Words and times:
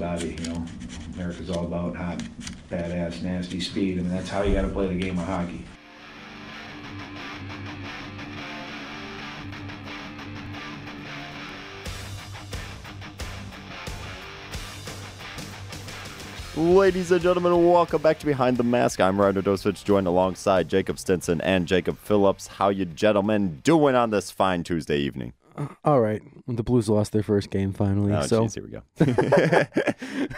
body. 0.00 0.34
You 0.40 0.48
know, 0.48 0.64
America's 1.14 1.50
all 1.50 1.66
about 1.66 1.94
hot, 1.94 2.22
badass, 2.70 3.22
nasty 3.22 3.60
speed. 3.60 3.98
I 3.98 4.00
mean, 4.00 4.10
that's 4.10 4.30
how 4.30 4.42
you 4.42 4.54
got 4.54 4.62
to 4.62 4.68
play 4.68 4.88
the 4.88 4.94
game 4.94 5.18
of 5.18 5.26
hockey. 5.26 5.62
Ladies 16.56 17.12
and 17.12 17.22
gentlemen, 17.22 17.70
welcome 17.70 18.02
back 18.02 18.18
to 18.18 18.26
Behind 18.26 18.56
the 18.56 18.64
Mask. 18.64 19.00
I'm 19.00 19.20
Ryder 19.20 19.42
Dosovich, 19.42 19.84
joined 19.84 20.06
alongside 20.06 20.68
Jacob 20.68 20.98
Stinson 20.98 21.40
and 21.42 21.66
Jacob 21.66 21.98
Phillips. 21.98 22.46
How 22.46 22.70
you 22.70 22.86
gentlemen 22.86 23.60
doing 23.62 23.94
on 23.94 24.10
this 24.10 24.30
fine 24.30 24.64
Tuesday 24.64 24.98
evening? 24.98 25.32
All 25.84 26.00
right. 26.00 26.22
The 26.46 26.62
Blues 26.62 26.88
lost 26.88 27.12
their 27.12 27.22
first 27.22 27.50
game 27.50 27.72
finally. 27.72 28.12
Oh, 28.12 28.22
so 28.22 28.44
jeez, 28.44 28.54
here 28.54 28.64
we 28.64 28.70
go. 28.70 28.82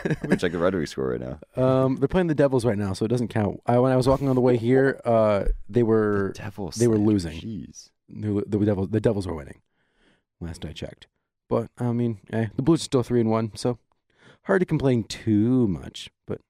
Let 0.04 0.28
me 0.28 0.36
check 0.36 0.52
the 0.52 0.58
Red 0.58 0.74
Wings 0.74 0.90
score 0.90 1.08
right 1.16 1.20
now. 1.20 1.38
um, 1.62 1.96
they're 1.96 2.08
playing 2.08 2.26
the 2.26 2.34
Devils 2.34 2.64
right 2.64 2.78
now, 2.78 2.92
so 2.92 3.04
it 3.04 3.08
doesn't 3.08 3.28
count. 3.28 3.60
I, 3.66 3.78
when 3.78 3.92
I 3.92 3.96
was 3.96 4.08
walking 4.08 4.28
on 4.28 4.34
the 4.34 4.40
way 4.40 4.56
here, 4.56 5.00
uh, 5.04 5.44
they 5.68 5.82
were 5.82 6.32
Devils. 6.34 6.76
they 6.76 6.86
were 6.88 6.98
losing. 6.98 7.40
Jeez. 7.40 7.90
the, 8.08 8.44
the 8.46 8.58
Devils 8.64 8.88
the 8.90 9.00
Devils 9.00 9.26
were 9.26 9.34
winning. 9.34 9.60
Last 10.40 10.64
I 10.64 10.72
checked, 10.72 11.06
but 11.48 11.70
I 11.78 11.92
mean, 11.92 12.18
eh, 12.32 12.46
the 12.56 12.62
Blues 12.62 12.80
are 12.80 12.84
still 12.84 13.02
three 13.04 13.20
and 13.20 13.30
one, 13.30 13.52
so 13.54 13.78
hard 14.44 14.60
to 14.60 14.66
complain 14.66 15.04
too 15.04 15.68
much. 15.68 16.10
But 16.26 16.40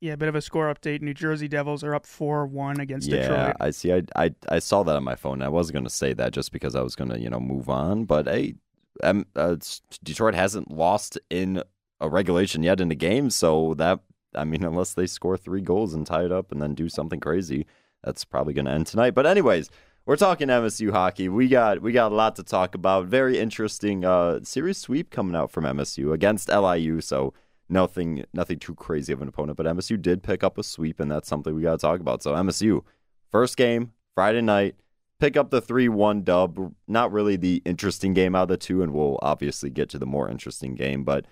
Yeah, 0.00 0.14
a 0.14 0.16
bit 0.16 0.28
of 0.28 0.34
a 0.34 0.40
score 0.40 0.72
update. 0.72 1.02
New 1.02 1.12
Jersey 1.12 1.46
Devils 1.46 1.84
are 1.84 1.94
up 1.94 2.06
4 2.06 2.46
1 2.46 2.80
against 2.80 3.08
Yeah, 3.08 3.16
Detroit. 3.16 3.38
Yeah, 3.38 3.52
I 3.60 3.70
see. 3.70 3.92
I, 3.92 4.02
I 4.16 4.34
I 4.48 4.58
saw 4.58 4.82
that 4.82 4.96
on 4.96 5.04
my 5.04 5.14
phone. 5.14 5.42
I 5.42 5.48
wasn't 5.48 5.74
going 5.74 5.84
to 5.84 5.90
say 5.90 6.14
that 6.14 6.32
just 6.32 6.52
because 6.52 6.74
I 6.74 6.80
was 6.80 6.96
going 6.96 7.10
to 7.10 7.20
you 7.20 7.28
know 7.28 7.40
move 7.40 7.68
on. 7.68 8.04
But 8.04 8.26
hey, 8.26 8.54
um, 9.02 9.26
uh, 9.36 9.56
Detroit 10.02 10.34
hasn't 10.34 10.70
lost 10.70 11.18
in 11.28 11.62
a 12.00 12.08
regulation 12.08 12.62
yet 12.62 12.80
in 12.80 12.90
a 12.90 12.94
game, 12.94 13.28
so 13.28 13.74
that 13.74 14.00
I 14.34 14.44
mean, 14.44 14.64
unless 14.70 14.94
they 14.94 15.06
score 15.06 15.36
three 15.36 15.60
goals 15.60 15.92
and 15.92 16.06
tie 16.06 16.24
it 16.24 16.32
up 16.32 16.50
and 16.50 16.62
then 16.62 16.74
do 16.74 16.88
something 16.88 17.20
crazy, 17.20 17.66
that's 18.02 18.24
probably 18.24 18.54
going 18.54 18.64
to 18.66 18.72
end 18.72 18.86
tonight. 18.86 19.14
But 19.14 19.26
anyways, 19.26 19.70
we're 20.06 20.16
talking 20.16 20.48
MSU 20.48 20.92
hockey. 20.92 21.28
We 21.28 21.48
got 21.48 21.82
we 21.82 21.92
got 21.92 22.10
a 22.10 22.14
lot 22.14 22.36
to 22.36 22.42
talk 22.42 22.74
about. 22.74 23.06
Very 23.06 23.38
interesting 23.38 24.04
uh, 24.04 24.40
series 24.44 24.78
sweep 24.78 25.10
coming 25.10 25.36
out 25.36 25.50
from 25.50 25.64
MSU 25.64 26.12
against 26.14 26.48
LIU. 26.48 27.02
So 27.02 27.34
nothing 27.70 28.24
nothing 28.32 28.58
too 28.58 28.74
crazy 28.74 29.12
of 29.12 29.22
an 29.22 29.28
opponent, 29.28 29.56
but 29.56 29.66
MSU 29.66 30.00
did 30.00 30.22
pick 30.22 30.42
up 30.42 30.58
a 30.58 30.62
sweep, 30.62 31.00
and 31.00 31.10
that's 31.10 31.28
something 31.28 31.54
we 31.54 31.62
got 31.62 31.72
to 31.72 31.78
talk 31.78 32.00
about. 32.00 32.22
So 32.22 32.34
MSU, 32.34 32.82
first 33.30 33.56
game 33.56 33.92
Friday 34.14 34.40
night, 34.40 34.76
pick 35.18 35.36
up 35.36 35.50
the 35.50 35.60
three 35.60 35.88
one 35.88 36.22
dub. 36.22 36.74
Not 36.86 37.12
really 37.12 37.36
the 37.36 37.62
interesting 37.64 38.14
game 38.14 38.34
out 38.34 38.42
of 38.42 38.48
the 38.48 38.56
two, 38.56 38.82
and 38.82 38.92
we'll 38.92 39.18
obviously 39.22 39.70
get 39.70 39.88
to 39.90 39.98
the 39.98 40.06
more 40.06 40.28
interesting 40.28 40.74
game, 40.74 41.04
but. 41.04 41.26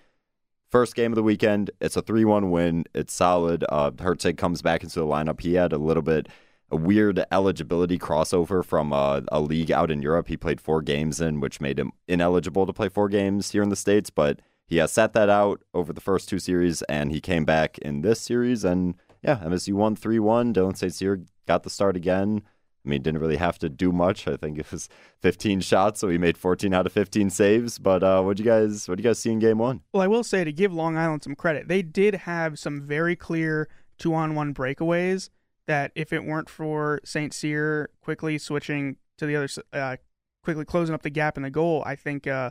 First 0.71 0.95
game 0.95 1.13
of 1.13 1.17
the 1.17 1.23
weekend, 1.23 1.71
it's 1.81 1.97
a 1.97 2.03
3 2.03 2.27
1 2.27 2.51
win. 2.51 2.85
It's 2.95 3.15
solid. 3.15 3.65
Uh, 3.71 3.91
Herzig 3.91 4.37
comes 4.37 4.61
back 4.61 4.83
into 4.83 5.01
the 5.01 5.07
lineup. 5.07 5.41
He 5.41 5.55
had 5.55 5.73
a 5.73 5.79
little 5.79 6.03
bit 6.03 6.29
a 6.71 6.77
weird 6.77 7.25
eligibility 7.33 7.99
crossover 7.99 8.65
from 8.65 8.93
uh, 8.93 9.23
a 9.29 9.41
league 9.41 9.73
out 9.73 9.91
in 9.91 10.03
Europe. 10.03 10.29
He 10.29 10.37
played 10.37 10.61
four 10.61 10.83
games 10.83 11.21
in, 11.21 11.41
which 11.41 11.61
made 11.61 11.79
him 11.79 11.93
ineligible 12.07 12.67
to 12.67 12.73
play 12.73 12.89
four 12.89 13.09
games 13.09 13.51
here 13.51 13.63
in 13.63 13.71
the 13.71 13.77
States, 13.77 14.11
but 14.11 14.41
he 14.69 14.77
has 14.77 14.93
sat 14.93 15.15
that 15.15 15.31
out 15.31 15.63
over 15.73 15.95
the 15.95 16.01
first 16.01 16.29
two 16.29 16.39
series, 16.39 16.83
and 16.83 17.11
he 17.11 17.21
came 17.21 17.47
back 17.47 17.79
in 17.79 18.03
this 18.03 18.21
series. 18.21 18.65
And 18.65 18.97
yeah, 19.23 19.39
MSU 19.39 19.73
won 19.73 19.97
3 19.97 20.19
1. 20.19 20.53
Dylan 20.53 20.77
St. 20.77 20.95
Cyr 20.95 21.23
got 21.47 21.63
the 21.63 21.71
start 21.71 21.97
again. 21.97 22.43
I 22.85 22.89
mean, 22.89 23.03
didn't 23.03 23.21
really 23.21 23.37
have 23.39 23.59
to 23.61 23.71
do 23.71 23.93
much. 23.93 24.29
I 24.29 24.37
think 24.37 24.59
it 24.59 24.71
was 24.71 24.91
15 25.21 25.61
shots, 25.61 26.01
so 26.01 26.09
he 26.09 26.19
made 26.19 26.37
14 26.37 26.75
out 26.75 26.87
of 26.87 26.93
15 26.93 27.31
saves. 27.31 27.79
But 27.79 28.03
uh, 28.03 28.23
what 28.23 28.39
you 28.39 28.45
guys, 28.45 28.87
what 28.89 28.99
do 28.99 29.03
you 29.03 29.09
guys 29.09 29.19
see 29.19 29.33
in 29.33 29.39
game 29.39 29.59
one? 29.59 29.81
Well, 29.93 30.03
I 30.03 30.07
will 30.07 30.23
say 30.23 30.45
to 30.45 30.53
give 30.53 30.73
Long 30.73 30.99
Island 30.99 31.23
some 31.23 31.35
credit, 31.35 31.69
they 31.69 31.81
did 31.81 32.15
have 32.15 32.59
some 32.59 32.83
very 32.83 33.17
clear 33.17 33.69
two 33.99 34.15
on 34.15 34.35
one 34.35 34.53
breakaways 34.53 35.31
that 35.67 35.93
if 35.95 36.13
it 36.13 36.25
weren't 36.25 36.51
for 36.51 37.01
St. 37.05 37.33
Cyr 37.33 37.91
quickly 38.03 38.37
switching 38.37 38.97
to 39.17 39.27
the 39.27 39.37
other, 39.37 39.49
uh, 39.73 39.97
quickly 40.43 40.65
closing 40.65 40.95
up 40.95 41.03
the 41.03 41.11
gap 41.11 41.37
in 41.39 41.43
the 41.43 41.51
goal, 41.51 41.83
I 41.87 41.97
think 41.97 42.27
uh, 42.27 42.51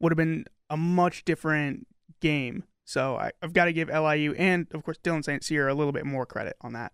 would 0.00 0.12
have 0.12 0.16
been 0.16 0.46
a 0.70 0.76
much 0.76 1.24
different 1.24 1.86
game. 2.20 2.64
So 2.84 3.16
I, 3.16 3.32
I've 3.42 3.52
got 3.52 3.64
to 3.64 3.72
give 3.72 3.88
LIU 3.88 4.32
and, 4.34 4.66
of 4.72 4.84
course, 4.84 4.98
Dylan 5.02 5.24
St. 5.24 5.42
Cyr 5.42 5.68
a 5.68 5.74
little 5.74 5.92
bit 5.92 6.06
more 6.06 6.24
credit 6.24 6.56
on 6.60 6.72
that. 6.74 6.92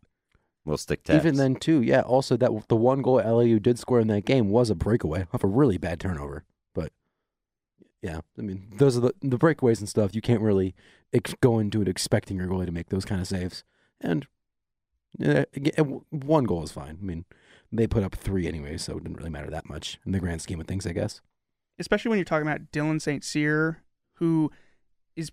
We'll 0.65 0.79
stick 0.79 1.03
to 1.05 1.17
even 1.17 1.37
then, 1.37 1.57
too, 1.57 1.83
yeah. 1.83 2.03
Also, 2.03 2.37
that 2.37 2.51
the 2.69 2.77
one 2.77 3.03
goal 3.03 3.17
LIU 3.17 3.59
did 3.59 3.79
score 3.79 4.01
in 4.01 4.07
that 4.09 4.25
game 4.25 4.49
was 4.49 4.71
a 4.71 4.75
breakaway 4.77 5.27
off 5.33 5.43
a 5.43 5.49
really 5.49 5.77
bad 5.77 5.99
turnover. 5.99 6.45
But 6.73 6.93
yeah, 8.01 8.21
I 8.39 8.43
mean, 8.43 8.69
those 8.77 8.97
are 8.97 9.01
the 9.01 9.15
the 9.21 9.39
breakaways 9.39 9.81
and 9.81 9.89
stuff. 9.89 10.15
You 10.15 10.21
can't 10.21 10.41
really 10.41 10.75
ex- 11.13 11.35
go 11.41 11.59
into 11.59 11.83
it 11.83 11.89
expecting 11.89 12.37
your 12.37 12.47
goalie 12.47 12.67
to 12.67 12.73
make 12.73 12.91
those 12.91 13.05
kind 13.05 13.21
of 13.21 13.27
saves. 13.27 13.65
And 14.01 14.29
yeah, 15.19 15.45
ag- 15.57 16.03
one 16.11 16.45
goal 16.45 16.63
is 16.63 16.71
fine. 16.71 16.99
I 17.03 17.05
mean, 17.05 17.25
they 17.73 17.89
put 17.89 18.05
up 18.05 18.15
three 18.15 18.47
anyway, 18.47 18.77
so 18.77 18.97
it 18.97 19.03
didn't 19.03 19.17
really 19.17 19.31
matter 19.31 19.51
that 19.51 19.69
much 19.69 19.99
in 20.07 20.13
the 20.13 20.21
grand 20.21 20.43
scheme 20.43 20.61
of 20.61 20.69
things, 20.69 20.87
I 20.87 20.93
guess. 20.93 21.21
Especially 21.79 22.11
when 22.11 22.19
you're 22.19 22.25
talking 22.25 22.47
about 22.47 22.71
Dylan 22.73 23.01
St. 23.01 23.25
Cyr, 23.25 23.83
who 24.15 24.51
is 25.17 25.31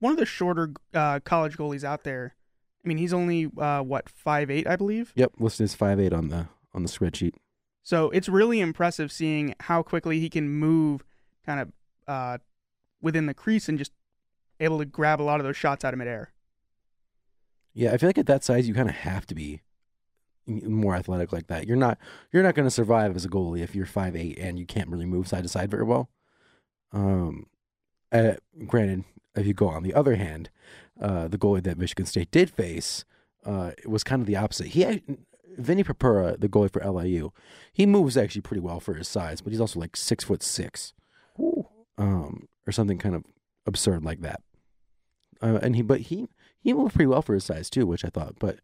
one 0.00 0.12
of 0.12 0.18
the 0.18 0.26
shorter 0.26 0.72
uh, 0.94 1.20
college 1.20 1.56
goalies 1.56 1.84
out 1.84 2.04
there. 2.04 2.34
I 2.84 2.88
mean, 2.88 2.98
he's 2.98 3.12
only 3.12 3.50
uh, 3.58 3.82
what 3.82 4.08
five 4.08 4.50
eight, 4.50 4.66
I 4.66 4.76
believe. 4.76 5.12
Yep, 5.16 5.32
listed 5.38 5.64
as 5.64 5.74
five 5.74 5.98
eight 5.98 6.12
on 6.12 6.28
the 6.28 6.48
on 6.72 6.82
the 6.82 6.88
spreadsheet. 6.88 7.34
So 7.82 8.10
it's 8.10 8.28
really 8.28 8.60
impressive 8.60 9.12
seeing 9.12 9.54
how 9.60 9.82
quickly 9.82 10.20
he 10.20 10.28
can 10.28 10.48
move, 10.48 11.04
kind 11.44 11.60
of 11.60 11.72
uh, 12.08 12.38
within 13.00 13.26
the 13.26 13.34
crease 13.34 13.68
and 13.68 13.78
just 13.78 13.92
able 14.58 14.78
to 14.78 14.84
grab 14.84 15.20
a 15.20 15.24
lot 15.24 15.40
of 15.40 15.46
those 15.46 15.56
shots 15.56 15.84
out 15.84 15.94
of 15.94 15.98
midair. 15.98 16.32
Yeah, 17.74 17.92
I 17.92 17.98
feel 17.98 18.08
like 18.08 18.18
at 18.18 18.26
that 18.26 18.42
size 18.42 18.66
you 18.66 18.74
kind 18.74 18.88
of 18.88 18.94
have 18.96 19.26
to 19.26 19.34
be 19.34 19.60
more 20.46 20.94
athletic 20.94 21.32
like 21.32 21.48
that. 21.48 21.66
You're 21.66 21.76
not 21.76 21.98
you're 22.32 22.42
not 22.42 22.54
going 22.54 22.66
to 22.66 22.70
survive 22.70 23.16
as 23.16 23.24
a 23.24 23.28
goalie 23.28 23.62
if 23.62 23.74
you're 23.74 23.86
five 23.86 24.14
eight 24.16 24.38
and 24.38 24.58
you 24.58 24.66
can't 24.66 24.88
really 24.88 25.06
move 25.06 25.28
side 25.28 25.42
to 25.42 25.48
side 25.48 25.70
very 25.70 25.84
well. 25.84 26.08
Um, 26.92 27.46
uh, 28.12 28.34
granted, 28.66 29.04
if 29.34 29.46
you 29.46 29.54
go 29.54 29.68
on 29.68 29.82
the 29.82 29.94
other 29.94 30.16
hand, 30.16 30.50
uh, 31.00 31.28
the 31.28 31.38
goalie 31.38 31.62
that 31.64 31.78
Michigan 31.78 32.06
State 32.06 32.30
did 32.30 32.50
face 32.50 33.04
uh, 33.44 33.72
was 33.84 34.04
kind 34.04 34.20
of 34.20 34.26
the 34.26 34.36
opposite. 34.36 34.68
He 34.68 34.82
had, 34.82 35.02
Vinny 35.56 35.82
Purpura, 35.82 36.36
the 36.38 36.48
goalie 36.48 36.72
for 36.72 36.84
LIU, 36.84 37.32
he 37.72 37.86
moves 37.86 38.16
actually 38.16 38.42
pretty 38.42 38.60
well 38.60 38.80
for 38.80 38.94
his 38.94 39.08
size, 39.08 39.40
but 39.40 39.52
he's 39.52 39.60
also 39.60 39.80
like 39.80 39.96
six 39.96 40.24
foot 40.24 40.42
six, 40.42 40.92
um, 41.98 42.48
or 42.66 42.72
something 42.72 42.98
kind 42.98 43.14
of 43.14 43.24
absurd 43.66 44.04
like 44.04 44.20
that. 44.20 44.42
Uh, 45.42 45.58
and 45.62 45.76
he, 45.76 45.82
but 45.82 46.02
he 46.02 46.28
he 46.58 46.72
moved 46.72 46.94
pretty 46.94 47.06
well 47.06 47.22
for 47.22 47.34
his 47.34 47.44
size 47.44 47.68
too, 47.68 47.86
which 47.86 48.04
I 48.04 48.08
thought. 48.08 48.36
But 48.38 48.60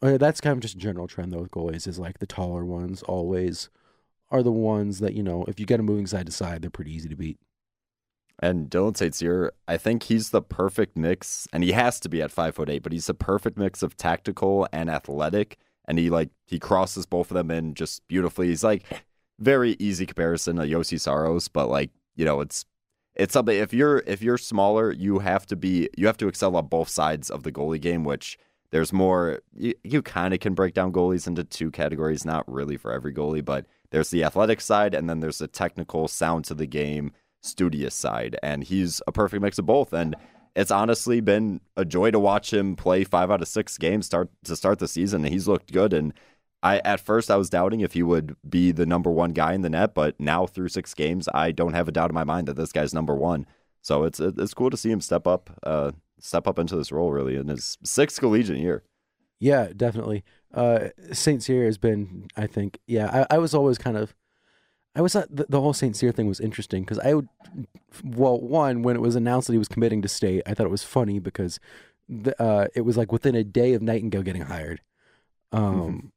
that's 0.00 0.40
kind 0.40 0.52
of 0.52 0.60
just 0.60 0.74
a 0.74 0.78
general 0.78 1.06
trend 1.06 1.32
though 1.32 1.40
with 1.40 1.50
goalies 1.50 1.86
is 1.86 1.98
like 1.98 2.18
the 2.18 2.26
taller 2.26 2.64
ones 2.64 3.02
always 3.02 3.70
are 4.30 4.42
the 4.42 4.52
ones 4.52 4.98
that 5.00 5.14
you 5.14 5.22
know 5.22 5.44
if 5.48 5.60
you 5.60 5.66
get 5.66 5.78
them 5.78 5.86
moving 5.86 6.06
side 6.06 6.26
to 6.26 6.32
side, 6.32 6.62
they're 6.62 6.70
pretty 6.70 6.92
easy 6.92 7.08
to 7.08 7.16
beat. 7.16 7.38
And 8.38 8.68
Dylan. 8.68 9.14
Cyr, 9.14 9.52
I 9.66 9.78
think 9.78 10.04
he's 10.04 10.30
the 10.30 10.42
perfect 10.42 10.96
mix, 10.96 11.48
and 11.52 11.64
he 11.64 11.72
has 11.72 11.98
to 12.00 12.08
be 12.08 12.20
at 12.20 12.30
five 12.30 12.54
foot 12.54 12.68
eight, 12.68 12.82
but 12.82 12.92
he's 12.92 13.06
the 13.06 13.14
perfect 13.14 13.56
mix 13.56 13.82
of 13.82 13.96
tactical 13.96 14.68
and 14.72 14.90
athletic. 14.90 15.56
And 15.88 15.98
he 15.98 16.10
like 16.10 16.30
he 16.44 16.58
crosses 16.58 17.06
both 17.06 17.30
of 17.30 17.36
them 17.36 17.50
in 17.50 17.74
just 17.74 18.06
beautifully. 18.08 18.48
He's 18.48 18.64
like 18.64 18.84
very 19.38 19.76
easy 19.78 20.04
comparison 20.04 20.56
to 20.56 20.62
Juuse 20.62 21.00
Saros, 21.00 21.48
but 21.48 21.68
like 21.68 21.90
you 22.14 22.24
know 22.24 22.40
it's 22.40 22.66
it's 23.14 23.32
something. 23.32 23.56
If 23.56 23.72
you're 23.72 24.02
if 24.06 24.20
you're 24.20 24.38
smaller, 24.38 24.92
you 24.92 25.20
have 25.20 25.46
to 25.46 25.56
be 25.56 25.88
you 25.96 26.06
have 26.06 26.18
to 26.18 26.28
excel 26.28 26.56
on 26.56 26.66
both 26.66 26.88
sides 26.88 27.30
of 27.30 27.42
the 27.42 27.52
goalie 27.52 27.80
game, 27.80 28.04
which 28.04 28.38
there's 28.70 28.92
more. 28.92 29.40
You, 29.54 29.74
you 29.84 30.02
kind 30.02 30.34
of 30.34 30.40
can 30.40 30.54
break 30.54 30.74
down 30.74 30.92
goalies 30.92 31.26
into 31.26 31.44
two 31.44 31.70
categories, 31.70 32.24
not 32.24 32.50
really 32.50 32.76
for 32.76 32.92
every 32.92 33.12
goalie, 33.12 33.44
but 33.44 33.66
there's 33.90 34.10
the 34.10 34.24
athletic 34.24 34.60
side, 34.60 34.94
and 34.94 35.08
then 35.08 35.20
there's 35.20 35.38
the 35.38 35.48
technical 35.48 36.08
sound 36.08 36.44
to 36.46 36.54
the 36.54 36.66
game 36.66 37.12
studious 37.42 37.94
side, 37.94 38.36
and 38.42 38.64
he's 38.64 39.00
a 39.06 39.12
perfect 39.12 39.42
mix 39.42 39.58
of 39.58 39.66
both. 39.66 39.92
And 39.92 40.16
it's 40.54 40.70
honestly 40.70 41.20
been 41.20 41.60
a 41.76 41.84
joy 41.84 42.10
to 42.10 42.18
watch 42.18 42.52
him 42.52 42.76
play 42.76 43.04
five 43.04 43.30
out 43.30 43.42
of 43.42 43.48
six 43.48 43.76
games 43.78 44.06
start 44.06 44.30
to 44.44 44.56
start 44.56 44.78
the 44.78 44.88
season. 44.88 45.24
And 45.24 45.32
he's 45.32 45.46
looked 45.46 45.72
good. 45.72 45.92
And 45.92 46.14
I 46.62 46.78
at 46.78 47.00
first 47.00 47.30
I 47.30 47.36
was 47.36 47.50
doubting 47.50 47.80
if 47.80 47.92
he 47.92 48.02
would 48.02 48.36
be 48.48 48.72
the 48.72 48.86
number 48.86 49.10
one 49.10 49.32
guy 49.32 49.52
in 49.52 49.60
the 49.60 49.70
net, 49.70 49.94
but 49.94 50.18
now 50.18 50.46
through 50.46 50.68
six 50.68 50.94
games, 50.94 51.28
I 51.32 51.52
don't 51.52 51.74
have 51.74 51.88
a 51.88 51.92
doubt 51.92 52.10
in 52.10 52.14
my 52.14 52.24
mind 52.24 52.48
that 52.48 52.56
this 52.56 52.72
guy's 52.72 52.94
number 52.94 53.14
one. 53.14 53.46
So 53.86 54.02
it's 54.02 54.18
it's 54.18 54.52
cool 54.52 54.70
to 54.70 54.76
see 54.76 54.90
him 54.90 55.00
step 55.00 55.28
up, 55.28 55.48
uh, 55.62 55.92
step 56.18 56.48
up 56.48 56.58
into 56.58 56.74
this 56.74 56.90
role 56.90 57.12
really 57.12 57.36
in 57.36 57.46
his 57.46 57.78
sixth 57.84 58.18
collegiate 58.18 58.58
year. 58.58 58.82
Yeah, 59.38 59.68
definitely. 59.76 60.24
Uh, 60.52 60.88
Saint 61.12 61.44
Cyr 61.44 61.66
has 61.66 61.78
been, 61.78 62.26
I 62.36 62.48
think, 62.48 62.80
yeah. 62.88 63.26
I, 63.30 63.36
I 63.36 63.38
was 63.38 63.54
always 63.54 63.78
kind 63.78 63.96
of, 63.96 64.12
I 64.96 65.02
was 65.02 65.12
the, 65.12 65.46
the 65.48 65.60
whole 65.60 65.72
Saint 65.72 65.94
Cyr 65.94 66.10
thing 66.10 66.26
was 66.26 66.40
interesting 66.40 66.82
because 66.82 66.98
I 66.98 67.14
would, 67.14 67.28
well, 68.02 68.40
one 68.40 68.82
when 68.82 68.96
it 68.96 69.02
was 69.02 69.14
announced 69.14 69.46
that 69.46 69.52
he 69.52 69.58
was 69.58 69.68
committing 69.68 70.02
to 70.02 70.08
state, 70.08 70.42
I 70.46 70.54
thought 70.54 70.66
it 70.66 70.70
was 70.70 70.82
funny 70.82 71.20
because, 71.20 71.60
the, 72.08 72.34
uh, 72.42 72.66
it 72.74 72.80
was 72.80 72.96
like 72.96 73.12
within 73.12 73.36
a 73.36 73.44
day 73.44 73.72
of 73.72 73.82
Nightingale 73.82 74.22
getting 74.22 74.42
hired, 74.42 74.80
um, 75.52 76.10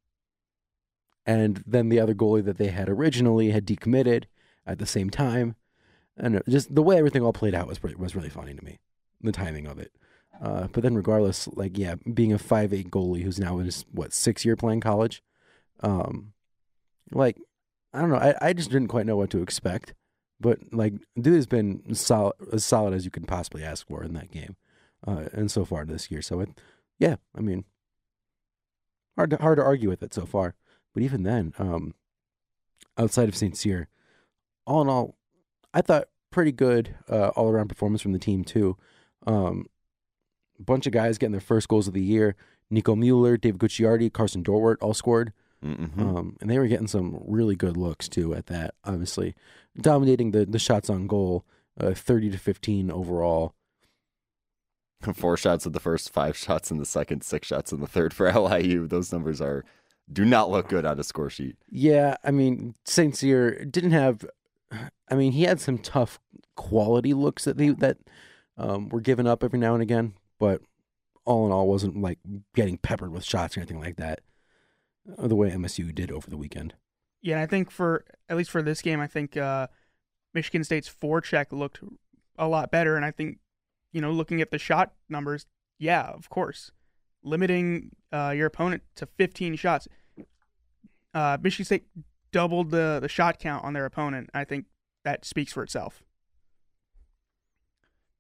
and 1.24 1.64
then 1.68 1.90
the 1.90 2.00
other 2.00 2.16
goalie 2.16 2.46
that 2.46 2.58
they 2.58 2.70
had 2.70 2.90
originally 2.90 3.52
had 3.52 3.68
decommitted 3.68 4.24
at 4.66 4.80
the 4.80 4.88
same 4.88 5.12
time, 5.12 5.56
and 6.20 6.42
just 6.48 6.74
the 6.74 6.84
way 6.84 6.98
everything 6.98 7.24
all 7.24 7.34
played 7.34 7.56
out 7.56 7.68
was 7.68 7.80
pretty, 7.80 7.96
was 7.96 8.16
really 8.16 8.30
funny 8.30 8.54
to 8.54 8.64
me, 8.64 8.80
the 9.22 9.32
timing 9.32 9.68
of 9.68 9.80
it. 9.80 9.92
Uh, 10.42 10.68
but 10.68 10.84
then 10.84 10.96
regardless, 10.96 11.48
like 11.50 11.78
yeah, 11.78 11.96
being 12.14 12.34
a 12.34 12.38
five 12.38 12.74
eight 12.74 12.90
goalie 12.90 13.24
who's 13.24 13.40
now 13.40 13.60
in 13.60 13.66
his 13.66 13.86
what 13.92 14.14
six 14.14 14.46
year 14.46 14.56
playing 14.56 14.82
college, 14.82 15.22
um, 15.82 16.34
like 17.12 17.38
I 17.94 18.02
don't 18.02 18.10
know, 18.10 18.18
I, 18.18 18.36
I 18.42 18.54
just 18.54 18.70
didn't 18.70 18.88
quite 18.88 19.06
know 19.06 19.18
what 19.18 19.30
to 19.32 19.42
expect. 19.42 19.94
But 20.40 20.60
like, 20.72 20.94
dude 21.20 21.36
has 21.36 21.48
been 21.48 21.94
solid, 21.94 22.36
as 22.54 22.64
solid 22.64 22.94
as 22.94 23.04
you 23.04 23.12
can 23.12 23.24
possibly 23.24 23.64
ask 23.64 23.88
for 23.88 24.04
in 24.04 24.14
that 24.14 24.32
game, 24.32 24.56
uh, 25.06 25.26
and 25.34 25.52
so 25.52 25.66
far 25.66 25.86
this 25.86 26.10
year. 26.10 26.22
So 26.22 26.40
it, 26.40 26.50
yeah, 26.98 27.18
I 27.36 27.42
mean, 27.42 27.66
hard 29.18 29.32
to, 29.32 29.38
hard 29.38 29.58
to 29.58 29.64
argue 29.64 29.90
with 29.90 30.02
it 30.02 30.14
so 30.14 30.26
far. 30.26 30.56
But 30.94 31.04
even 31.04 31.24
then, 31.24 31.54
um, 31.60 31.94
outside 32.98 33.28
of 33.28 33.36
St. 33.36 33.58
Cyr, 33.58 33.90
all 34.66 34.82
in 34.82 34.88
all, 34.88 35.16
I 35.74 35.82
thought 35.82 36.10
pretty 36.32 36.52
good 36.52 36.96
uh, 37.10 37.30
all 37.30 37.50
around 37.50 37.70
performance 37.70 38.02
from 38.02 38.14
the 38.14 38.20
team 38.20 38.44
too. 38.44 38.78
Um, 39.26 39.68
bunch 40.60 40.86
of 40.86 40.94
guys 40.94 41.18
getting 41.18 41.32
their 41.32 41.42
first 41.42 41.68
goals 41.68 41.88
of 41.88 41.94
the 41.94 42.04
year. 42.04 42.36
Nico 42.70 42.96
Mueller, 42.96 43.38
David 43.38 43.60
Gucciardi, 43.60 44.12
Karsen 44.12 44.44
Dorwart 44.44 44.78
all 44.82 44.94
scored. 44.94 45.34
Mm-hmm. 45.64 46.00
Um, 46.00 46.38
and 46.40 46.50
they 46.50 46.58
were 46.58 46.68
getting 46.68 46.88
some 46.88 47.22
really 47.26 47.56
good 47.56 47.76
looks 47.76 48.08
too 48.08 48.34
at 48.34 48.46
that, 48.48 48.76
obviously. 48.86 49.36
Dominating 49.80 50.32
the, 50.32 50.46
the 50.46 50.60
shots 50.60 50.90
on 50.90 51.08
goal, 51.08 51.46
uh, 51.80 51.94
30 51.94 52.32
to 52.32 52.38
15 52.38 52.92
overall. 52.92 53.54
Four 55.14 55.38
shots 55.38 55.66
in 55.66 55.72
the 55.72 55.80
first, 55.80 56.12
five 56.12 56.38
shots 56.38 56.72
in 56.72 56.78
the 56.78 56.86
second, 56.86 57.24
six 57.24 57.48
shots 57.48 57.72
in 57.72 57.80
the 57.80 57.88
third 57.88 58.14
for 58.14 58.32
LIU. 58.40 58.88
Those 58.88 59.12
numbers 59.12 59.42
are 59.42 59.66
do 60.12 60.26
not 60.26 60.50
look 60.50 60.70
good 60.70 60.86
on 60.86 61.00
a 61.00 61.04
score 61.04 61.30
sheet. 61.30 61.56
Yeah, 61.70 62.16
I 62.24 62.32
mean, 62.32 62.76
St. 62.86 63.16
Cyr 63.16 63.64
didn't 63.66 63.92
have, 63.92 64.26
I 65.10 65.16
mean, 65.16 65.32
he 65.32 65.44
had 65.44 65.60
some 65.60 65.78
tough 65.78 66.20
quality 66.56 67.14
looks 67.14 67.46
that 67.46 67.58
they, 67.58 67.70
that 67.70 67.98
um, 68.58 68.90
were 68.90 69.02
given 69.02 69.26
up 69.28 69.44
every 69.44 69.60
now 69.60 69.74
and 69.74 69.82
again, 69.82 70.14
but 70.40 70.62
all 71.26 71.46
in 71.46 71.52
all, 71.52 71.68
wasn't 71.68 72.02
like 72.02 72.20
getting 72.56 72.78
peppered 72.78 73.12
with 73.12 73.24
shots 73.24 73.56
or 73.56 73.62
anything 73.62 73.80
like 73.80 73.98
that. 73.98 74.22
uh, 75.18 75.28
The 75.28 75.36
way 75.36 75.50
MSU 75.52 75.94
did 75.94 76.12
over 76.12 76.30
the 76.30 76.38
weekend. 76.38 76.74
Yeah, 77.22 77.36
and 77.36 77.44
I 77.44 77.46
think 77.48 77.70
for 77.72 78.06
at 78.30 78.38
least 78.38 78.50
for 78.50 78.62
this 78.62 78.82
game, 78.82 79.00
I 79.00 79.08
think 79.08 79.36
uh, 79.36 79.68
Michigan 80.34 80.64
State's 80.64 80.90
forecheck 80.90 81.52
looked 81.52 81.80
a 82.38 82.48
lot 82.48 82.72
better, 82.72 82.96
and 82.96 83.04
I 83.04 83.12
think 83.12 83.40
you 83.92 84.00
know 84.02 84.12
looking 84.12 84.40
at 84.42 84.52
the 84.52 84.58
shot 84.58 84.94
numbers, 85.10 85.46
yeah, 85.78 86.04
of 86.04 86.30
course, 86.30 86.72
limiting 87.24 87.92
uh, 88.14 88.34
your 88.36 88.48
opponent 88.48 88.84
to 88.96 89.06
15 89.18 89.56
shots. 89.58 89.88
Uh, 91.14 91.38
Michigan 91.42 91.66
State 91.66 91.88
doubled 92.32 92.72
the 92.72 93.00
the 93.02 93.10
shot 93.10 93.38
count 93.40 93.66
on 93.66 93.74
their 93.74 93.86
opponent. 93.86 94.30
I 94.34 94.46
think 94.46 94.66
that 95.04 95.26
speaks 95.26 95.54
for 95.54 95.64
itself. 95.64 96.04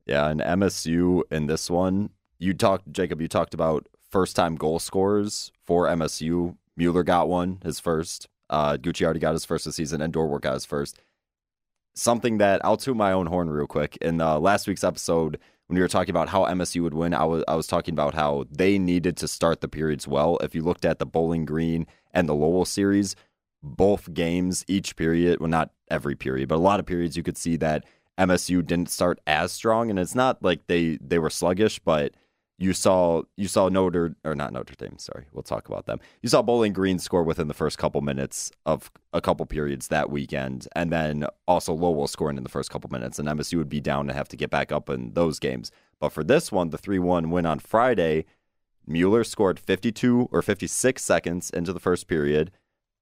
Yeah, 0.06 0.30
and 0.30 0.42
MSU 0.42 1.22
in 1.30 1.46
this 1.46 1.70
one, 1.70 2.10
you 2.40 2.54
talked, 2.54 2.92
Jacob, 2.92 3.22
you 3.22 3.28
talked 3.28 3.54
about 3.54 3.88
first 4.10 4.36
time 4.36 4.56
goal 4.56 4.80
scorers 4.80 5.52
for 5.66 5.88
MSU. 5.88 6.56
Mueller 6.76 7.04
got 7.04 7.30
one, 7.30 7.60
his 7.64 7.80
first. 7.80 8.28
Uh, 8.50 8.78
Gucciardi 8.78 9.20
got 9.20 9.34
his 9.34 9.46
first 9.46 9.66
this 9.66 9.76
season, 9.76 10.02
and 10.02 10.12
Dorwart 10.12 10.42
got 10.42 10.54
his 10.54 10.66
first. 10.66 11.00
Something 11.94 12.40
that 12.40 12.64
I'll 12.66 12.78
toot 12.78 12.96
my 12.96 13.12
own 13.12 13.28
horn 13.28 13.50
real 13.50 13.68
quick. 13.68 13.98
In 14.02 14.22
uh, 14.22 14.40
last 14.40 14.68
week's 14.68 14.84
episode, 14.84 15.38
when 15.68 15.75
we 15.75 15.82
were 15.82 15.88
talking 15.88 16.10
about 16.10 16.30
how 16.30 16.46
MSU 16.46 16.82
would 16.82 16.96
win, 16.96 17.14
I 17.14 17.25
was 17.25 17.44
I 17.48 17.56
was 17.56 17.68
talking 17.68 17.94
about 17.94 18.16
how 18.16 18.46
they 18.50 18.80
needed 18.80 19.18
to 19.18 19.28
start 19.28 19.62
the 19.62 19.68
periods 19.68 20.08
well. 20.08 20.38
If 20.38 20.56
you 20.56 20.64
looked 20.64 20.86
at 20.86 20.98
the 20.98 21.06
Bowling 21.06 21.46
Green 21.46 21.86
and 22.12 22.28
the 22.28 22.34
Lowell 22.34 22.66
series, 22.66 23.16
both 23.62 24.14
games, 24.14 24.64
each 24.68 24.96
period, 24.96 25.40
well, 25.40 25.50
not 25.50 25.72
every 25.90 26.16
period, 26.16 26.50
but 26.50 26.56
a 26.56 26.58
lot 26.58 26.80
of 26.80 26.86
periods, 26.86 27.18
you 27.18 27.24
could 27.24 27.38
see 27.38 27.58
that 27.58 27.86
MSU 28.18 28.66
didn't 28.66 28.90
start 28.90 29.20
as 29.26 29.52
strong, 29.52 29.90
and 29.90 29.98
it's 29.98 30.16
not 30.16 30.44
like 30.44 30.68
they 30.68 30.98
they 31.02 31.20
were 31.20 31.30
sluggish, 31.30 31.80
but 31.80 32.14
you 32.58 32.74
saw 32.74 33.22
you 33.38 33.48
saw 33.48 33.70
Notre 33.70 34.16
or 34.26 34.36
not 34.36 34.52
Notre 34.52 34.76
Dame. 34.76 34.98
Sorry, 34.98 35.26
we'll 35.32 35.44
talk 35.44 35.70
about 35.70 35.86
them. 35.86 36.02
You 36.22 36.28
saw 36.28 36.42
Bowling 36.42 36.74
Green 36.74 37.00
score 37.00 37.24
within 37.24 37.48
the 37.48 37.54
first 37.54 37.78
couple 37.78 38.02
minutes 38.02 38.52
of 38.66 38.92
a 39.14 39.22
couple 39.22 39.46
periods 39.46 39.88
that 39.88 40.10
weekend, 40.10 40.68
and 40.76 40.92
then 40.92 41.26
also 41.48 41.74
Lowell 41.74 42.08
scoring 42.08 42.36
in 42.36 42.44
the 42.44 42.50
first 42.50 42.70
couple 42.70 42.90
minutes, 42.90 43.18
and 43.18 43.30
MSU 43.30 43.58
would 43.58 43.70
be 43.70 43.80
down 43.80 44.10
and 44.10 44.18
have 44.18 44.28
to 44.30 44.38
get 44.38 44.50
back 44.50 44.74
up 44.74 44.90
in 44.90 45.14
those 45.14 45.40
games. 45.40 45.72
But 46.02 46.10
for 46.10 46.24
this 46.24 46.52
one, 46.52 46.72
the 46.72 46.78
three 46.78 47.00
one 47.00 47.32
win 47.32 47.46
on 47.46 47.60
Friday, 47.60 48.26
Mueller 48.86 49.24
scored 49.24 49.60
fifty 49.60 49.94
two 49.94 50.28
or 50.30 50.42
fifty 50.42 50.68
six 50.68 51.06
seconds 51.06 51.50
into 51.50 51.72
the 51.72 51.80
first 51.80 52.08
period. 52.08 52.52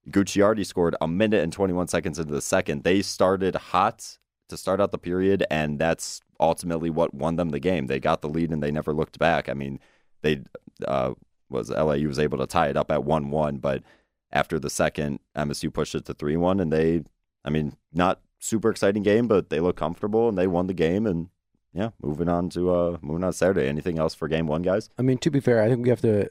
Gucciardi 0.09 0.65
scored 0.65 0.95
a 1.01 1.07
minute 1.07 1.43
and 1.43 1.51
21 1.51 1.87
seconds 1.87 2.19
into 2.19 2.33
the 2.33 2.41
second. 2.41 2.83
They 2.83 3.01
started 3.01 3.55
hot 3.55 4.17
to 4.49 4.57
start 4.57 4.79
out 4.79 4.91
the 4.91 4.97
period, 4.97 5.45
and 5.51 5.79
that's 5.79 6.21
ultimately 6.39 6.89
what 6.89 7.13
won 7.13 7.35
them 7.35 7.49
the 7.49 7.59
game. 7.59 7.87
They 7.87 7.99
got 7.99 8.21
the 8.21 8.29
lead 8.29 8.51
and 8.51 8.63
they 8.63 8.71
never 8.71 8.93
looked 8.93 9.19
back. 9.19 9.49
I 9.49 9.53
mean, 9.53 9.79
they 10.21 10.43
uh, 10.87 11.13
was 11.49 11.69
LIU 11.69 12.07
was 12.07 12.19
able 12.19 12.37
to 12.37 12.47
tie 12.47 12.67
it 12.67 12.77
up 12.77 12.91
at 12.91 13.03
one 13.03 13.29
one, 13.29 13.57
but 13.57 13.83
after 14.31 14.59
the 14.59 14.69
second, 14.69 15.19
MSU 15.35 15.73
pushed 15.73 15.95
it 15.95 16.05
to 16.05 16.13
three 16.13 16.37
one, 16.37 16.59
and 16.59 16.71
they, 16.71 17.03
I 17.43 17.49
mean, 17.49 17.75
not 17.93 18.21
super 18.39 18.69
exciting 18.69 19.03
game, 19.03 19.27
but 19.27 19.49
they 19.49 19.59
look 19.59 19.75
comfortable 19.75 20.29
and 20.29 20.37
they 20.37 20.47
won 20.47 20.67
the 20.67 20.73
game. 20.73 21.05
And 21.05 21.29
yeah, 21.73 21.89
moving 22.01 22.29
on 22.29 22.49
to 22.51 22.73
uh 22.73 22.97
moving 23.01 23.23
on 23.23 23.33
Saturday. 23.33 23.67
Anything 23.67 23.99
else 23.99 24.15
for 24.15 24.27
game 24.27 24.47
one, 24.47 24.61
guys? 24.61 24.89
I 24.97 25.01
mean, 25.01 25.17
to 25.19 25.29
be 25.29 25.39
fair, 25.39 25.61
I 25.61 25.67
think 25.67 25.83
we 25.83 25.89
have 25.89 26.01
to 26.01 26.29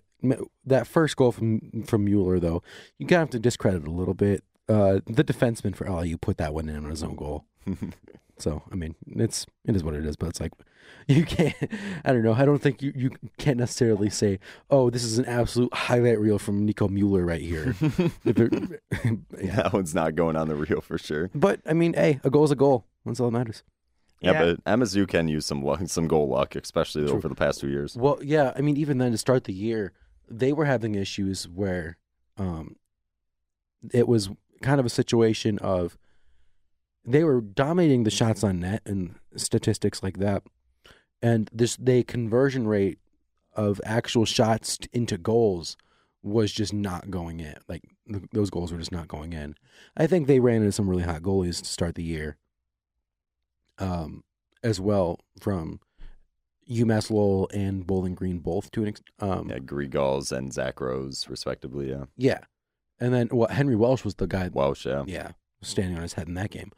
that 0.64 0.86
first 0.86 1.16
goal 1.16 1.32
from 1.32 1.84
from 1.86 2.04
Mueller 2.04 2.38
though. 2.40 2.62
You 2.98 3.06
kind 3.06 3.22
of 3.22 3.28
have 3.28 3.30
to 3.30 3.38
discredit 3.38 3.86
a 3.86 3.90
little 3.90 4.14
bit. 4.14 4.42
Uh, 4.68 5.00
the 5.06 5.22
defenseman 5.22 5.76
for 5.76 5.88
LIU 5.88 6.16
put 6.18 6.38
that 6.38 6.52
one 6.52 6.68
in 6.68 6.76
on 6.84 6.90
his 6.90 7.02
own 7.02 7.16
goal. 7.16 7.44
So 8.38 8.62
I 8.70 8.74
mean, 8.74 8.94
it's 9.06 9.46
it 9.64 9.74
is 9.74 9.82
what 9.82 9.94
it 9.94 10.04
is. 10.04 10.14
But 10.14 10.28
it's 10.28 10.40
like 10.40 10.52
you 11.08 11.24
can't. 11.24 11.54
I 12.04 12.12
don't 12.12 12.22
know. 12.22 12.34
I 12.34 12.44
don't 12.44 12.58
think 12.60 12.82
you 12.82 12.92
you 12.94 13.10
can't 13.38 13.56
necessarily 13.56 14.10
say, 14.10 14.40
oh, 14.70 14.90
this 14.90 15.04
is 15.04 15.16
an 15.16 15.24
absolute 15.24 15.72
highlight 15.72 16.20
reel 16.20 16.38
from 16.38 16.66
Nico 16.66 16.86
Mueller 16.86 17.24
right 17.24 17.40
here. 17.40 17.74
If 17.80 18.38
it- 18.38 18.82
yeah. 19.42 19.56
that 19.56 19.72
one's 19.72 19.94
not 19.94 20.16
going 20.16 20.36
on 20.36 20.48
the 20.48 20.54
reel 20.54 20.82
for 20.82 20.98
sure. 20.98 21.30
But 21.34 21.60
I 21.64 21.72
mean, 21.72 21.94
hey, 21.94 22.20
a 22.24 22.28
goal's 22.30 22.50
a 22.50 22.56
goal. 22.56 22.84
That's 23.06 23.20
all 23.20 23.30
that 23.30 23.38
matters. 23.38 23.62
Yeah, 24.20 24.32
Yeah. 24.32 24.54
but 24.64 24.64
MSU 24.80 25.08
can 25.08 25.28
use 25.28 25.46
some 25.46 25.62
luck, 25.62 25.80
some 25.86 26.06
goal 26.06 26.28
luck, 26.28 26.56
especially 26.56 27.06
True. 27.06 27.16
over 27.16 27.28
the 27.28 27.34
past 27.34 27.60
two 27.60 27.68
years. 27.70 27.96
Well, 27.96 28.18
yeah. 28.22 28.52
I 28.54 28.60
mean, 28.60 28.76
even 28.76 28.98
then 28.98 29.12
to 29.12 29.18
start 29.18 29.44
the 29.44 29.54
year, 29.54 29.92
they 30.28 30.52
were 30.52 30.64
having 30.64 30.94
issues 30.94 31.48
where 31.48 31.96
um, 32.36 32.76
it 33.92 34.08
was 34.08 34.30
kind 34.62 34.80
of 34.80 34.86
a 34.86 34.90
situation 34.90 35.58
of 35.58 35.96
they 37.04 37.24
were 37.24 37.40
dominating 37.40 38.04
the 38.04 38.10
shots 38.10 38.42
on 38.42 38.60
net 38.60 38.82
and 38.84 39.14
statistics 39.36 40.02
like 40.02 40.18
that, 40.18 40.42
and 41.22 41.48
this 41.52 41.76
they 41.76 42.02
conversion 42.02 42.66
rate 42.66 42.98
of 43.54 43.80
actual 43.84 44.24
shots 44.24 44.78
into 44.92 45.16
goals 45.16 45.76
was 46.22 46.50
just 46.52 46.72
not 46.72 47.10
going 47.10 47.40
in. 47.40 47.54
Like 47.68 47.82
th- 48.10 48.24
those 48.32 48.50
goals 48.50 48.72
were 48.72 48.78
just 48.78 48.92
not 48.92 49.08
going 49.08 49.32
in. 49.32 49.54
I 49.96 50.06
think 50.06 50.26
they 50.26 50.40
ran 50.40 50.56
into 50.56 50.72
some 50.72 50.90
really 50.90 51.04
hot 51.04 51.22
goalies 51.22 51.58
to 51.58 51.64
start 51.64 51.94
the 51.94 52.02
year. 52.02 52.36
Um, 53.78 54.24
as 54.66 54.80
well 54.80 55.20
from 55.38 55.80
UMass 56.68 57.10
Lowell 57.10 57.48
and 57.54 57.86
Bowling 57.86 58.14
Green 58.14 58.38
both 58.38 58.70
to 58.72 58.82
an 58.82 58.88
ex- 58.88 59.02
um 59.20 59.48
Yeah, 59.48 59.58
Grigals 59.58 60.32
and 60.32 60.52
Zach 60.52 60.80
Rose, 60.80 61.26
respectively. 61.28 61.90
Yeah, 61.90 62.04
yeah. 62.16 62.38
And 62.98 63.12
then 63.14 63.28
what 63.28 63.50
Henry 63.52 63.76
Welsh 63.76 64.04
was 64.04 64.14
the 64.16 64.26
guy 64.26 64.48
Welsh. 64.52 64.86
Yeah, 64.86 65.04
yeah, 65.06 65.32
standing 65.62 65.96
on 65.96 66.02
his 66.02 66.14
head 66.14 66.28
in 66.28 66.34
that 66.34 66.50
game. 66.50 66.72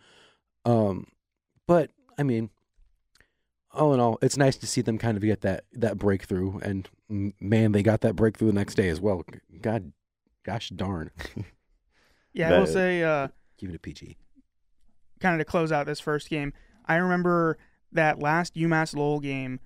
Um 0.65 1.07
but 1.67 1.91
I 2.19 2.23
mean 2.23 2.51
all 3.73 3.93
in 3.95 4.01
all, 4.01 4.19
it's 4.23 4.37
nice 4.37 4.57
to 4.57 4.67
see 4.67 4.81
them 4.81 4.99
kind 4.99 5.17
of 5.17 5.23
get 5.23 5.43
that 5.43 5.65
that 5.73 5.99
breakthrough 5.99 6.59
and 6.59 6.89
man, 7.09 7.73
they 7.73 7.83
got 7.83 8.01
that 8.03 8.17
breakthrough 8.17 8.49
the 8.49 8.55
next 8.55 8.75
day 8.75 8.89
as 8.89 9.01
well. 9.01 9.25
God 9.61 9.93
gosh 10.45 10.69
darn. 10.71 11.11
Yeah, 12.35 12.55
I 12.55 12.59
will 12.59 12.67
say. 12.67 13.03
Uh, 13.03 13.29
Give 13.57 13.71
it 13.71 13.75
a 13.75 13.79
PG. 13.81 14.17
kind 15.19 15.41
of 15.41 15.45
to 15.45 15.51
close 15.51 15.73
out 15.73 15.87
this 15.87 15.99
first 15.99 16.29
game, 16.31 16.53
I 16.87 16.97
remember 16.97 17.59
that 17.91 18.21
last 18.21 18.55
UMass 18.55 18.95
Lowell 18.95 19.19
game. 19.19 19.59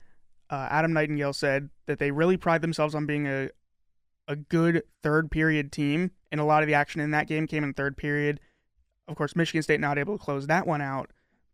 Uh, 0.50 0.68
Adam 0.70 0.92
Nightingale 0.92 1.32
said 1.32 1.70
that 1.86 1.98
they 1.98 2.10
really 2.10 2.36
pride 2.36 2.62
themselves 2.62 2.94
on 2.94 3.06
being 3.06 3.26
a 3.26 3.48
a 4.28 4.36
good 4.36 4.82
third 5.02 5.30
period 5.30 5.72
team, 5.72 6.12
and 6.30 6.40
a 6.40 6.44
lot 6.44 6.62
of 6.62 6.66
the 6.66 6.74
action 6.74 7.00
in 7.00 7.10
that 7.10 7.26
game 7.26 7.46
came 7.46 7.64
in 7.64 7.74
third 7.74 7.96
period. 7.96 8.40
Of 9.08 9.16
course, 9.16 9.34
Michigan 9.34 9.62
State 9.62 9.80
not 9.80 9.98
able 9.98 10.16
to 10.16 10.24
close 10.24 10.46
that 10.46 10.66
one 10.66 10.80
out, 10.80 11.10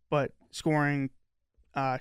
but 0.09 0.33
scoring, 0.51 1.09
uh, 1.73 1.97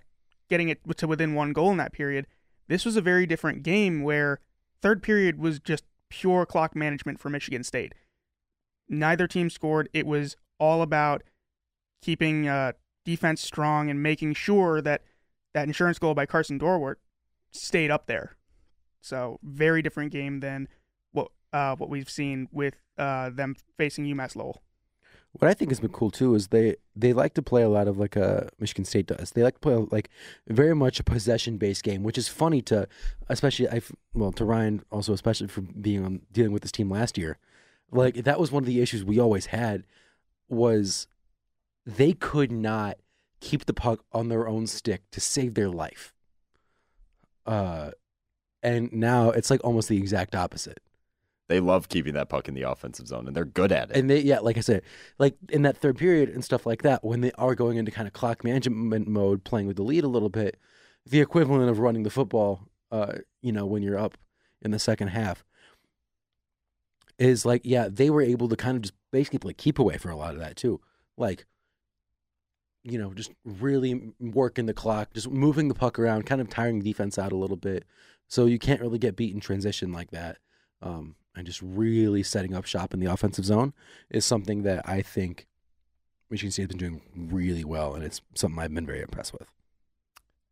getting 0.48 0.68
it 0.68 0.80
to 0.98 1.06
within 1.06 1.34
one 1.34 1.52
goal 1.52 1.70
in 1.70 1.78
that 1.78 1.92
period. 1.92 2.26
This 2.68 2.84
was 2.84 2.96
a 2.96 3.00
very 3.00 3.26
different 3.26 3.62
game 3.62 4.02
where 4.02 4.40
third 4.82 5.02
period 5.02 5.38
was 5.38 5.58
just 5.58 5.84
pure 6.10 6.44
clock 6.44 6.76
management 6.76 7.18
for 7.18 7.30
Michigan 7.30 7.64
State. 7.64 7.94
Neither 8.88 9.26
team 9.26 9.50
scored. 9.50 9.88
It 9.92 10.06
was 10.06 10.36
all 10.58 10.82
about 10.82 11.22
keeping 12.02 12.46
uh, 12.46 12.72
defense 13.04 13.40
strong 13.40 13.90
and 13.90 14.02
making 14.02 14.34
sure 14.34 14.80
that 14.82 15.02
that 15.58 15.66
insurance 15.66 15.98
goal 15.98 16.14
by 16.14 16.24
Karsen 16.24 16.58
Dorwart 16.58 16.96
stayed 17.50 17.90
up 17.90 18.06
there. 18.06 18.36
So 19.00 19.40
very 19.42 19.82
different 19.82 20.12
game 20.12 20.40
than 20.40 20.68
what 21.12 21.28
uh, 21.52 21.74
what 21.76 21.90
we've 21.90 22.08
seen 22.08 22.48
with 22.52 22.74
uh, 22.96 23.30
them 23.30 23.56
facing 23.76 24.04
UMass 24.04 24.36
Lowell. 24.36 24.62
what 25.32 25.48
I 25.48 25.54
think 25.54 25.70
has 25.70 25.80
been 25.80 25.90
cool 25.90 26.10
too 26.10 26.34
is 26.34 26.48
they 26.48 26.76
they 26.94 27.12
like 27.12 27.34
to 27.34 27.42
play 27.42 27.62
a 27.62 27.68
lot 27.68 27.88
of 27.88 27.98
like 27.98 28.14
a 28.14 28.50
Michigan 28.60 28.84
State 28.84 29.06
does. 29.06 29.32
They 29.32 29.42
like 29.42 29.54
to 29.54 29.60
play 29.60 29.74
like 29.90 30.10
very 30.46 30.74
much 30.74 31.00
a 31.00 31.04
possession 31.04 31.58
based 31.58 31.82
game, 31.82 32.02
which 32.04 32.18
is 32.18 32.28
funny 32.28 32.62
to, 32.62 32.86
especially 33.28 33.68
I 33.68 33.80
well 34.14 34.32
to 34.32 34.44
Ryan 34.44 34.84
also 34.90 35.12
especially 35.12 35.48
for 35.48 35.62
being 35.62 36.04
on 36.04 36.20
dealing 36.30 36.52
with 36.52 36.62
this 36.62 36.72
team 36.72 36.88
last 36.90 37.18
year. 37.18 37.38
Like 37.90 38.14
that 38.24 38.38
was 38.38 38.52
one 38.52 38.62
of 38.62 38.66
the 38.66 38.80
issues 38.80 39.04
we 39.04 39.18
always 39.18 39.46
had 39.46 39.84
was 40.48 41.08
they 41.84 42.12
could 42.12 42.52
not 42.52 42.98
keep 43.40 43.66
the 43.66 43.74
puck 43.74 44.04
on 44.12 44.28
their 44.28 44.48
own 44.48 44.66
stick 44.66 45.02
to 45.12 45.20
save 45.20 45.54
their 45.54 45.68
life. 45.68 46.12
Uh, 47.46 47.92
and 48.62 48.92
now 48.92 49.30
it's 49.30 49.50
like 49.50 49.62
almost 49.64 49.88
the 49.88 49.96
exact 49.96 50.34
opposite. 50.34 50.80
They 51.48 51.60
love 51.60 51.88
keeping 51.88 52.12
that 52.14 52.28
puck 52.28 52.46
in 52.46 52.54
the 52.54 52.62
offensive 52.62 53.06
zone, 53.06 53.26
and 53.26 53.34
they're 53.34 53.46
good 53.46 53.72
at 53.72 53.90
it. 53.90 53.96
And 53.96 54.10
they, 54.10 54.20
yeah, 54.20 54.40
like 54.40 54.58
I 54.58 54.60
said, 54.60 54.82
like 55.18 55.34
in 55.48 55.62
that 55.62 55.78
third 55.78 55.96
period 55.96 56.28
and 56.28 56.44
stuff 56.44 56.66
like 56.66 56.82
that, 56.82 57.02
when 57.02 57.22
they 57.22 57.32
are 57.32 57.54
going 57.54 57.78
into 57.78 57.90
kind 57.90 58.06
of 58.06 58.12
clock 58.12 58.44
management 58.44 59.08
mode, 59.08 59.44
playing 59.44 59.66
with 59.66 59.76
the 59.76 59.82
lead 59.82 60.04
a 60.04 60.08
little 60.08 60.28
bit, 60.28 60.58
the 61.06 61.20
equivalent 61.20 61.70
of 61.70 61.78
running 61.78 62.02
the 62.02 62.10
football, 62.10 62.68
uh, 62.90 63.14
you 63.40 63.50
know, 63.50 63.64
when 63.64 63.82
you're 63.82 63.98
up 63.98 64.18
in 64.60 64.72
the 64.72 64.78
second 64.78 65.08
half, 65.08 65.42
is 67.18 67.46
like, 67.46 67.62
yeah, 67.64 67.88
they 67.90 68.10
were 68.10 68.22
able 68.22 68.48
to 68.48 68.56
kind 68.56 68.76
of 68.76 68.82
just 68.82 68.94
basically 69.10 69.54
keep 69.54 69.78
away 69.78 69.96
for 69.96 70.10
a 70.10 70.16
lot 70.16 70.34
of 70.34 70.40
that 70.40 70.54
too. 70.54 70.82
Like, 71.16 71.46
you 72.82 72.98
know, 72.98 73.12
just 73.12 73.32
really 73.44 74.12
working 74.20 74.66
the 74.66 74.74
clock, 74.74 75.12
just 75.14 75.30
moving 75.30 75.68
the 75.68 75.74
puck 75.74 75.98
around, 75.98 76.26
kind 76.26 76.40
of 76.40 76.48
tiring 76.48 76.80
defense 76.80 77.18
out 77.18 77.32
a 77.32 77.36
little 77.36 77.56
bit. 77.56 77.84
So 78.28 78.46
you 78.46 78.58
can't 78.58 78.80
really 78.80 78.98
get 78.98 79.16
beat 79.16 79.34
in 79.34 79.40
transition 79.40 79.92
like 79.92 80.10
that. 80.10 80.38
Um, 80.80 81.16
and 81.34 81.46
just 81.46 81.62
really 81.62 82.22
setting 82.22 82.54
up 82.54 82.66
shop 82.66 82.92
in 82.92 83.00
the 83.00 83.10
offensive 83.10 83.44
zone 83.44 83.72
is 84.10 84.24
something 84.24 84.62
that 84.64 84.88
I 84.88 85.02
think 85.02 85.46
Michigan 86.30 86.50
State 86.50 86.62
has 86.62 86.68
been 86.68 86.78
doing 86.78 87.02
really 87.14 87.64
well, 87.64 87.94
and 87.94 88.04
it's 88.04 88.20
something 88.34 88.58
I've 88.58 88.74
been 88.74 88.86
very 88.86 89.00
impressed 89.00 89.32
with. 89.32 89.48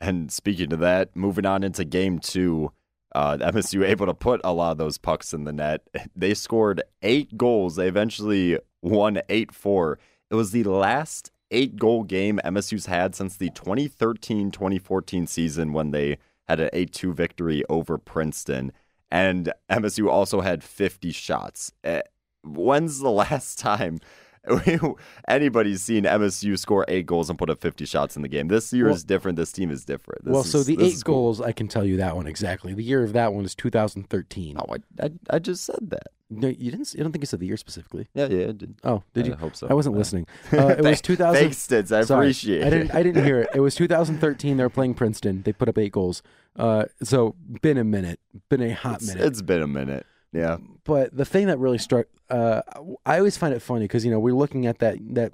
And 0.00 0.30
speaking 0.30 0.72
of 0.72 0.78
that, 0.80 1.14
moving 1.16 1.44
on 1.44 1.62
into 1.62 1.84
game 1.84 2.18
two, 2.18 2.72
uh, 3.14 3.36
MSU 3.40 3.86
able 3.86 4.06
to 4.06 4.14
put 4.14 4.40
a 4.44 4.52
lot 4.52 4.72
of 4.72 4.78
those 4.78 4.98
pucks 4.98 5.34
in 5.34 5.44
the 5.44 5.52
net. 5.52 5.82
They 6.16 6.34
scored 6.34 6.82
eight 7.02 7.36
goals. 7.36 7.76
They 7.76 7.88
eventually 7.88 8.58
won 8.80 9.20
8 9.28 9.52
4. 9.52 9.98
It 10.30 10.34
was 10.34 10.52
the 10.52 10.64
last 10.64 11.30
eight 11.50 11.76
goal 11.76 12.04
game 12.04 12.40
MSU's 12.44 12.86
had 12.86 13.14
since 13.14 13.36
the 13.36 13.50
2013 13.50 14.50
2014 14.50 15.26
season 15.26 15.72
when 15.72 15.90
they 15.90 16.18
had 16.48 16.60
an 16.60 16.70
8 16.72 16.92
2 16.92 17.12
victory 17.12 17.62
over 17.68 17.98
Princeton. 17.98 18.72
And 19.10 19.52
MSU 19.70 20.08
also 20.08 20.40
had 20.40 20.64
50 20.64 21.12
shots. 21.12 21.72
Eh, 21.84 22.02
When's 22.42 23.00
the 23.00 23.10
last 23.22 23.58
time 23.58 24.00
anybody's 25.28 25.82
seen 25.82 26.04
MSU 26.04 26.58
score 26.58 26.84
eight 26.88 27.06
goals 27.06 27.28
and 27.30 27.38
put 27.38 27.50
up 27.50 27.60
50 27.60 27.84
shots 27.86 28.16
in 28.16 28.22
the 28.22 28.28
game? 28.28 28.48
This 28.48 28.72
year 28.72 28.86
Well- 28.86 28.94
is 28.94 29.04
different. 29.04 29.36
This 29.36 29.52
team 29.52 29.70
is 29.70 29.84
different. 29.84 30.24
This 30.24 30.32
well, 30.32 30.42
is- 30.42 30.50
so 30.52 30.62
the 30.62 30.76
eight 30.82 31.02
cool. 31.04 31.14
goals, 31.14 31.40
I 31.40 31.52
can 31.52 31.68
tell 31.68 31.84
you 31.84 31.96
that 31.98 32.16
one 32.16 32.26
exactly. 32.26 32.74
The 32.74 32.82
year 32.82 33.02
of 33.04 33.12
that 33.14 33.32
one 33.32 33.44
is 33.44 33.54
2013. 33.54 34.56
Oh, 34.58 34.74
I, 34.74 35.04
I, 35.04 35.10
I 35.30 35.38
just 35.38 35.64
said 35.64 35.90
that. 35.90 36.08
No, 36.28 36.48
you 36.48 36.72
didn't. 36.72 36.92
I 36.98 37.02
don't 37.04 37.12
think 37.12 37.22
you 37.22 37.26
said 37.26 37.38
the 37.38 37.46
year 37.46 37.56
specifically. 37.56 38.08
Yeah, 38.12 38.26
yeah, 38.26 38.48
I 38.48 38.52
did. 38.52 38.74
Oh, 38.82 39.04
did 39.14 39.26
I 39.26 39.28
you? 39.28 39.34
hope 39.36 39.54
so. 39.54 39.68
I 39.70 39.74
wasn't 39.74 39.94
Uh, 39.94 39.98
listening. 39.98 40.26
Uh, 40.52 40.68
it 40.76 40.82
was 40.82 41.00
2000. 41.02 41.40
Thanks, 41.40 41.58
Stitz. 41.58 41.92
I 41.92 42.02
Sorry. 42.02 42.26
appreciate 42.26 42.64
I 42.64 42.66
it. 42.66 42.70
didn't. 42.70 42.94
I 42.96 43.02
didn't 43.04 43.24
hear 43.24 43.42
it. 43.42 43.50
It 43.54 43.60
was 43.60 43.74
2013. 43.76 44.56
They 44.56 44.62
were 44.64 44.68
playing 44.68 44.94
Princeton. 44.94 45.42
They 45.42 45.52
put 45.52 45.68
up 45.68 45.78
eight 45.78 45.92
goals. 45.92 46.24
Uh, 46.56 46.86
so 47.00 47.36
been 47.62 47.78
a 47.78 47.84
minute. 47.84 48.18
Been 48.48 48.60
a 48.62 48.70
hot 48.74 49.02
It's- 49.02 49.14
minute. 49.14 49.24
it's 49.24 49.40
been 49.42 49.62
a 49.62 49.68
minute. 49.68 50.04
Yeah. 50.32 50.58
but 50.84 51.16
the 51.16 51.24
thing 51.24 51.46
that 51.46 51.58
really 51.58 51.78
struck, 51.78 52.06
uh, 52.28 52.60
I 53.06 53.18
always 53.18 53.36
find 53.36 53.54
it 53.54 53.62
funny 53.62 53.84
because 53.84 54.04
you 54.04 54.10
know 54.10 54.18
we're 54.18 54.34
looking 54.34 54.66
at 54.66 54.78
that 54.80 54.98
that 55.14 55.32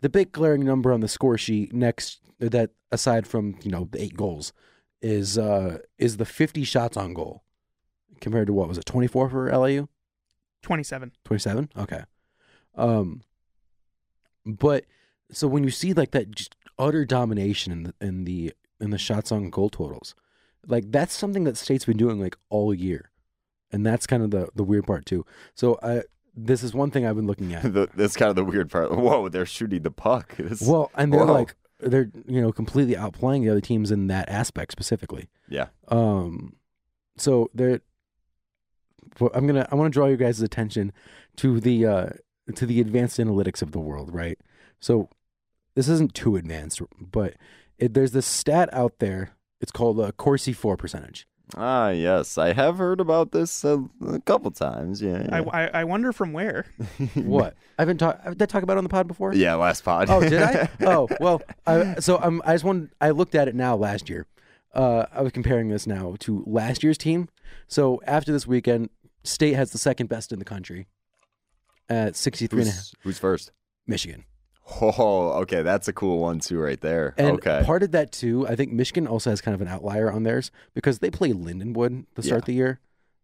the 0.00 0.08
big 0.08 0.32
glaring 0.32 0.64
number 0.64 0.92
on 0.92 1.00
the 1.00 1.08
score 1.08 1.38
sheet 1.38 1.72
next 1.72 2.20
that 2.38 2.70
aside 2.92 3.26
from 3.26 3.56
you 3.62 3.70
know 3.70 3.88
the 3.90 4.02
eight 4.02 4.16
goals 4.16 4.52
is 5.00 5.38
uh 5.38 5.78
is 5.98 6.16
the 6.16 6.24
50 6.24 6.64
shots 6.64 6.96
on 6.96 7.14
goal 7.14 7.42
compared 8.20 8.46
to 8.46 8.52
what 8.52 8.68
was 8.68 8.78
it 8.78 8.86
24 8.86 9.28
for 9.30 9.56
LIU 9.56 9.88
27. 10.62 11.12
27 11.24 11.70
okay 11.76 12.04
um 12.74 13.22
but 14.46 14.84
so 15.30 15.46
when 15.46 15.64
you 15.64 15.70
see 15.70 15.92
like 15.92 16.10
that 16.12 16.30
just 16.34 16.56
utter 16.78 17.04
domination 17.04 17.72
in 17.72 17.82
the 17.84 17.94
in 18.00 18.24
the 18.24 18.52
in 18.80 18.90
the 18.90 18.98
shots 18.98 19.30
on 19.30 19.50
goal 19.50 19.68
totals 19.70 20.14
like 20.66 20.90
that's 20.90 21.14
something 21.14 21.44
that 21.44 21.56
state's 21.56 21.84
been 21.84 21.96
doing 21.96 22.20
like 22.20 22.36
all 22.48 22.74
year 22.74 23.10
and 23.74 23.84
that's 23.84 24.06
kind 24.06 24.22
of 24.22 24.30
the 24.30 24.48
the 24.54 24.64
weird 24.64 24.86
part 24.86 25.04
too 25.04 25.24
so 25.54 25.78
i 25.82 26.02
this 26.36 26.62
is 26.62 26.74
one 26.74 26.90
thing 26.90 27.06
i've 27.06 27.16
been 27.16 27.26
looking 27.26 27.54
at 27.54 27.62
The, 27.72 27.88
that's 27.94 28.16
kind 28.16 28.30
of 28.30 28.36
the 28.36 28.44
weird 28.44 28.70
part. 28.70 28.90
Whoa, 28.90 29.28
they're 29.28 29.46
shooting 29.46 29.82
the 29.82 29.90
puck. 29.90 30.34
This- 30.38 30.62
well 30.62 30.90
and 30.94 31.12
they're 31.12 31.26
Whoa. 31.26 31.32
like 31.32 31.54
they're 31.80 32.10
you 32.26 32.40
know 32.40 32.52
completely 32.52 32.94
outplaying 32.94 33.42
the 33.42 33.50
other 33.50 33.60
teams 33.60 33.90
in 33.90 34.06
that 34.06 34.28
aspect 34.28 34.72
specifically 34.72 35.28
yeah. 35.48 35.66
um, 35.88 36.56
so 37.16 37.50
well, 39.20 39.30
I'm 39.34 39.46
gonna 39.46 39.68
I 39.70 39.74
want 39.74 39.92
to 39.92 39.96
draw 39.96 40.06
your 40.06 40.16
guys' 40.16 40.40
attention 40.40 40.92
to 41.36 41.60
the 41.60 41.86
uh, 41.86 42.08
to 42.54 42.66
the 42.66 42.80
advanced 42.80 43.18
analytics 43.18 43.62
of 43.62 43.72
the 43.72 43.78
world, 43.78 44.12
right? 44.12 44.38
So 44.80 45.08
this 45.74 45.88
isn't 45.88 46.14
too 46.14 46.36
advanced, 46.36 46.82
but 46.98 47.34
it, 47.78 47.94
there's 47.94 48.12
this 48.12 48.26
stat 48.26 48.68
out 48.72 48.98
there. 48.98 49.36
It's 49.60 49.72
called 49.72 50.00
a 50.00 50.12
Corsi 50.12 50.52
for 50.52 50.76
percentage. 50.76 51.26
Ah, 51.56 51.90
yes. 51.90 52.38
I 52.38 52.52
have 52.52 52.78
heard 52.78 53.00
about 53.00 53.32
this 53.32 53.64
a, 53.64 53.84
a 54.06 54.20
couple 54.20 54.50
times. 54.50 55.02
Yeah. 55.02 55.28
I, 55.30 55.40
yeah. 55.40 55.48
I, 55.52 55.80
I 55.80 55.84
wonder 55.84 56.12
from 56.12 56.32
where. 56.32 56.66
What 57.14 57.54
I've 57.78 57.86
been 57.86 57.98
talking. 57.98 58.32
Did 58.32 58.42
I 58.42 58.46
talk 58.46 58.62
about 58.62 58.74
it 58.74 58.78
on 58.78 58.84
the 58.84 58.90
pod 58.90 59.06
before? 59.06 59.34
yeah, 59.34 59.54
last 59.54 59.84
pod. 59.84 60.08
Oh, 60.10 60.20
did 60.20 60.42
I? 60.42 60.68
oh, 60.86 61.08
well. 61.20 61.42
I, 61.66 61.96
so 62.00 62.18
I'm. 62.18 62.40
I 62.44 62.54
just 62.54 62.64
want. 62.64 62.92
I 63.00 63.10
looked 63.10 63.34
at 63.34 63.46
it 63.48 63.54
now 63.54 63.76
last 63.76 64.08
year. 64.08 64.26
Uh, 64.74 65.06
I 65.12 65.22
was 65.22 65.32
comparing 65.32 65.68
this 65.68 65.86
now 65.86 66.16
to 66.20 66.42
last 66.46 66.82
year's 66.82 66.98
team. 66.98 67.28
So 67.68 68.00
after 68.06 68.32
this 68.32 68.46
weekend, 68.46 68.90
State 69.22 69.54
has 69.54 69.70
the 69.70 69.78
second 69.78 70.08
best 70.08 70.32
in 70.32 70.38
the 70.38 70.44
country 70.44 70.86
at 71.88 72.16
63 72.16 72.60
and 72.60 72.68
a 72.68 72.72
half. 72.72 72.80
who's, 72.80 72.94
who's 73.02 73.18
first? 73.18 73.52
Michigan. 73.86 74.24
Oh, 74.80 75.40
okay. 75.42 75.62
That's 75.62 75.88
a 75.88 75.92
cool 75.92 76.18
one, 76.18 76.40
too, 76.40 76.58
right 76.58 76.80
there. 76.80 77.14
And 77.18 77.36
okay. 77.36 77.62
part 77.64 77.82
of 77.82 77.90
that 77.92 78.12
too, 78.12 78.46
I 78.48 78.56
think 78.56 78.72
Michigan 78.72 79.06
also 79.06 79.30
has 79.30 79.40
kind 79.40 79.54
of 79.54 79.60
an 79.60 79.68
outlier 79.68 80.10
on 80.10 80.22
theirs 80.22 80.50
because 80.74 81.00
they 81.00 81.10
play 81.10 81.32
Lindenwood 81.32 82.06
to 82.14 82.22
start 82.22 82.42
Yeah. 82.42 82.46
the 82.46 82.52
year. 82.54 82.80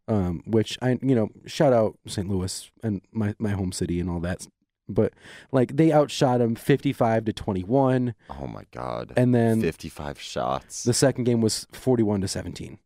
Um, 0.09 0.43
which 0.45 0.77
I 0.83 0.99
you 1.03 1.15
know, 1.15 1.31
shout 1.47 1.73
out 1.73 1.97
St. 2.07 2.29
Louis 2.29 2.69
and 2.83 3.01
my, 3.13 3.35
my 3.39 3.51
home 3.51 3.71
city 3.71 4.01
and 4.01 4.11
all 4.11 4.19
that. 4.21 4.47
But 4.89 5.13
like 5.53 5.77
they 5.77 5.93
outshot 5.93 6.41
them 6.41 6.57
fifty 6.57 6.93
five 6.93 7.25
to 7.27 7.33
twenty 7.33 7.63
one. 7.63 8.15
oh, 8.29 8.49
my 8.49 8.65
God. 8.73 9.13
And 9.17 9.33
then 9.33 9.61
55 9.61 10.19
shots. 10.21 10.83
the 10.83 10.93
second 10.95 11.25
game 11.25 11.41
was 11.41 11.67
forty 11.73 12.03
one 12.03 12.21
to 12.23 12.29
seventeen. 12.29 12.79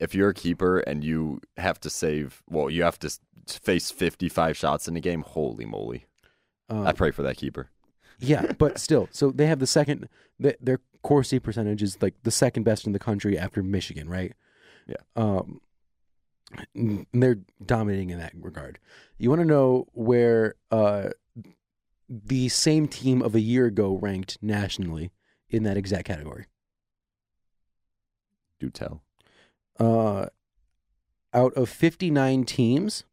if 0.00 0.14
you're 0.14 0.30
a 0.30 0.34
keeper 0.34 0.78
and 0.78 1.04
you 1.04 1.40
have 1.58 1.78
to 1.80 1.90
save, 1.90 2.42
well, 2.48 2.70
you 2.70 2.82
have 2.84 2.98
to 3.00 3.10
face 3.46 3.90
55 3.90 4.56
shots 4.56 4.88
in 4.88 4.96
a 4.96 5.00
game, 5.00 5.20
holy 5.22 5.66
moly. 5.66 6.06
Um, 6.70 6.86
I 6.86 6.92
pray 6.92 7.10
for 7.10 7.22
that 7.22 7.36
keeper 7.36 7.68
yeah, 8.18 8.52
but 8.58 8.78
still, 8.78 9.08
so 9.10 9.30
they 9.30 9.46
have 9.46 9.58
the 9.58 9.66
second 9.66 10.08
the, 10.38 10.56
their 10.60 10.80
Corsi 11.02 11.38
percentage 11.38 11.82
is 11.82 12.00
like 12.02 12.14
the 12.22 12.30
second 12.30 12.64
best 12.64 12.86
in 12.86 12.92
the 12.92 12.98
country 12.98 13.38
after 13.38 13.62
Michigan, 13.62 14.08
right? 14.08 14.32
Yeah. 14.86 14.96
Um, 15.14 15.60
and 16.74 17.06
they're 17.12 17.38
dominating 17.64 18.10
in 18.10 18.18
that 18.18 18.32
regard. 18.34 18.78
You 19.18 19.30
want 19.30 19.40
to 19.40 19.46
know 19.46 19.86
where 19.92 20.54
uh, 20.70 21.10
the 22.08 22.48
same 22.48 22.88
team 22.88 23.22
of 23.22 23.34
a 23.34 23.40
year 23.40 23.66
ago 23.66 23.98
ranked 24.00 24.38
nationally 24.42 25.10
in 25.48 25.62
that 25.64 25.76
exact 25.76 26.06
category? 26.06 26.46
Do 28.60 28.70
tell. 28.70 29.02
Uh, 29.78 30.26
out 31.34 31.52
of 31.54 31.68
59 31.68 32.44
teams, 32.44 33.04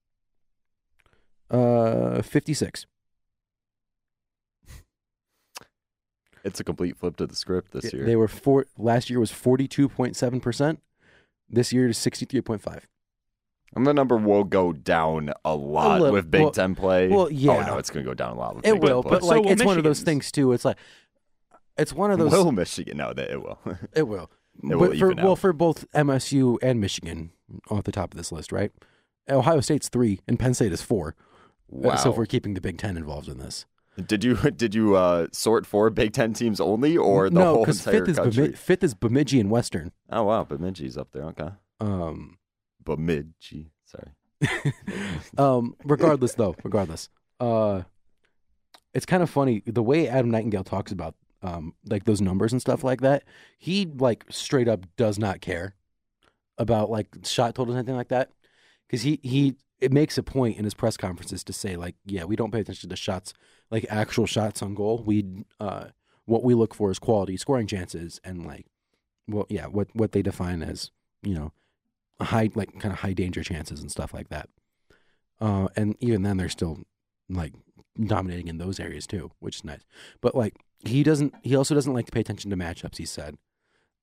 uh, 1.51 2.21
56. 2.21 2.85
It's 6.43 6.59
a 6.59 6.63
complete 6.63 6.97
flip 6.97 7.15
to 7.17 7.27
the 7.27 7.35
script 7.35 7.71
this 7.71 7.93
year. 7.93 8.05
They 8.05 8.15
were 8.15 8.27
four 8.27 8.65
last 8.77 9.09
year 9.09 9.19
was 9.19 9.31
forty 9.31 9.67
two 9.67 9.87
point 9.89 10.15
seven 10.15 10.39
percent. 10.41 10.81
This 11.49 11.71
year 11.71 11.87
is 11.87 11.97
sixty 11.97 12.25
three 12.25 12.41
point 12.41 12.61
five. 12.61 12.87
And 13.75 13.87
the 13.87 13.93
number 13.93 14.17
will 14.17 14.43
go 14.43 14.71
down 14.71 15.31
a 15.43 15.55
lot 15.55 15.99
little- 16.01 16.13
with 16.13 16.29
Big 16.29 16.41
well- 16.41 16.51
Ten 16.51 16.75
play. 16.75 17.07
well, 17.07 17.21
Oh 17.21 17.29
yeah. 17.29 17.65
no, 17.65 17.77
it's 17.79 17.89
going 17.89 18.05
to 18.05 18.09
go 18.11 18.13
down 18.13 18.33
a 18.35 18.39
lot 18.39 18.55
with 18.55 18.67
It 18.67 18.73
Big 18.73 18.83
will, 18.83 19.01
Ten 19.03 19.11
but 19.11 19.19
play. 19.21 19.29
so 19.29 19.35
like 19.35 19.43
will 19.45 19.51
it's 19.51 19.63
one 19.65 19.77
of 19.77 19.83
those 19.83 20.01
Michigan's. 20.01 20.05
things 20.25 20.31
too. 20.31 20.51
It's 20.51 20.65
like 20.65 20.77
it's 21.77 21.93
one 21.93 22.11
of 22.11 22.19
those. 22.19 22.31
will 22.31 22.51
Michigan? 22.51 22.97
No, 22.97 23.13
that 23.13 23.31
it 23.31 23.41
will. 23.41 23.59
It 23.95 24.07
will. 24.07 24.29
It 24.61 24.75
will 24.75 24.79
but 24.79 24.89
for 24.99 25.11
even 25.11 25.17
well 25.23 25.31
out. 25.31 25.39
for 25.39 25.53
both 25.53 25.89
MSU 25.93 26.57
and 26.61 26.79
Michigan 26.79 27.31
off 27.71 27.83
the 27.85 27.91
top 27.91 28.13
of 28.13 28.17
this 28.17 28.31
list, 28.31 28.51
right? 28.51 28.71
Ohio 29.29 29.59
State's 29.61 29.89
three 29.89 30.19
and 30.27 30.37
Penn 30.37 30.53
State 30.53 30.71
is 30.73 30.81
four. 30.83 31.15
Uh, 31.71 31.89
wow. 31.89 31.95
So 31.95 32.11
if 32.11 32.17
we're 32.17 32.27
keeping 32.27 32.53
the 32.53 32.61
Big 32.61 32.77
Ten 32.77 32.95
involved 32.97 33.27
in 33.27 33.39
this, 33.39 33.65
did 34.07 34.23
you 34.23 34.35
did 34.55 34.73
you 34.75 34.95
uh, 34.95 35.27
sort 35.31 35.65
for 35.65 35.89
Big 35.89 36.13
Ten 36.13 36.33
teams 36.33 36.59
only 36.59 36.97
or 36.97 37.29
the 37.29 37.35
no, 37.39 37.53
whole 37.55 37.63
entire 37.65 37.99
fifth 37.99 38.09
is 38.09 38.17
country? 38.17 38.47
Bemid- 38.49 38.57
fifth 38.57 38.83
is 38.83 38.93
Bemidji 38.93 39.39
and 39.39 39.49
Western. 39.49 39.91
oh 40.11 40.23
wow, 40.23 40.43
Bemidji's 40.43 40.97
up 40.97 41.11
there. 41.11 41.23
Okay, 41.25 41.49
Um, 41.79 42.37
Bemidji. 42.83 43.71
Sorry. 43.85 44.11
um, 45.37 45.75
regardless 45.85 46.33
though, 46.35 46.55
regardless, 46.63 47.09
uh, 47.39 47.83
it's 48.93 49.05
kind 49.05 49.23
of 49.23 49.29
funny 49.29 49.63
the 49.65 49.83
way 49.83 50.07
Adam 50.07 50.31
Nightingale 50.31 50.63
talks 50.63 50.91
about 50.91 51.15
um, 51.41 51.73
like 51.89 52.05
those 52.05 52.21
numbers 52.21 52.51
and 52.51 52.61
stuff 52.61 52.83
like 52.83 53.01
that. 53.01 53.23
He 53.57 53.85
like 53.85 54.25
straight 54.29 54.67
up 54.67 54.85
does 54.97 55.17
not 55.19 55.41
care 55.41 55.75
about 56.57 56.89
like 56.89 57.07
shot 57.23 57.55
totals 57.55 57.75
or 57.75 57.79
anything 57.79 57.95
like 57.95 58.09
that 58.09 58.29
because 58.87 59.01
he 59.01 59.19
he 59.23 59.55
it 59.83 59.91
makes 59.91 60.17
a 60.17 60.23
point 60.23 60.57
in 60.57 60.63
his 60.63 60.73
press 60.73 60.95
conferences 60.95 61.43
to 61.43 61.51
say 61.51 61.75
like 61.75 61.95
yeah 62.05 62.23
we 62.23 62.37
don't 62.37 62.51
pay 62.51 62.61
attention 62.61 62.81
to 62.81 62.87
the 62.87 62.95
shots 62.95 63.33
like 63.69 63.85
actual 63.89 64.25
shots 64.25 64.61
on 64.61 64.75
goal. 64.75 65.03
We 65.05 65.45
uh 65.59 65.87
what 66.25 66.43
we 66.43 66.53
look 66.53 66.73
for 66.73 66.89
is 66.89 66.99
quality 66.99 67.35
scoring 67.35 67.67
chances 67.67 68.21
and 68.23 68.45
like 68.45 68.67
well 69.27 69.45
yeah 69.49 69.65
what 69.65 69.89
what 69.93 70.13
they 70.13 70.21
define 70.21 70.63
as 70.63 70.91
you 71.21 71.33
know 71.33 71.51
high 72.21 72.49
like 72.55 72.79
kind 72.79 72.93
of 72.93 72.99
high 72.99 73.11
danger 73.11 73.43
chances 73.43 73.81
and 73.81 73.91
stuff 73.91 74.13
like 74.13 74.29
that. 74.29 74.49
Uh 75.41 75.67
and 75.75 75.97
even 75.99 76.23
then 76.23 76.37
they're 76.37 76.47
still 76.47 76.79
like 77.29 77.53
dominating 78.01 78.47
in 78.47 78.57
those 78.57 78.79
areas 78.79 79.05
too 79.05 79.31
which 79.39 79.57
is 79.57 79.63
nice. 79.65 79.81
But 80.21 80.33
like 80.33 80.55
he 80.85 81.03
doesn't 81.03 81.33
he 81.41 81.55
also 81.55 81.75
doesn't 81.75 81.93
like 81.93 82.05
to 82.05 82.11
pay 82.13 82.21
attention 82.21 82.51
to 82.51 82.57
matchups 82.57 82.97
he 82.97 83.05
said. 83.05 83.37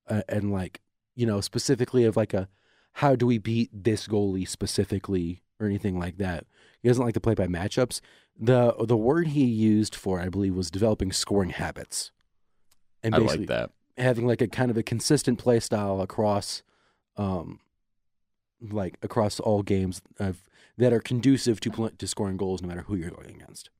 Uh, 0.07 0.23
and 0.29 0.53
like 0.53 0.83
you 1.15 1.25
know 1.25 1.41
specifically 1.41 2.05
of 2.05 2.17
like 2.17 2.35
a 2.35 2.49
how 2.95 3.15
do 3.15 3.27
we 3.27 3.39
beat 3.39 3.71
this 3.73 4.07
goalie 4.07 4.49
specifically 4.49 5.43
or 5.61 5.67
anything 5.67 5.99
like 5.99 6.17
that 6.19 6.47
he 6.83 6.89
doesn't 6.89 7.05
like 7.05 7.15
to 7.15 7.21
play 7.21 7.35
by 7.35 7.47
matchups 7.47 8.01
the 8.39 8.75
the 8.81 8.97
word 8.97 9.29
he 9.29 9.45
used 9.45 9.95
for 9.95 10.21
i 10.21 10.29
believe 10.29 10.55
was 10.55 10.71
developing 10.71 11.13
scoring 11.13 11.51
habits 11.51 12.11
and 13.03 13.15
I 13.15 13.19
basically 13.19 13.47
like 13.47 13.49
that. 13.49 13.71
having 13.97 14.27
like 14.27 14.41
a 14.41 14.49
kind 14.49 14.71
of 14.71 14.77
a 14.77 14.83
consistent 14.83 15.39
play 15.39 15.61
style 15.61 16.01
across 16.01 16.63
um 17.17 17.61
like 18.61 18.99
across 19.03 19.41
all 19.41 19.63
games 19.63 20.03
of 20.19 20.43
that 20.77 20.93
are 20.93 21.01
conducive 21.01 21.61
to 21.61 21.71
pl- 21.71 21.91
to 21.91 22.07
scoring 22.07 22.37
goals 22.37 22.63
no 22.63 22.69
matter 22.69 22.83
who 22.83 22.97
you're 22.97 23.11
going 23.11 23.35
against 23.35 23.71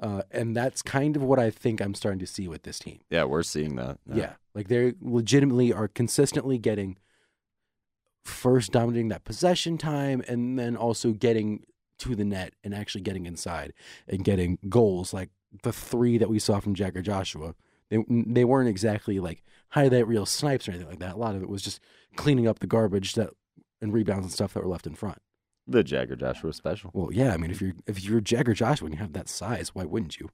uh, 0.00 0.22
and 0.30 0.56
that's 0.56 0.80
kind 0.82 1.16
of 1.16 1.22
what 1.22 1.38
I 1.38 1.50
think 1.50 1.80
I'm 1.80 1.94
starting 1.94 2.20
to 2.20 2.26
see 2.26 2.46
with 2.46 2.62
this 2.62 2.78
team. 2.78 3.00
Yeah, 3.10 3.24
we're 3.24 3.42
seeing 3.42 3.76
that. 3.76 3.98
Yeah. 4.06 4.34
Like 4.54 4.68
they 4.68 4.94
legitimately 5.00 5.72
are 5.72 5.88
consistently 5.88 6.58
getting 6.58 6.98
first 8.28 8.72
dominating 8.72 9.08
that 9.08 9.24
possession 9.24 9.78
time 9.78 10.22
and 10.28 10.58
then 10.58 10.76
also 10.76 11.12
getting 11.12 11.64
to 11.98 12.14
the 12.14 12.24
net 12.24 12.54
and 12.62 12.74
actually 12.74 13.00
getting 13.00 13.26
inside 13.26 13.72
and 14.06 14.24
getting 14.24 14.58
goals 14.68 15.12
like 15.12 15.30
the 15.62 15.72
three 15.72 16.18
that 16.18 16.28
we 16.28 16.38
saw 16.38 16.60
from 16.60 16.74
Jagger 16.74 17.02
Joshua. 17.02 17.54
They 17.90 18.04
they 18.08 18.44
weren't 18.44 18.68
exactly 18.68 19.18
like 19.18 19.42
highlight 19.70 20.06
reel 20.06 20.26
snipes 20.26 20.68
or 20.68 20.72
anything 20.72 20.88
like 20.88 21.00
that. 21.00 21.14
A 21.14 21.18
lot 21.18 21.34
of 21.34 21.42
it 21.42 21.48
was 21.48 21.62
just 21.62 21.80
cleaning 22.16 22.46
up 22.46 22.58
the 22.58 22.66
garbage 22.66 23.14
that 23.14 23.30
and 23.80 23.92
rebounds 23.92 24.26
and 24.26 24.32
stuff 24.32 24.54
that 24.54 24.62
were 24.62 24.68
left 24.68 24.86
in 24.86 24.94
front. 24.94 25.18
The 25.66 25.84
Jagger 25.84 26.16
Joshua 26.16 26.52
special. 26.52 26.90
Well, 26.92 27.10
yeah, 27.12 27.32
I 27.32 27.36
mean 27.36 27.50
if 27.50 27.60
you're 27.60 27.74
if 27.86 28.02
you're 28.02 28.20
Jagger 28.20 28.54
Joshua 28.54 28.86
and 28.86 28.94
you 28.94 29.00
have 29.00 29.14
that 29.14 29.28
size, 29.28 29.74
why 29.74 29.84
wouldn't 29.84 30.18
you? 30.18 30.28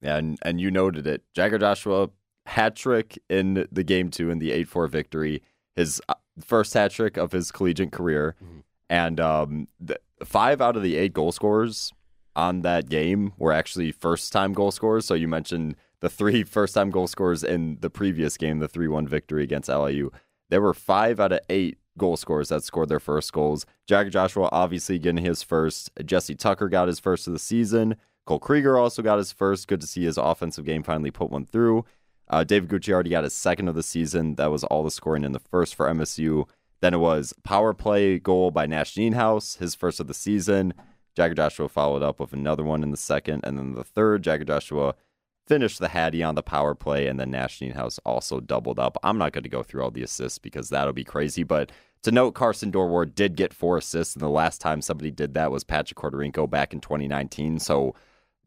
Yeah, 0.00 0.16
and, 0.16 0.38
and 0.42 0.60
you 0.60 0.70
noted 0.70 1.06
it. 1.06 1.24
Jagger 1.34 1.58
Joshua 1.58 2.10
hat 2.46 2.74
trick 2.74 3.18
in 3.28 3.66
the 3.70 3.84
game 3.84 4.10
two 4.10 4.30
in 4.30 4.38
the 4.38 4.50
8 4.50 4.68
4 4.68 4.86
victory, 4.86 5.42
his 5.76 6.00
uh, 6.08 6.14
first 6.44 6.74
hat 6.74 6.90
trick 6.90 7.16
of 7.16 7.32
his 7.32 7.50
collegiate 7.50 7.92
career. 7.92 8.36
Mhm. 8.42 8.62
And 8.88 9.20
um, 9.20 9.68
the, 9.78 10.00
five 10.24 10.60
out 10.60 10.76
of 10.76 10.82
the 10.82 10.96
eight 10.96 11.12
goal 11.12 11.32
scorers 11.32 11.92
on 12.36 12.62
that 12.62 12.88
game 12.88 13.32
were 13.38 13.52
actually 13.52 13.92
first 13.92 14.32
time 14.32 14.52
goal 14.52 14.70
scorers. 14.70 15.04
So 15.06 15.14
you 15.14 15.28
mentioned 15.28 15.76
the 16.00 16.08
three 16.08 16.42
first 16.56 16.74
time 16.74 16.90
goal 16.90 17.06
scorers 17.06 17.44
in 17.44 17.78
the 17.80 17.90
previous 17.90 18.36
game, 18.36 18.58
the 18.58 18.68
3 18.68 18.88
1 18.88 19.06
victory 19.06 19.42
against 19.42 19.68
LIU. 19.68 20.10
There 20.48 20.60
were 20.60 20.74
five 20.74 21.20
out 21.20 21.32
of 21.32 21.40
eight 21.48 21.78
goal 21.96 22.16
scorers 22.16 22.48
that 22.48 22.64
scored 22.64 22.88
their 22.88 22.98
first 23.00 23.32
goals. 23.32 23.66
Jack 23.86 24.08
Joshua 24.10 24.48
obviously 24.50 24.98
getting 24.98 25.24
his 25.24 25.42
first. 25.42 25.90
Jesse 26.04 26.34
Tucker 26.34 26.68
got 26.68 26.88
his 26.88 26.98
first 26.98 27.26
of 27.26 27.32
the 27.32 27.38
season. 27.38 27.96
Cole 28.26 28.40
Krygier 28.40 28.80
also 28.80 29.02
got 29.02 29.18
his 29.18 29.32
first. 29.32 29.68
Good 29.68 29.80
to 29.80 29.86
see 29.86 30.04
his 30.04 30.18
offensive 30.18 30.64
game 30.64 30.82
finally 30.82 31.10
put 31.10 31.30
one 31.30 31.44
through. 31.44 31.84
Uh, 32.30 32.44
David 32.44 32.70
Gucciardi 32.70 33.10
got 33.10 33.24
his 33.24 33.34
second 33.34 33.68
of 33.68 33.74
the 33.74 33.82
season. 33.82 34.36
That 34.36 34.50
was 34.50 34.64
all 34.64 34.84
the 34.84 34.90
scoring 34.90 35.24
in 35.24 35.32
the 35.32 35.40
first 35.40 35.74
for 35.74 35.88
MSU. 35.88 36.48
Then 36.80 36.94
it 36.94 36.98
was 36.98 37.34
power 37.42 37.74
play 37.74 38.18
goal 38.18 38.52
by 38.52 38.66
Nash 38.66 38.94
Nienhaus, 38.94 39.58
his 39.58 39.74
first 39.74 40.00
of 40.00 40.06
the 40.06 40.14
season. 40.14 40.72
Jagger 41.16 41.34
Joshua 41.34 41.68
followed 41.68 42.02
up 42.02 42.20
with 42.20 42.32
another 42.32 42.62
one 42.62 42.82
in 42.82 42.92
the 42.92 42.96
second, 42.96 43.40
and 43.44 43.58
then 43.58 43.74
the 43.74 43.84
third, 43.84 44.22
Jagger 44.22 44.44
Joshua 44.44 44.94
finished 45.46 45.80
the 45.80 45.88
Hattie 45.88 46.22
on 46.22 46.36
the 46.36 46.42
power 46.42 46.76
play, 46.76 47.08
and 47.08 47.18
then 47.18 47.32
Nash 47.32 47.58
Nienhaus 47.58 47.98
also 48.06 48.38
doubled 48.38 48.78
up. 48.78 48.96
I'm 49.02 49.18
not 49.18 49.32
going 49.32 49.42
to 49.42 49.50
go 49.50 49.64
through 49.64 49.82
all 49.82 49.90
the 49.90 50.04
assists 50.04 50.38
because 50.38 50.68
that'll 50.68 50.92
be 50.92 51.04
crazy, 51.04 51.42
but 51.42 51.72
to 52.02 52.12
note, 52.12 52.34
Karsen 52.34 52.70
Dorwart 52.70 53.14
did 53.14 53.36
get 53.36 53.52
four 53.52 53.76
assists, 53.76 54.14
and 54.14 54.22
the 54.22 54.30
last 54.30 54.60
time 54.60 54.80
somebody 54.80 55.10
did 55.10 55.34
that 55.34 55.50
was 55.50 55.64
Patrick 55.64 55.98
Khodorenko 55.98 56.48
back 56.48 56.72
in 56.72 56.80
2019. 56.80 57.58
So 57.58 57.94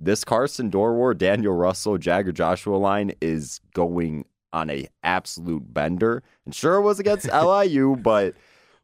this 0.04 0.24
Karsen 0.24 0.70
Dorwart, 0.70 1.18
Daniel 1.18 1.54
Russell, 1.54 1.98
Jagger 1.98 2.32
Joshua 2.32 2.76
line 2.78 3.12
is 3.22 3.60
going 3.74 4.26
on 4.52 4.70
a 4.70 4.88
absolute 5.04 5.74
bender. 5.74 6.22
And 6.46 6.54
sure, 6.54 6.76
it 6.76 6.82
was 6.82 7.00
against 7.00 7.28
LIU, 7.34 7.96
but 7.96 8.36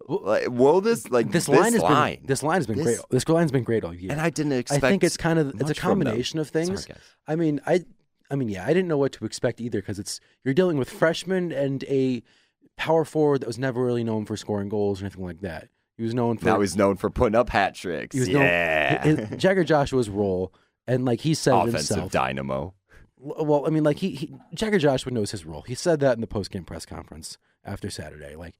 like, 0.07 0.47
will 0.49 0.81
this 0.81 1.09
like 1.11 1.31
this 1.31 1.47
line 1.47 1.73
has 1.73 1.81
line, 1.81 2.15
been 2.17 2.25
this 2.27 2.41
line 2.43 2.55
has 2.57 2.67
been 2.67 2.77
This- 2.77 2.85
great. 2.85 2.99
This 3.11 3.27
line's 3.29 3.51
been 3.51 3.63
great 3.63 3.83
all 3.83 3.93
year. 3.93 4.11
and 4.11 4.19
I 4.19 4.29
didn't 4.29 4.53
expect. 4.53 4.83
I 4.83 4.89
think 4.89 5.03
it's 5.03 5.17
kind 5.17 5.37
of 5.37 5.49
it's 5.49 5.61
a 5.61 5.65
much 5.65 5.79
from 5.79 5.99
them. 5.99 6.05
combination 6.07 6.39
of 6.39 6.49
things. 6.49 6.85
Sorry. 6.85 6.97
I 7.27 7.35
mean, 7.35 7.61
I 7.67 7.81
I 8.31 8.35
mean, 8.35 8.49
yeah, 8.49 8.63
I 8.63 8.67
didn't 8.69 8.87
know 8.87 8.97
what 8.97 9.11
to 9.13 9.25
expect 9.25 9.59
either 9.61 9.79
because 9.79 9.99
it's 9.99 10.19
you're 10.43 10.53
dealing 10.53 10.77
with 10.77 10.89
freshmen 10.89 11.51
and 11.51 11.83
a 11.85 12.23
power 12.77 13.03
forward 13.05 13.41
that 13.41 13.47
was 13.47 13.59
never 13.59 13.83
really 13.83 14.03
known 14.03 14.25
for 14.25 14.37
scoring 14.37 14.69
goals 14.69 15.01
or 15.01 15.05
anything 15.05 15.25
like 15.25 15.41
that. 15.41 15.67
He 15.97 16.03
was 16.03 16.13
known 16.13 16.37
for 16.37 16.45
Now 16.45 16.61
he's 16.61 16.77
known 16.77 16.95
for 16.95 17.09
putting 17.09 17.35
up 17.35 17.49
hat 17.49 17.75
tricks. 17.75 18.13
he 18.15 18.21
was 18.21 18.29
known- 18.29 18.41
yeah, 18.43 19.03
his- 19.03 19.37
Jagger 19.41 19.65
Joshua's 19.65 20.09
role, 20.09 20.53
and 20.87 21.05
like 21.05 21.21
he 21.21 21.33
said 21.33 21.53
offensive 21.53 21.95
himself. 21.97 22.11
dynamo. 22.11 22.73
Well, 23.17 23.65
I 23.67 23.69
mean, 23.69 23.83
like 23.83 23.97
he, 23.97 24.11
he 24.11 24.35
Jagger 24.53 24.79
Joshua 24.79 25.11
knows 25.11 25.31
his 25.31 25.45
role. 25.45 25.63
He 25.63 25.75
said 25.75 25.99
that 25.99 26.13
in 26.15 26.21
the 26.21 26.27
post 26.27 26.51
game 26.51 26.63
press 26.63 26.85
conference 26.85 27.37
after 27.65 27.89
Saturday. 27.89 28.35
Like 28.35 28.55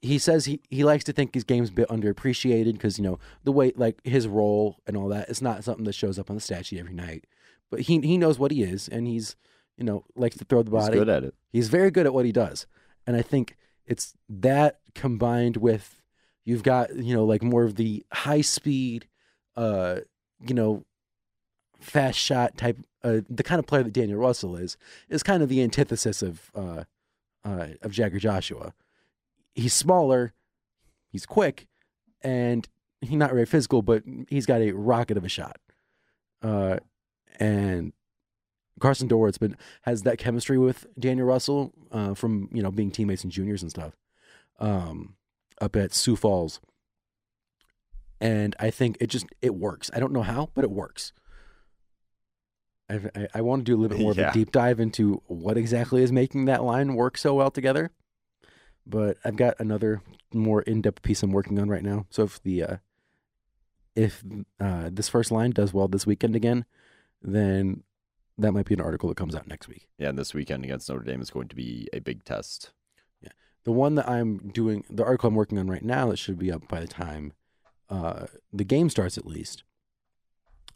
he 0.00 0.18
says 0.18 0.44
he, 0.44 0.60
he 0.70 0.84
likes 0.84 1.02
to 1.04 1.12
think 1.12 1.34
his 1.34 1.42
game's 1.44 1.70
a 1.70 1.72
bit 1.72 1.88
underappreciated 1.88 2.72
because 2.74 2.98
you 2.98 3.04
know 3.04 3.18
the 3.44 3.52
way 3.52 3.72
like 3.74 3.98
his 4.04 4.28
role 4.28 4.78
and 4.86 4.96
all 4.96 5.08
that. 5.08 5.28
It's 5.28 5.42
not 5.42 5.64
something 5.64 5.84
that 5.84 5.94
shows 5.94 6.18
up 6.18 6.30
on 6.30 6.36
the 6.36 6.42
stat 6.42 6.66
sheet 6.66 6.78
every 6.78 6.94
night. 6.94 7.24
But 7.70 7.80
he 7.80 7.98
he 8.00 8.16
knows 8.16 8.38
what 8.38 8.52
he 8.52 8.62
is, 8.62 8.88
and 8.88 9.06
he's 9.08 9.34
you 9.76 9.84
know 9.84 10.04
likes 10.14 10.36
to 10.36 10.44
throw 10.44 10.62
the 10.62 10.70
He's 10.70 10.86
body. 10.86 10.98
good 10.98 11.08
at 11.08 11.24
it. 11.24 11.34
He's 11.50 11.68
very 11.68 11.90
good 11.90 12.06
at 12.06 12.14
what 12.14 12.24
he 12.26 12.32
does. 12.32 12.66
And 13.08 13.16
I 13.16 13.22
think 13.22 13.56
it's 13.86 14.14
that 14.28 14.80
combined 14.94 15.56
with 15.56 16.00
you've 16.44 16.62
got, 16.62 16.94
you 16.94 17.14
know, 17.14 17.24
like 17.24 17.42
more 17.42 17.64
of 17.64 17.74
the 17.74 18.04
high 18.12 18.40
speed, 18.40 19.08
uh, 19.56 20.00
you 20.40 20.54
know, 20.54 20.84
fast 21.80 22.18
shot 22.18 22.56
type, 22.56 22.78
uh, 23.02 23.20
the 23.28 23.42
kind 23.42 23.58
of 23.58 23.66
player 23.66 23.82
that 23.82 23.92
Daniel 23.92 24.18
Russell 24.18 24.56
is, 24.56 24.76
is 25.08 25.22
kind 25.22 25.42
of 25.42 25.48
the 25.48 25.62
antithesis 25.62 26.22
of, 26.22 26.50
uh, 26.54 26.84
uh, 27.44 27.68
of 27.82 27.92
Jagger 27.92 28.18
Joshua. 28.18 28.72
He's 29.54 29.74
smaller, 29.74 30.32
he's 31.08 31.26
quick, 31.26 31.66
and 32.22 32.68
he's 33.00 33.16
not 33.16 33.30
very 33.30 33.46
physical, 33.46 33.82
but 33.82 34.02
he's 34.28 34.46
got 34.46 34.60
a 34.60 34.72
rocket 34.72 35.16
of 35.16 35.24
a 35.24 35.28
shot. 35.28 35.58
Uh, 36.42 36.78
and 37.38 37.92
Karsen 38.80 39.08
Dorwart's 39.08 39.38
been 39.38 39.56
has 39.82 40.02
that 40.02 40.18
chemistry 40.18 40.58
with 40.58 40.86
Daniel 40.98 41.26
Russell 41.26 41.72
uh, 41.90 42.14
from 42.14 42.48
you 42.52 42.62
know 42.62 42.70
being 42.70 42.90
teammates 42.90 43.22
and 43.22 43.32
juniors 43.32 43.62
and 43.62 43.70
stuff 43.70 43.96
um, 44.58 45.14
up 45.60 45.76
at 45.76 45.94
Sioux 45.94 46.16
Falls, 46.16 46.60
and 48.20 48.54
I 48.60 48.70
think 48.70 48.96
it 49.00 49.08
just 49.08 49.26
it 49.40 49.54
works. 49.54 49.90
I 49.94 50.00
don't 50.00 50.12
know 50.12 50.22
how, 50.22 50.50
but 50.54 50.64
it 50.64 50.70
works. 50.70 51.12
I 52.88 53.00
I, 53.14 53.28
I 53.34 53.40
want 53.42 53.60
to 53.60 53.64
do 53.64 53.76
a 53.76 53.78
little 53.80 53.96
bit 53.96 54.02
more 54.02 54.12
of 54.12 54.18
a 54.18 54.32
deep 54.32 54.52
dive 54.52 54.80
into 54.80 55.22
what 55.26 55.56
exactly 55.56 56.02
is 56.02 56.12
making 56.12 56.44
that 56.46 56.62
line 56.62 56.94
work 56.94 57.18
so 57.18 57.34
well 57.34 57.50
together, 57.50 57.90
but 58.86 59.16
I've 59.24 59.36
got 59.36 59.58
another 59.58 60.02
more 60.32 60.62
in 60.62 60.82
depth 60.82 61.02
piece 61.02 61.22
I'm 61.22 61.32
working 61.32 61.58
on 61.58 61.68
right 61.68 61.82
now. 61.82 62.06
So 62.10 62.24
if 62.24 62.42
the 62.42 62.62
uh, 62.62 62.76
if 63.94 64.22
uh, 64.60 64.90
this 64.92 65.08
first 65.08 65.30
line 65.30 65.50
does 65.50 65.72
well 65.72 65.88
this 65.88 66.06
weekend 66.06 66.36
again, 66.36 66.64
then 67.22 67.82
that 68.38 68.52
might 68.52 68.66
be 68.66 68.74
an 68.74 68.80
article 68.80 69.08
that 69.08 69.16
comes 69.16 69.34
out 69.34 69.48
next 69.48 69.68
week. 69.68 69.88
Yeah, 69.98 70.10
and 70.10 70.18
this 70.18 70.34
weekend 70.34 70.64
against 70.64 70.88
Notre 70.88 71.04
Dame 71.04 71.22
is 71.22 71.30
going 71.30 71.48
to 71.48 71.56
be 71.56 71.88
a 71.92 72.00
big 72.00 72.24
test. 72.24 72.72
Yeah, 73.22 73.30
the 73.64 73.72
one 73.72 73.94
that 73.94 74.08
I'm 74.08 74.50
doing, 74.50 74.84
the 74.90 75.04
article 75.04 75.28
I'm 75.28 75.34
working 75.34 75.58
on 75.58 75.68
right 75.68 75.84
now, 75.84 76.10
that 76.10 76.18
should 76.18 76.38
be 76.38 76.52
up 76.52 76.68
by 76.68 76.80
the 76.80 76.86
time 76.86 77.32
uh, 77.88 78.26
the 78.52 78.64
game 78.64 78.90
starts, 78.90 79.16
at 79.16 79.26
least. 79.26 79.62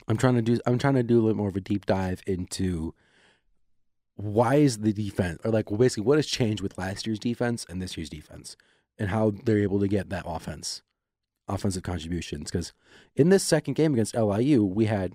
I'm 0.08 0.16
trying 0.16 0.36
to 0.36 0.42
do. 0.42 0.58
I'm 0.66 0.78
trying 0.78 0.94
to 0.94 1.02
do 1.02 1.20
a 1.20 1.22
little 1.22 1.36
more 1.36 1.48
of 1.48 1.56
a 1.56 1.60
deep 1.60 1.86
dive 1.86 2.22
into 2.26 2.94
why 4.16 4.56
is 4.56 4.78
the 4.78 4.92
defense, 4.92 5.40
or 5.44 5.50
like 5.50 5.66
basically 5.76 6.04
what 6.04 6.18
has 6.18 6.26
changed 6.26 6.62
with 6.62 6.78
last 6.78 7.06
year's 7.06 7.18
defense 7.18 7.64
and 7.68 7.80
this 7.80 7.96
year's 7.96 8.10
defense, 8.10 8.56
and 8.98 9.10
how 9.10 9.32
they're 9.44 9.58
able 9.58 9.80
to 9.80 9.88
get 9.88 10.10
that 10.10 10.24
offense, 10.26 10.82
offensive 11.48 11.82
contributions. 11.82 12.50
Because 12.50 12.72
in 13.16 13.28
this 13.30 13.44
second 13.44 13.74
game 13.74 13.94
against 13.94 14.16
LIU, 14.16 14.64
we 14.64 14.86
had 14.86 15.14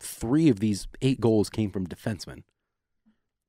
three 0.00 0.48
of 0.48 0.60
these 0.60 0.86
eight 1.02 1.20
goals 1.20 1.50
came 1.50 1.70
from 1.70 1.86
defensemen, 1.86 2.44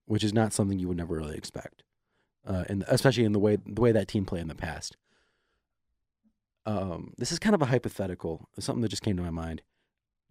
which 0.06 0.24
is 0.24 0.34
not 0.34 0.54
something 0.54 0.80
you 0.80 0.88
would 0.88 0.98
never 0.98 1.16
really 1.16 1.38
expect 1.38 1.84
uh, 2.50 2.64
and 2.68 2.84
especially 2.88 3.24
in 3.24 3.32
the 3.32 3.40
way 3.40 3.58
the 3.66 3.82
way 3.82 3.92
that 3.92 4.08
team 4.08 4.26
played 4.26 4.42
in 4.42 4.48
the 4.48 4.56
past. 4.56 4.98
Um, 6.66 7.14
this 7.18 7.32
is 7.32 7.40
kind 7.40 7.56
of 7.56 7.62
a 7.62 7.68
hypothetical, 7.68 8.48
something 8.60 8.82
that 8.82 8.90
just 8.90 9.02
came 9.02 9.18
to 9.18 9.24
my 9.24 9.30
mind. 9.30 9.62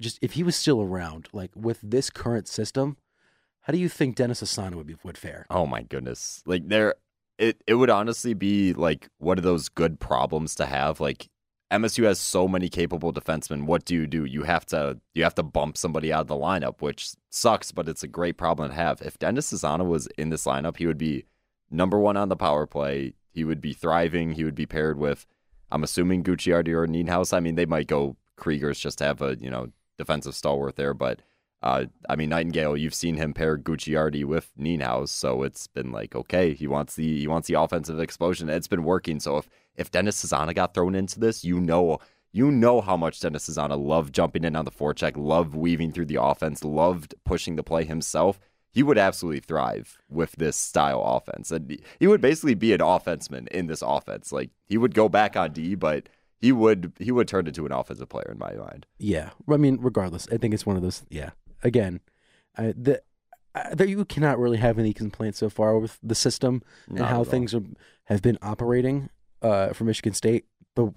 Just 0.01 0.19
if 0.23 0.33
he 0.33 0.43
was 0.43 0.57
still 0.57 0.81
around, 0.81 1.29
like 1.33 1.51
with 1.57 1.81
this 1.83 2.11
current 2.11 2.47
system, 2.47 2.97
how 3.63 3.73
do 3.73 3.79
you 3.79 3.89
think 3.89 4.17
Dennis 4.17 4.43
Cesana 4.43 4.75
would 4.75 4.87
be 4.87 4.97
would 5.03 5.19
fare? 5.19 5.47
Oh 5.51 5.67
my 5.67 5.83
goodness. 5.83 6.43
Like 6.47 6.69
there 6.69 6.95
it 7.39 7.63
it 7.67 7.75
would 7.75 7.91
honestly 7.91 8.35
be 8.35 8.73
like 8.73 9.09
one 9.19 9.39
of 9.39 9.45
those 9.45 9.69
good 9.69 10.01
problems 10.01 10.55
to 10.57 10.67
have. 10.67 11.01
Like 11.01 11.29
MSU 11.71 12.05
has 12.05 12.19
so 12.19 12.49
many 12.49 12.69
capable 12.69 13.13
defensemen. 13.13 13.67
What 13.67 13.85
do 13.85 13.95
you 13.95 14.07
do? 14.07 14.25
You 14.25 14.45
have 14.45 14.65
to 14.67 15.01
you 15.15 15.23
have 15.23 15.35
to 15.35 15.43
bump 15.43 15.77
somebody 15.77 16.13
out 16.13 16.23
of 16.23 16.27
the 16.29 16.35
lineup, 16.35 16.81
which 16.81 17.13
sucks, 17.31 17.73
but 17.73 17.89
it's 17.89 18.03
a 18.03 18.09
great 18.09 18.39
problem 18.39 18.71
to 18.71 18.75
have. 18.75 19.03
If 19.03 19.19
Dennis 19.19 19.53
Cesana 19.53 19.87
was 19.87 20.07
in 20.17 20.31
this 20.31 20.47
lineup, 20.47 20.77
he 20.77 20.87
would 20.87 20.99
be 20.99 21.25
number 21.71 21.99
one 21.99 22.17
on 22.17 22.29
the 22.29 22.37
power 22.37 22.67
play. 22.67 23.15
He 23.31 23.45
would 23.45 23.61
be 23.61 23.73
thriving. 23.73 24.33
He 24.33 24.45
would 24.45 24.55
be 24.55 24.67
paired 24.67 24.99
with 24.99 25.27
I'm 25.71 25.83
assuming 25.83 26.25
Gucciardi 26.25 26.73
or 26.73 26.87
Nienhaus. 26.87 27.33
I 27.37 27.41
mean, 27.41 27.55
they 27.55 27.67
might 27.67 27.87
go 27.87 28.17
Krygiers 28.39 28.81
just 28.81 28.99
to 28.99 29.05
have 29.05 29.21
a, 29.21 29.37
you 29.39 29.51
know, 29.51 29.69
defensive 29.99 30.35
stalwart 30.35 30.77
there, 30.77 30.95
but 30.95 31.21
uh, 31.61 31.87
I 32.09 32.15
mean, 32.15 32.29
Nightingale, 32.29 32.77
you've 32.77 32.95
seen 32.95 33.17
him 33.17 33.35
pair 33.35 33.59
Gucciardi 33.59 34.25
with 34.25 34.53
Nienhaus, 34.57 35.09
so 35.09 35.43
it's 35.43 35.67
been 35.67 35.91
like, 35.91 36.15
okay, 36.15 36.55
he 36.55 36.69
wants 36.69 36.95
the 36.95 37.19
he 37.19 37.27
wants 37.27 37.49
the 37.49 37.55
offensive 37.55 37.99
explosion. 37.99 38.49
It's 38.49 38.69
been 38.69 38.85
working. 38.85 39.19
So 39.19 39.39
if 39.39 39.49
if 39.75 39.91
Dennis 39.91 40.25
Cesana 40.25 40.55
got 40.55 40.73
thrown 40.73 40.95
into 40.95 41.19
this, 41.19 41.45
you 41.45 41.61
know 41.61 41.99
you 42.33 42.51
know 42.51 42.81
how 42.81 42.97
much 42.97 43.21
Dennis 43.21 43.49
Cesana 43.49 43.83
loved 43.83 44.15
jumping 44.15 44.45
in 44.45 44.55
on 44.55 44.65
the 44.65 44.71
forecheck, 44.71 45.17
loved 45.17 45.55
weaving 45.55 45.93
through 45.93 46.07
the 46.07 46.23
offense, 46.23 46.63
loved 46.63 47.15
pushing 47.25 47.57
the 47.57 47.63
play 47.63 47.85
himself. 47.85 48.39
He 48.71 48.83
would 48.83 48.99
absolutely 48.99 49.41
thrive 49.41 49.99
with 50.11 50.33
this 50.33 50.55
style 50.55 51.03
offense. 51.03 51.51
And 51.51 51.81
he 51.99 52.07
would 52.07 52.21
basically 52.21 52.55
be 52.55 52.75
an 52.75 52.81
offenseman 52.81 53.49
in 53.49 53.67
this 53.67 53.83
offense. 53.83 54.31
Like 54.31 54.51
he 54.67 54.77
would 54.77 54.95
go 54.95 55.09
back 55.09 55.37
on 55.37 55.53
D, 55.53 55.75
but 55.75 56.09
he 56.41 56.53
would 56.53 56.93
he 56.99 57.11
would 57.11 57.29
turn 57.29 57.47
into 57.47 57.67
an 57.67 57.73
offensive 57.73 58.09
player 58.09 58.31
in 58.31 58.39
my 58.39 58.55
mind. 58.55 58.87
Yeah, 58.99 59.31
I 59.51 59.57
mean, 59.57 59.79
regardless, 59.81 60.29
I 60.33 60.37
think 60.37 60.55
it's 60.55 60.67
one 60.67 60.77
of 60.77 60.83
those. 60.83 61.05
Yeah, 61.11 61.31
again, 61.63 62.01
I, 62.57 62.75
the 62.77 63.03
I, 63.55 63.75
there 63.75 63.87
you 63.87 64.05
cannot 64.05 64.39
really 64.39 64.59
have 64.59 64.79
any 64.79 64.93
complaints 64.93 65.39
so 65.39 65.51
far 65.51 65.79
with 65.79 65.99
the 66.03 66.15
system 66.15 66.63
and 66.89 66.99
Not 66.99 67.09
how 67.09 67.25
things 67.25 67.55
are, 67.55 67.63
have 68.05 68.23
been 68.23 68.39
operating 68.43 69.11
uh, 69.43 69.73
for 69.73 69.85
Michigan 69.85 70.15
State. 70.15 70.45
But 70.75 70.93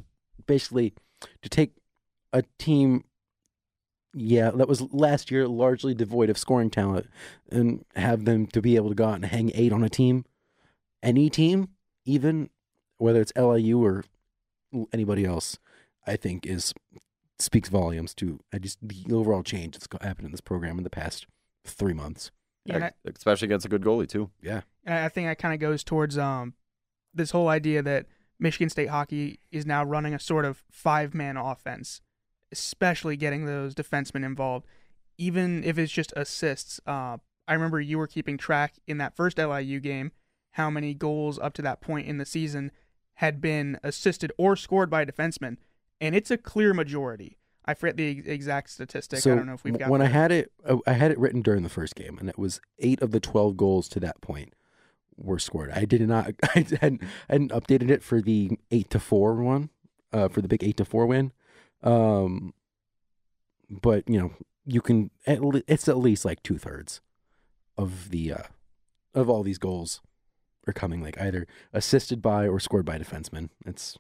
basically, 0.46 0.94
to 1.42 1.50
take 1.50 1.74
a 2.34 2.44
team, 2.60 3.06
yeah, 4.14 4.52
that 4.52 4.68
was 4.68 4.82
last 4.94 5.32
year 5.32 5.48
largely 5.48 5.94
devoid 5.94 6.30
of 6.30 6.38
scoring 6.38 6.70
talent, 6.70 7.08
and 7.52 7.84
have 7.96 8.26
them 8.26 8.48
to 8.48 8.62
be 8.62 8.76
able 8.76 8.90
to 8.90 8.96
go 8.96 9.06
out 9.06 9.16
and 9.16 9.26
hang 9.26 9.52
eight 9.56 9.74
on 9.74 9.84
a 9.84 9.90
team, 9.90 10.26
any 11.02 11.30
team, 11.30 11.70
even 12.06 12.50
whether 12.98 13.22
it's 13.22 13.34
LIU 13.36 13.84
or 13.84 14.04
anybody 14.94 15.26
else, 15.26 15.58
I 16.06 16.16
think 16.16 16.46
is 16.46 16.74
speaks 17.40 17.70
volumes 17.70 18.14
to 18.14 18.40
I 18.54 18.60
just 18.60 18.78
the 18.82 19.14
overall 19.14 19.44
change 19.44 19.78
that's 19.78 19.88
happened 20.04 20.26
in 20.26 20.32
this 20.32 20.42
program 20.42 20.78
in 20.78 20.84
the 20.84 20.90
past 20.90 21.26
three 21.66 21.94
months. 21.94 22.32
Yeah, 22.66 22.90
I, 23.06 23.10
especially 23.16 23.48
against 23.48 23.66
a 23.66 23.70
good 23.70 23.82
goalie 23.82 24.08
too. 24.08 24.30
Yeah, 24.42 24.62
and 24.86 25.00
I 25.00 25.10
think 25.10 25.28
that 25.28 25.40
kind 25.40 25.54
of 25.54 25.60
goes 25.60 25.84
towards 25.84 26.18
um 26.18 26.54
this 27.14 27.32
whole 27.32 27.48
idea 27.48 27.82
that 27.82 28.06
Michigan 28.40 28.70
State 28.70 28.90
hockey 28.90 29.40
is 29.52 29.66
now 29.66 29.84
running 29.84 30.14
a 30.14 30.20
sort 30.20 30.46
of 30.46 30.64
five 30.72 31.14
man 31.14 31.38
offense, 31.38 32.02
especially 32.52 33.18
getting 33.18 33.46
those 33.46 33.76
defensemen 33.76 34.24
involved, 34.24 34.66
even 35.18 35.64
if 35.64 35.78
it's 35.78 35.92
just 35.92 36.14
assists. 36.16 36.80
Uh, 36.86 37.18
I 37.48 37.54
remember 37.54 37.82
you 37.82 37.98
were 37.98 38.08
keeping 38.08 38.38
track 38.38 38.76
in 38.88 38.98
that 39.00 39.16
first 39.16 39.38
LIU 39.38 39.80
game 39.80 40.12
how 40.56 40.70
many 40.70 40.94
goals 40.94 41.40
up 41.40 41.54
to 41.54 41.62
that 41.62 41.82
point 41.82 42.08
in 42.08 42.18
the 42.18 42.26
season 42.26 42.72
had 43.22 43.40
been 43.40 43.80
assisted 43.84 44.32
or 44.36 44.56
scored 44.56 44.90
by 44.90 45.04
a 45.04 45.06
defenseman, 45.06 45.58
and 46.02 46.16
it's 46.16 46.32
a 46.32 46.38
clear 46.38 46.74
majority. 46.74 47.38
I 47.64 47.76
forget 47.76 47.96
the 47.96 48.28
exact 48.28 48.72
statistic. 48.72 49.20
So 49.20 49.34
I 49.34 49.36
don't 49.36 49.46
know 49.46 49.54
if 49.54 49.64
we've 49.64 49.78
got 49.78 49.90
when 49.90 50.02
I 50.02 50.08
had 50.08 50.32
it, 50.32 50.52
uh, 50.68 50.78
I 50.88 50.94
had 50.94 51.12
it 51.12 51.20
written 51.20 51.44
during 51.44 51.62
the 51.62 51.70
first 51.70 51.94
game, 51.94 52.18
and 52.18 52.28
it 52.28 52.40
was 52.40 52.60
eight 52.80 53.00
of 53.00 53.12
the 53.12 53.20
twelve 53.20 53.58
goals 53.58 53.88
to 53.90 54.00
that 54.00 54.22
point 54.22 54.56
were 55.16 55.38
scored. 55.38 55.70
I 55.70 55.86
did 55.86 56.02
not, 56.02 56.32
I 56.56 56.66
hadn't, 56.72 57.04
I 57.30 57.34
hadn't 57.34 57.52
updated 57.52 57.92
it 57.92 58.02
for 58.02 58.22
the 58.22 58.58
eight 58.72 58.90
to 58.90 59.00
four 59.00 59.36
one, 59.36 59.70
uh, 60.12 60.28
for 60.28 60.42
the 60.42 60.48
big 60.48 60.64
eight 60.64 60.78
to 60.78 60.86
four 60.86 61.06
win. 61.06 61.32
Um, 61.84 62.56
but 63.70 64.10
you 64.10 64.20
know, 64.20 64.32
you 64.66 64.82
can 64.82 65.12
at 65.28 65.44
le- 65.44 65.62
it's 65.68 65.88
at 65.88 66.00
least 66.00 66.26
like 66.26 66.42
two 66.42 66.58
thirds 66.58 67.02
of 67.78 68.10
the 68.10 68.34
uh, 68.34 68.44
of 69.14 69.30
all 69.30 69.44
these 69.44 69.60
goals 69.60 70.02
are 70.68 70.74
coming 70.74 71.02
like 71.02 71.20
either 71.20 71.48
assisted 71.74 72.22
by 72.22 72.48
or 72.48 72.60
scored 72.60 72.86
by 72.86 72.98
defensemen. 72.98 73.50
It's 73.66 73.98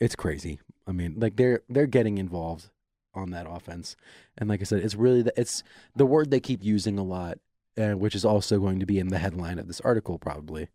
it's 0.00 0.16
crazy. 0.16 0.60
I 0.86 0.92
mean, 0.92 1.14
like 1.18 1.36
they're 1.36 1.62
they're 1.68 1.86
getting 1.86 2.18
involved 2.18 2.70
on 3.14 3.30
that 3.30 3.46
offense, 3.48 3.96
and 4.38 4.48
like 4.48 4.60
I 4.60 4.64
said, 4.64 4.80
it's 4.80 4.94
really 4.94 5.22
the, 5.22 5.32
it's 5.36 5.62
the 5.94 6.06
word 6.06 6.30
they 6.30 6.40
keep 6.40 6.62
using 6.62 6.98
a 6.98 7.04
lot, 7.04 7.38
uh, 7.78 7.92
which 7.92 8.14
is 8.14 8.24
also 8.24 8.58
going 8.58 8.80
to 8.80 8.86
be 8.86 8.98
in 8.98 9.08
the 9.08 9.18
headline 9.18 9.58
of 9.58 9.66
this 9.66 9.80
article 9.80 10.18
probably. 10.18 10.68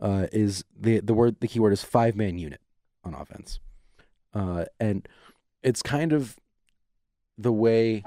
Uh, 0.00 0.28
is 0.32 0.64
the 0.78 1.00
the 1.00 1.14
word 1.14 1.36
the 1.40 1.48
keyword 1.48 1.72
is 1.72 1.82
five 1.82 2.14
man 2.14 2.38
unit 2.38 2.60
on 3.04 3.14
offense, 3.14 3.58
uh, 4.32 4.64
and 4.78 5.08
it's 5.62 5.82
kind 5.82 6.12
of 6.12 6.36
the 7.36 7.52
way 7.52 8.04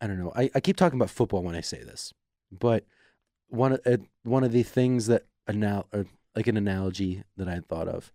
I 0.00 0.06
don't 0.06 0.18
know. 0.18 0.32
I, 0.34 0.50
I 0.54 0.60
keep 0.60 0.76
talking 0.76 0.98
about 0.98 1.10
football 1.10 1.42
when 1.42 1.54
I 1.54 1.60
say 1.60 1.82
this, 1.82 2.12
but 2.50 2.84
one 3.48 3.72
of 3.72 3.80
uh, 3.86 3.96
one 4.22 4.44
of 4.44 4.52
the 4.52 4.62
things 4.62 5.06
that 5.06 5.24
anal- 5.48 5.86
or 5.92 6.06
like 6.34 6.46
an 6.46 6.56
analogy 6.56 7.22
that 7.36 7.48
I 7.48 7.54
had 7.54 7.66
thought 7.66 7.88
of, 7.88 8.12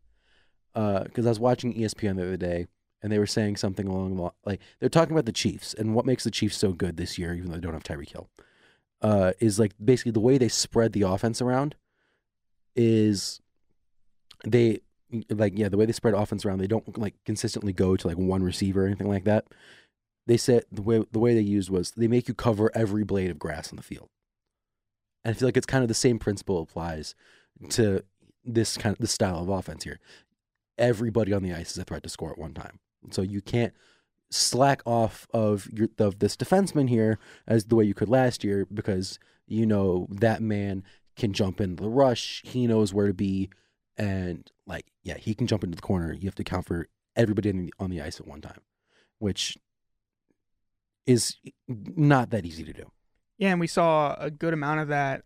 because 0.74 1.26
I 1.26 1.30
was 1.30 1.40
watching 1.40 1.74
ESPN 1.74 2.18
the 2.18 2.24
other 2.24 2.38
day, 2.38 2.68
and 3.02 3.12
they 3.12 3.20
were 3.20 3.28
saying 3.28 3.58
something 3.58 3.88
along 3.88 4.16
the 4.16 4.24
li- 4.24 4.30
like 4.46 4.62
they're 4.80 4.90
talking 4.90 5.14
about 5.14 5.26
the 5.26 5.32
Chiefs 5.32 5.74
and 5.74 5.96
what 5.96 6.06
makes 6.06 6.24
the 6.24 6.32
Chiefs 6.32 6.58
so 6.58 6.72
good 6.72 6.98
this 6.98 7.18
year, 7.18 7.34
even 7.34 7.50
though 7.50 7.56
they 7.56 7.62
don't 7.62 7.74
have 7.74 7.84
Tyreek 7.84 8.12
Hill, 8.12 8.30
uh, 9.02 9.34
is 9.40 9.60
like 9.60 9.74
basically 9.84 10.12
the 10.12 10.20
way 10.20 10.38
they 10.38 10.50
spread 10.50 10.94
the 10.94 11.02
offense 11.02 11.42
around 11.42 11.76
is 12.76 13.42
they 14.46 14.80
like 15.30 15.58
yeah 15.58 15.68
the 15.68 15.78
way 15.78 15.86
they 15.86 15.92
spread 15.92 16.14
offense 16.14 16.46
around 16.46 16.60
they 16.60 16.68
don't 16.68 16.98
like 16.98 17.14
consistently 17.26 17.74
go 17.74 17.98
to 17.98 18.08
like 18.08 18.18
one 18.18 18.44
receiver 18.44 18.84
or 18.84 18.88
anything 18.88 19.10
like 19.10 19.26
that. 19.26 19.46
They 20.28 20.38
said 20.38 20.66
the 20.72 20.82
way 20.82 21.04
the 21.12 21.20
way 21.20 21.34
they 21.34 21.42
used 21.42 21.70
was 21.70 21.92
they 21.92 22.08
make 22.08 22.28
you 22.28 22.34
cover 22.34 22.72
every 22.76 23.04
blade 23.04 23.32
of 23.32 23.40
grass 23.40 23.72
on 23.72 23.78
the 23.78 23.84
field. 23.84 24.10
And 25.24 25.36
I 25.36 25.38
feel 25.38 25.48
like 25.48 25.58
it's 25.58 25.66
kind 25.66 25.84
of 25.84 25.88
the 25.88 25.94
same 25.94 26.20
principle 26.20 26.62
applies 26.62 27.16
to 27.70 28.04
this 28.44 28.78
kind 28.78 28.94
of 28.94 29.00
this 29.00 29.12
style 29.12 29.40
of 29.40 29.50
offense 29.50 29.84
here. 29.84 30.00
Everybody 30.78 31.34
on 31.34 31.44
the 31.44 31.54
ice 31.54 31.72
is 31.72 31.78
a 31.78 31.84
threat 31.84 32.04
to 32.04 32.10
score 32.10 32.32
at 32.32 32.40
one 32.40 32.54
time. 32.54 32.80
So 33.12 33.22
you 33.22 33.42
can't 33.42 33.74
slack 34.30 34.82
off 34.86 35.28
of 35.34 35.68
your 35.72 35.90
of 36.00 36.20
this 36.20 36.36
defenseman 36.36 36.90
here 36.90 37.20
as 37.48 37.66
the 37.66 37.76
way 37.76 37.84
you 37.84 37.94
could 37.94 38.10
last 38.10 38.44
year 38.44 38.66
because 38.74 39.20
you 39.46 39.66
know 39.66 40.08
that 40.10 40.42
man 40.42 40.84
can 41.16 41.34
jump 41.34 41.60
into 41.62 41.84
the 41.84 41.90
rush. 41.90 42.42
He 42.46 42.68
knows 42.68 42.94
where 42.94 43.08
to 43.08 43.14
be, 43.14 43.50
and 43.98 44.50
like 44.66 44.86
yeah, 45.04 45.18
he 45.18 45.36
can 45.36 45.48
jump 45.48 45.64
into 45.64 45.76
the 45.76 45.82
corner. 45.82 46.14
You 46.14 46.28
have 46.28 46.36
to 46.36 46.44
count 46.44 46.66
for 46.66 46.88
everybody 47.16 47.52
the, 47.52 47.74
on 47.80 47.90
the 47.90 48.02
ice 48.02 48.20
at 48.20 48.28
one 48.28 48.42
time, 48.42 48.62
which 49.20 49.58
is 51.06 51.36
not 51.68 52.30
that 52.30 52.46
easy 52.46 52.64
to 52.64 52.74
do. 52.74 52.92
Yeah, 53.42 53.50
and 53.50 53.60
we 53.60 53.66
saw 53.66 54.16
a 54.20 54.30
good 54.30 54.54
amount 54.54 54.82
of 54.82 54.88
that 54.90 55.24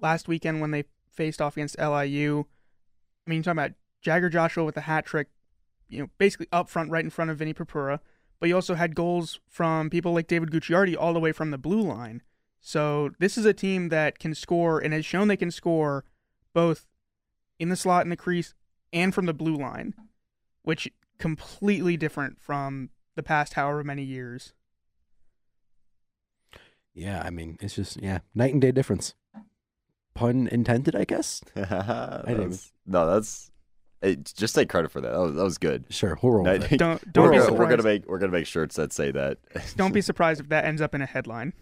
last 0.00 0.28
weekend 0.28 0.62
when 0.62 0.70
they 0.70 0.84
faced 1.12 1.42
off 1.42 1.58
against 1.58 1.78
LIU. 1.78 2.46
I 3.26 3.30
mean, 3.30 3.36
you're 3.36 3.42
talking 3.42 3.58
about 3.58 3.72
Jagger 4.00 4.30
Joshua 4.30 4.64
with 4.64 4.78
a 4.78 4.80
hat 4.80 5.04
trick, 5.04 5.28
you 5.86 6.00
know, 6.00 6.08
basically 6.16 6.48
up 6.52 6.70
front, 6.70 6.90
right 6.90 7.04
in 7.04 7.10
front 7.10 7.30
of 7.30 7.36
Vinny 7.36 7.52
Purpura. 7.52 8.00
But 8.40 8.48
you 8.48 8.54
also 8.54 8.76
had 8.76 8.94
goals 8.94 9.40
from 9.46 9.90
people 9.90 10.14
like 10.14 10.26
David 10.26 10.50
Gucciardi 10.50 10.96
all 10.98 11.12
the 11.12 11.20
way 11.20 11.32
from 11.32 11.50
the 11.50 11.58
blue 11.58 11.82
line. 11.82 12.22
So 12.62 13.10
this 13.18 13.36
is 13.36 13.44
a 13.44 13.52
team 13.52 13.90
that 13.90 14.18
can 14.18 14.34
score 14.34 14.80
and 14.80 14.94
has 14.94 15.04
shown 15.04 15.28
they 15.28 15.36
can 15.36 15.50
score 15.50 16.06
both 16.54 16.86
in 17.58 17.68
the 17.68 17.76
slot 17.76 18.04
in 18.04 18.08
the 18.08 18.16
crease 18.16 18.54
and 18.90 19.14
from 19.14 19.26
the 19.26 19.34
blue 19.34 19.56
line, 19.56 19.92
which 20.62 20.90
completely 21.18 21.98
different 21.98 22.40
from 22.40 22.88
the 23.16 23.22
past 23.22 23.52
however 23.52 23.84
many 23.84 24.02
years. 24.02 24.54
Yeah, 26.94 27.22
I 27.24 27.30
mean, 27.30 27.56
it's 27.60 27.74
just 27.74 28.00
yeah, 28.02 28.18
night 28.34 28.52
and 28.52 28.60
day 28.60 28.72
difference. 28.72 29.14
Pun 30.14 30.48
intended, 30.48 30.96
I 30.96 31.04
guess. 31.04 31.40
That's- 31.54 32.72
no, 32.86 33.06
that's 33.06 33.50
hey, 34.02 34.16
just 34.16 34.54
take 34.54 34.68
credit 34.68 34.90
for 34.90 35.00
that. 35.00 35.12
That 35.12 35.20
was, 35.20 35.34
that 35.34 35.44
was 35.44 35.58
good. 35.58 35.84
Sure, 35.90 36.18
we'll 36.22 36.32
roll 36.32 36.44
with 36.44 36.72
it. 36.72 36.76
Don't 36.78 37.00
we're, 37.06 37.12
don't 37.12 37.30
be 37.30 37.36
gonna, 37.36 37.42
surprised. 37.44 37.58
we're 37.58 37.68
gonna 37.70 37.82
make 37.82 38.08
we're 38.08 38.18
gonna 38.18 38.32
make 38.32 38.46
shirts 38.46 38.76
that 38.76 38.92
say 38.92 39.10
that. 39.12 39.38
don't 39.76 39.92
be 39.92 40.00
surprised 40.00 40.40
if 40.40 40.48
that 40.48 40.64
ends 40.64 40.82
up 40.82 40.94
in 40.94 41.02
a 41.02 41.06
headline. 41.06 41.52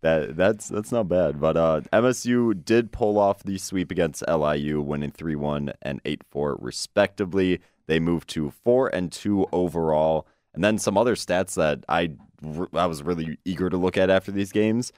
that 0.00 0.36
that's 0.36 0.68
that's 0.68 0.92
not 0.92 1.08
bad. 1.08 1.40
But 1.40 1.56
uh, 1.56 1.80
MSU 1.92 2.64
did 2.64 2.92
pull 2.92 3.18
off 3.18 3.42
the 3.42 3.58
sweep 3.58 3.90
against 3.90 4.24
LIU, 4.28 4.80
winning 4.80 5.10
three 5.12 5.36
one 5.36 5.72
and 5.82 6.00
eight 6.04 6.22
four 6.30 6.58
respectively. 6.60 7.60
They 7.86 8.00
moved 8.00 8.28
to 8.30 8.50
four 8.50 8.88
and 8.88 9.12
two 9.12 9.46
overall, 9.52 10.26
and 10.54 10.64
then 10.64 10.78
some 10.78 10.96
other 10.98 11.14
stats 11.14 11.54
that 11.54 11.84
I 11.88 12.12
I 12.74 12.86
was 12.86 13.02
really 13.02 13.38
eager 13.44 13.68
to 13.70 13.76
look 13.76 13.96
at 13.96 14.10
after 14.10 14.30
these 14.32 14.52
games. 14.52 14.92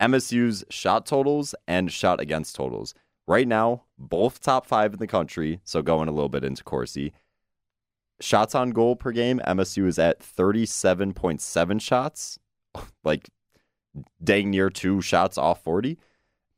MSU's 0.00 0.64
shot 0.70 1.06
totals 1.06 1.54
and 1.68 1.90
shot 1.92 2.20
against 2.20 2.56
totals. 2.56 2.94
Right 3.26 3.48
now, 3.48 3.84
both 3.98 4.40
top 4.40 4.66
five 4.66 4.92
in 4.92 4.98
the 4.98 5.06
country. 5.06 5.60
So 5.64 5.80
going 5.82 6.08
a 6.08 6.12
little 6.12 6.28
bit 6.28 6.44
into 6.44 6.62
Corsi. 6.64 7.12
shots 8.20 8.54
on 8.54 8.70
goal 8.70 8.96
per 8.96 9.12
game, 9.12 9.40
MSU 9.46 9.86
is 9.86 9.98
at 9.98 10.20
37.7 10.20 11.80
shots, 11.80 12.38
like 13.04 13.28
dang 14.22 14.50
near 14.50 14.70
two 14.70 15.00
shots 15.00 15.38
off 15.38 15.62
40. 15.62 15.98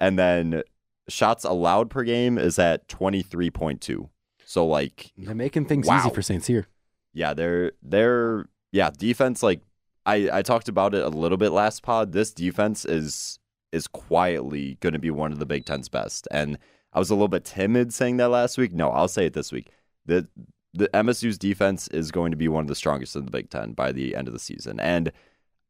And 0.01 0.19
then 0.19 0.63
shots 1.09 1.45
allowed 1.45 1.91
per 1.91 2.03
game 2.03 2.39
is 2.39 2.59
at 2.59 2.89
23.2. 2.89 4.09
So 4.45 4.67
like 4.67 5.13
They're 5.17 5.35
making 5.35 5.67
things 5.67 5.87
Wow. 5.87 5.99
easy 6.01 6.11
for 6.11 6.23
Saints 6.23 6.47
here. 6.47 6.67
yeah, 7.13 7.35
they're 7.35 7.73
they're 7.83 8.47
yeah, 8.73 8.91
defense 8.91 9.43
like 9.43 9.61
I 10.07 10.31
I 10.33 10.43
talked 10.43 10.69
about 10.69 10.95
it 10.95 11.05
a 11.05 11.09
little 11.09 11.39
bit 11.39 11.51
last 11.51 11.83
pod. 11.83 12.13
This 12.13 12.33
defense 12.33 12.85
is 12.85 13.39
is 13.73 13.87
quietly 13.87 14.79
going 14.81 14.93
to 14.93 14.99
be 14.99 15.11
one 15.11 15.33
of 15.33 15.39
the 15.39 15.47
Big 15.47 15.67
10's 15.67 15.89
best. 15.89 16.27
And 16.31 16.59
I 16.93 16.99
was 16.99 17.11
a 17.11 17.15
little 17.15 17.29
bit 17.29 17.45
timid 17.45 17.93
saying 17.93 18.17
that 18.19 18.29
last 18.29 18.57
week. 18.57 18.73
No, 18.73 18.91
I'll 18.91 19.09
say 19.09 19.27
it 19.27 19.35
this 19.35 19.53
week. 19.53 19.71
The 20.07 20.29
the 20.73 20.89
MSU's 20.89 21.39
defense 21.39 21.89
is 21.89 22.11
going 22.11 22.31
to 22.31 22.37
be 22.37 22.49
one 22.49 22.63
of 22.63 22.69
the 22.69 22.75
strongest 22.75 23.17
in 23.17 23.25
the 23.25 23.31
Big 23.31 23.51
10 23.51 23.73
by 23.73 23.93
the 23.93 24.15
end 24.15 24.29
of 24.29 24.35
the 24.35 24.41
season. 24.41 24.79
And 24.79 25.11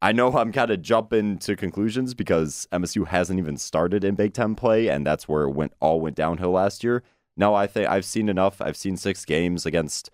I 0.03 0.13
know 0.13 0.31
I'm 0.37 0.53
kind 0.53 0.71
of 0.71 0.83
jumping 0.83 1.39
to 1.39 1.57
conclusions 1.57 2.13
because 2.13 2.69
MSU 2.71 3.07
hasn't 3.07 3.39
even 3.39 3.57
started 3.57 4.05
in 4.05 4.15
Big 4.15 4.35
Ten 4.35 4.55
play, 4.55 4.89
and 4.89 5.07
that's 5.07 5.27
where 5.27 5.45
it 5.45 5.53
went 5.53 5.73
all 5.81 6.01
went 6.01 6.17
downhill 6.17 6.51
last 6.51 6.85
year. 6.85 7.03
No, 7.37 7.55
I 7.55 7.67
think 7.67 7.89
I've 7.89 8.05
seen 8.05 8.29
enough. 8.29 8.61
I've 8.61 8.77
seen 8.77 8.97
six 8.97 9.25
games 9.25 9.65
against 9.65 10.11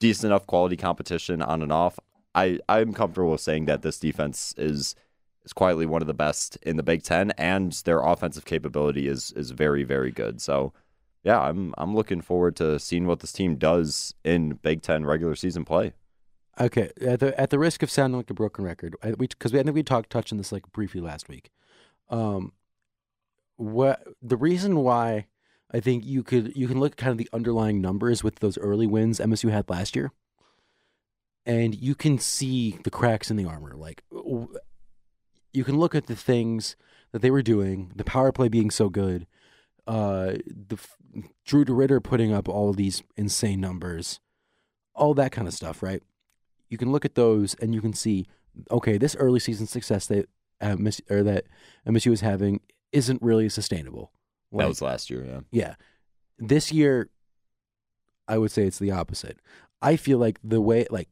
decent 0.00 0.30
enough 0.30 0.46
quality 0.46 0.76
competition 0.76 1.42
on 1.42 1.62
and 1.62 1.72
off. 1.72 1.98
I 2.36 2.60
I'm 2.68 2.92
comfortable 2.92 3.36
saying 3.38 3.64
that 3.64 3.82
this 3.82 3.98
defense 3.98 4.54
is 4.56 4.94
is 5.44 5.52
quietly 5.52 5.86
one 5.86 6.02
of 6.02 6.08
the 6.08 6.14
best 6.14 6.56
in 6.62 6.76
the 6.76 6.82
Big 6.84 7.02
Ten, 7.02 7.32
and 7.32 7.72
their 7.84 8.00
offensive 8.00 8.44
capability 8.44 9.08
is 9.08 9.32
is 9.32 9.50
very 9.50 9.82
very 9.82 10.12
good. 10.12 10.40
So. 10.40 10.72
Yeah, 11.24 11.40
I'm 11.40 11.74
I'm 11.76 11.92
looking 11.92 12.20
forward 12.20 12.54
to 12.56 12.78
seeing 12.78 13.08
what 13.08 13.18
this 13.18 13.32
team 13.32 13.56
does 13.56 14.14
in 14.22 14.60
Big 14.62 14.80
Ten 14.82 15.04
regular 15.04 15.34
season 15.34 15.64
play. 15.64 15.92
Okay, 16.60 16.90
at 17.00 17.20
the 17.20 17.38
at 17.38 17.50
the 17.50 17.58
risk 17.58 17.82
of 17.82 17.90
sounding 17.90 18.16
like 18.16 18.30
a 18.30 18.34
broken 18.34 18.64
record, 18.64 18.96
we 19.18 19.26
because 19.26 19.52
I 19.52 19.62
think 19.62 19.74
we 19.74 19.82
talked 19.82 20.08
touched 20.08 20.32
on 20.32 20.38
this 20.38 20.52
like 20.52 20.70
briefly 20.72 21.00
last 21.00 21.28
week. 21.28 21.50
Um, 22.08 22.52
what 23.56 24.06
the 24.22 24.36
reason 24.36 24.76
why 24.76 25.26
I 25.70 25.80
think 25.80 26.06
you 26.06 26.22
could 26.22 26.56
you 26.56 26.68
can 26.68 26.80
look 26.80 26.92
at 26.92 26.96
kind 26.98 27.10
of 27.12 27.18
the 27.18 27.28
underlying 27.32 27.80
numbers 27.80 28.24
with 28.24 28.36
those 28.36 28.56
early 28.58 28.86
wins 28.86 29.20
MSU 29.20 29.50
had 29.50 29.68
last 29.68 29.96
year, 29.96 30.12
and 31.46 31.74
you 31.74 31.94
can 31.94 32.18
see 32.18 32.78
the 32.84 32.90
cracks 32.90 33.30
in 33.30 33.36
the 33.36 33.44
armor. 33.44 33.74
Like 33.74 34.02
you 34.10 35.64
can 35.64 35.78
look 35.78 35.94
at 35.94 36.06
the 36.06 36.16
things 36.16 36.76
that 37.12 37.22
they 37.22 37.30
were 37.30 37.42
doing, 37.42 37.92
the 37.94 38.04
power 38.04 38.32
play 38.32 38.48
being 38.48 38.70
so 38.70 38.88
good, 38.90 39.26
uh, 39.86 40.34
the 40.46 40.78
Drew 41.46 41.64
DeRidder 41.64 42.02
putting 42.02 42.32
up 42.32 42.48
all 42.48 42.68
of 42.68 42.76
these 42.76 43.02
insane 43.16 43.60
numbers, 43.60 44.20
all 44.94 45.14
that 45.14 45.32
kind 45.32 45.48
of 45.48 45.54
stuff, 45.54 45.82
right? 45.82 46.02
you 46.68 46.78
can 46.78 46.92
look 46.92 47.04
at 47.04 47.14
those 47.14 47.54
and 47.54 47.74
you 47.74 47.80
can 47.80 47.92
see, 47.92 48.26
okay, 48.70 48.98
this 48.98 49.16
early 49.16 49.40
season 49.40 49.66
success 49.66 50.06
that 50.06 50.28
uh, 50.60 50.76
Miss, 50.76 51.00
or 51.10 51.22
that 51.22 51.44
MSU 51.86 52.12
is 52.12 52.20
having 52.20 52.60
isn't 52.92 53.22
really 53.22 53.48
sustainable. 53.48 54.12
That 54.52 54.68
was 54.68 54.80
last 54.80 55.10
year, 55.10 55.24
yeah. 55.24 55.40
yeah, 55.50 55.74
this 56.38 56.72
year, 56.72 57.10
I 58.28 58.38
would 58.38 58.50
say 58.50 58.64
it's 58.64 58.78
the 58.78 58.92
opposite. 58.92 59.38
I 59.82 59.96
feel 59.96 60.18
like 60.18 60.38
the 60.42 60.60
way, 60.60 60.86
like 60.90 61.08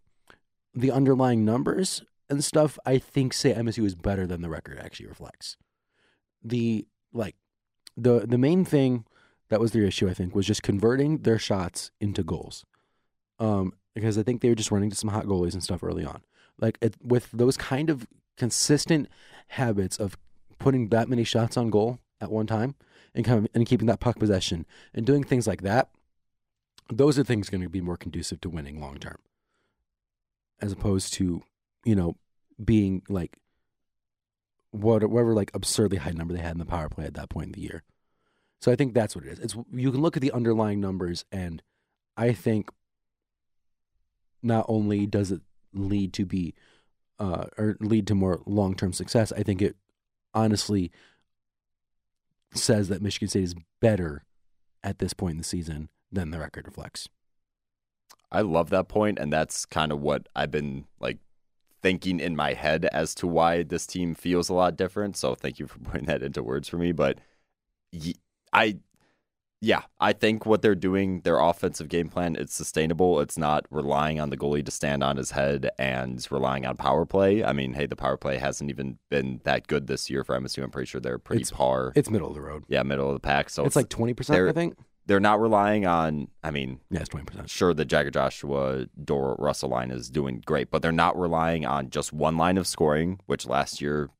the 0.74 0.90
underlying 0.90 1.44
numbers 1.44 2.02
and 2.28 2.42
stuff, 2.42 2.78
I 2.84 2.98
think 2.98 3.32
say 3.32 3.52
MSU 3.54 3.84
is 3.84 3.94
better 3.94 4.26
than 4.26 4.42
the 4.42 4.48
record 4.48 4.78
actually 4.78 5.06
reflects. 5.06 5.56
The 6.42 6.86
like 7.12 7.36
the 7.96 8.20
the 8.20 8.38
main 8.38 8.64
thing 8.64 9.04
that 9.48 9.60
was 9.60 9.72
their 9.72 9.84
issue, 9.84 10.08
I 10.08 10.14
think, 10.14 10.34
was 10.34 10.46
just 10.46 10.62
converting 10.62 11.18
their 11.18 11.38
shots 11.38 11.90
into 12.00 12.22
goals. 12.22 12.64
Um, 13.38 13.74
because 13.94 14.18
I 14.18 14.22
think 14.22 14.40
they 14.40 14.48
were 14.48 14.54
just 14.54 14.70
running 14.70 14.90
to 14.90 14.96
some 14.96 15.10
hot 15.10 15.26
goalies 15.26 15.52
and 15.52 15.62
stuff 15.62 15.82
early 15.82 16.04
on. 16.04 16.22
Like 16.58 16.78
it, 16.80 16.96
with 17.02 17.30
those 17.32 17.56
kind 17.56 17.90
of 17.90 18.06
consistent 18.36 19.08
habits 19.48 19.96
of 19.96 20.16
putting 20.58 20.88
that 20.88 21.08
many 21.08 21.24
shots 21.24 21.56
on 21.56 21.70
goal 21.70 22.00
at 22.20 22.30
one 22.30 22.46
time 22.46 22.74
and 23.14 23.24
kind 23.24 23.38
of 23.38 23.48
and 23.54 23.66
keeping 23.66 23.86
that 23.86 24.00
puck 24.00 24.18
possession 24.18 24.66
and 24.92 25.06
doing 25.06 25.22
things 25.24 25.46
like 25.46 25.62
that, 25.62 25.88
those 26.90 27.18
are 27.18 27.24
things 27.24 27.50
going 27.50 27.62
to 27.62 27.68
be 27.68 27.80
more 27.80 27.96
conducive 27.96 28.40
to 28.40 28.48
winning 28.48 28.80
long 28.80 28.98
term, 28.98 29.18
as 30.60 30.72
opposed 30.72 31.12
to 31.14 31.42
you 31.84 31.94
know 31.94 32.16
being 32.62 33.02
like 33.08 33.38
whatever 34.70 35.34
like 35.34 35.50
absurdly 35.54 35.98
high 35.98 36.10
number 36.10 36.34
they 36.34 36.40
had 36.40 36.52
in 36.52 36.58
the 36.58 36.64
power 36.64 36.88
play 36.88 37.04
at 37.04 37.14
that 37.14 37.30
point 37.30 37.46
in 37.46 37.52
the 37.52 37.60
year. 37.60 37.82
So 38.60 38.72
I 38.72 38.76
think 38.76 38.94
that's 38.94 39.14
what 39.14 39.24
it 39.24 39.32
is. 39.32 39.38
It's 39.38 39.56
you 39.72 39.92
can 39.92 40.00
look 40.00 40.16
at 40.16 40.22
the 40.22 40.32
underlying 40.32 40.80
numbers 40.80 41.24
and 41.30 41.62
I 42.16 42.32
think 42.32 42.70
not 44.42 44.66
only 44.68 45.06
does 45.06 45.30
it 45.30 45.42
lead 45.72 46.12
to 46.14 46.26
be 46.26 46.54
uh, 47.18 47.46
or 47.56 47.76
lead 47.80 48.06
to 48.08 48.14
more 48.14 48.42
long 48.46 48.74
term 48.74 48.92
success, 48.92 49.32
I 49.32 49.42
think 49.42 49.62
it 49.62 49.76
honestly 50.32 50.90
says 52.54 52.88
that 52.88 53.02
Michigan 53.02 53.28
State 53.28 53.44
is 53.44 53.54
better 53.80 54.24
at 54.82 54.98
this 54.98 55.14
point 55.14 55.32
in 55.32 55.38
the 55.38 55.44
season 55.44 55.88
than 56.10 56.30
the 56.30 56.38
record 56.38 56.66
reflects. 56.66 57.08
I 58.34 58.40
love 58.42 58.70
that 58.70 58.88
point, 58.88 59.18
and 59.18 59.32
that's 59.32 59.64
kind 59.64 59.92
of 59.92 60.00
what 60.00 60.28
I've 60.36 60.50
been 60.50 60.84
like 61.00 61.18
thinking 61.82 62.18
in 62.20 62.34
my 62.34 62.54
head 62.54 62.86
as 62.92 63.14
to 63.16 63.26
why 63.26 63.62
this 63.62 63.86
team 63.86 64.14
feels 64.14 64.48
a 64.48 64.54
lot 64.54 64.76
different. 64.76 65.16
So 65.16 65.34
thank 65.34 65.58
you 65.58 65.66
for 65.66 65.78
putting 65.90 66.06
that 66.06 66.22
into 66.22 66.42
words 66.42 66.68
for 66.68 66.76
me. 66.78 66.92
But 66.92 67.18
I, 68.52 68.78
yeah, 69.60 69.82
I 70.00 70.12
think 70.12 70.46
what 70.46 70.62
they're 70.62 70.74
doing, 70.74 71.20
their 71.22 71.38
offensive 71.38 71.88
game 71.88 72.08
plan, 72.08 72.36
it's 72.36 72.54
sustainable. 72.54 73.20
It's 73.20 73.38
not 73.38 73.66
relying 73.70 74.20
on 74.20 74.30
the 74.30 74.36
goalie 74.36 74.64
to 74.64 74.70
stand 74.70 75.02
on 75.02 75.16
his 75.16 75.30
head 75.32 75.70
and 75.78 76.26
relying 76.30 76.66
on 76.66 76.76
power 76.76 77.04
play. 77.06 77.44
I 77.44 77.52
mean, 77.52 77.74
hey, 77.74 77.86
the 77.86 77.96
power 77.96 78.16
play 78.16 78.38
hasn't 78.38 78.70
even 78.70 78.98
been 79.10 79.40
that 79.44 79.66
good 79.66 79.86
this 79.86 80.10
year 80.10 80.24
for 80.24 80.38
MSU. 80.38 80.62
I'm 80.62 80.70
pretty 80.70 80.86
sure 80.86 81.00
they're 81.00 81.18
pretty 81.18 81.42
It's- 81.42 81.56
par. 81.56 81.92
It's 81.94 82.10
middle 82.10 82.28
of 82.28 82.34
the 82.34 82.42
road. 82.42 82.64
yeah, 82.68 82.82
middle 82.82 83.08
of 83.08 83.14
the 83.14 83.20
pack. 83.20 83.48
So 83.50 83.64
it's 83.64 83.76
like 83.76 83.88
twenty 83.88 84.14
percent, 84.14 84.48
I 84.48 84.52
think. 84.52 84.76
They're 85.06 85.20
not 85.20 85.40
relying 85.40 85.86
on. 85.86 86.28
I 86.42 86.50
mean, 86.50 86.80
yes, 86.90 87.08
twenty 87.08 87.26
percent. 87.26 87.50
sure 87.50 87.74
the 87.74 87.84
Jagger 87.84 88.10
Joshua 88.10 88.86
Dor 89.02 89.36
Russell 89.38 89.68
line 89.70 89.90
is 89.90 90.10
doing 90.10 90.42
great, 90.46 90.70
but 90.70 90.82
they're 90.82 90.92
not 90.92 91.18
relying 91.18 91.64
on 91.66 91.90
just 91.90 92.12
one 92.12 92.36
line 92.36 92.58
of 92.58 92.66
scoring, 92.66 93.20
which 93.26 93.46
last 93.46 93.80
year 93.80 94.10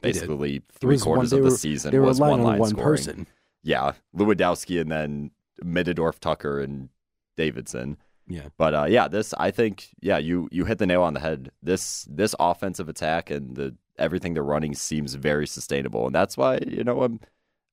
basically 0.00 0.62
three 0.72 0.94
was 0.94 1.04
one- 1.06 1.14
quarters 1.16 1.32
of 1.32 1.38
the 1.40 1.44
were- 1.50 1.56
season 1.56 2.02
was 2.02 2.20
one 2.20 2.42
line 2.42 2.54
on 2.54 2.58
one 2.58 2.70
scoring. 2.70 2.84
person. 2.84 3.26
Yeah, 3.62 3.92
Lewandowski 4.14 4.80
and 4.80 4.92
then 4.92 5.30
Middendorf, 5.64 6.18
Tucker, 6.18 6.60
and 6.60 6.90
Davidson. 7.36 7.96
Yeah, 8.26 8.48
But 8.56 8.74
uh, 8.74 8.84
yeah, 8.88 9.06
this 9.08 9.34
I 9.38 9.50
think 9.50 9.88
yeah 10.00 10.16
you 10.18 10.48
you 10.50 10.64
hit 10.64 10.78
the 10.78 10.86
nail 10.86 11.02
on 11.02 11.12
the 11.14 11.20
head. 11.20 11.50
This 11.62 12.06
this 12.10 12.34
offensive 12.40 12.88
attack 12.88 13.30
and 13.30 13.54
the 13.56 13.74
everything 13.98 14.34
they're 14.34 14.42
running 14.42 14.74
seems 14.74 15.14
very 15.14 15.46
sustainable, 15.46 16.06
and 16.06 16.14
that's 16.14 16.36
why 16.36 16.58
you 16.66 16.84
know 16.84 17.02
I'm, 17.02 17.20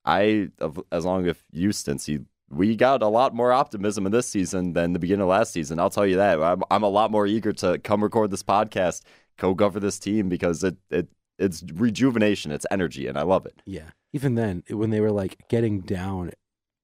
I 0.06 0.50
as 0.92 1.06
long 1.06 1.26
as 1.28 1.38
you 1.52 1.70
Stincy, 1.70 2.26
we 2.52 2.76
got 2.76 3.02
a 3.02 3.08
lot 3.08 3.34
more 3.34 3.52
optimism 3.52 4.06
in 4.06 4.12
this 4.12 4.28
season 4.28 4.74
than 4.74 4.94
the 4.94 5.00
beginning 5.00 5.24
of 5.24 5.30
last 5.30 5.54
season. 5.54 5.80
I'll 5.80 5.90
tell 5.90 6.06
you 6.06 6.18
that. 6.18 6.42
I'm 6.42 6.64
I'm 6.70 6.84
a 6.84 6.90
lot 6.90 7.12
more 7.12 7.26
eager 7.26 7.54
to 7.54 7.80
come 7.80 8.04
record 8.04 8.32
this 8.32 8.44
podcast, 8.44 9.02
co-govern 9.38 9.82
this 9.82 10.00
team 10.00 10.30
because 10.30 10.64
it 10.64 10.78
it 10.90 11.08
it's 11.38 11.64
rejuvenation, 11.74 12.52
it's 12.52 12.66
energy, 12.70 13.08
and 13.08 13.18
I 13.18 13.24
love 13.24 13.46
it. 13.46 13.62
yeah. 13.66 13.92
Even 14.14 14.36
then, 14.36 14.64
when 14.70 14.90
they 14.90 15.00
were 15.00 15.12
like 15.12 15.48
getting 15.48 15.80
down, 15.80 16.32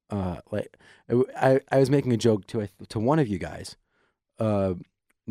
uh, 0.09 0.37
like 0.49 0.77
I 1.35 1.59
I 1.69 1.77
was 1.77 1.89
making 1.89 2.13
a 2.13 2.17
joke 2.17 2.47
to 2.47 2.69
to 2.87 2.99
one 2.99 3.19
of 3.19 3.27
you 3.27 3.37
guys, 3.37 3.75
uh, 4.39 4.75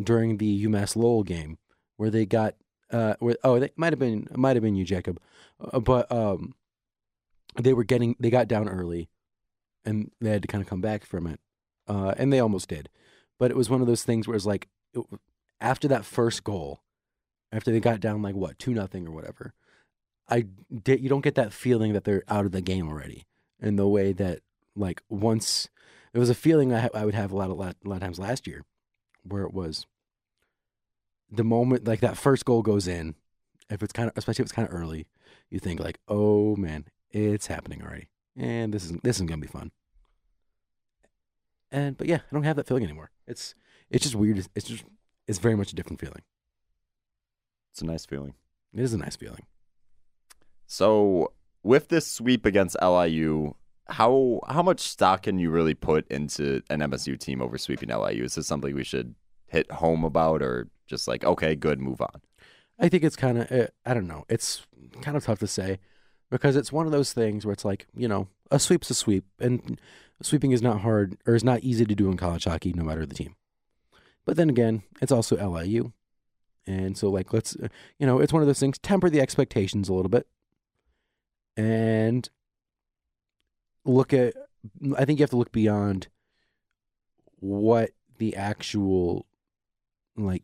during 0.01 0.37
the 0.37 0.65
UMass 0.65 0.95
Lowell 0.95 1.23
game 1.23 1.57
where 1.97 2.09
they 2.09 2.25
got 2.25 2.55
uh, 2.91 3.15
where 3.19 3.35
oh 3.43 3.55
it 3.55 3.73
might 3.75 3.93
have 3.93 3.99
been 3.99 4.27
might 4.35 4.55
have 4.55 4.63
been 4.63 4.75
you 4.75 4.85
Jacob, 4.85 5.19
uh, 5.59 5.79
but 5.79 6.11
um, 6.11 6.53
they 7.55 7.73
were 7.73 7.83
getting 7.83 8.15
they 8.19 8.29
got 8.29 8.47
down 8.47 8.69
early, 8.69 9.09
and 9.87 10.11
they 10.19 10.29
had 10.31 10.41
to 10.41 10.47
kind 10.47 10.61
of 10.61 10.69
come 10.69 10.81
back 10.81 11.05
from 11.05 11.25
it, 11.25 11.39
uh, 11.87 12.13
and 12.17 12.31
they 12.31 12.39
almost 12.39 12.67
did, 12.67 12.89
but 13.39 13.49
it 13.49 13.57
was 13.57 13.69
one 13.69 13.81
of 13.81 13.87
those 13.87 14.03
things 14.03 14.27
where 14.27 14.35
it's 14.35 14.45
like 14.45 14.67
it, 14.93 15.03
after 15.61 15.87
that 15.87 16.05
first 16.05 16.43
goal, 16.43 16.81
after 17.51 17.71
they 17.71 17.79
got 17.79 18.01
down 18.01 18.21
like 18.21 18.35
what 18.35 18.59
two 18.59 18.73
nothing 18.73 19.07
or 19.07 19.11
whatever, 19.11 19.53
I 20.27 20.45
did 20.83 21.01
you 21.01 21.09
don't 21.09 21.23
get 21.23 21.35
that 21.35 21.53
feeling 21.53 21.93
that 21.93 22.03
they're 22.03 22.23
out 22.27 22.45
of 22.45 22.51
the 22.51 22.61
game 22.61 22.89
already 22.89 23.25
in 23.61 23.77
the 23.77 23.87
way 23.87 24.11
that 24.13 24.41
like 24.75 25.01
once 25.09 25.69
it 26.13 26.19
was 26.19 26.29
a 26.29 26.35
feeling 26.35 26.73
I, 26.73 26.81
ha- 26.81 26.89
I 26.93 27.05
would 27.05 27.15
have 27.15 27.31
a 27.31 27.35
lot 27.35 27.49
of 27.49 27.57
lot, 27.57 27.75
a 27.83 27.89
lot 27.89 27.95
of 27.95 28.01
times 28.01 28.19
last 28.19 28.45
year 28.45 28.65
where 29.23 29.43
it 29.43 29.53
was 29.53 29.85
the 31.31 31.43
moment 31.43 31.87
like 31.87 32.01
that 32.01 32.17
first 32.17 32.45
goal 32.45 32.61
goes 32.61 32.87
in 32.87 33.15
if 33.69 33.81
it's 33.81 33.93
kind 33.93 34.09
of 34.09 34.17
especially 34.17 34.43
if 34.43 34.47
it's 34.47 34.51
kind 34.51 34.67
of 34.67 34.73
early 34.73 35.07
you 35.49 35.59
think 35.59 35.79
like 35.79 35.99
oh 36.07 36.55
man 36.55 36.85
it's 37.11 37.47
happening 37.47 37.81
already 37.81 38.07
and 38.37 38.73
this 38.73 38.85
is 38.85 38.91
this 39.03 39.17
is 39.19 39.23
gonna 39.23 39.41
be 39.41 39.47
fun 39.47 39.71
and 41.71 41.97
but 41.97 42.07
yeah 42.07 42.17
I 42.17 42.33
don't 42.35 42.43
have 42.43 42.55
that 42.57 42.67
feeling 42.67 42.83
anymore 42.83 43.09
it's 43.27 43.55
it's 43.89 44.03
just 44.03 44.15
weird 44.15 44.37
it's 44.55 44.67
just 44.67 44.83
it's 45.27 45.39
very 45.39 45.55
much 45.55 45.71
a 45.71 45.75
different 45.75 45.99
feeling 45.99 46.21
It's 47.71 47.81
a 47.81 47.85
nice 47.85 48.05
feeling. 48.05 48.33
it 48.73 48.79
is 48.79 48.93
a 48.93 48.97
nice 48.97 49.15
feeling 49.15 49.45
So 50.67 51.33
with 51.63 51.89
this 51.89 52.07
sweep 52.07 52.45
against 52.45 52.77
LIU, 52.81 53.55
how 53.87 54.39
how 54.47 54.61
much 54.63 54.79
stock 54.81 55.23
can 55.23 55.39
you 55.39 55.49
really 55.49 55.73
put 55.73 56.07
into 56.09 56.61
an 56.69 56.79
MSU 56.81 57.17
team 57.19 57.41
over 57.41 57.57
sweeping 57.57 57.89
LIU? 57.89 58.23
Is 58.23 58.35
this 58.35 58.47
something 58.47 58.73
we 58.75 58.83
should 58.83 59.15
hit 59.47 59.69
home 59.71 60.03
about, 60.05 60.41
or 60.41 60.67
just 60.87 61.07
like 61.07 61.23
okay, 61.25 61.55
good, 61.55 61.79
move 61.79 61.99
on? 62.01 62.21
I 62.79 62.89
think 62.89 63.03
it's 63.03 63.15
kind 63.15 63.37
of 63.39 63.51
uh, 63.51 63.67
I 63.85 63.93
don't 63.93 64.07
know. 64.07 64.23
It's 64.29 64.65
kind 65.01 65.17
of 65.17 65.23
tough 65.25 65.39
to 65.39 65.47
say 65.47 65.79
because 66.29 66.55
it's 66.55 66.71
one 66.71 66.85
of 66.85 66.91
those 66.91 67.13
things 67.13 67.45
where 67.45 67.53
it's 67.53 67.65
like 67.65 67.87
you 67.95 68.07
know 68.07 68.27
a 68.51 68.59
sweep's 68.59 68.89
a 68.89 68.93
sweep, 68.93 69.25
and 69.39 69.79
sweeping 70.21 70.51
is 70.51 70.61
not 70.61 70.81
hard 70.81 71.17
or 71.25 71.35
is 71.35 71.43
not 71.43 71.61
easy 71.61 71.85
to 71.85 71.95
do 71.95 72.09
in 72.09 72.17
college 72.17 72.45
hockey, 72.45 72.73
no 72.73 72.83
matter 72.83 73.05
the 73.05 73.15
team. 73.15 73.35
But 74.25 74.37
then 74.37 74.49
again, 74.49 74.83
it's 75.01 75.11
also 75.11 75.35
LIU, 75.35 75.93
and 76.65 76.97
so 76.97 77.09
like 77.09 77.33
let's 77.33 77.55
uh, 77.55 77.67
you 77.99 78.05
know 78.05 78.19
it's 78.19 78.33
one 78.33 78.41
of 78.41 78.47
those 78.47 78.59
things. 78.59 78.77
Temper 78.77 79.09
the 79.09 79.21
expectations 79.21 79.89
a 79.89 79.93
little 79.93 80.09
bit, 80.09 80.27
and 81.55 82.29
look 83.85 84.13
at. 84.13 84.33
I 84.97 85.05
think 85.05 85.19
you 85.19 85.23
have 85.23 85.29
to 85.29 85.37
look 85.37 85.53
beyond 85.53 86.07
what 87.39 87.91
the 88.17 88.35
actual 88.35 89.25
like 90.17 90.43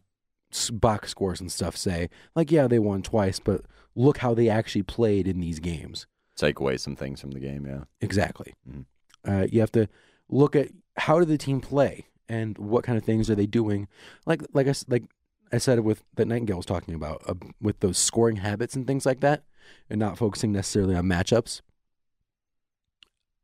box 0.72 1.10
scores 1.10 1.42
and 1.42 1.52
stuff 1.52 1.76
say. 1.76 2.10
Like, 2.36 2.52
yeah, 2.52 2.68
they 2.68 2.80
won 2.80 3.02
twice, 3.02 3.40
but 3.40 3.62
look 3.96 4.20
how 4.20 4.34
they 4.34 4.50
actually 4.50 4.84
played 4.84 5.28
in 5.28 5.40
these 5.40 5.60
games. 5.60 6.08
Take 6.36 6.60
away 6.60 6.78
some 6.78 6.96
things 6.96 7.22
from 7.22 7.32
the 7.32 7.40
game, 7.40 7.66
yeah. 7.66 7.84
Exactly. 8.02 8.54
Mhm. 8.70 8.86
Uh, 9.26 9.48
you 9.52 9.60
have 9.60 9.72
to 9.74 9.88
look 10.30 10.56
at 10.56 10.70
how 10.98 11.20
did 11.20 11.28
the 11.28 11.38
team 11.38 11.62
play 11.62 12.06
and 12.28 12.58
what 12.58 12.84
kind 12.84 12.98
of 12.98 13.04
things 13.04 13.30
are 13.30 13.36
they 13.36 13.46
doing. 13.46 13.88
Like, 14.26 14.44
like 14.54 14.68
I 14.68 14.74
like 14.88 15.04
I 15.52 15.58
said 15.60 15.80
with 15.82 16.04
that 16.16 16.28
Nightingale 16.28 16.58
was 16.58 16.66
talking 16.66 16.96
about 16.96 17.22
uh, 17.28 17.36
with 17.62 17.80
those 17.80 17.98
scoring 17.98 18.38
habits 18.38 18.76
and 18.76 18.88
things 18.88 19.06
like 19.06 19.20
that, 19.20 19.44
and 19.90 20.00
not 20.00 20.18
focusing 20.18 20.52
necessarily 20.52 20.96
on 20.96 21.06
matchups. 21.06 21.62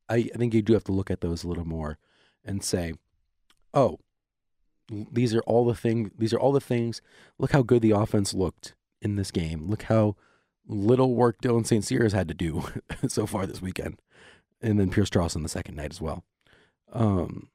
I, 0.10 0.30
I 0.34 0.38
think 0.38 0.54
you 0.54 0.62
do 0.64 0.74
have 0.74 0.84
to 0.86 0.92
look 0.92 1.12
at 1.12 1.22
those 1.22 1.44
a 1.44 1.48
little 1.48 1.68
more 1.68 1.98
and 2.44 2.64
say, 2.64 2.94
oh, 3.74 4.00
these 4.90 5.34
are 5.36 5.42
all 5.42 5.66
the 5.66 5.76
thing. 5.76 6.12
These 6.18 6.34
are 6.34 6.40
all 6.40 6.52
the 6.52 6.60
things. 6.60 7.02
Look 7.38 7.52
how 7.52 7.62
good 7.62 7.82
the 7.82 7.92
offense 7.92 8.34
looked 8.34 8.76
in 9.02 9.16
this 9.16 9.32
game. 9.32 9.68
Look 9.68 9.84
how 9.84 10.16
little 10.68 11.16
work 11.16 11.42
Dylan 11.42 11.66
St. 11.66 11.84
Cyr 11.84 12.04
has 12.04 12.14
had 12.14 12.28
to 12.28 12.34
do 12.34 12.64
so 13.08 13.26
far 13.26 13.46
this 13.46 13.62
weekend, 13.62 14.00
and 14.62 14.80
then 14.80 14.90
Pierce 14.90 15.10
Charleston 15.10 15.44
the 15.44 15.50
second 15.50 15.76
night 15.76 15.92
as 15.92 16.02
well. 16.02 16.24
Um, 16.92 17.50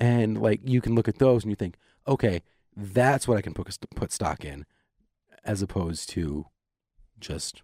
and 0.00 0.40
like 0.40 0.60
you 0.64 0.80
can 0.80 0.94
look 0.94 1.08
at 1.08 1.18
those 1.18 1.44
and 1.44 1.50
you 1.50 1.56
think, 1.56 1.76
okay, 2.06 2.42
that's 2.76 3.28
what 3.28 3.38
I 3.38 3.42
can 3.42 3.54
put 3.54 3.76
put 3.94 4.12
stock 4.12 4.44
in, 4.44 4.66
as 5.44 5.62
opposed 5.62 6.08
to 6.10 6.46
just 7.20 7.62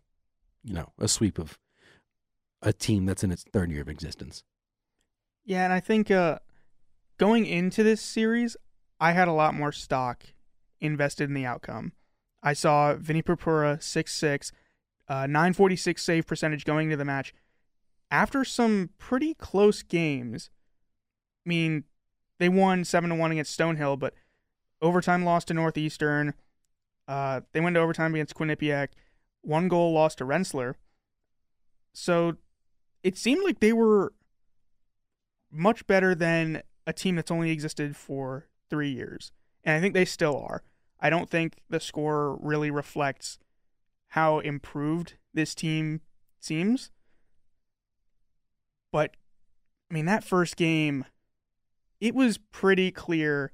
you 0.65 0.75
know 0.75 0.93
a 0.99 1.09
sweep 1.09 1.39
of 1.39 1.59
a 2.63 2.73
team 2.73 3.07
that's 3.07 3.25
in 3.25 3.33
its 3.33 3.45
third 3.53 3.71
year 3.71 3.83
of 3.83 3.89
existence. 3.89 4.45
Yeah, 5.45 5.65
and 5.65 5.73
I 5.73 5.81
think 5.81 6.11
uh, 6.11 6.39
going 7.21 7.45
into 7.45 7.83
this 7.83 8.01
series, 8.01 8.57
I 8.99 9.13
had 9.13 9.29
a 9.29 9.33
lot 9.33 9.55
more 9.55 9.73
stock 9.73 10.25
invested 10.81 11.29
in 11.29 11.35
the 11.35 11.45
outcome. 11.45 11.93
I 12.43 12.55
saw 12.55 12.95
Vinny 12.95 13.21
Purpura 13.21 13.79
six 13.83 14.15
six, 14.15 14.53
uh, 15.07 15.27
nine 15.27 15.53
forty 15.53 15.77
six 15.77 16.03
save 16.03 16.27
percentage 16.27 16.65
going 16.65 16.87
into 16.87 16.97
the 16.97 17.05
match. 17.05 17.35
After 18.11 18.43
some 18.43 18.89
pretty 18.97 19.35
close 19.35 19.83
games, 19.83 20.49
I 21.45 21.51
mean, 21.51 21.85
they 22.39 22.49
won 22.49 22.85
seven 22.85 23.11
to 23.11 23.17
one 23.17 23.33
against 23.33 23.57
Stonehill, 23.57 23.99
but 23.99 24.15
overtime 24.81 25.23
lost 25.23 25.49
to 25.49 25.55
Northeastern. 25.55 26.33
Uh, 27.07 27.43
they 27.53 27.61
went 27.61 27.75
to 27.75 27.81
overtime 27.81 28.15
against 28.15 28.35
Quinnipiac. 28.35 28.89
One 29.43 29.69
goal 29.69 29.93
lost 29.93 30.19
to 30.19 30.25
Rensselaer. 30.25 30.77
So 31.93 32.37
it 33.03 33.19
seemed 33.19 33.45
like 33.45 33.61
they 33.61 33.75
were 33.75 34.15
much 35.53 35.87
better 35.87 36.15
than 36.15 36.63
a 36.91 36.93
team 36.93 37.17
that's 37.17 37.31
only 37.31 37.51
existed 37.51 37.97
for 37.97 38.49
three 38.69 38.91
years. 38.91 39.33
And 39.65 39.77
I 39.77 39.81
think 39.81 39.95
they 39.95 40.05
still 40.05 40.37
are. 40.37 40.63
I 41.01 41.09
don't 41.09 41.31
think 41.31 41.63
the 41.71 41.81
score 41.81 42.37
really 42.43 42.71
reflects 42.71 43.39
how 44.09 44.41
improved 44.41 45.15
this 45.33 45.55
team 45.55 46.01
seems. 46.41 46.91
But, 48.93 49.13
I 49.91 49.95
mean, 49.95 50.05
that 50.07 50.25
first 50.25 50.57
game, 50.57 51.05
it 52.01 52.15
was 52.15 52.39
pretty 52.39 52.91
clear 52.91 53.53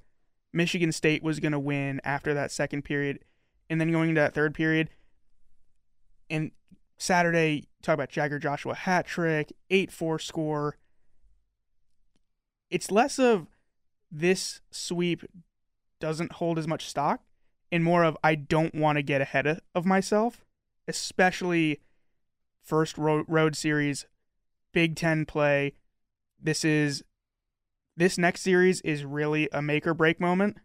Michigan 0.51 0.91
State 0.91 1.23
was 1.23 1.39
going 1.39 1.51
to 1.51 1.59
win 1.59 2.01
after 2.03 2.33
that 2.33 2.51
second 2.51 2.83
period. 2.83 3.19
And 3.69 3.79
then 3.79 3.91
going 3.91 4.09
into 4.09 4.21
that 4.21 4.33
third 4.33 4.55
period, 4.55 4.89
and 6.29 6.51
Saturday, 6.97 7.67
talk 7.83 7.93
about 7.93 8.09
Jagger 8.09 8.39
Joshua 8.39 8.73
hat 8.73 9.05
trick, 9.05 9.53
8 9.69 9.91
4 9.91 10.19
score 10.19 10.77
it's 12.69 12.91
less 12.91 13.19
of 13.19 13.47
this 14.11 14.61
sweep 14.71 15.23
doesn't 15.99 16.33
hold 16.33 16.59
as 16.59 16.67
much 16.67 16.87
stock 16.87 17.21
and 17.71 17.83
more 17.83 18.03
of 18.03 18.17
I 18.23 18.35
don't 18.35 18.73
want 18.73 18.97
to 18.97 19.01
get 19.01 19.21
ahead 19.21 19.61
of, 19.75 19.85
myself, 19.85 20.45
especially 20.87 21.81
first 22.63 22.97
road, 22.97 23.55
series, 23.55 24.05
Big 24.73 24.95
10 24.95 25.25
play. 25.25 25.73
This 26.41 26.63
is 26.63 27.03
this 27.95 28.17
next 28.17 28.41
series 28.41 28.79
is 28.81 29.03
really 29.03 29.49
a 29.51 29.61
make 29.61 29.87
or 29.87 29.93
break 29.93 30.19
moment. 30.19 30.57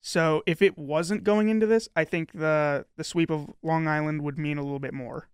So 0.00 0.42
if 0.46 0.60
it 0.60 0.76
wasn't 0.76 1.24
going 1.24 1.48
into 1.48 1.66
this, 1.66 1.88
I 1.94 2.04
think 2.04 2.32
the 2.32 2.86
the 2.96 3.04
sweep 3.04 3.30
of 3.30 3.52
Long 3.62 3.86
Island 3.86 4.22
would 4.22 4.38
mean 4.38 4.58
a 4.58 4.62
little 4.62 4.80
bit 4.80 4.94
more. 4.94 5.28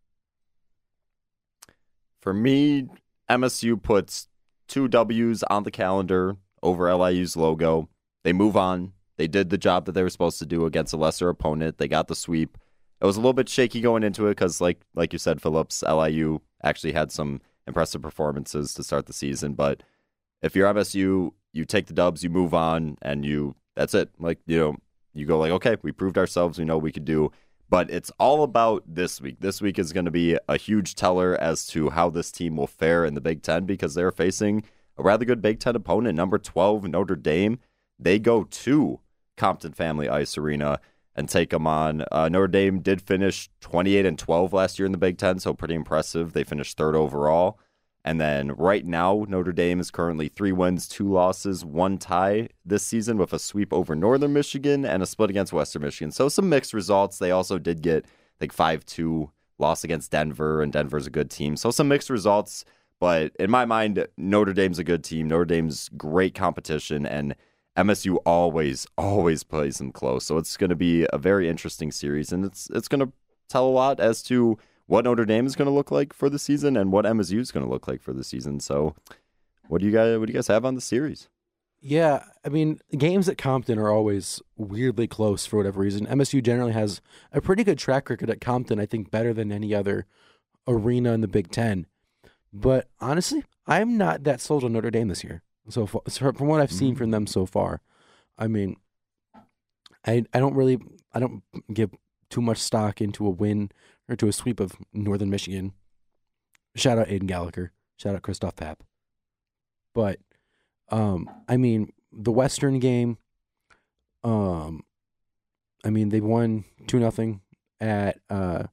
For 2.20 2.34
me, 2.34 2.88
MSU 3.28 3.82
puts 3.82 4.28
two 4.72 4.88
W's 4.88 5.42
on 5.50 5.64
the 5.64 5.70
calendar 5.70 6.38
over 6.62 6.92
LIU's 6.94 7.36
logo. 7.36 7.90
They 8.24 8.32
move 8.32 8.56
on. 8.56 8.92
They 9.18 9.28
did 9.28 9.50
the 9.50 9.58
job 9.58 9.84
that 9.84 9.92
they 9.92 10.02
were 10.02 10.08
supposed 10.08 10.38
to 10.38 10.46
do 10.46 10.64
against 10.64 10.94
a 10.94 10.96
lesser 10.96 11.28
opponent. 11.28 11.76
They 11.76 11.88
got 11.88 12.08
the 12.08 12.14
sweep. 12.14 12.56
It 12.98 13.04
was 13.04 13.16
a 13.16 13.20
little 13.20 13.34
bit 13.34 13.50
shaky 13.50 13.82
going 13.82 14.02
into 14.02 14.26
it 14.28 14.30
because, 14.30 14.62
like 14.62 14.80
like 14.94 15.12
you 15.12 15.18
said, 15.18 15.42
Phillips, 15.42 15.82
LIU 15.82 16.40
actually 16.64 16.92
had 16.92 17.12
some 17.12 17.42
impressive 17.66 18.00
performances 18.00 18.72
to 18.72 18.82
start 18.82 19.04
the 19.04 19.12
season. 19.12 19.52
But 19.52 19.82
if 20.40 20.56
you're 20.56 20.72
MSU, 20.72 21.32
you 21.52 21.64
take 21.66 21.86
the 21.86 21.92
dubs, 21.92 22.24
you 22.24 22.30
move 22.30 22.54
on, 22.54 22.96
and 23.02 23.26
you 23.26 23.54
that's 23.76 23.92
it. 23.92 24.08
Like 24.18 24.38
you 24.46 24.58
know, 24.58 24.76
you 25.12 25.26
go 25.26 25.38
like, 25.38 25.52
okay, 25.52 25.76
we 25.82 25.92
proved 25.92 26.16
ourselves. 26.16 26.58
We 26.58 26.64
know 26.64 26.78
we 26.78 26.92
could 26.92 27.04
do. 27.04 27.30
But 27.72 27.90
it's 27.90 28.12
all 28.18 28.42
about 28.42 28.82
this 28.86 29.18
week. 29.18 29.36
This 29.40 29.62
week 29.62 29.78
is 29.78 29.94
going 29.94 30.04
to 30.04 30.10
be 30.10 30.36
a 30.46 30.58
huge 30.58 30.94
teller 30.94 31.40
as 31.40 31.66
to 31.68 31.88
how 31.88 32.10
this 32.10 32.30
team 32.30 32.54
will 32.58 32.66
fare 32.66 33.06
in 33.06 33.14
the 33.14 33.20
Big 33.22 33.40
Ten 33.40 33.64
because 33.64 33.94
they're 33.94 34.12
facing 34.12 34.64
a 34.98 35.02
rather 35.02 35.24
good 35.24 35.40
Big 35.40 35.58
Ten 35.58 35.74
opponent, 35.74 36.14
number 36.14 36.36
12, 36.36 36.86
Notre 36.88 37.16
Dame. 37.16 37.58
They 37.98 38.18
go 38.18 38.44
to 38.44 39.00
Compton 39.38 39.72
Family 39.72 40.06
Ice 40.06 40.36
Arena 40.36 40.80
and 41.16 41.30
take 41.30 41.48
them 41.48 41.66
on. 41.66 42.04
Uh, 42.12 42.28
Notre 42.28 42.46
Dame 42.46 42.80
did 42.80 43.00
finish 43.00 43.48
28 43.62 44.04
and 44.04 44.18
12 44.18 44.52
last 44.52 44.78
year 44.78 44.84
in 44.84 44.92
the 44.92 44.98
Big 44.98 45.16
Ten, 45.16 45.38
so 45.38 45.54
pretty 45.54 45.74
impressive. 45.74 46.34
They 46.34 46.44
finished 46.44 46.76
third 46.76 46.94
overall. 46.94 47.58
And 48.04 48.20
then 48.20 48.52
right 48.52 48.84
now, 48.84 49.24
Notre 49.28 49.52
Dame 49.52 49.78
is 49.78 49.90
currently 49.92 50.28
three 50.28 50.50
wins, 50.50 50.88
two 50.88 51.10
losses, 51.10 51.64
one 51.64 51.98
tie 51.98 52.48
this 52.64 52.82
season 52.82 53.16
with 53.16 53.32
a 53.32 53.38
sweep 53.38 53.72
over 53.72 53.94
Northern 53.94 54.32
Michigan 54.32 54.84
and 54.84 55.02
a 55.02 55.06
split 55.06 55.30
against 55.30 55.52
Western 55.52 55.82
Michigan. 55.82 56.10
So 56.10 56.28
some 56.28 56.48
mixed 56.48 56.74
results. 56.74 57.18
They 57.18 57.30
also 57.30 57.58
did 57.58 57.80
get 57.80 58.06
like 58.40 58.52
5 58.52 58.84
2 58.84 59.30
loss 59.58 59.84
against 59.84 60.10
Denver, 60.10 60.60
and 60.62 60.72
Denver's 60.72 61.06
a 61.06 61.10
good 61.10 61.30
team. 61.30 61.56
So 61.56 61.70
some 61.70 61.88
mixed 61.88 62.10
results. 62.10 62.64
But 62.98 63.32
in 63.40 63.50
my 63.50 63.64
mind, 63.64 64.06
Notre 64.16 64.52
Dame's 64.52 64.78
a 64.78 64.84
good 64.84 65.02
team. 65.02 65.28
Notre 65.28 65.44
Dame's 65.44 65.88
great 65.96 66.34
competition, 66.34 67.04
and 67.04 67.34
MSU 67.76 68.18
always, 68.24 68.86
always 68.96 69.42
plays 69.42 69.78
them 69.78 69.92
close. 69.92 70.24
So 70.24 70.38
it's 70.38 70.56
going 70.56 70.70
to 70.70 70.76
be 70.76 71.06
a 71.12 71.18
very 71.18 71.48
interesting 71.48 71.90
series, 71.90 72.32
and 72.32 72.44
it's 72.44 72.68
it's 72.70 72.88
going 72.88 73.00
to 73.00 73.12
tell 73.48 73.66
a 73.66 73.70
lot 73.70 73.98
as 73.98 74.22
to 74.24 74.56
what 74.86 75.04
Notre 75.04 75.24
Dame 75.24 75.46
is 75.46 75.56
going 75.56 75.66
to 75.66 75.72
look 75.72 75.90
like 75.90 76.12
for 76.12 76.28
the 76.28 76.38
season 76.38 76.76
and 76.76 76.92
what 76.92 77.04
MSU 77.04 77.38
is 77.38 77.50
going 77.50 77.64
to 77.64 77.70
look 77.70 77.88
like 77.88 78.02
for 78.02 78.12
the 78.12 78.24
season. 78.24 78.60
So, 78.60 78.94
what 79.68 79.80
do 79.80 79.86
you 79.86 79.92
guys 79.92 80.18
what 80.18 80.26
do 80.26 80.32
you 80.32 80.38
guys 80.38 80.48
have 80.48 80.64
on 80.64 80.74
the 80.74 80.80
series? 80.80 81.28
Yeah, 81.84 82.24
I 82.44 82.48
mean, 82.48 82.78
games 82.96 83.28
at 83.28 83.36
Compton 83.36 83.76
are 83.76 83.90
always 83.90 84.40
weirdly 84.56 85.08
close 85.08 85.46
for 85.46 85.56
whatever 85.56 85.80
reason. 85.80 86.06
MSU 86.06 86.40
generally 86.40 86.72
has 86.72 87.00
a 87.32 87.40
pretty 87.40 87.64
good 87.64 87.76
track 87.76 88.08
record 88.08 88.30
at 88.30 88.40
Compton, 88.40 88.78
I 88.78 88.86
think 88.86 89.10
better 89.10 89.34
than 89.34 89.50
any 89.50 89.74
other 89.74 90.06
arena 90.68 91.12
in 91.12 91.22
the 91.22 91.28
Big 91.28 91.50
Ten. 91.50 91.86
But 92.52 92.88
honestly, 93.00 93.44
I'm 93.66 93.96
not 93.96 94.22
that 94.24 94.40
sold 94.40 94.62
on 94.62 94.72
Notre 94.72 94.92
Dame 94.92 95.08
this 95.08 95.24
year. 95.24 95.42
So 95.68 95.86
far, 95.86 96.02
from 96.08 96.46
what 96.46 96.60
I've 96.60 96.72
seen 96.72 96.94
from 96.94 97.10
them 97.10 97.26
so 97.26 97.46
far, 97.46 97.80
I 98.38 98.46
mean, 98.46 98.76
I 100.06 100.24
I 100.32 100.38
don't 100.38 100.54
really 100.54 100.78
I 101.12 101.20
don't 101.20 101.42
give 101.72 101.90
too 102.30 102.40
much 102.40 102.58
stock 102.58 103.00
into 103.00 103.26
a 103.26 103.30
win 103.30 103.70
or 104.08 104.16
to 104.16 104.28
a 104.28 104.32
sweep 104.32 104.60
of 104.60 104.76
Northern 104.92 105.30
Michigan. 105.30 105.72
Shout 106.74 106.98
out 106.98 107.08
Aiden 107.08 107.26
Gallagher. 107.26 107.72
Shout 107.96 108.14
out 108.14 108.22
Christoph 108.22 108.56
Papp. 108.56 108.76
But 109.94 110.18
um, 110.90 111.28
I 111.48 111.56
mean, 111.56 111.92
the 112.12 112.32
Western 112.32 112.78
game. 112.78 113.18
Um, 114.24 114.84
I 115.84 115.90
mean, 115.90 116.10
they 116.10 116.20
won 116.20 116.64
two 116.86 117.00
nothing 117.00 117.40
at 117.80 118.18
uh 118.30 118.64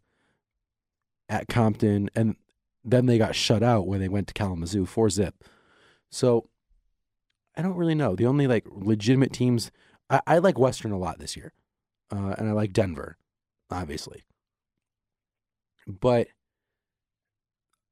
at 1.28 1.48
Compton, 1.48 2.10
and 2.16 2.36
then 2.84 3.06
they 3.06 3.18
got 3.18 3.36
shut 3.36 3.64
out 3.64 3.88
when 3.88 4.00
they 4.00 4.10
went 4.10 4.28
to 4.28 4.34
Kalamazoo 4.34 4.86
four 4.86 5.10
zip. 5.10 5.44
So 6.12 6.50
I 7.56 7.62
don't 7.62 7.76
really 7.76 7.96
know. 7.96 8.16
The 8.16 8.28
only 8.28 8.48
like 8.48 8.66
legitimate 8.70 9.34
teams 9.34 9.72
I, 10.10 10.22
I 10.26 10.38
like 10.40 10.58
Western 10.58 10.92
a 10.92 10.98
lot 10.98 11.20
this 11.20 11.36
year, 11.36 11.54
uh, 12.12 12.36
and 12.38 12.50
I 12.50 12.54
like 12.54 12.74
Denver, 12.74 13.18
obviously. 13.70 14.24
But 15.90 16.28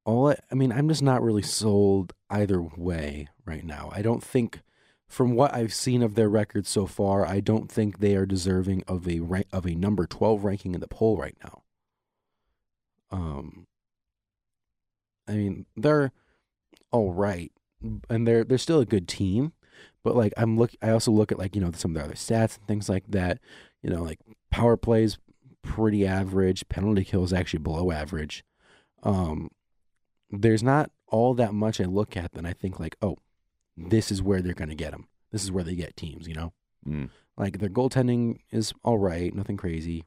all 0.04 0.30
I, 0.30 0.36
I 0.50 0.54
mean, 0.54 0.70
I'm 0.70 0.88
just 0.88 1.02
not 1.02 1.22
really 1.22 1.42
sold 1.42 2.12
either 2.30 2.62
way 2.62 3.28
right 3.44 3.64
now. 3.64 3.90
I 3.92 4.02
don't 4.02 4.22
think, 4.22 4.60
from 5.08 5.34
what 5.34 5.52
I've 5.52 5.74
seen 5.74 6.02
of 6.02 6.14
their 6.14 6.28
record 6.28 6.66
so 6.66 6.86
far, 6.86 7.26
I 7.26 7.40
don't 7.40 7.70
think 7.70 7.98
they 7.98 8.14
are 8.14 8.26
deserving 8.26 8.84
of 8.86 9.08
a 9.08 9.20
rank 9.20 9.46
of 9.52 9.66
a 9.66 9.74
number 9.74 10.06
12 10.06 10.44
ranking 10.44 10.74
in 10.74 10.80
the 10.80 10.86
poll 10.88 11.16
right 11.16 11.36
now. 11.42 11.62
Um, 13.10 13.66
I 15.26 15.32
mean, 15.32 15.66
they're 15.76 16.12
all 16.92 17.12
right, 17.12 17.50
and 18.08 18.28
they're 18.28 18.44
they're 18.44 18.58
still 18.58 18.80
a 18.80 18.86
good 18.86 19.08
team, 19.08 19.52
but 20.04 20.14
like 20.14 20.32
I'm 20.36 20.56
look, 20.56 20.72
I 20.82 20.90
also 20.90 21.10
look 21.10 21.32
at 21.32 21.38
like 21.38 21.54
you 21.54 21.60
know 21.60 21.72
some 21.74 21.90
of 21.90 21.94
their 21.96 22.04
other 22.04 22.14
stats 22.14 22.58
and 22.58 22.66
things 22.68 22.88
like 22.88 23.04
that. 23.08 23.40
You 23.82 23.90
know, 23.90 24.02
like 24.02 24.20
power 24.50 24.76
plays 24.76 25.18
pretty 25.68 26.06
average, 26.06 26.68
penalty 26.68 27.04
kill 27.04 27.22
is 27.24 27.32
actually 27.32 27.60
below 27.60 27.90
average. 27.92 28.44
Um, 29.02 29.50
there's 30.30 30.62
not 30.62 30.90
all 31.06 31.34
that 31.34 31.54
much 31.54 31.80
I 31.80 31.84
look 31.84 32.16
at 32.16 32.32
that 32.32 32.44
I 32.44 32.52
think 32.52 32.80
like, 32.80 32.96
oh, 33.00 33.16
this 33.76 34.10
is 34.10 34.20
where 34.22 34.40
they're 34.42 34.54
gonna 34.54 34.74
get 34.74 34.90
them. 34.92 35.06
This 35.30 35.44
is 35.44 35.52
where 35.52 35.64
they 35.64 35.74
get 35.76 35.96
teams. 35.96 36.26
You 36.26 36.34
know, 36.34 36.52
Mm. 36.86 37.10
like 37.36 37.58
their 37.58 37.68
goaltending 37.68 38.38
is 38.50 38.72
all 38.82 38.98
right, 38.98 39.34
nothing 39.34 39.56
crazy. 39.56 40.04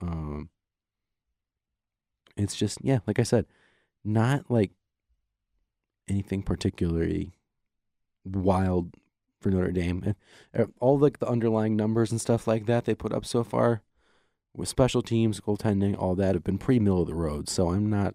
Um, 0.00 0.50
it's 2.36 2.54
just 2.54 2.78
yeah, 2.82 3.00
like 3.06 3.18
I 3.18 3.22
said, 3.22 3.46
not 4.04 4.50
like 4.50 4.72
anything 6.08 6.42
particularly 6.42 7.32
wild 8.24 8.94
for 9.40 9.50
Notre 9.50 9.72
Dame. 9.72 10.14
Uh, 10.56 10.66
All 10.80 10.98
like 10.98 11.18
the 11.18 11.28
underlying 11.28 11.76
numbers 11.76 12.10
and 12.10 12.20
stuff 12.20 12.46
like 12.46 12.66
that 12.66 12.84
they 12.84 12.94
put 12.94 13.12
up 13.12 13.24
so 13.24 13.42
far 13.44 13.82
with 14.56 14.68
special 14.68 15.02
teams, 15.02 15.40
goaltending, 15.40 16.00
all 16.00 16.14
that 16.16 16.34
have 16.34 16.44
been 16.44 16.58
pretty 16.58 16.80
middle 16.80 17.02
of 17.02 17.08
the 17.08 17.14
road. 17.14 17.48
So 17.48 17.70
I'm 17.70 17.88
not. 17.90 18.14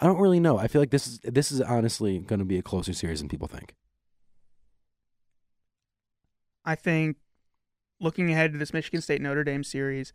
I 0.00 0.06
don't 0.06 0.20
really 0.20 0.40
know. 0.40 0.58
I 0.58 0.66
feel 0.66 0.82
like 0.82 0.90
this 0.90 1.06
is 1.06 1.20
this 1.22 1.52
is 1.52 1.60
honestly 1.60 2.18
going 2.18 2.40
to 2.40 2.44
be 2.44 2.58
a 2.58 2.62
closer 2.62 2.92
series 2.92 3.20
than 3.20 3.28
people 3.28 3.48
think. 3.48 3.74
I 6.64 6.74
think 6.74 7.16
looking 8.00 8.30
ahead 8.30 8.52
to 8.52 8.58
this 8.58 8.72
Michigan 8.72 9.00
State 9.00 9.20
Notre 9.20 9.44
Dame 9.44 9.64
series, 9.64 10.12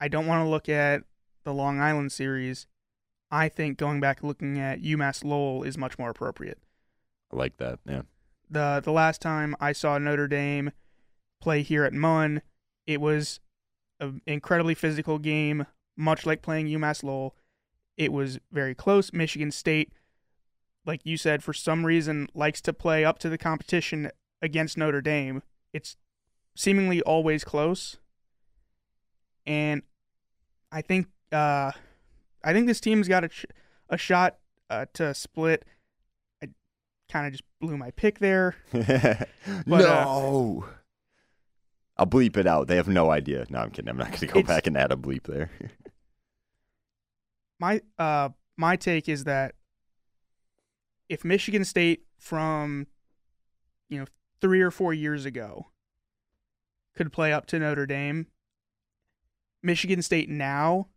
I 0.00 0.08
don't 0.08 0.26
want 0.26 0.44
to 0.44 0.48
look 0.48 0.68
at 0.68 1.02
the 1.44 1.52
Long 1.52 1.80
Island 1.80 2.12
series. 2.12 2.66
I 3.30 3.48
think 3.48 3.78
going 3.78 4.00
back 4.00 4.22
looking 4.22 4.58
at 4.58 4.80
UMass 4.80 5.24
Lowell 5.24 5.64
is 5.64 5.76
much 5.76 5.98
more 5.98 6.10
appropriate. 6.10 6.58
I 7.32 7.36
like 7.36 7.56
that. 7.56 7.80
Yeah. 7.84 8.02
The 8.48 8.80
the 8.82 8.92
last 8.92 9.20
time 9.20 9.56
I 9.60 9.72
saw 9.72 9.98
Notre 9.98 10.28
Dame 10.28 10.70
play 11.40 11.62
here 11.62 11.84
at 11.84 11.92
Munn, 11.92 12.42
it 12.86 13.00
was 13.00 13.40
an 14.10 14.20
incredibly 14.26 14.74
physical 14.74 15.18
game, 15.18 15.66
much 15.96 16.26
like 16.26 16.42
playing 16.42 16.66
UMass 16.66 17.02
Lowell. 17.02 17.34
It 17.96 18.12
was 18.12 18.38
very 18.50 18.74
close. 18.74 19.12
Michigan 19.12 19.50
State, 19.50 19.92
like 20.84 21.00
you 21.04 21.16
said, 21.16 21.42
for 21.42 21.52
some 21.52 21.86
reason 21.86 22.28
likes 22.34 22.60
to 22.62 22.72
play 22.72 23.04
up 23.04 23.18
to 23.20 23.28
the 23.28 23.38
competition 23.38 24.10
against 24.42 24.76
Notre 24.76 25.00
Dame. 25.00 25.42
It's 25.72 25.96
seemingly 26.56 27.00
always 27.02 27.44
close. 27.44 27.98
And 29.46 29.82
I 30.72 30.82
think 30.82 31.06
uh, 31.32 31.72
I 32.42 32.52
think 32.52 32.66
this 32.66 32.80
team's 32.80 33.08
got 33.08 33.24
a, 33.24 33.30
sh- 33.30 33.46
a 33.88 33.96
shot 33.96 34.36
uh, 34.70 34.86
to 34.94 35.14
split. 35.14 35.64
I 36.42 36.48
kind 37.10 37.26
of 37.26 37.32
just 37.32 37.44
blew 37.60 37.76
my 37.76 37.90
pick 37.92 38.18
there. 38.18 38.56
But, 39.66 39.84
uh, 39.84 40.04
no. 40.04 40.64
I'll 41.96 42.06
bleep 42.06 42.36
it 42.36 42.46
out. 42.46 42.66
They 42.66 42.76
have 42.76 42.88
no 42.88 43.10
idea. 43.10 43.46
No, 43.50 43.60
I'm 43.60 43.70
kidding. 43.70 43.88
I'm 43.88 43.96
not 43.96 44.08
going 44.08 44.18
to 44.20 44.26
go 44.26 44.38
It's- 44.40 44.56
back 44.56 44.66
and 44.66 44.76
add 44.76 44.92
a 44.92 44.96
bleep 44.96 45.24
there. 45.24 45.50
my 47.60 47.80
uh 47.98 48.30
my 48.56 48.76
take 48.76 49.08
is 49.08 49.24
that 49.24 49.54
if 51.08 51.24
Michigan 51.24 51.64
State 51.64 52.02
from 52.18 52.86
you 53.88 53.98
know 53.98 54.06
3 54.40 54.60
or 54.60 54.70
4 54.70 54.92
years 54.92 55.24
ago 55.24 55.66
could 56.96 57.12
play 57.12 57.32
up 57.32 57.46
to 57.46 57.58
Notre 57.58 57.86
Dame 57.86 58.26
Michigan 59.62 60.02
State 60.02 60.28
now 60.28 60.88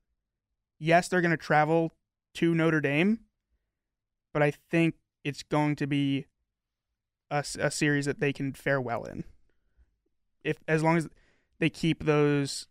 yes 0.80 1.08
they're 1.08 1.22
going 1.22 1.32
to 1.32 1.38
travel 1.38 1.94
to 2.36 2.56
Notre 2.56 2.82
Dame 2.82 3.20
but 4.34 4.42
I 4.42 4.52
think 4.72 4.96
it's 5.24 5.44
going 5.44 5.76
to 5.78 5.88
be 5.88 6.26
a, 7.30 7.44
a 7.60 7.70
series 7.72 8.06
that 8.06 8.20
they 8.20 8.34
can 8.34 8.54
fare 8.54 8.82
well 8.82 9.04
in 9.04 9.24
if 10.48 10.58
as 10.68 10.82
long 10.84 10.98
as 10.98 11.08
they 11.60 11.70
keep 11.70 12.06
those 12.06 12.68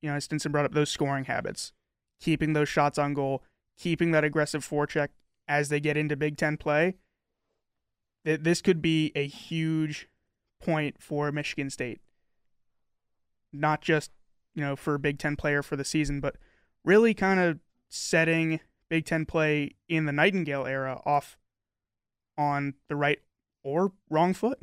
you 0.00 0.08
know 0.10 0.16
as 0.16 0.24
Stinson 0.24 0.52
brought 0.52 0.64
up 0.64 0.72
those 0.72 0.90
scoring 0.90 1.24
habits 1.24 1.72
keeping 2.20 2.54
those 2.54 2.68
shots 2.68 2.98
on 2.98 3.12
goal, 3.12 3.42
keeping 3.78 4.10
that 4.12 4.24
aggressive 4.24 4.66
forecheck 4.66 5.08
as 5.46 5.68
they 5.68 5.78
get 5.80 5.96
into 5.96 6.16
Big 6.16 6.36
Ten 6.38 6.56
play. 6.56 6.94
Th- 8.24 8.40
This 8.40 8.62
could 8.62 8.80
be 8.80 9.12
a 9.14 9.26
huge 9.26 10.08
point 10.62 10.96
for 11.02 11.30
Michigan 11.30 11.68
State. 11.68 12.00
Not 13.52 13.82
just, 13.82 14.10
you 14.54 14.62
know, 14.64 14.74
for 14.74 14.94
a 14.94 14.98
Big 14.98 15.18
Ten 15.18 15.36
player 15.36 15.62
for 15.62 15.76
the 15.76 15.84
season, 15.84 16.20
but 16.20 16.36
really 16.84 17.12
kind 17.12 17.38
of 17.40 17.58
setting 17.90 18.60
Big 18.88 19.04
Ten 19.04 19.26
play 19.26 19.72
in 19.88 20.06
the 20.06 20.12
Nightingale 20.12 20.64
era 20.66 21.02
off 21.04 21.36
on 22.38 22.74
the 22.88 22.96
right 22.96 23.20
or 23.62 23.92
wrong 24.08 24.32
foot. 24.32 24.58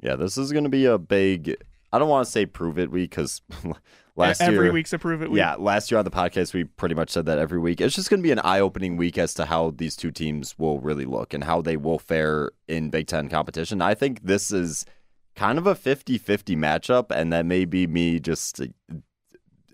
Yeah, 0.00 0.16
this 0.16 0.36
is 0.38 0.52
going 0.52 0.64
to 0.64 0.70
be 0.70 0.84
a 0.84 0.98
big. 0.98 1.56
I 1.92 1.98
don't 1.98 2.08
want 2.08 2.26
to 2.26 2.30
say 2.30 2.46
prove 2.46 2.78
it 2.78 2.90
week 2.90 3.10
because 3.10 3.40
last 4.16 4.40
Every 4.40 4.66
year. 4.66 4.72
week's 4.72 4.92
a 4.92 4.98
prove 4.98 5.22
it 5.22 5.30
week. 5.30 5.38
Yeah, 5.38 5.54
last 5.54 5.90
year 5.90 5.98
on 5.98 6.04
the 6.04 6.10
podcast, 6.10 6.52
we 6.52 6.64
pretty 6.64 6.94
much 6.94 7.10
said 7.10 7.26
that 7.26 7.38
every 7.38 7.58
week. 7.58 7.80
It's 7.80 7.94
just 7.94 8.10
going 8.10 8.20
to 8.20 8.22
be 8.22 8.32
an 8.32 8.40
eye 8.40 8.60
opening 8.60 8.96
week 8.96 9.16
as 9.18 9.34
to 9.34 9.46
how 9.46 9.70
these 9.70 9.96
two 9.96 10.10
teams 10.10 10.58
will 10.58 10.80
really 10.80 11.04
look 11.06 11.32
and 11.32 11.44
how 11.44 11.62
they 11.62 11.76
will 11.76 11.98
fare 11.98 12.50
in 12.68 12.90
Big 12.90 13.06
Ten 13.06 13.28
competition. 13.28 13.80
I 13.80 13.94
think 13.94 14.22
this 14.24 14.50
is 14.52 14.84
kind 15.36 15.58
of 15.58 15.66
a 15.66 15.74
50 15.74 16.18
50 16.18 16.56
matchup, 16.56 17.10
and 17.10 17.32
that 17.32 17.46
may 17.46 17.64
be 17.64 17.86
me 17.86 18.18
just 18.18 18.60
uh, 18.60 18.66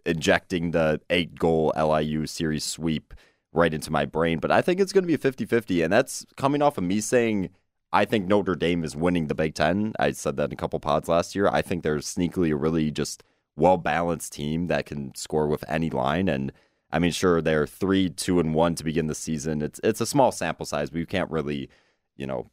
injecting 0.05 0.73
the 0.73 1.01
eight 1.11 1.39
goal 1.39 1.73
LIU 1.77 2.27
series 2.27 2.64
sweep 2.64 3.14
right 3.53 3.73
into 3.73 3.91
my 3.91 4.05
brain. 4.05 4.39
But 4.39 4.51
I 4.51 4.62
think 4.62 4.81
it's 4.81 4.93
going 4.93 5.05
to 5.05 5.09
be 5.09 5.14
a 5.14 5.18
50 5.18 5.47
50, 5.47 5.83
and 5.83 5.93
that's 5.93 6.27
coming 6.37 6.62
off 6.62 6.79
of 6.79 6.85
me 6.85 7.01
saying. 7.01 7.51
I 7.93 8.05
think 8.05 8.26
Notre 8.26 8.55
Dame 8.55 8.84
is 8.84 8.97
winning 8.97 9.26
the 9.26 9.34
Big 9.34 9.55
Ten. 9.55 9.93
I 9.99 10.12
said 10.12 10.36
that 10.36 10.47
in 10.47 10.53
a 10.53 10.57
couple 10.57 10.80
pods 10.80 11.09
last 11.09 11.34
year. 11.34 11.49
I 11.49 11.61
think 11.62 11.82
they're 11.82 11.99
sneakily 11.99 12.51
a 12.51 12.57
really 12.57 12.90
just 12.90 13.22
well 13.55 13.76
balanced 13.76 14.32
team 14.32 14.68
that 14.68 14.86
can 14.86 15.14
score 15.14 15.47
with 15.47 15.64
any 15.68 15.90
line. 15.90 16.28
And 16.28 16.53
I 16.90 16.99
mean, 16.99 17.12
sure, 17.12 17.43
they're 17.43 17.66
three, 17.66 18.09
two, 18.09 18.40
and 18.40 18.55
one 18.55 18.74
to 18.76 18.84
begin 18.84 19.09
the 19.09 19.14
season. 19.14 19.61
It's 19.61 19.80
it's 19.84 20.01
a 20.01 20.07
small 20.07 20.32
sample 20.32 20.66
size, 20.66 20.90
you 20.93 21.07
can't 21.07 21.30
really, 21.30 21.68
you 22.16 22.26
know, 22.26 22.51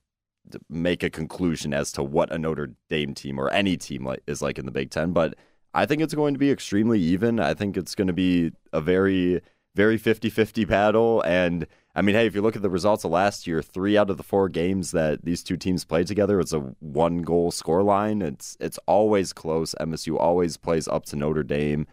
make 0.70 1.04
a 1.04 1.10
conclusion 1.10 1.74
as 1.74 1.92
to 1.94 2.04
what 2.04 2.32
a 2.32 2.38
Notre 2.38 2.74
Dame 2.90 3.14
team 3.14 3.40
or 3.40 3.50
any 3.52 3.78
team 3.78 4.06
like, 4.06 4.24
is 4.28 4.42
like 4.42 4.58
in 4.58 4.66
the 4.66 4.72
Big 4.72 4.90
Ten. 4.92 5.14
But 5.14 5.36
I 5.74 5.86
think 5.86 6.02
it's 6.02 6.14
going 6.14 6.34
to 6.34 6.40
be 6.40 6.52
extremely 6.52 7.00
even. 7.00 7.40
I 7.40 7.54
think 7.54 7.78
it's 7.78 7.96
going 7.96 8.08
to 8.08 8.14
be 8.14 8.52
a 8.74 8.82
very, 8.82 9.42
very 9.76 9.98
50 9.98 10.30
50 10.30 10.66
battle. 10.66 11.22
And 11.22 11.68
I 12.00 12.02
mean, 12.02 12.16
hey, 12.16 12.28
if 12.28 12.34
you 12.34 12.42
look 12.42 12.56
at 12.56 12.62
the 12.62 12.70
results 12.70 13.04
of 13.04 13.12
last 13.12 13.46
year, 13.46 13.62
three 13.62 13.98
out 13.98 14.10
of 14.10 14.16
the 14.16 14.24
four 14.24 14.48
games 14.48 14.92
that 14.92 15.26
these 15.26 15.44
two 15.44 15.58
teams 15.58 15.84
played 15.84 16.08
together, 16.08 16.40
it's 16.40 16.54
a 16.54 16.60
one 16.80 17.24
goal 17.24 17.52
score 17.52 17.84
line. 17.84 18.22
It's 18.22 18.56
it's 18.62 18.80
always 18.86 19.34
close. 19.34 19.76
MSU 19.82 20.18
always 20.18 20.56
plays 20.56 20.88
up 20.88 21.04
to 21.08 21.18
Notre 21.18 21.44
Dame. 21.44 21.88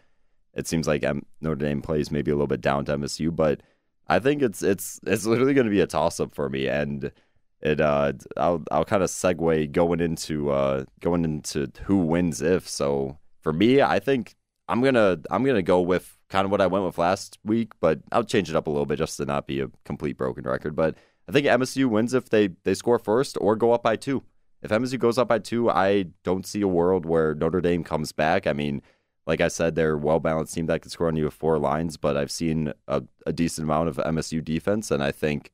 It 0.53 0.65
seems 0.65 0.87
like 0.87 1.03
M- 1.03 1.25
Notre 1.41 1.57
Dame 1.57 1.81
plays 1.81 2.09
maybe 2.09 2.31
a 2.31 2.35
little 2.35 2.47
bit 2.47 2.61
down 2.61 2.85
to 2.85 2.97
MSU, 2.97 3.35
but 3.35 3.61
I 4.07 4.19
think 4.19 4.41
it's 4.41 4.63
it's 4.63 5.01
it's 5.05 5.25
literally 5.25 5.53
going 5.53 5.67
to 5.67 5.71
be 5.71 5.81
a 5.81 5.87
toss 5.87 6.21
up 6.21 6.33
for 6.33 6.47
me. 6.47 6.69
And 6.69 7.11
it 7.59 7.81
uh 7.81 8.13
I'll 8.37 8.63
I'll 8.71 8.85
kind 8.85 9.03
of 9.03 9.09
segue 9.09 9.73
going 9.73 9.99
into 9.99 10.51
uh 10.51 10.85
going 11.01 11.25
into 11.25 11.69
who 11.83 11.97
wins 11.97 12.41
if. 12.41 12.65
So 12.69 13.17
for 13.41 13.51
me, 13.51 13.81
I 13.81 13.99
think 13.99 14.35
I'm 14.69 14.81
gonna 14.81 15.19
I'm 15.29 15.43
gonna 15.43 15.61
go 15.61 15.81
with 15.81 16.16
kind 16.29 16.45
of 16.45 16.51
what 16.51 16.61
I 16.61 16.67
went 16.67 16.85
with 16.85 16.97
last 16.97 17.37
week, 17.43 17.73
but 17.79 17.99
I'll 18.11 18.23
change 18.23 18.49
it 18.49 18.55
up 18.55 18.67
a 18.67 18.69
little 18.69 18.85
bit 18.85 18.99
just 18.99 19.17
to 19.17 19.25
not 19.25 19.47
be 19.47 19.61
a 19.61 19.69
complete 19.85 20.17
broken 20.17 20.43
record. 20.43 20.75
But 20.75 20.95
I 21.27 21.31
think 21.31 21.47
MSU 21.47 21.87
wins 21.87 22.13
if 22.13 22.29
they 22.29 22.49
they 22.63 22.73
score 22.73 22.99
first 22.99 23.37
or 23.39 23.55
go 23.55 23.71
up 23.71 23.83
by 23.83 23.95
two. 23.95 24.23
If 24.61 24.71
MSU 24.71 24.97
goes 24.97 25.17
up 25.17 25.27
by 25.27 25.39
two, 25.39 25.69
I 25.69 26.07
don't 26.23 26.45
see 26.45 26.61
a 26.61 26.67
world 26.67 27.05
where 27.05 27.35
Notre 27.35 27.61
Dame 27.61 27.83
comes 27.83 28.11
back. 28.11 28.47
I 28.47 28.53
mean, 28.53 28.81
like 29.25 29.41
I 29.41 29.49
said, 29.49 29.75
they're 29.75 29.93
a 29.93 29.97
well 29.97 30.19
balanced 30.19 30.53
team 30.53 30.65
that 30.67 30.81
can 30.81 30.89
score 30.89 31.07
on 31.07 31.15
you 31.15 31.25
with 31.25 31.33
four 31.33 31.59
lines, 31.59 31.97
but 31.97 32.17
I've 32.17 32.31
seen 32.31 32.73
a, 32.87 33.03
a 33.25 33.33
decent 33.33 33.65
amount 33.65 33.89
of 33.89 33.97
MSU 33.97 34.43
defense, 34.43 34.89
and 34.89 35.03
I 35.03 35.11
think 35.11 35.51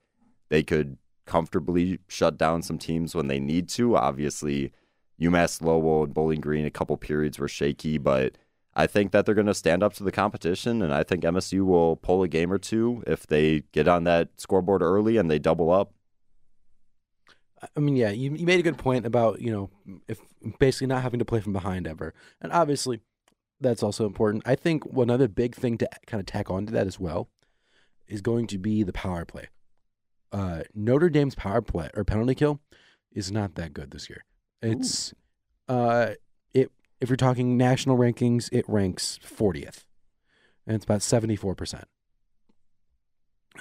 they 0.49 0.63
could 0.63 0.97
comfortably 1.25 1.99
shut 2.07 2.37
down 2.37 2.61
some 2.61 2.77
teams 2.77 3.15
when 3.15 3.27
they 3.27 3.39
need 3.39 3.69
to. 3.69 3.95
Obviously, 3.95 4.71
UMass 5.19 5.61
Lowell 5.61 6.03
and 6.03 6.13
Bowling 6.13 6.41
Green, 6.41 6.65
a 6.65 6.71
couple 6.71 6.95
periods 6.97 7.39
were 7.39 7.47
shaky, 7.47 7.97
but 7.97 8.37
I 8.75 8.87
think 8.87 9.11
that 9.11 9.25
they're 9.25 9.35
going 9.35 9.47
to 9.47 9.53
stand 9.53 9.83
up 9.83 9.93
to 9.95 10.03
the 10.03 10.11
competition, 10.11 10.81
and 10.81 10.93
I 10.93 11.03
think 11.03 11.23
MSU 11.23 11.65
will 11.65 11.95
pull 11.95 12.23
a 12.23 12.27
game 12.27 12.51
or 12.51 12.57
two 12.57 13.03
if 13.05 13.27
they 13.27 13.63
get 13.71 13.87
on 13.87 14.03
that 14.05 14.29
scoreboard 14.37 14.81
early 14.81 15.17
and 15.17 15.29
they 15.29 15.39
double 15.39 15.71
up. 15.71 15.93
I 17.77 17.79
mean, 17.79 17.95
yeah, 17.95 18.09
you, 18.09 18.33
you 18.33 18.45
made 18.45 18.59
a 18.59 18.63
good 18.63 18.77
point 18.77 19.05
about 19.05 19.41
you 19.41 19.51
know 19.51 19.69
if 20.07 20.19
basically 20.59 20.87
not 20.87 21.03
having 21.03 21.19
to 21.19 21.25
play 21.25 21.39
from 21.39 21.53
behind 21.53 21.87
ever, 21.87 22.13
and 22.41 22.51
obviously 22.51 23.01
that's 23.61 23.83
also 23.83 24.05
important. 24.05 24.43
I 24.45 24.55
think 24.55 24.85
one 24.85 25.09
other 25.09 25.27
big 25.27 25.55
thing 25.55 25.77
to 25.77 25.89
kind 26.05 26.19
of 26.19 26.25
tack 26.25 26.49
onto 26.49 26.73
that 26.73 26.87
as 26.87 26.99
well 26.99 27.29
is 28.07 28.21
going 28.21 28.47
to 28.47 28.57
be 28.57 28.83
the 28.83 28.93
power 28.93 29.23
play. 29.25 29.47
Uh, 30.31 30.63
Notre 30.73 31.09
Dame's 31.09 31.35
power 31.35 31.61
play 31.61 31.89
or 31.93 32.03
penalty 32.03 32.35
kill 32.35 32.59
is 33.11 33.31
not 33.31 33.55
that 33.55 33.73
good 33.73 33.91
this 33.91 34.09
year. 34.09 34.25
It's 34.61 35.13
uh, 35.69 36.07
it 36.09 36.21
if 37.03 37.09
you're 37.09 37.17
talking 37.17 37.57
national 37.57 37.97
rankings, 37.97 38.47
it 38.53 38.63
ranks 38.65 39.19
40th, 39.21 39.83
and 40.65 40.73
it's 40.73 40.85
about 40.85 41.01
74 41.01 41.53
percent. 41.53 41.83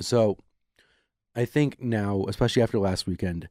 So, 0.01 0.38
I 1.34 1.45
think 1.45 1.82
now, 1.82 2.24
especially 2.28 2.62
after 2.62 2.78
last 2.78 3.05
weekend, 3.05 3.49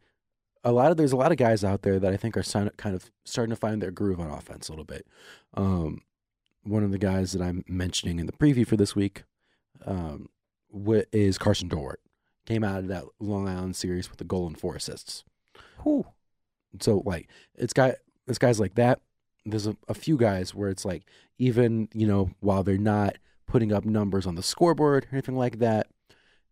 a 0.63 0.71
lot 0.71 0.91
of 0.91 0.97
there's 0.97 1.11
a 1.11 1.17
lot 1.17 1.33
of 1.33 1.37
guys 1.37 1.65
out 1.65 1.81
there 1.81 1.99
that 1.99 2.13
I 2.13 2.15
think 2.15 2.37
are 2.37 2.71
kind 2.77 2.95
of 2.95 3.11
starting 3.25 3.53
to 3.53 3.59
find 3.59 3.81
their 3.81 3.91
groove 3.91 4.21
on 4.21 4.29
offense 4.29 4.69
a 4.69 4.71
little 4.71 4.85
bit. 4.85 5.05
Um, 5.55 6.03
one 6.63 6.83
of 6.83 6.91
the 6.91 6.97
guys 6.97 7.33
that 7.33 7.41
I'm 7.41 7.65
mentioning 7.67 8.19
in 8.19 8.27
the 8.27 8.31
preview 8.31 8.65
for 8.65 8.77
this 8.77 8.95
week 8.95 9.23
um, 9.85 10.29
is 11.11 11.37
Karsen 11.37 11.67
Dorwart. 11.69 11.97
Came 12.45 12.63
out 12.63 12.79
of 12.79 12.87
that 12.87 13.03
Long 13.19 13.49
Island 13.49 13.75
series 13.75 14.09
with 14.09 14.21
a 14.21 14.25
goal 14.25 14.47
and 14.47 14.57
four 14.57 14.75
assists. 14.75 15.25
So 16.79 17.03
like 17.05 17.27
it's 17.55 17.73
got 17.73 17.95
it's 18.25 18.39
guys 18.39 18.57
like 18.57 18.75
that. 18.75 19.01
There's 19.45 19.67
a, 19.67 19.75
a 19.87 19.93
few 19.93 20.17
guys 20.17 20.53
where 20.53 20.69
it's 20.69 20.85
like 20.85 21.03
even 21.37 21.89
you 21.93 22.07
know 22.07 22.31
while 22.39 22.63
they're 22.63 22.77
not 22.77 23.17
putting 23.47 23.73
up 23.73 23.83
numbers 23.83 24.25
on 24.25 24.35
the 24.35 24.43
scoreboard 24.43 25.05
or 25.05 25.09
anything 25.11 25.35
like 25.35 25.59
that, 25.59 25.87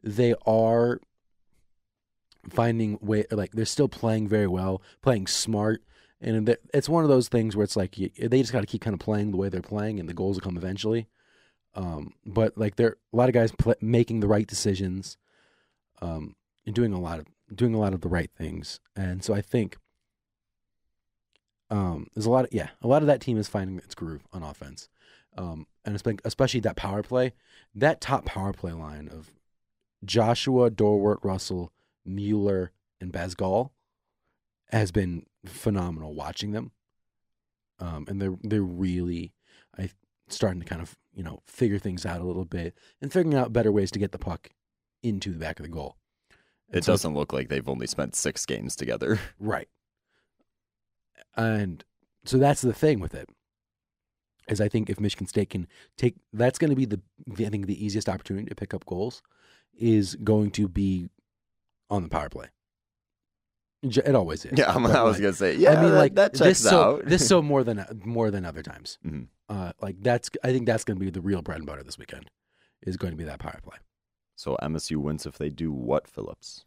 they 0.03 0.33
are 0.45 0.99
finding 2.49 2.97
way 3.01 3.25
like 3.31 3.51
they're 3.51 3.65
still 3.65 3.89
playing 3.89 4.27
very 4.27 4.47
well, 4.47 4.81
playing 5.01 5.27
smart, 5.27 5.81
and 6.21 6.57
it's 6.73 6.89
one 6.89 7.03
of 7.03 7.09
those 7.09 7.27
things 7.27 7.55
where 7.55 7.63
it's 7.63 7.75
like 7.75 7.95
they 7.95 8.41
just 8.41 8.51
got 8.51 8.61
to 8.61 8.67
keep 8.67 8.81
kind 8.81 8.93
of 8.93 8.99
playing 8.99 9.31
the 9.31 9.37
way 9.37 9.49
they're 9.49 9.61
playing, 9.61 9.99
and 9.99 10.09
the 10.09 10.13
goals 10.13 10.35
will 10.37 10.41
come 10.41 10.57
eventually. 10.57 11.07
Um, 11.75 12.13
but 12.25 12.57
like 12.57 12.75
there, 12.75 12.97
a 13.13 13.15
lot 13.15 13.29
of 13.29 13.33
guys 13.33 13.53
making 13.81 14.19
the 14.19 14.27
right 14.27 14.47
decisions, 14.47 15.17
um, 16.01 16.35
and 16.65 16.75
doing 16.75 16.93
a 16.93 16.99
lot 16.99 17.19
of 17.19 17.25
doing 17.53 17.73
a 17.73 17.79
lot 17.79 17.93
of 17.93 18.01
the 18.01 18.09
right 18.09 18.31
things, 18.37 18.79
and 18.95 19.23
so 19.23 19.33
I 19.33 19.41
think, 19.41 19.77
um, 21.70 22.07
there's 22.13 22.26
a 22.26 22.30
lot 22.32 22.45
of 22.45 22.53
yeah, 22.53 22.70
a 22.82 22.88
lot 22.88 23.01
of 23.01 23.07
that 23.07 23.22
team 23.22 23.38
is 23.38 23.47
finding 23.47 23.78
its 23.78 23.95
groove 23.95 24.24
on 24.34 24.43
offense, 24.43 24.89
um, 25.38 25.67
and 25.86 25.95
espe- 25.95 26.20
especially 26.26 26.59
that 26.61 26.76
power 26.76 27.03
play, 27.03 27.34
that 27.76 28.01
top 28.01 28.26
power 28.26 28.53
play 28.53 28.72
line 28.74 29.07
of 29.07 29.32
Joshua, 30.03 30.70
Dorwart, 30.72 31.20
Russell, 31.24 31.72
Mueller, 32.05 32.72
and 33.01 33.11
Bazgall 33.13 33.72
has 34.72 34.91
been 34.91 35.26
phenomenal 35.45 36.13
watching 36.13 36.51
them. 36.51 36.72
Um, 37.80 38.05
and 38.07 38.22
they're 38.22 38.38
they're 38.43 38.61
really 38.61 39.34
I 39.78 39.89
starting 40.28 40.59
to 40.61 40.65
kind 40.65 40.82
of 40.82 40.97
you 41.13 41.24
know 41.24 41.41
figure 41.45 41.80
things 41.80 42.05
out 42.05 42.22
a 42.22 42.26
little 42.26 42.45
bit 42.45 42.76
and 43.01 43.11
figuring 43.11 43.38
out 43.38 43.53
better 43.53 43.72
ways 43.72 43.91
to 43.91 43.99
get 43.99 44.11
the 44.11 44.17
puck 44.20 44.49
into 45.01 45.32
the 45.32 45.39
back 45.39 45.59
of 45.59 45.63
the 45.63 45.72
goal. 45.72 45.95
And 46.70 46.78
It 46.78 46.84
so- 46.84 46.93
doesn't 46.93 47.13
look 47.13 47.32
like 47.34 47.47
they've 47.49 47.67
only 47.70 47.88
spent 47.88 48.15
six 48.15 48.45
games 48.45 48.76
together. 48.76 49.20
right. 49.39 49.70
And 51.39 51.83
so 52.25 52.37
that's 52.37 52.61
the 52.61 52.73
thing 52.73 52.99
with 52.99 53.15
it. 53.15 53.29
Is 54.47 54.59
I 54.59 54.67
think 54.67 54.89
if 54.89 54.99
Michigan 54.99 55.27
State 55.27 55.49
can 55.51 55.67
take 55.95 56.15
that's 56.33 56.57
going 56.57 56.71
to 56.71 56.75
be 56.75 56.85
the, 56.85 56.99
the 57.27 57.45
I 57.45 57.49
think 57.49 57.67
the 57.67 57.85
easiest 57.85 58.09
opportunity 58.09 58.47
to 58.47 58.55
pick 58.55 58.73
up 58.73 58.85
goals 58.85 59.21
is 59.77 60.15
going 60.15 60.51
to 60.51 60.67
be 60.67 61.09
on 61.89 62.03
the 62.03 62.09
power 62.09 62.29
play. 62.29 62.47
It 63.81 64.13
always 64.15 64.43
is. 64.45 64.57
Yeah, 64.57 64.71
I 64.75 64.77
was 64.77 65.15
like, 65.15 65.21
gonna 65.21 65.33
say, 65.33 65.55
yeah, 65.55 65.71
I 65.71 65.81
mean, 65.81 65.91
that, 65.91 65.97
like 65.97 66.15
that 66.15 66.33
this 66.33 66.41
checks 66.41 66.59
so 66.59 67.01
this 67.05 67.25
so 67.27 67.41
more 67.53 67.63
than 67.63 67.85
more 68.03 68.29
than 68.31 68.43
other 68.43 68.61
times. 68.63 68.97
Mhm. 69.05 69.27
Uh, 69.47 69.71
like 69.81 69.95
that's 70.01 70.29
I 70.43 70.51
think 70.51 70.65
that's 70.65 70.83
going 70.83 70.99
to 70.99 71.03
be 71.05 71.09
the 71.11 71.21
real 71.21 71.41
bread 71.41 71.57
and 71.59 71.65
butter 71.67 71.83
this 71.83 71.97
weekend. 71.97 72.29
Is 72.81 72.97
going 72.97 73.11
to 73.11 73.17
be 73.17 73.23
that 73.25 73.39
power 73.39 73.59
play. 73.63 73.77
so 74.35 74.57
MSU 74.61 74.97
wins 74.97 75.25
if 75.25 75.37
they 75.37 75.49
do 75.49 75.71
what, 75.71 76.07
Phillips? 76.07 76.65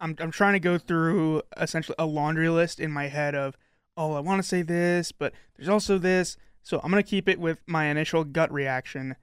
I'm 0.00 0.16
I'm 0.18 0.30
trying 0.30 0.54
to 0.54 0.60
go 0.60 0.78
through 0.78 1.42
essentially 1.56 1.96
a 1.98 2.06
laundry 2.06 2.48
list 2.48 2.80
in 2.80 2.90
my 2.90 3.08
head 3.08 3.34
of 3.34 3.56
oh 3.96 4.14
I 4.14 4.20
want 4.20 4.42
to 4.42 4.48
say 4.48 4.62
this, 4.62 5.12
but 5.12 5.32
there's 5.56 5.68
also 5.68 5.98
this. 5.98 6.36
So 6.62 6.80
I'm 6.82 6.90
gonna 6.90 7.02
keep 7.02 7.28
it 7.28 7.38
with 7.38 7.60
my 7.66 7.86
initial 7.86 8.24
gut 8.24 8.52
reaction. 8.52 9.16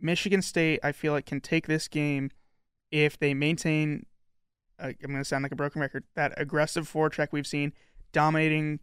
Michigan 0.00 0.42
State, 0.42 0.80
I 0.82 0.92
feel 0.92 1.12
like 1.12 1.26
can 1.26 1.40
take 1.40 1.66
this 1.66 1.88
game 1.88 2.30
if 2.90 3.18
they 3.18 3.34
maintain. 3.34 4.06
Uh, 4.78 4.92
I'm 5.02 5.10
gonna 5.12 5.24
sound 5.24 5.42
like 5.42 5.52
a 5.52 5.56
broken 5.56 5.80
record. 5.80 6.04
That 6.14 6.34
aggressive 6.36 6.90
forecheck 6.90 7.28
we've 7.32 7.46
seen, 7.46 7.72
dominating 8.12 8.80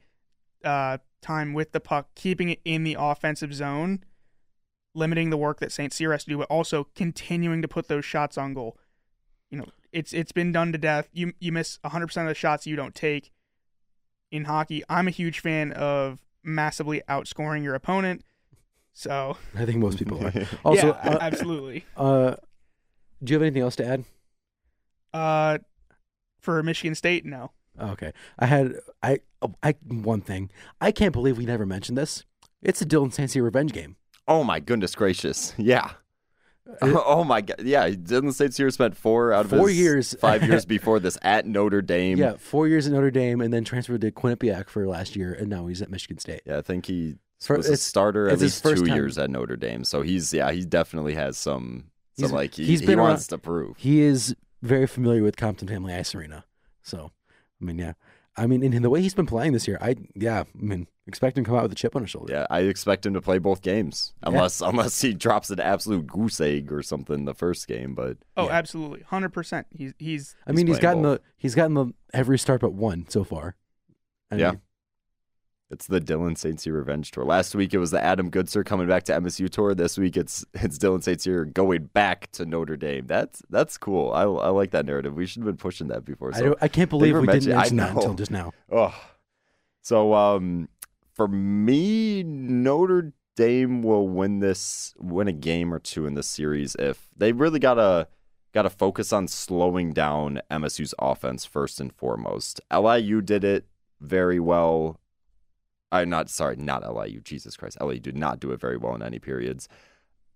uh, 0.63 0.97
time 1.21 1.53
with 1.53 1.71
the 1.71 1.79
puck, 1.79 2.09
keeping 2.15 2.49
it 2.49 2.59
in 2.65 2.83
the 2.83 2.95
offensive 2.99 3.53
zone, 3.53 4.03
limiting 4.93 5.29
the 5.29 5.37
work 5.37 5.59
that 5.59 5.71
St. 5.71 5.93
Cyr 5.93 6.11
has 6.11 6.23
to 6.25 6.29
do, 6.29 6.37
but 6.37 6.47
also 6.49 6.87
continuing 6.95 7.61
to 7.61 7.67
put 7.67 7.87
those 7.87 8.05
shots 8.05 8.37
on 8.37 8.53
goal. 8.53 8.77
You 9.49 9.59
know, 9.59 9.65
it's 9.95 10.13
it's 10.13 10.33
been 10.33 10.51
done 10.51 10.73
to 10.73 10.77
death. 10.77 11.07
You 11.13 11.33
you 11.39 11.51
miss 11.53 11.79
100% 11.85 12.21
of 12.21 12.27
the 12.27 12.35
shots 12.35 12.67
you 12.67 12.75
don't 12.75 12.93
take. 12.93 13.31
In 14.29 14.45
hockey, 14.45 14.83
I'm 14.89 15.07
a 15.07 15.11
huge 15.11 15.39
fan 15.39 15.71
of 15.71 16.19
massively 16.43 17.01
outscoring 17.07 17.63
your 17.63 17.75
opponent. 17.75 18.23
So, 18.93 19.37
I 19.55 19.65
think 19.65 19.77
most 19.79 19.97
people 19.97 20.25
are. 20.25 20.33
Also, 20.65 20.87
yeah, 20.87 21.11
uh, 21.11 21.17
absolutely. 21.21 21.85
uh, 21.95 22.35
do 23.23 23.31
you 23.31 23.35
have 23.35 23.41
anything 23.41 23.61
else 23.61 23.75
to 23.77 23.85
add? 23.85 24.03
Uh, 25.13 25.57
for 26.39 26.61
Michigan 26.63 26.95
State, 26.95 27.25
no. 27.25 27.51
Okay, 27.79 28.11
I 28.37 28.45
had 28.45 28.73
I 29.01 29.19
I 29.63 29.75
one 29.87 30.21
thing. 30.21 30.49
I 30.81 30.91
can't 30.91 31.13
believe 31.13 31.37
we 31.37 31.45
never 31.45 31.65
mentioned 31.65 31.97
this. 31.97 32.25
It's 32.61 32.81
a 32.81 32.85
Dylan 32.85 33.13
St. 33.13 33.31
Cyr 33.31 33.43
revenge 33.43 33.71
game. 33.71 33.95
Oh 34.27 34.43
my 34.43 34.59
goodness 34.59 34.95
gracious! 34.95 35.53
Yeah. 35.57 35.91
Uh, 36.81 36.99
oh 37.05 37.23
my 37.23 37.41
god! 37.41 37.61
Yeah, 37.63 37.89
Dylan 37.89 38.33
St. 38.33 38.53
Cyr 38.53 38.69
spent 38.71 38.97
four 38.97 39.31
out 39.33 39.45
of 39.45 39.51
Four 39.51 39.69
his 39.69 39.77
years. 39.77 40.15
five 40.19 40.43
years 40.43 40.65
before 40.75 40.99
this 40.99 41.17
at 41.21 41.45
Notre 41.45 41.81
Dame. 41.81 42.17
Yeah, 42.17 42.33
four 42.37 42.67
years 42.67 42.87
at 42.87 42.93
Notre 42.93 43.11
Dame, 43.11 43.41
and 43.41 43.53
then 43.53 43.63
transferred 43.63 44.01
to 44.01 44.11
Quinnipiac 44.11 44.67
for 44.69 44.87
last 44.87 45.15
year, 45.15 45.33
and 45.33 45.47
now 45.49 45.67
he's 45.67 45.81
at 45.81 45.89
Michigan 45.91 46.17
State. 46.17 46.41
Yeah, 46.45 46.57
I 46.57 46.61
think 46.61 46.85
he 46.87 47.15
For- 47.39 47.57
was 47.57 47.69
a 47.69 47.77
starter 47.77 48.27
at 48.27 48.33
his 48.39 48.41
least 48.41 48.63
two 48.63 48.85
time. 48.87 48.95
years 48.95 49.17
at 49.17 49.29
Notre 49.29 49.55
Dame. 49.55 49.83
So 49.83 50.01
he's 50.01 50.33
yeah, 50.33 50.51
he 50.51 50.65
definitely 50.65 51.13
has 51.13 51.37
some 51.37 51.85
some 52.17 52.23
He's- 52.23 52.31
like 52.31 52.53
he, 52.55 52.65
he's 52.65 52.79
he 52.79 52.85
been 52.87 52.97
around- 52.99 53.09
wants 53.09 53.27
to 53.27 53.37
prove. 53.37 53.77
He 53.77 54.01
is 54.01 54.35
very 54.63 54.87
familiar 54.87 55.21
with 55.21 55.37
Compton 55.37 55.67
Family 55.67 55.93
Ice 55.93 56.15
Arena. 56.15 56.45
So, 56.81 57.11
I 57.61 57.65
mean, 57.65 57.77
yeah, 57.77 57.93
I 58.37 58.47
mean, 58.47 58.63
in 58.63 58.81
the 58.81 58.89
way 58.89 59.01
he's 59.01 59.13
been 59.13 59.25
playing 59.25 59.53
this 59.53 59.67
year, 59.67 59.77
I 59.81 59.95
yeah, 60.13 60.41
I 60.41 60.45
mean, 60.55 60.87
expect 61.07 61.37
him 61.37 61.43
to 61.45 61.47
come 61.49 61.57
out 61.57 61.63
with 61.63 61.71
a 61.71 61.75
chip 61.75 61.95
on 61.95 62.01
his 62.01 62.11
shoulder. 62.11 62.33
Yeah, 62.33 62.47
I 62.49 62.61
expect 62.61 63.05
him 63.05 63.13
to 63.13 63.21
play 63.21 63.37
both 63.37 63.61
games 63.61 64.13
unless 64.23 64.59
unless 64.61 64.99
he 65.01 65.13
drops 65.13 65.49
an 65.49 65.59
absolute 65.61 66.05
goose 66.07 66.41
egg 66.41 66.71
or 66.71 66.81
something 66.83 67.25
the 67.25 67.33
first 67.33 67.67
game. 67.67 67.95
But 67.95 68.17
Oh, 68.35 68.47
Yeah. 68.47 68.51
absolutely, 68.53 69.01
hundred 69.01 69.29
percent. 69.29 69.67
He's 69.71 69.93
he's 69.99 70.35
I 70.45 70.51
mean, 70.51 70.67
he's 70.67 70.77
playing 70.79 70.81
gotten 70.81 71.03
both. 71.03 71.19
the 71.19 71.23
he's 71.37 71.55
gotten 71.55 71.73
the 71.75 71.93
every 72.13 72.37
start 72.37 72.61
but 72.61 72.73
one 72.73 73.05
so 73.09 73.23
far. 73.23 73.55
I 74.31 74.35
Yeah. 74.35 74.49
mean, 74.51 74.61
it's 75.71 75.87
the 75.87 75.99
Dylan 75.99 76.37
St. 76.37 76.59
Cyr 76.59 76.73
revenge 76.73 77.11
tour. 77.11 77.25
Last 77.25 77.55
week 77.55 77.73
it 77.73 77.79
was 77.79 77.91
the 77.91 78.03
Adam 78.03 78.29
Goodser 78.29 78.65
coming 78.65 78.87
back 78.87 79.03
to 79.03 79.13
MSU 79.13 79.49
tour. 79.49 79.73
This 79.73 79.97
week 79.97 80.15
it's 80.17 80.45
it's 80.53 80.77
Dylan 80.77 81.03
St. 81.03 81.21
Cyr 81.21 81.45
going 81.45 81.85
back 81.85 82.31
to 82.33 82.45
Notre 82.45 82.77
Dame. 82.77 83.07
That's 83.07 83.41
that's 83.49 83.77
cool. 83.77 84.11
I 84.11 84.23
I 84.23 84.49
like 84.49 84.71
that 84.71 84.85
narrative. 84.85 85.15
We 85.15 85.25
should 85.25 85.41
have 85.41 85.47
been 85.47 85.57
pushing 85.57 85.87
that 85.87 86.05
before. 86.05 86.31
I, 86.33 86.37
So 86.37 86.43
don't, 86.45 86.59
I 86.61 86.67
can't 86.67 86.89
believe 86.89 87.17
we 87.17 87.27
didn't 87.27 87.53
I 87.53 87.55
mention 87.57 87.77
that 87.77 87.95
until 87.95 88.13
just 88.13 88.31
now. 88.31 88.53
Oh, 88.71 88.95
so 89.81 90.13
um, 90.13 90.67
for 91.13 91.27
me, 91.27 92.23
Notre 92.23 93.13
Dame 93.35 93.83
will 93.83 94.07
win 94.07 94.39
this, 94.39 94.93
win 94.97 95.27
a 95.27 95.33
game 95.33 95.73
or 95.73 95.79
two 95.79 96.05
in 96.05 96.13
this 96.13 96.27
series 96.27 96.75
if 96.79 97.09
they 97.15 97.31
really 97.31 97.59
gotta 97.59 98.07
gotta 98.53 98.69
focus 98.69 99.11
on 99.11 99.27
slowing 99.27 99.91
down 99.93 100.41
MSU's 100.49 100.93
offense 100.97 101.45
first 101.45 101.79
and 101.79 101.93
foremost. 101.93 102.61
LIU 102.73 103.21
did 103.21 103.43
it 103.43 103.65
very 103.99 104.39
well. 104.39 104.99
I'm 106.01 106.09
not 106.09 106.29
sorry, 106.29 106.55
not 106.55 106.83
LIU. 106.83 107.21
Jesus 107.21 107.55
Christ, 107.57 107.77
LIU 107.81 107.99
did 107.99 108.17
not 108.17 108.39
do 108.39 108.51
it 108.51 108.59
very 108.59 108.77
well 108.77 108.95
in 108.95 109.01
any 109.01 109.19
periods. 109.19 109.67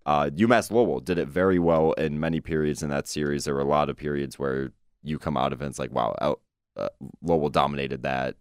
Uh, 0.05 0.29
UMass 0.29 0.71
Lowell 0.71 0.99
did 0.99 1.17
it 1.17 1.27
very 1.27 1.59
well 1.59 1.93
in 1.93 2.19
many 2.19 2.41
periods 2.41 2.81
in 2.81 2.89
that 2.89 3.07
series. 3.07 3.45
There 3.45 3.53
were 3.53 3.61
a 3.61 3.65
lot 3.65 3.89
of 3.89 3.97
periods 3.97 4.39
where 4.39 4.71
you 5.03 5.19
come 5.19 5.37
out 5.37 5.53
of 5.53 5.61
it 5.61 5.65
and 5.65 5.71
it's 5.71 5.79
like, 5.79 5.91
wow, 5.91 6.15
uh, 6.75 6.89
Lowell 7.21 7.49
dominated 7.49 8.03
that. 8.03 8.35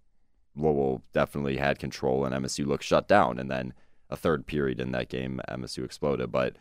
Lowell 0.57 1.03
definitely 1.12 1.57
had 1.57 1.79
control, 1.79 2.25
and 2.25 2.35
MSU 2.35 2.66
looked 2.66 2.85
shut 2.85 3.07
down. 3.07 3.39
And 3.39 3.51
then 3.51 3.75
a 4.11 4.16
third 4.16 4.47
period 4.47 4.81
in 4.81 4.93
that 4.93 5.09
game, 5.09 5.41
MSU 5.49 5.85
exploded. 5.85 6.33
But 6.33 6.57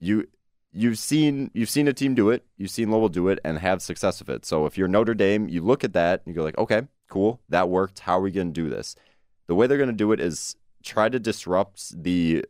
you 0.00 0.28
you've 0.72 0.98
seen 0.98 1.50
you've 1.54 1.70
seen 1.70 1.88
a 1.88 1.92
team 1.92 2.14
do 2.14 2.30
it, 2.30 2.44
you've 2.56 2.70
seen 2.70 2.90
Lowell 2.90 3.08
do 3.08 3.28
it, 3.28 3.38
and 3.44 3.58
have 3.58 3.82
success 3.82 4.18
with 4.20 4.28
it. 4.28 4.44
So 4.44 4.66
if 4.66 4.76
you're 4.76 4.88
Notre 4.88 5.14
Dame, 5.14 5.48
you 5.48 5.62
look 5.62 5.84
at 5.84 5.92
that 5.94 6.22
and 6.24 6.34
you 6.34 6.38
go 6.38 6.44
like, 6.44 6.58
okay, 6.58 6.82
cool, 7.08 7.40
that 7.48 7.68
worked. 7.68 8.00
How 8.00 8.18
are 8.18 8.22
we 8.22 8.30
going 8.30 8.52
to 8.52 8.62
do 8.62 8.68
this? 8.68 8.94
The 9.48 9.54
way 9.54 9.66
they're 9.66 9.76
going 9.76 9.90
to 9.90 9.94
do 9.94 10.12
it 10.12 10.20
is 10.20 10.56
try 10.82 11.08
to 11.08 11.18
disrupt 11.18 12.02
the 12.02 12.44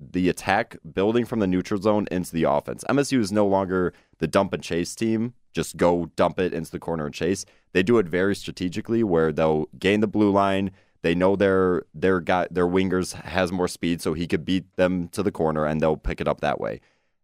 the 0.00 0.28
attack 0.28 0.76
building 0.92 1.24
from 1.24 1.38
the 1.38 1.46
neutral 1.46 1.80
zone 1.80 2.06
into 2.10 2.32
the 2.32 2.42
offense. 2.44 2.84
MSU 2.90 3.20
is 3.20 3.30
no 3.30 3.46
longer 3.46 3.94
the 4.18 4.26
dump 4.26 4.52
and 4.52 4.62
chase 4.62 4.94
team 4.94 5.34
just 5.54 5.76
go 5.76 6.10
dump 6.16 6.38
it 6.38 6.52
into 6.52 6.70
the 6.70 6.78
corner 6.78 7.06
and 7.06 7.14
chase. 7.14 7.46
They 7.72 7.82
do 7.82 7.98
it 7.98 8.06
very 8.06 8.34
strategically, 8.34 9.02
where 9.02 9.32
they'll 9.32 9.68
gain 9.78 10.00
the 10.00 10.06
blue 10.06 10.30
line. 10.30 10.72
They 11.02 11.14
know 11.14 11.36
their 11.36 11.84
their 11.94 12.20
guy 12.20 12.48
their 12.50 12.66
wingers 12.66 13.12
has 13.12 13.52
more 13.52 13.68
speed, 13.68 14.02
so 14.02 14.12
he 14.12 14.26
could 14.26 14.44
beat 14.44 14.74
them 14.76 15.08
to 15.08 15.22
the 15.22 15.32
corner, 15.32 15.64
and 15.64 15.80
they'll 15.80 15.96
pick 15.96 16.20
it 16.20 16.28
up 16.28 16.40
that 16.40 16.60
way. 16.60 16.80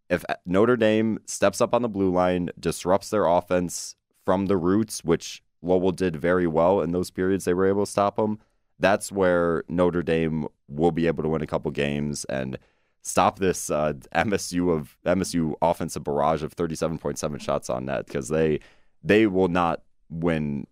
If 0.08 0.24
Notre 0.46 0.76
Dame 0.76 1.18
steps 1.26 1.60
up 1.60 1.74
on 1.74 1.82
the 1.82 1.88
blue 1.88 2.10
line, 2.10 2.50
disrupts 2.58 3.10
their 3.10 3.26
offense 3.26 3.96
from 4.24 4.46
the 4.46 4.56
roots, 4.56 5.04
which 5.04 5.42
Lowell 5.62 5.92
did 5.92 6.16
very 6.16 6.46
well 6.46 6.80
in 6.80 6.92
those 6.92 7.10
periods, 7.10 7.44
they 7.44 7.54
were 7.54 7.66
able 7.66 7.84
to 7.84 7.90
stop 7.90 8.16
them. 8.16 8.38
That's 8.80 9.12
where 9.12 9.64
Notre 9.68 10.02
Dame 10.02 10.46
will 10.68 10.90
be 10.90 11.06
able 11.06 11.22
to 11.22 11.28
win 11.28 11.42
a 11.42 11.46
couple 11.46 11.70
games 11.70 12.24
and 12.24 12.58
stop 13.02 13.38
this 13.38 13.70
uh, 13.70 13.92
MSU 14.14 14.74
of 14.74 14.96
MSU 15.06 15.54
offensive 15.62 16.04
barrage 16.04 16.42
of 16.42 16.56
37.7 16.56 17.40
shots 17.40 17.70
on 17.70 17.86
net 17.86 18.06
because 18.06 18.28
they 18.28 18.60
they 19.02 19.26
will 19.26 19.48
not 19.48 19.82
win 20.08 20.66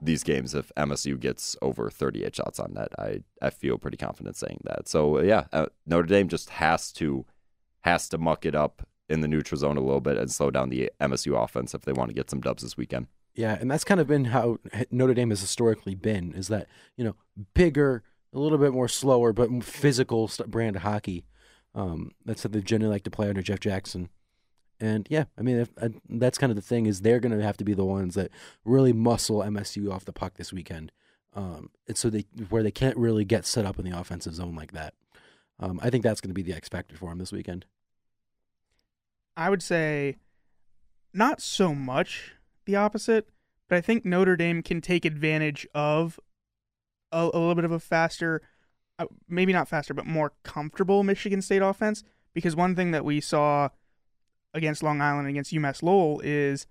these 0.00 0.22
games 0.22 0.54
if 0.54 0.70
MSU 0.76 1.18
gets 1.18 1.56
over 1.62 1.90
38 1.90 2.36
shots 2.36 2.60
on 2.60 2.74
net. 2.74 2.88
I 2.98 3.22
I 3.42 3.50
feel 3.50 3.78
pretty 3.78 3.96
confident 3.96 4.36
saying 4.36 4.60
that. 4.64 4.88
So 4.88 5.20
yeah, 5.20 5.44
uh, 5.52 5.66
Notre 5.86 6.06
Dame 6.06 6.28
just 6.28 6.50
has 6.50 6.92
to 6.92 7.24
has 7.80 8.08
to 8.10 8.18
muck 8.18 8.44
it 8.44 8.54
up 8.54 8.86
in 9.08 9.20
the 9.20 9.28
neutral 9.28 9.58
zone 9.58 9.76
a 9.76 9.80
little 9.80 10.00
bit 10.00 10.16
and 10.16 10.30
slow 10.30 10.50
down 10.50 10.68
the 10.68 10.90
MSU 11.00 11.42
offense 11.42 11.74
if 11.74 11.82
they 11.82 11.92
want 11.92 12.10
to 12.10 12.14
get 12.14 12.28
some 12.28 12.40
dubs 12.40 12.62
this 12.62 12.76
weekend. 12.76 13.06
Yeah, 13.36 13.58
and 13.60 13.70
that's 13.70 13.84
kind 13.84 14.00
of 14.00 14.06
been 14.06 14.26
how 14.26 14.58
Notre 14.90 15.12
Dame 15.12 15.28
has 15.28 15.42
historically 15.42 15.94
been. 15.94 16.32
Is 16.32 16.48
that 16.48 16.68
you 16.96 17.04
know 17.04 17.14
bigger, 17.54 18.02
a 18.32 18.38
little 18.38 18.58
bit 18.58 18.72
more 18.72 18.88
slower, 18.88 19.32
but 19.32 19.62
physical 19.62 20.30
brand 20.46 20.76
of 20.76 20.82
hockey. 20.82 21.26
Um, 21.74 22.12
that's 22.24 22.42
how 22.42 22.48
they 22.48 22.62
generally 22.62 22.94
like 22.94 23.04
to 23.04 23.10
play 23.10 23.28
under 23.28 23.42
Jeff 23.42 23.60
Jackson. 23.60 24.08
And 24.80 25.06
yeah, 25.10 25.24
I 25.38 25.42
mean 25.42 25.58
if, 25.58 25.70
uh, 25.80 25.90
that's 26.08 26.38
kind 26.38 26.50
of 26.50 26.56
the 26.56 26.62
thing 26.62 26.86
is 26.86 27.02
they're 27.02 27.20
going 27.20 27.36
to 27.36 27.44
have 27.44 27.58
to 27.58 27.64
be 27.64 27.74
the 27.74 27.84
ones 27.84 28.14
that 28.14 28.30
really 28.64 28.94
muscle 28.94 29.40
MSU 29.40 29.92
off 29.92 30.06
the 30.06 30.12
puck 30.12 30.34
this 30.34 30.52
weekend. 30.52 30.90
Um, 31.34 31.70
and 31.86 31.96
so 31.96 32.08
they 32.08 32.24
where 32.48 32.62
they 32.62 32.70
can't 32.70 32.96
really 32.96 33.26
get 33.26 33.44
set 33.44 33.66
up 33.66 33.78
in 33.78 33.84
the 33.84 33.98
offensive 33.98 34.34
zone 34.34 34.54
like 34.54 34.72
that. 34.72 34.94
Um, 35.60 35.78
I 35.82 35.90
think 35.90 36.02
that's 36.02 36.22
going 36.22 36.30
to 36.30 36.34
be 36.34 36.42
the 36.42 36.54
X 36.54 36.70
factor 36.70 36.96
for 36.96 37.10
them 37.10 37.18
this 37.18 37.32
weekend. 37.32 37.66
I 39.36 39.50
would 39.50 39.62
say 39.62 40.16
not 41.12 41.42
so 41.42 41.74
much 41.74 42.35
the 42.66 42.76
opposite, 42.76 43.28
but 43.68 43.76
I 43.76 43.80
think 43.80 44.04
Notre 44.04 44.36
Dame 44.36 44.62
can 44.62 44.80
take 44.80 45.04
advantage 45.04 45.66
of 45.74 46.20
a, 47.10 47.18
a 47.32 47.38
little 47.38 47.54
bit 47.54 47.64
of 47.64 47.72
a 47.72 47.80
faster, 47.80 48.42
uh, 48.98 49.06
maybe 49.28 49.52
not 49.52 49.68
faster, 49.68 49.94
but 49.94 50.06
more 50.06 50.32
comfortable 50.42 51.02
Michigan 51.02 51.42
State 51.42 51.62
offense. 51.62 52.02
Because 52.34 52.54
one 52.54 52.76
thing 52.76 52.90
that 52.90 53.04
we 53.04 53.20
saw 53.20 53.70
against 54.52 54.82
Long 54.82 55.00
Island, 55.00 55.28
against 55.28 55.52
UMass 55.52 55.82
Lowell, 55.82 56.20
is 56.22 56.66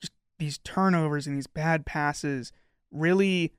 just 0.00 0.12
these 0.38 0.58
turnovers 0.58 1.26
and 1.26 1.36
these 1.36 1.46
bad 1.46 1.86
passes 1.86 2.52
really 2.90 3.54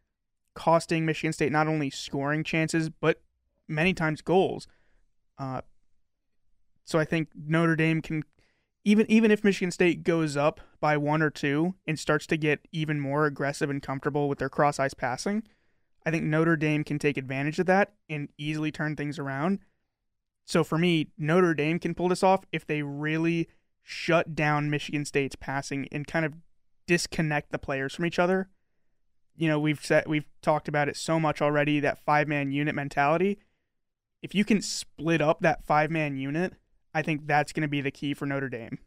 costing 0.54 1.06
Michigan 1.06 1.34
State 1.34 1.52
not 1.52 1.68
only 1.68 1.90
scoring 1.90 2.44
chances, 2.44 2.90
but 2.90 3.22
many 3.68 3.94
times 3.94 4.22
goals. 4.22 4.68
Uh, 5.38 5.62
so 6.84 7.00
I 7.00 7.06
think 7.06 7.30
Notre 7.36 7.76
Dame 7.76 8.02
can 8.02 8.24
even 8.88 9.06
even 9.12 9.32
if 9.32 9.44
Michigan 9.44 9.70
State 9.70 10.06
goes 10.06 10.38
up 10.38 10.62
by 10.80 10.96
one 10.96 11.22
or 11.22 11.30
two 11.30 11.76
and 11.86 12.00
starts 12.00 12.26
to 12.28 12.38
get 12.38 12.66
even 12.72 13.02
more 13.02 13.26
aggressive 13.26 13.70
and 13.70 13.84
comfortable 13.84 14.30
with 14.30 14.40
their 14.40 14.48
cross 14.48 14.80
ice 14.80 14.94
passing, 14.94 15.44
I 16.06 16.12
think 16.12 16.24
Notre 16.24 16.56
Dame 16.56 16.86
can 16.86 16.98
take 16.98 17.18
advantage 17.18 17.60
of 17.60 17.66
that 17.66 17.92
and 18.10 18.30
easily 18.38 18.72
turn 18.72 18.96
things 18.96 19.20
around. 19.20 19.60
So 20.46 20.64
for 20.64 20.78
me, 20.78 21.10
Notre 21.18 21.54
Dame 21.54 21.80
can 21.80 21.96
pull 21.96 22.08
this 22.08 22.24
off 22.24 22.46
if 22.54 22.66
they 22.66 22.82
really 22.82 23.50
shut 23.84 24.34
down 24.34 24.70
Michigan 24.70 25.04
State's 25.04 25.36
passing 25.36 25.90
and 25.92 26.08
kind 26.08 26.26
of 26.26 26.36
disconnect 26.86 27.52
the 27.52 27.60
players 27.60 27.94
from 27.94 28.06
each 28.06 28.20
other. 28.20 28.48
You 29.36 29.50
know, 29.50 29.60
we've 29.60 29.84
said 29.84 30.06
we've 30.08 30.30
talked 30.42 30.70
about 30.70 30.88
it 30.88 30.96
so 30.96 31.20
much 31.20 31.42
already 31.42 31.82
that 31.82 32.06
five-man 32.06 32.54
unit 32.54 32.74
mentality. 32.74 33.38
If 34.22 34.34
you 34.34 34.46
can 34.46 34.62
split 34.62 35.22
up 35.22 35.42
that 35.42 35.66
five-man 35.66 36.16
unit, 36.16 36.54
I 36.98 37.04
think 37.04 37.28
that's 37.28 37.54
going 37.54 37.62
to 37.62 37.68
be 37.68 37.82
the 37.82 37.92
key 37.92 38.16
for 38.16 38.26
Notre 38.26 38.50
Dame. 38.50 38.80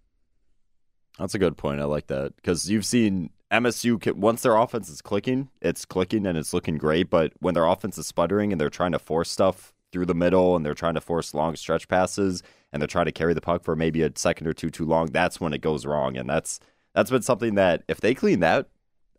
That's 1.17 1.37
a 1.37 1.39
good 1.39 1.57
point. 1.57 1.81
I 1.81 1.85
like 1.85 2.09
that 2.09 2.35
because 2.35 2.69
you've 2.69 2.85
seen 2.85 3.31
MSU 3.53 4.15
once 4.17 4.43
their 4.43 4.57
offense 4.57 4.89
is 4.89 5.01
clicking, 5.01 5.49
it's 5.61 5.85
clicking 5.85 6.27
and 6.27 6.37
it's 6.37 6.53
looking 6.53 6.77
great. 6.77 7.09
But 7.09 7.33
when 7.39 7.55
their 7.55 7.67
offense 7.67 7.99
is 7.99 8.09
sputtering 8.09 8.51
and 8.51 8.61
they're 8.61 8.69
trying 8.69 8.91
to 8.93 8.99
force 8.99 9.31
stuff 9.31 9.73
through 9.93 10.07
the 10.07 10.15
middle 10.15 10.57
and 10.57 10.67
they're 10.67 10.75
trying 10.75 10.95
to 10.95 11.01
force 11.01 11.35
long 11.35 11.55
stretch 11.55 11.87
passes 11.87 12.43
and 12.73 12.83
they're 12.83 12.89
trying 12.89 13.05
to 13.05 13.13
carry 13.13 13.33
the 13.33 13.41
puck 13.41 13.63
for 13.63 13.77
maybe 13.77 14.03
a 14.03 14.11
second 14.17 14.49
or 14.49 14.55
two 14.55 14.71
too 14.71 14.87
long, 14.87 15.07
that's 15.07 15.41
when 15.41 15.53
it 15.53 15.61
goes 15.61 15.87
wrong. 15.87 16.17
And 16.17 16.29
that's 16.29 16.59
that's 16.95 17.13
been 17.13 17.23
something 17.23 17.55
that 17.55 17.85
if 17.87 18.01
they 18.01 18.13
clean 18.13 18.41
that 18.41 18.69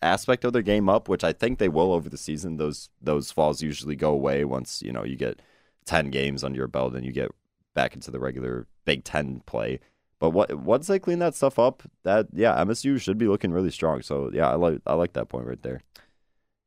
aspect 0.01 0.43
of 0.43 0.51
their 0.51 0.61
game 0.61 0.89
up, 0.89 1.07
which 1.07 1.23
I 1.23 1.31
think 1.31 1.59
they 1.59 1.69
will 1.69 1.93
over 1.93 2.09
the 2.09 2.17
season, 2.17 2.57
those 2.57 2.89
those 3.01 3.31
falls 3.31 3.61
usually 3.61 3.95
go 3.95 4.11
away 4.11 4.43
once 4.43 4.81
you 4.81 4.91
know 4.91 5.05
you 5.05 5.15
get 5.15 5.41
ten 5.85 6.09
games 6.09 6.43
under 6.43 6.57
your 6.57 6.67
belt 6.67 6.93
and 6.93 7.05
you 7.05 7.13
get 7.13 7.31
back 7.73 7.95
into 7.95 8.11
the 8.11 8.19
regular 8.19 8.67
Big 8.85 9.03
Ten 9.03 9.41
play. 9.45 9.79
But 10.19 10.31
what 10.31 10.53
once 10.53 10.87
they 10.87 10.99
clean 10.99 11.19
that 11.19 11.35
stuff 11.35 11.57
up, 11.57 11.83
that 12.03 12.27
yeah, 12.33 12.55
MSU 12.57 13.01
should 13.01 13.17
be 13.17 13.27
looking 13.27 13.51
really 13.51 13.71
strong. 13.71 14.01
So 14.01 14.29
yeah, 14.33 14.49
I 14.49 14.55
like 14.55 14.79
I 14.85 14.93
like 14.93 15.13
that 15.13 15.29
point 15.29 15.47
right 15.47 15.61
there. 15.61 15.81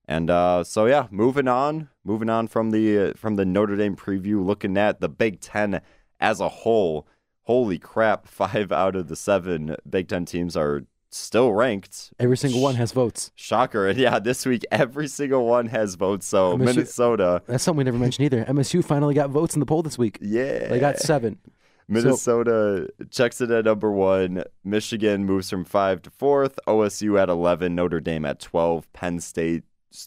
And 0.06 0.28
uh, 0.28 0.64
so 0.64 0.86
yeah, 0.86 1.06
moving 1.10 1.48
on, 1.48 1.88
moving 2.04 2.28
on 2.28 2.48
from 2.48 2.72
the 2.72 2.98
uh, 2.98 3.12
from 3.16 3.36
the 3.36 3.44
Notre 3.44 3.76
Dame 3.76 3.96
preview, 3.96 4.44
looking 4.44 4.76
at 4.76 5.00
the 5.00 5.08
Big 5.08 5.40
Ten 5.40 5.80
as 6.20 6.40
a 6.40 6.48
whole. 6.48 7.06
Holy 7.44 7.78
crap! 7.78 8.26
Five 8.28 8.72
out 8.72 8.96
of 8.96 9.08
the 9.08 9.16
seven 9.16 9.76
Big 9.88 10.08
Ten 10.08 10.24
teams 10.24 10.56
are 10.56 10.82
still 11.10 11.52
ranked. 11.52 12.12
Every 12.18 12.36
single 12.36 12.60
one 12.60 12.74
has 12.74 12.90
votes. 12.92 13.30
Shocker! 13.36 13.86
And 13.88 13.98
yeah, 14.00 14.18
this 14.18 14.44
week 14.44 14.64
every 14.72 15.06
single 15.06 15.46
one 15.46 15.66
has 15.66 15.94
votes. 15.94 16.26
So 16.26 16.56
MSU 16.56 16.64
Minnesota, 16.64 17.42
That's 17.46 17.62
something 17.62 17.78
we 17.78 17.84
never 17.84 17.98
mentioned 17.98 18.26
either. 18.26 18.44
MSU 18.46 18.84
finally 18.84 19.14
got 19.14 19.30
votes 19.30 19.54
in 19.54 19.60
the 19.60 19.66
poll 19.66 19.82
this 19.82 19.96
week. 19.96 20.18
yeah, 20.20 20.68
They 20.68 20.80
got 20.80 20.98
seven. 20.98 21.38
Minnesota 21.88 22.88
checks 23.10 23.40
it 23.40 23.50
at 23.50 23.64
number 23.64 23.90
one. 23.90 24.44
Michigan 24.64 25.24
moves 25.24 25.50
from 25.50 25.64
five 25.64 26.02
to 26.02 26.10
fourth. 26.10 26.58
OSU 26.66 27.20
at 27.20 27.28
11. 27.28 27.74
Notre 27.74 28.00
Dame 28.00 28.24
at 28.24 28.40
12. 28.40 28.92
Penn 28.92 29.20
State 29.20 29.64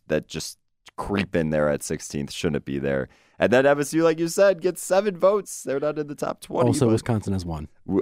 that 0.08 0.28
just 0.28 0.58
creep 0.98 1.36
in 1.36 1.50
there 1.52 1.70
at 1.70 1.82
16th. 1.82 2.32
Shouldn't 2.32 2.66
be 2.66 2.80
there. 2.80 3.08
And 3.40 3.54
then 3.54 3.66
MSU, 3.66 4.02
like 4.02 4.18
you 4.18 4.28
said, 4.28 4.62
gets 4.62 4.82
seven 4.82 5.16
votes. 5.16 5.62
They're 5.62 5.80
not 5.80 6.00
in 6.00 6.08
the 6.08 6.16
top 6.16 6.42
20. 6.42 6.68
Also, 6.70 6.90
Wisconsin 6.90 7.34
has 7.34 7.46
one. 7.46 7.68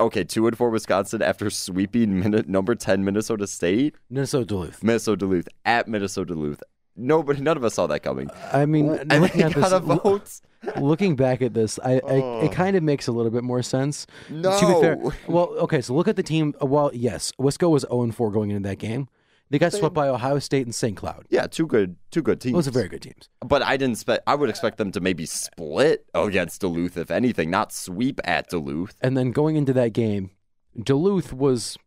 Okay, 0.00 0.24
two 0.24 0.46
and 0.48 0.58
four 0.58 0.70
Wisconsin 0.70 1.22
after 1.22 1.48
sweeping 1.48 2.18
minute 2.18 2.48
number 2.48 2.74
10 2.74 3.04
Minnesota 3.04 3.46
State. 3.46 3.94
Minnesota 4.10 4.44
Duluth. 4.44 4.82
Minnesota 4.82 5.16
Duluth 5.18 5.48
at 5.64 5.86
Minnesota 5.86 6.34
Duluth. 6.34 6.62
Nobody, 6.98 7.40
none 7.40 7.56
of 7.56 7.62
us 7.64 7.74
saw 7.74 7.86
that 7.86 8.00
coming. 8.00 8.28
I 8.52 8.66
mean, 8.66 8.90
and 8.90 9.22
looking 9.22 9.42
at 9.42 9.54
this, 9.54 9.70
vote. 9.72 10.40
looking 10.80 11.14
back 11.16 11.40
at 11.42 11.54
this, 11.54 11.78
I, 11.84 11.94
I 11.94 12.00
Oh. 12.04 12.40
it 12.44 12.52
kind 12.52 12.76
of 12.76 12.82
makes 12.82 13.06
a 13.06 13.12
little 13.12 13.30
bit 13.30 13.44
more 13.44 13.62
sense. 13.62 14.06
No. 14.28 14.58
To 14.58 14.66
be 14.66 14.80
fair, 14.80 14.96
well, 15.28 15.46
okay, 15.60 15.80
so 15.80 15.94
look 15.94 16.08
at 16.08 16.16
the 16.16 16.22
team. 16.22 16.54
uh, 16.60 16.66
Well, 16.66 16.90
yes, 16.92 17.32
Wisco 17.40 17.70
was 17.70 17.86
0 17.88 18.10
4 18.10 18.30
going 18.32 18.50
into 18.50 18.68
that 18.68 18.78
game. 18.78 19.08
They 19.50 19.58
got 19.58 19.72
swept 19.72 19.94
by 19.94 20.08
Ohio 20.08 20.40
State 20.40 20.66
and 20.66 20.74
St. 20.74 20.94
Cloud. 20.94 21.24
Yeah, 21.30 21.46
two 21.46 21.66
good, 21.66 21.96
two 22.10 22.20
good 22.20 22.38
teams. 22.38 22.52
Those 22.52 22.68
are 22.68 22.72
very 22.72 22.88
good 22.88 23.00
teams. 23.00 23.30
But 23.40 23.62
I 23.62 23.78
didn't 23.78 23.92
expect. 23.92 24.24
I 24.26 24.34
would 24.34 24.50
expect 24.50 24.76
them 24.76 24.92
to 24.92 25.00
maybe 25.00 25.24
split 25.24 26.04
against 26.12 26.60
Duluth, 26.60 26.98
if 26.98 27.10
anything, 27.10 27.48
not 27.48 27.72
sweep 27.72 28.20
at 28.24 28.50
Duluth. 28.50 28.94
And 29.00 29.16
then 29.16 29.30
going 29.32 29.56
into 29.56 29.72
that 29.72 29.94
game, 29.94 30.32
Duluth 30.78 31.32
was 31.32 31.78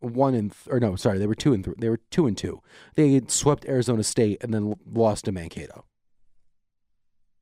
one 0.00 0.34
and 0.34 0.52
th- 0.52 0.72
or 0.72 0.80
no, 0.80 0.96
sorry, 0.96 1.18
they 1.18 1.26
were 1.26 1.34
two 1.34 1.52
and 1.52 1.64
three. 1.64 1.74
They 1.78 1.88
were 1.88 2.00
two 2.10 2.26
and 2.26 2.36
two. 2.36 2.62
They 2.94 3.12
had 3.14 3.30
swept 3.30 3.66
Arizona 3.66 4.02
State 4.02 4.38
and 4.42 4.52
then 4.52 4.74
lost 4.90 5.24
to 5.24 5.32
Mankato. 5.32 5.84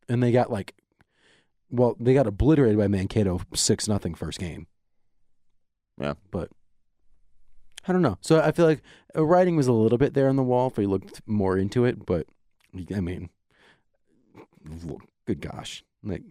And 0.09 0.23
they 0.23 0.33
got 0.33 0.51
like, 0.51 0.75
well, 1.71 1.97
they 1.99 2.15
got 2.15 2.27
obliterated 2.27 2.79
by 2.79 2.89
Mankato 2.89 3.41
six 3.55 3.89
nothing 3.89 4.15
first 4.15 4.39
game. 4.39 4.67
Yeah. 6.01 6.15
but 6.31 6.51
I 7.89 7.93
don't 7.93 8.03
know. 8.03 8.19
So 8.21 8.41
I 8.41 8.53
feel 8.53 8.67
like 8.67 8.83
uh, 9.17 9.25
writing 9.25 9.57
was 9.57 9.67
a 9.67 9.73
little 9.73 9.99
bit 9.99 10.15
there 10.15 10.29
on 10.29 10.37
the 10.37 10.43
wall 10.43 10.69
if 10.69 10.77
we 10.77 10.87
looked 10.87 11.23
more 11.27 11.57
into 11.57 11.85
it, 11.85 12.05
but 12.05 12.27
I 12.95 13.01
mean, 13.01 13.31
good 15.27 15.41
gosh, 15.41 15.85
like, 16.03 16.23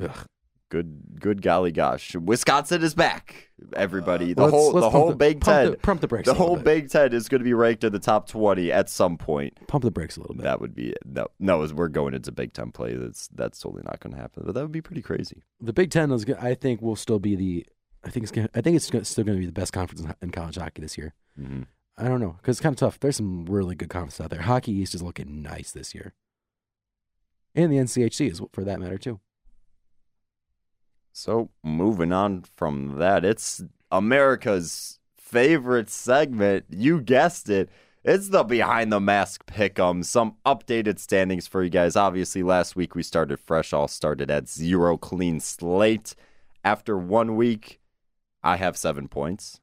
ugh. 0.00 0.26
Good, 0.70 1.20
good 1.20 1.40
golly 1.42 1.70
gosh, 1.70 2.16
Wisconsin 2.16 2.82
is 2.82 2.94
back. 2.94 3.50
Everybody, 3.76 4.32
the 4.32 4.42
Let's- 4.42 4.52
whole, 4.52 4.72
let's 4.72 4.86
the 4.86 4.90
whole 4.90 5.14
Big 5.14 5.40
pump 5.40 5.56
Ten, 5.56 5.70
the, 5.72 5.76
pump 5.76 6.00
the 6.00 6.08
brakes. 6.08 6.26
the 6.26 6.34
whole 6.34 6.56
bit. 6.56 6.64
Big 6.64 6.90
Ten 6.90 7.12
is 7.12 7.28
going 7.28 7.38
to 7.40 7.44
be 7.44 7.54
ranked 7.54 7.84
in 7.84 7.92
the 7.92 7.98
top 8.00 8.26
twenty 8.28 8.72
at 8.72 8.88
some 8.88 9.16
point. 9.16 9.54
pump 9.68 9.84
the 9.84 9.90
brakes 9.90 10.16
a 10.16 10.20
little 10.20 10.34
bit. 10.34 10.42
That 10.42 10.60
would 10.60 10.74
be 10.74 10.94
no, 11.04 11.28
no. 11.38 11.62
As 11.62 11.72
we're 11.72 11.88
going 11.88 12.14
into 12.14 12.32
Big 12.32 12.54
Ten 12.54 12.72
play, 12.72 12.94
that's 12.94 13.28
that's 13.28 13.60
totally 13.60 13.82
not 13.84 14.00
going 14.00 14.14
to 14.14 14.20
happen. 14.20 14.42
But 14.46 14.54
that 14.54 14.62
would 14.62 14.72
be 14.72 14.80
pretty 14.82 15.02
crazy. 15.02 15.42
the 15.60 15.72
Big 15.72 15.90
Ten 15.90 16.10
is, 16.10 16.24
I 16.40 16.54
think, 16.54 16.82
will 16.82 16.96
still 16.96 17.18
be 17.20 17.36
the. 17.36 17.66
I 18.02 18.10
think 18.10 18.24
it's. 18.24 18.32
Gonna, 18.32 18.48
I 18.54 18.60
think 18.60 18.74
it's 18.76 18.90
gonna, 18.90 19.04
still 19.04 19.24
going 19.24 19.36
to 19.36 19.40
be 19.40 19.46
the 19.46 19.52
best 19.52 19.72
conference 19.72 20.00
in, 20.02 20.14
in 20.22 20.30
college 20.30 20.56
hockey 20.56 20.82
this 20.82 20.98
year. 20.98 21.14
Mm-hmm. 21.40 21.62
I 21.96 22.08
don't 22.08 22.20
know 22.20 22.36
because 22.40 22.56
it's 22.56 22.62
kind 22.62 22.72
of 22.74 22.78
tough. 22.80 22.98
There's 22.98 23.16
some 23.16 23.44
really 23.46 23.76
good 23.76 23.90
conferences 23.90 24.20
out 24.20 24.30
there. 24.30 24.42
Hockey 24.42 24.72
East 24.72 24.94
is 24.94 25.02
looking 25.02 25.42
nice 25.42 25.70
this 25.70 25.94
year, 25.94 26.14
and 27.54 27.70
the 27.72 27.76
NCHC 27.76 28.30
is 28.32 28.42
for 28.52 28.64
that 28.64 28.80
matter 28.80 28.98
too. 28.98 29.20
So 31.16 31.50
moving 31.62 32.12
on 32.12 32.42
from 32.56 32.98
that, 32.98 33.24
it's 33.24 33.62
America's 33.92 34.98
favorite 35.16 35.88
segment. 35.88 36.64
You 36.68 37.00
guessed 37.00 37.48
it. 37.48 37.70
It's 38.02 38.30
the 38.30 38.42
behind 38.42 38.92
the 38.92 38.98
mask 38.98 39.46
pick'em. 39.46 40.04
Some 40.04 40.36
updated 40.44 40.98
standings 40.98 41.46
for 41.46 41.62
you 41.62 41.70
guys. 41.70 41.94
Obviously, 41.94 42.42
last 42.42 42.74
week 42.74 42.96
we 42.96 43.04
started 43.04 43.38
fresh. 43.38 43.72
All 43.72 43.86
started 43.86 44.28
at 44.28 44.48
zero 44.48 44.96
clean 44.96 45.38
slate. 45.38 46.16
After 46.64 46.98
one 46.98 47.36
week, 47.36 47.80
I 48.42 48.56
have 48.56 48.76
seven 48.76 49.06
points. 49.06 49.60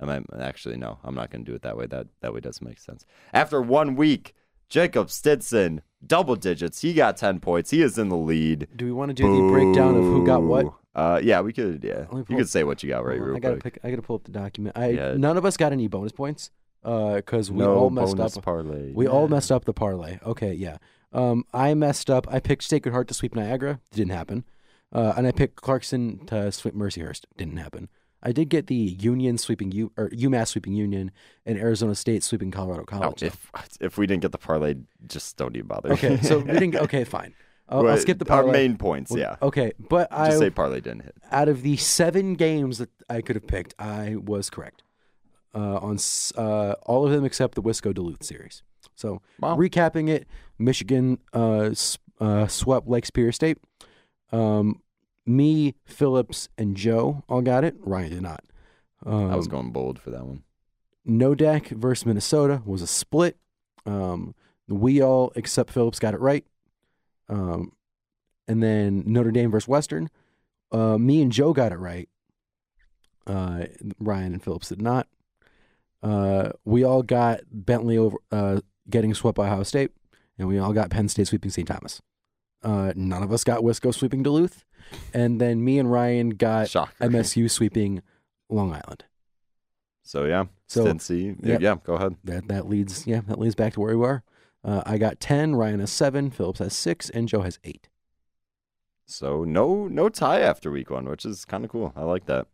Am 0.00 0.08
I 0.08 0.22
actually 0.40 0.76
no? 0.76 1.00
I'm 1.02 1.16
not 1.16 1.30
going 1.30 1.44
to 1.44 1.50
do 1.50 1.56
it 1.56 1.62
that 1.62 1.76
way. 1.76 1.86
That 1.86 2.06
that 2.20 2.32
way 2.32 2.38
doesn't 2.38 2.66
make 2.66 2.78
sense. 2.78 3.04
After 3.32 3.60
one 3.60 3.96
week, 3.96 4.34
Jacob 4.68 5.10
Stinson 5.10 5.82
double 6.06 6.36
digits. 6.36 6.80
He 6.80 6.94
got 6.94 7.16
ten 7.16 7.40
points. 7.40 7.70
He 7.70 7.82
is 7.82 7.98
in 7.98 8.08
the 8.08 8.16
lead. 8.16 8.68
Do 8.76 8.84
we 8.84 8.92
want 8.92 9.10
to 9.10 9.14
do 9.14 9.24
the 9.24 9.52
breakdown 9.52 9.96
of 9.96 10.02
who 10.02 10.24
got 10.26 10.42
what? 10.42 10.72
Uh, 10.94 11.20
yeah, 11.22 11.40
we 11.42 11.52
could. 11.52 11.84
Yeah, 11.84 12.06
you 12.12 12.24
could 12.24 12.40
up- 12.40 12.46
say 12.46 12.64
what 12.64 12.82
you 12.82 12.88
got 12.88 13.04
right 13.04 13.20
I 13.20 13.38
gotta 13.38 13.56
quick. 13.56 13.74
pick. 13.74 13.78
I 13.84 13.90
gotta 13.90 14.02
pull 14.02 14.16
up 14.16 14.24
the 14.24 14.32
document. 14.32 14.76
I 14.78 14.88
Yeah. 14.90 15.14
none 15.16 15.36
of 15.36 15.44
us 15.44 15.56
got 15.56 15.72
any 15.72 15.88
bonus 15.88 16.12
points 16.12 16.50
because 16.82 17.50
we 17.50 17.58
no 17.58 17.74
all 17.76 17.90
messed 17.90 18.16
bonus 18.16 18.36
up. 18.36 18.44
parlay. 18.44 18.92
We 18.92 19.06
all 19.06 19.28
messed 19.28 19.52
up 19.52 19.64
the 19.64 19.72
parlay. 19.74 20.18
Okay, 20.24 20.54
yeah. 20.54 20.76
Um, 21.12 21.44
I 21.52 21.74
messed 21.74 22.10
up. 22.10 22.26
I 22.30 22.40
picked 22.40 22.62
Sacred 22.62 22.92
Heart 22.92 23.08
to 23.08 23.14
sweep 23.14 23.34
Niagara. 23.34 23.80
Didn't 23.92 24.12
happen. 24.12 24.44
Uh, 24.92 25.12
and 25.16 25.26
I 25.26 25.32
picked 25.32 25.56
Clarkson 25.60 26.24
to 26.26 26.50
sweep 26.52 26.74
Mercyhurst. 26.74 27.24
Didn't 27.36 27.56
happen. 27.58 27.88
I 28.28 28.32
did 28.32 28.48
get 28.48 28.66
the 28.66 28.74
Union 28.74 29.38
sweeping 29.38 29.70
U 29.72 29.92
or 29.96 30.10
UMass 30.10 30.48
sweeping 30.48 30.72
Union 30.72 31.12
and 31.46 31.56
Arizona 31.58 31.94
State 31.94 32.24
sweeping 32.24 32.50
Colorado 32.50 32.82
Oh, 32.82 32.98
College. 32.98 33.22
if 33.22 33.50
if 33.80 33.96
we 33.98 34.06
didn't 34.08 34.22
get 34.22 34.32
the 34.32 34.38
parlay, 34.38 34.74
just 35.06 35.36
don't 35.36 35.54
even 35.56 35.68
bother. 35.68 35.92
okay, 35.92 36.16
so 36.20 36.38
we 36.40 36.52
didn't. 36.52 36.74
Okay, 36.86 37.04
fine. 37.04 37.34
I'll, 37.68 37.86
I'll 37.88 37.98
skip 37.98 38.18
the 38.18 38.24
parlay. 38.24 38.48
our 38.48 38.52
main 38.52 38.76
points. 38.76 39.10
Well, 39.12 39.20
Yeah, 39.20 39.36
Okay, 39.42 39.72
but 39.88 40.08
I 40.12 40.26
just 40.26 40.38
say 40.40 40.50
parlay 40.50 40.80
didn't 40.80 41.02
hit. 41.04 41.14
out 41.30 41.48
of 41.48 41.62
the 41.62 41.76
seven 41.76 42.34
games 42.34 42.78
that 42.78 42.90
I 43.08 43.20
could 43.20 43.36
have 43.36 43.46
picked, 43.46 43.74
I 43.78 44.16
was 44.16 44.50
correct 44.50 44.82
uh, 45.54 45.76
on 45.78 45.98
uh, 46.36 46.72
all 46.84 47.04
of 47.06 47.12
them 47.12 47.24
except 47.24 47.54
the 47.54 47.62
Wisco 47.62 47.92
Duluth 47.94 48.22
series. 48.24 48.62
So 48.96 49.20
Wow. 49.40 49.56
recapping 49.56 50.08
it, 50.08 50.26
Michigan 50.58 51.18
uh, 51.32 51.70
uh, 52.20 52.46
swept 52.48 52.88
Lake 52.88 53.04
Superior 53.06 53.32
State. 53.32 53.58
Um, 54.32 54.80
me, 55.26 55.74
Phillips, 55.84 56.48
and 56.56 56.76
Joe 56.76 57.24
all 57.28 57.42
got 57.42 57.64
it. 57.64 57.74
Ryan 57.80 58.10
did 58.10 58.22
not. 58.22 58.44
Um, 59.04 59.30
I 59.30 59.36
was 59.36 59.48
going 59.48 59.72
bold 59.72 59.98
for 59.98 60.10
that 60.10 60.24
one. 60.24 60.42
NoDak 61.06 61.68
versus 61.68 62.06
Minnesota 62.06 62.62
was 62.64 62.82
a 62.82 62.86
split. 62.86 63.36
Um, 63.84 64.34
we 64.68 65.00
all 65.00 65.32
except 65.36 65.70
Phillips 65.70 65.98
got 65.98 66.14
it 66.14 66.20
right. 66.20 66.44
Um, 67.28 67.72
and 68.48 68.62
then 68.62 69.04
Notre 69.06 69.30
Dame 69.30 69.50
versus 69.50 69.68
Western. 69.68 70.10
Uh, 70.72 70.98
me 70.98 71.22
and 71.22 71.30
Joe 71.30 71.52
got 71.52 71.72
it 71.72 71.78
right. 71.78 72.08
Uh, 73.26 73.66
Ryan 73.98 74.34
and 74.34 74.42
Phillips 74.42 74.68
did 74.68 74.82
not. 74.82 75.08
Uh, 76.02 76.50
we 76.64 76.84
all 76.84 77.02
got 77.02 77.40
Bentley 77.50 77.98
over 77.98 78.16
uh, 78.30 78.60
getting 78.88 79.14
swept 79.14 79.36
by 79.36 79.46
Ohio 79.46 79.62
State, 79.62 79.90
and 80.38 80.46
we 80.46 80.58
all 80.58 80.72
got 80.72 80.90
Penn 80.90 81.08
State 81.08 81.28
sweeping 81.28 81.50
St. 81.50 81.66
Thomas. 81.66 82.00
Uh, 82.62 82.92
none 82.94 83.22
of 83.22 83.32
us 83.32 83.44
got 83.44 83.62
Wisco 83.62 83.92
sweeping 83.94 84.22
Duluth, 84.22 84.64
and 85.14 85.40
then 85.40 85.64
me 85.64 85.78
and 85.78 85.90
Ryan 85.90 86.30
got 86.30 86.68
Shocker. 86.70 86.92
MSU 87.00 87.50
sweeping 87.50 88.02
Long 88.48 88.72
Island. 88.72 89.04
So 90.02 90.24
yeah, 90.24 90.44
So- 90.68 90.84
Cincy. 90.84 91.36
Yep. 91.44 91.60
Yeah, 91.60 91.76
go 91.84 91.94
ahead. 91.94 92.16
that 92.24 92.48
that 92.48 92.68
leads 92.68 93.06
yeah 93.06 93.20
that 93.26 93.38
leads 93.38 93.54
back 93.54 93.72
to 93.74 93.80
where 93.80 93.90
we 93.90 93.96
were. 93.96 94.22
Uh, 94.64 94.82
I 94.86 94.98
got 94.98 95.20
ten. 95.20 95.54
Ryan 95.54 95.80
has 95.80 95.90
seven. 95.90 96.30
Phillips 96.30 96.58
has 96.58 96.74
six, 96.74 97.08
and 97.10 97.28
Joe 97.28 97.42
has 97.42 97.58
eight. 97.64 97.88
So 99.06 99.44
no 99.44 99.86
no 99.86 100.08
tie 100.08 100.40
after 100.40 100.70
week 100.70 100.90
one, 100.90 101.08
which 101.08 101.24
is 101.24 101.44
kind 101.44 101.64
of 101.64 101.70
cool. 101.70 101.92
I 101.96 102.02
like 102.02 102.26
that. 102.26 102.46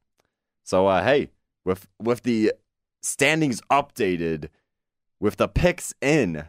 So 0.65 0.87
uh, 0.87 1.03
hey, 1.03 1.29
with 1.65 1.89
with 1.99 2.23
the 2.23 2.53
standings 3.01 3.61
updated, 3.71 4.49
with 5.21 5.37
the 5.37 5.49
picks 5.49 5.95
in, 6.01 6.45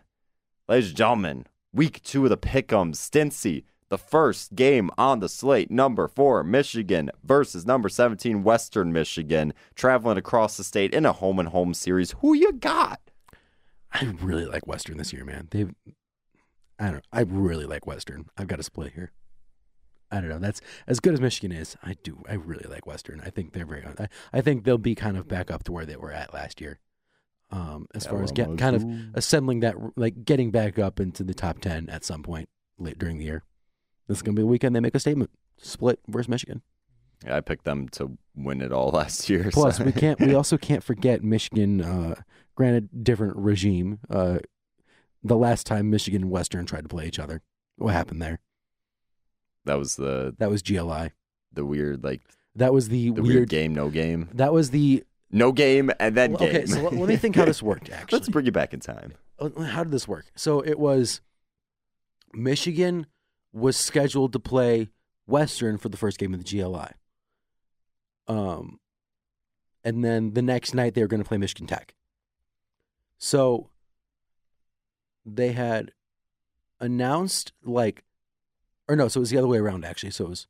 ladies 0.68 0.90
and 0.90 0.98
gentlemen, 0.98 1.46
week 1.74 2.02
two 2.04 2.24
of 2.26 2.30
the 2.30 2.38
pick'em, 2.38 2.94
Stincy, 2.94 3.64
the 3.94 3.98
first 4.00 4.56
game 4.56 4.89
on 4.98 5.20
the 5.20 5.30
slate, 5.30 5.70
number 5.70 6.08
four, 6.08 6.44
Michigan 6.44 7.12
versus 7.24 7.64
number 7.64 7.89
seventeen, 7.89 8.44
Western 8.44 8.91
Michigan, 8.91 9.54
traveling 9.76 10.18
across 10.18 10.58
the 10.58 10.64
state 10.64 10.96
in 10.96 11.06
a 11.06 11.14
home 11.14 11.38
and 11.38 11.50
home 11.50 11.76
series. 11.76 12.16
Who 12.22 12.34
you 12.34 12.54
got? 12.54 13.00
I 13.91 14.16
really 14.20 14.46
like 14.46 14.66
Western 14.66 14.98
this 14.98 15.14
year, 15.14 15.24
man. 15.24 15.48
They've 15.52 15.72
I 16.80 16.86
don't 16.86 16.96
know. 16.96 17.02
I 17.12 17.22
really 17.22 17.68
like 17.68 17.86
Western. 17.86 18.26
I've 18.36 18.48
got 18.48 18.60
a 18.60 18.64
split 18.64 18.94
here. 18.94 19.12
I 20.10 20.20
don't 20.20 20.30
know. 20.30 20.39
That's 20.39 20.60
as 20.88 21.00
good 21.00 21.14
as 21.14 21.22
Michigan 21.22 21.56
is. 21.56 21.78
I 21.84 21.96
do. 22.02 22.24
I 22.28 22.34
really 22.34 22.68
like 22.68 22.88
Western. 22.88 23.22
I 23.24 23.30
think 23.30 23.54
they're 23.54 23.68
very. 23.68 23.86
I, 23.86 24.08
I 24.34 24.41
think 24.41 24.64
they'll 24.64 24.80
be 24.80 24.96
kind 24.96 25.18
of 25.18 25.28
back 25.28 25.52
up 25.52 25.64
to 25.66 25.72
where 25.72 25.86
they 25.86 25.98
were 25.98 26.12
at 26.12 26.34
last 26.34 26.60
year. 26.60 26.80
Um, 27.52 27.86
as 27.94 28.08
far 28.08 28.24
as 28.24 28.32
get, 28.32 28.58
kind 28.58 28.76
of 28.76 28.84
assembling 29.14 29.60
that, 29.60 29.76
like 29.96 30.26
getting 30.26 30.50
back 30.50 30.80
up 30.80 31.00
into 31.00 31.24
the 31.24 31.36
top 31.36 31.60
ten 31.60 31.88
at 31.89 32.04
some 32.04 32.24
point 32.24 32.50
late 32.80 32.98
during 32.98 33.20
the 33.20 33.26
year. 33.26 33.44
This 34.08 34.18
is 34.18 34.22
gonna 34.22 34.36
be 34.36 34.41
the 34.41 34.47
weekend 34.47 34.76
they 34.76 34.80
make 34.80 34.95
a 34.95 34.99
statement. 34.99 35.30
Split 35.58 35.99
versus 36.08 36.28
Michigan. 36.30 36.62
Yeah, 37.26 37.38
I 37.38 37.41
picked 37.41 37.64
them 37.64 37.88
to 37.89 38.18
win 38.36 38.62
it 38.62 38.72
all 38.74 38.89
last 38.93 39.30
year. 39.30 39.49
Plus, 39.51 39.78
so- 39.78 39.84
we 39.86 39.91
can't. 40.04 40.20
We 40.20 40.34
also 40.34 40.58
can't 40.58 40.84
forget 40.84 41.24
Michigan. 41.24 41.82
Uh, 41.82 42.16
granted, 42.56 43.04
different 43.04 43.36
regime. 43.38 43.99
Uh, 44.10 44.39
the 45.24 45.38
last 45.38 45.66
time 45.66 45.89
Michigan 45.89 46.24
and 46.24 46.32
Western 46.32 46.66
tried 46.66 46.82
to 46.82 46.89
play 46.89 47.08
each 47.08 47.20
other, 47.20 47.41
what 47.78 47.93
happened 47.93 48.22
there? 48.22 48.39
that 49.66 49.76
was 49.76 49.95
the 49.95 50.36
That 50.39 50.49
was 50.49 50.62
GLI. 50.62 51.12
the 51.54 51.64
weird 51.66 52.04
like 52.04 52.22
That 52.56 52.74
was 52.74 52.89
the, 52.89 53.06
the 53.12 53.22
weird. 53.22 53.26
weird, 53.36 53.49
game, 53.49 53.74
no 53.74 53.89
game, 53.89 54.28
That 54.34 54.51
was 54.51 54.72
the. 54.72 55.06
no 55.32 55.54
game, 55.54 55.89
and 56.01 56.18
then 56.18 56.34
game. 56.34 56.49
Okay, 56.49 56.66
so 56.66 56.82
let, 56.82 56.93
let 56.93 57.08
me 57.08 57.16
think 57.16 57.38
how 57.38 57.45
this 57.45 57.64
worked. 57.64 57.89
Actually, 57.91 58.18
Let's 58.18 58.28
bring 58.30 58.45
you 58.45 58.51
back 58.51 58.74
in 58.74 58.82
time. 58.82 59.14
Uh, 59.39 59.49
how 59.62 59.86
did 59.86 59.93
this 59.93 60.06
work? 60.10 60.26
So 60.36 60.60
it 60.60 60.78
was 60.78 61.22
Michigan 62.34 63.06
was 63.54 63.78
scheduled 63.78 64.34
to 64.34 64.39
play 64.39 64.89
Western 65.26 65.78
for 65.78 65.89
the 65.89 65.97
first 65.97 66.18
game 66.18 66.34
of 66.34 66.43
the 66.43 66.62
GLI. 66.62 66.89
Um, 68.28 68.80
and 69.84 70.04
then 70.04 70.34
the 70.34 70.41
next 70.41 70.74
night 70.74 70.95
they 70.95 71.01
were 71.01 71.08
going 71.08 71.22
to 71.24 71.28
play 71.28 71.38
Michigan 71.38 71.68
Tech. 71.68 71.93
So 73.18 73.70
they 75.26 75.51
had 75.51 75.91
announced 76.80 77.54
like, 77.64 78.04
or 78.88 78.95
no, 78.95 79.08
so 79.08 79.20
it 79.20 79.22
was 79.22 79.30
the 79.30 79.38
other 79.38 79.47
way 79.47 79.60
around 79.60 79.86
actually. 79.86 80.12
So 80.12 80.26
it 80.26 80.30
was, 80.30 80.47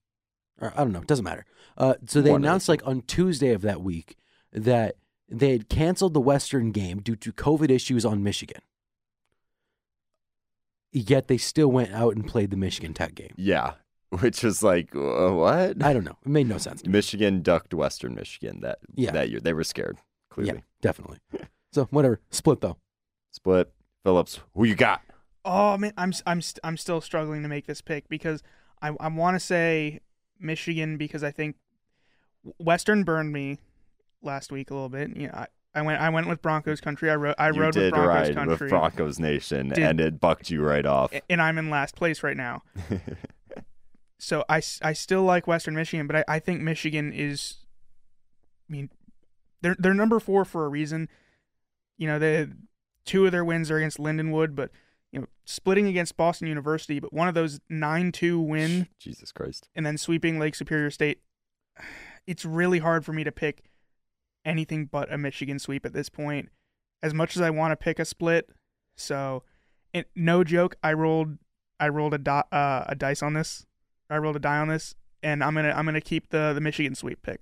or 0.59 0.71
I 0.75 0.83
don't 0.83 0.93
know, 0.93 1.01
it 1.01 1.07
doesn't 1.07 1.25
matter. 1.25 1.45
Uh, 1.77 1.95
so 2.05 2.21
they 2.21 2.31
One 2.31 2.43
announced 2.43 2.69
like 2.69 2.85
on 2.87 3.01
Tuesday 3.01 3.53
of 3.53 3.61
that 3.63 3.81
week 3.81 4.17
that 4.51 4.95
they 5.27 5.51
had 5.51 5.69
canceled 5.69 6.13
the 6.13 6.21
Western 6.21 6.71
game 6.71 7.01
due 7.01 7.15
to 7.17 7.33
COVID 7.33 7.69
issues 7.69 8.05
on 8.05 8.23
Michigan. 8.23 8.61
Yet 10.93 11.27
they 11.27 11.37
still 11.37 11.71
went 11.71 11.91
out 11.91 12.15
and 12.15 12.25
played 12.25 12.51
the 12.51 12.57
Michigan 12.57 12.93
Tech 12.93 13.15
game. 13.15 13.33
Yeah, 13.35 13.73
which 14.19 14.43
was 14.43 14.61
like 14.63 14.95
uh, 14.95 15.31
what? 15.33 15.83
I 15.83 15.91
don't 15.91 16.03
know. 16.03 16.17
It 16.23 16.29
made 16.29 16.47
no 16.47 16.57
sense. 16.59 16.81
To 16.83 16.87
me. 16.89 16.93
Michigan 16.93 17.41
ducked 17.41 17.73
Western 17.73 18.13
Michigan 18.15 18.61
that 18.61 18.79
Yeah. 18.95 19.11
that 19.11 19.29
year. 19.29 19.39
They 19.39 19.53
were 19.53 19.63
scared. 19.63 19.97
Clearly, 20.29 20.53
Yeah, 20.55 20.61
definitely. 20.81 21.17
So 21.71 21.85
whatever. 21.91 22.19
Split 22.31 22.61
though. 22.61 22.77
split. 23.31 23.71
Phillips, 24.03 24.39
who 24.53 24.65
you 24.65 24.75
got? 24.75 25.01
Oh 25.45 25.77
man, 25.77 25.93
I'm 25.97 26.13
I'm 26.25 26.41
st- 26.41 26.59
I'm 26.63 26.77
still 26.77 27.01
struggling 27.01 27.41
to 27.43 27.47
make 27.49 27.65
this 27.67 27.81
pick 27.81 28.07
because 28.09 28.43
I 28.81 28.91
I 28.99 29.07
want 29.07 29.35
to 29.35 29.39
say 29.39 29.99
Michigan 30.39 30.97
because 30.97 31.23
I 31.23 31.31
think 31.31 31.55
Western 32.59 33.03
burned 33.03 33.31
me 33.31 33.57
last 34.21 34.51
week 34.51 34.71
a 34.71 34.73
little 34.73 34.89
bit. 34.89 35.15
You 35.15 35.27
know, 35.27 35.33
I, 35.33 35.47
I 35.75 35.81
went 35.81 36.01
I 36.01 36.09
went 36.09 36.27
with 36.27 36.41
Broncos 36.41 36.81
country. 36.81 37.09
I 37.09 37.15
rode 37.15 37.35
I 37.37 37.49
you 37.49 37.59
rode 37.61 37.75
with 37.75 37.91
Broncos 37.91 38.07
ride 38.07 38.35
country, 38.35 38.65
with 38.65 38.69
Broncos 38.69 39.19
Nation, 39.19 39.69
Did- 39.69 39.79
and 39.83 39.99
it 39.99 40.19
bucked 40.19 40.49
you 40.49 40.63
right 40.63 40.85
off. 40.85 41.11
and 41.29 41.41
I'm 41.41 41.57
in 41.57 41.69
last 41.69 41.95
place 41.95 42.23
right 42.23 42.37
now. 42.37 42.63
So 44.19 44.45
I, 44.47 44.61
I 44.81 44.93
still 44.93 45.23
like 45.23 45.47
Western 45.47 45.75
Michigan, 45.75 46.07
but 46.07 46.15
I, 46.15 46.23
I 46.29 46.39
think 46.39 46.61
Michigan 46.61 47.11
is, 47.11 47.55
I 48.69 48.71
mean, 48.71 48.89
they're 49.61 49.75
they're 49.77 49.93
number 49.93 50.17
four 50.17 50.45
for 50.45 50.63
a 50.63 50.69
reason. 50.69 51.09
You 51.97 52.07
know, 52.07 52.19
they 52.19 52.47
two 53.05 53.25
of 53.25 53.33
their 53.33 53.43
wins 53.43 53.69
are 53.69 53.75
against 53.75 53.97
Lindenwood, 53.97 54.55
but 54.55 54.71
you 55.11 55.19
know, 55.19 55.27
splitting 55.43 55.87
against 55.87 56.15
Boston 56.15 56.47
University, 56.47 57.01
but 57.01 57.11
one 57.11 57.27
of 57.27 57.33
those 57.33 57.59
nine 57.69 58.13
two 58.13 58.39
win 58.39 58.87
Jesus 58.97 59.33
Christ. 59.33 59.67
and 59.75 59.85
then 59.85 59.97
sweeping 59.97 60.39
Lake 60.39 60.55
Superior 60.55 60.89
State. 60.89 61.19
It's 62.25 62.45
really 62.45 62.79
hard 62.79 63.03
for 63.03 63.11
me 63.11 63.25
to 63.25 63.33
pick 63.33 63.65
anything 64.45 64.85
but 64.85 65.11
a 65.11 65.17
Michigan 65.17 65.59
sweep 65.59 65.85
at 65.85 65.93
this 65.93 66.09
point. 66.09 66.49
As 67.01 67.13
much 67.13 67.35
as 67.35 67.41
I 67.41 67.49
want 67.49 67.71
to 67.71 67.75
pick 67.75 67.99
a 67.99 68.05
split, 68.05 68.49
so 68.95 69.43
it, 69.93 70.09
no 70.15 70.43
joke, 70.43 70.75
I 70.83 70.93
rolled 70.93 71.37
I 71.79 71.89
rolled 71.89 72.13
a 72.13 72.17
di- 72.17 72.43
uh, 72.51 72.85
a 72.87 72.95
dice 72.95 73.21
on 73.21 73.33
this. 73.33 73.65
I 74.09 74.17
rolled 74.17 74.35
a 74.37 74.39
die 74.39 74.57
on 74.59 74.69
this, 74.69 74.95
and 75.21 75.43
I'm 75.43 75.53
gonna 75.53 75.73
I'm 75.75 75.85
gonna 75.85 75.99
keep 76.01 76.29
the 76.29 76.53
the 76.53 76.61
Michigan 76.61 76.95
sweep 76.95 77.21
pick. 77.21 77.41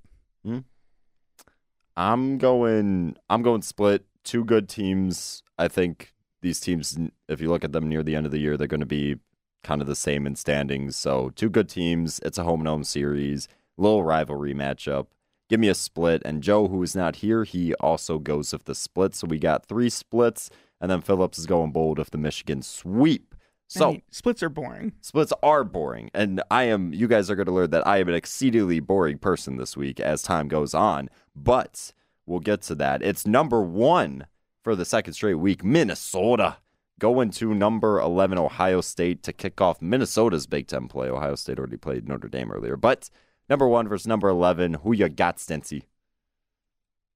I'm 1.97 2.37
going. 2.37 3.17
I'm 3.29 3.41
going 3.41 3.61
split. 3.61 4.05
Two 4.23 4.43
good 4.43 4.69
teams. 4.69 5.43
I 5.57 5.67
think 5.67 6.13
these 6.41 6.59
teams, 6.59 6.97
if 7.27 7.41
you 7.41 7.49
look 7.49 7.63
at 7.63 7.71
them 7.71 7.87
near 7.89 8.01
the 8.03 8.15
end 8.15 8.25
of 8.25 8.31
the 8.31 8.39
year, 8.39 8.57
they're 8.57 8.67
going 8.67 8.79
to 8.79 8.85
be 8.85 9.17
kind 9.63 9.81
of 9.81 9.87
the 9.87 9.95
same 9.95 10.25
in 10.25 10.35
standings. 10.35 10.95
So 10.95 11.29
two 11.35 11.49
good 11.49 11.69
teams. 11.69 12.19
It's 12.23 12.37
a 12.37 12.43
home 12.43 12.61
and 12.61 12.67
home 12.67 12.83
series. 12.83 13.47
Little 13.77 14.03
rivalry 14.03 14.53
matchup. 14.53 15.07
Give 15.51 15.59
me 15.59 15.67
a 15.67 15.75
split. 15.75 16.21
And 16.23 16.41
Joe, 16.41 16.69
who 16.69 16.81
is 16.81 16.95
not 16.95 17.17
here, 17.17 17.43
he 17.43 17.75
also 17.75 18.19
goes 18.19 18.53
with 18.53 18.63
the 18.63 18.73
split. 18.73 19.13
So 19.13 19.27
we 19.27 19.37
got 19.37 19.65
three 19.65 19.89
splits, 19.89 20.49
and 20.79 20.89
then 20.89 21.01
Phillips 21.01 21.37
is 21.37 21.45
going 21.45 21.71
bold 21.71 21.99
with 21.99 22.11
the 22.11 22.17
Michigan 22.17 22.61
sweep. 22.61 23.35
So 23.67 23.89
I 23.89 23.91
mean, 23.91 24.01
splits 24.09 24.41
are 24.41 24.49
boring. 24.49 24.93
splits 25.01 25.33
are 25.43 25.65
boring, 25.65 26.09
and 26.13 26.41
I 26.49 26.63
am. 26.63 26.93
You 26.93 27.07
guys 27.07 27.29
are 27.29 27.35
going 27.35 27.47
to 27.47 27.51
learn 27.51 27.69
that 27.71 27.85
I 27.85 27.97
am 27.97 28.07
an 28.07 28.15
exceedingly 28.15 28.79
boring 28.79 29.17
person 29.17 29.57
this 29.57 29.75
week 29.75 29.99
as 29.99 30.23
time 30.23 30.47
goes 30.47 30.73
on. 30.73 31.09
But 31.35 31.91
we'll 32.25 32.39
get 32.39 32.61
to 32.63 32.75
that. 32.75 33.03
It's 33.03 33.27
number 33.27 33.61
one 33.61 34.27
for 34.63 34.73
the 34.73 34.85
second 34.85 35.13
straight 35.13 35.35
week. 35.35 35.65
Minnesota 35.65 36.57
going 36.97 37.31
to 37.31 37.53
number 37.53 37.99
11 37.99 38.37
Ohio 38.37 38.79
State 38.79 39.23
to 39.23 39.33
kick 39.33 39.59
off 39.59 39.81
Minnesota's 39.81 40.47
Big 40.47 40.67
Ten 40.67 40.87
play. 40.87 41.09
Ohio 41.09 41.35
State 41.35 41.57
already 41.57 41.77
played 41.77 42.07
Notre 42.07 42.29
Dame 42.29 42.51
earlier, 42.51 42.77
but 42.77 43.09
number 43.51 43.67
one 43.67 43.85
versus 43.85 44.07
number 44.07 44.29
11. 44.29 44.75
Who 44.75 44.93
you 44.93 45.09
got, 45.09 45.37
Stency? 45.37 45.83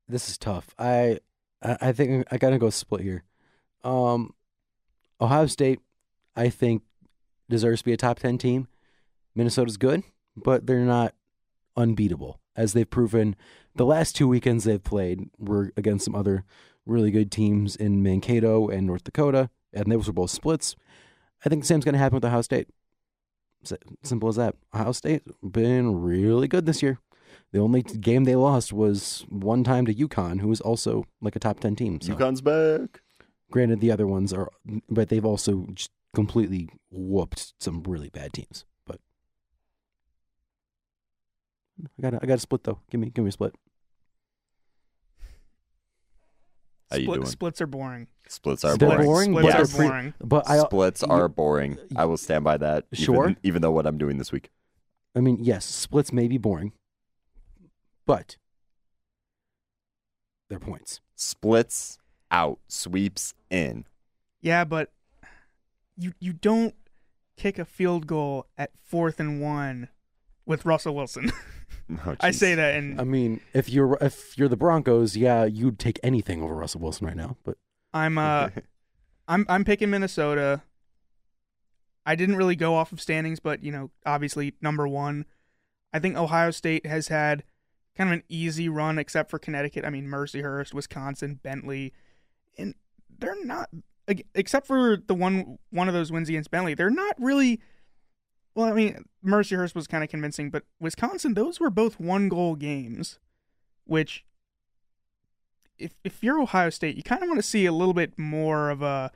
This 0.08 0.30
is 0.30 0.38
tough. 0.38 0.76
I 0.78 1.20
I 1.64 1.78
I 1.82 1.92
think 1.94 2.28
I 2.30 2.38
gotta 2.38 2.60
go 2.60 2.70
split 2.70 3.02
here. 3.02 3.24
Um, 3.84 4.36
Ohio 5.20 5.48
State, 5.48 5.80
I 6.36 6.50
think, 6.50 6.84
deserves 7.50 7.80
to 7.80 7.86
be 7.86 7.94
a 7.94 7.98
top 7.98 8.20
ten 8.20 8.38
team. 8.38 8.68
Minnesota's 9.34 9.78
good, 9.78 10.04
but 10.36 10.68
they're 10.68 10.80
not 10.80 11.16
unbeatable, 11.76 12.40
as 12.56 12.74
they've 12.74 12.90
proven. 12.90 13.36
The 13.74 13.86
last 13.86 14.16
two 14.16 14.28
weekends 14.28 14.66
they've 14.66 14.84
played 14.84 15.30
were 15.40 15.72
against 15.76 16.06
some 16.06 16.16
other 16.16 16.44
really 16.86 17.12
good 17.12 17.32
teams 17.32 17.76
in 17.76 18.04
Mankato 18.04 18.68
and 18.68 18.86
North 18.86 19.06
Dakota, 19.06 19.50
and 19.74 19.92
those 19.92 20.08
were 20.08 20.14
both 20.14 20.32
splits. 20.32 20.76
I 21.44 21.50
think 21.50 21.64
the 21.64 21.68
same's 21.68 21.86
going 21.86 21.94
to 21.94 22.00
happen 22.00 22.16
with 22.16 22.26
Ohio 22.26 22.42
State. 22.42 22.68
S- 23.66 23.78
Simple 24.04 24.30
as 24.30 24.36
that. 24.36 24.56
Ohio 24.74 24.92
State 24.92 25.24
been 25.44 26.02
really 26.02 26.48
good 26.48 26.66
this 26.66 26.82
year. 26.84 27.00
The 27.52 27.60
only 27.60 27.82
game 27.82 28.24
they 28.26 28.36
lost 28.36 28.74
was 28.74 29.26
one 29.30 29.64
time 29.64 29.86
to 29.86 29.94
UConn, 29.94 30.42
who 30.42 30.52
is 30.52 30.62
also 30.62 31.06
like 31.22 31.36
a 31.36 31.40
top 31.40 31.60
ten 31.60 31.76
team. 31.76 32.00
So, 32.02 32.14
UConn's 32.14 32.42
back. 32.42 33.02
granted, 33.52 33.80
the 33.82 33.92
other 33.92 34.08
ones 34.08 34.34
are, 34.34 34.50
but 34.90 35.10
they've 35.10 35.26
also 35.26 35.68
just 35.74 35.92
completely 36.14 36.70
whooped 36.92 37.54
some 37.60 37.84
really 37.84 38.10
bad 38.10 38.34
teams. 38.34 38.66
But 38.86 39.00
I 41.98 42.02
got 42.02 42.14
I 42.16 42.26
got 42.26 42.36
to 42.36 42.40
split 42.40 42.64
though. 42.64 42.80
Give 42.90 43.00
me 43.00 43.10
give 43.10 43.24
me 43.24 43.30
a 43.30 43.32
split. 43.32 43.54
How 46.92 46.98
you 46.98 47.04
Split- 47.06 47.22
doing? 47.22 47.32
Splits 47.32 47.62
are 47.62 47.68
boring. 47.68 48.08
Splits 48.28 48.64
are 48.66 48.76
They're 48.78 48.90
boring. 48.90 49.06
boring, 49.34 49.34
Splits 49.34 49.56
but 49.56 49.56
are 49.56 49.78
pre- 49.78 49.88
boring. 49.88 50.14
But 50.20 50.50
I 50.50 50.58
Splits 50.60 51.02
you- 51.04 51.08
are 51.10 51.28
boring. 51.28 51.78
I 51.96 52.06
will 52.06 52.18
stand 52.18 52.44
by 52.44 52.58
that. 52.58 52.86
even- 52.92 53.04
Sure. 53.06 53.36
Even 53.44 53.62
though 53.62 53.72
what 53.72 53.86
I'm 53.86 53.98
doing 53.98 54.18
this 54.18 54.32
week. 54.32 54.50
I 55.16 55.20
mean 55.22 55.38
yes, 55.42 55.64
splits 55.66 56.12
may 56.12 56.28
be 56.28 56.38
boring, 56.38 56.74
but 58.06 58.36
they're 60.50 60.60
points. 60.60 61.02
Splits 61.16 61.98
out, 62.32 62.60
sweeps 62.68 63.34
in. 63.50 63.86
Yeah, 64.42 64.64
but 64.66 64.92
you 65.98 66.14
you 66.20 66.34
don't 66.34 66.76
kick 67.38 67.58
a 67.58 67.66
field 67.66 68.08
goal 68.08 68.48
at 68.58 68.72
fourth 68.84 69.20
and 69.20 69.42
one 69.42 69.90
with 70.46 70.66
Russell 70.66 70.96
Wilson. 70.96 71.32
Oh, 72.04 72.16
I 72.20 72.32
say 72.32 72.56
that, 72.56 72.76
and 72.76 73.00
I 73.00 73.04
mean, 73.04 73.42
if 73.54 73.70
you're 73.70 73.96
if 74.02 74.36
you're 74.40 74.48
the 74.48 74.58
Broncos, 74.58 75.16
yeah, 75.16 75.46
you'd 75.46 75.78
take 75.78 76.00
anything 76.02 76.42
over 76.42 76.56
Russell 76.56 76.82
Wilson 76.82 77.06
right 77.06 77.16
now. 77.16 77.38
But 77.44 77.58
I'm 77.96 78.18
uh 78.20 78.50
I'm 79.28 79.46
I'm 79.50 79.64
picking 79.64 79.90
Minnesota. 79.90 80.62
I 82.06 82.14
didn't 82.14 82.36
really 82.36 82.56
go 82.56 82.76
off 82.76 82.92
of 82.92 83.02
standings, 83.02 83.40
but 83.40 83.64
you 83.64 83.72
know, 83.72 83.90
obviously 84.06 84.54
number 84.62 84.88
one. 84.88 85.26
I 85.92 86.00
think 86.00 86.18
Ohio 86.18 86.52
State 86.52 86.86
has 86.86 87.08
had 87.08 87.44
kind 87.98 88.10
of 88.10 88.14
an 88.16 88.24
easy 88.28 88.68
run, 88.68 89.00
except 89.00 89.32
for 89.32 89.40
Connecticut. 89.40 89.86
I 89.86 89.90
mean, 89.90 90.06
Mercyhurst, 90.08 90.74
Wisconsin, 90.74 91.40
Bentley, 91.42 91.94
and 92.58 92.76
they're 93.18 93.44
not 93.44 93.70
except 94.36 94.68
for 94.68 94.98
the 94.98 95.16
one 95.16 95.58
one 95.72 95.88
of 95.88 95.94
those 95.94 96.12
wins 96.12 96.30
against 96.30 96.52
Bentley. 96.52 96.76
They're 96.76 96.90
not 96.90 97.16
really. 97.18 97.62
Well, 98.54 98.68
I 98.68 98.74
mean, 98.74 99.04
Mercyhurst 99.26 99.76
was 99.76 99.88
kind 99.88 100.04
of 100.04 100.10
convincing, 100.10 100.50
but 100.50 100.64
Wisconsin, 100.80 101.34
those 101.34 101.60
were 101.60 101.70
both 101.70 102.00
one 102.00 102.30
goal 102.30 102.56
games, 102.56 103.20
which 103.84 104.24
if 105.78 105.94
if 106.04 106.24
you're 106.24 106.40
Ohio 106.40 106.70
State, 106.70 106.96
you 106.96 107.04
kind 107.04 107.22
of 107.22 107.28
want 107.28 107.40
to 107.40 107.48
see 107.48 107.66
a 107.66 107.72
little 107.72 107.94
bit 107.94 108.18
more 108.18 108.70
of 108.70 108.82
a, 108.82 109.12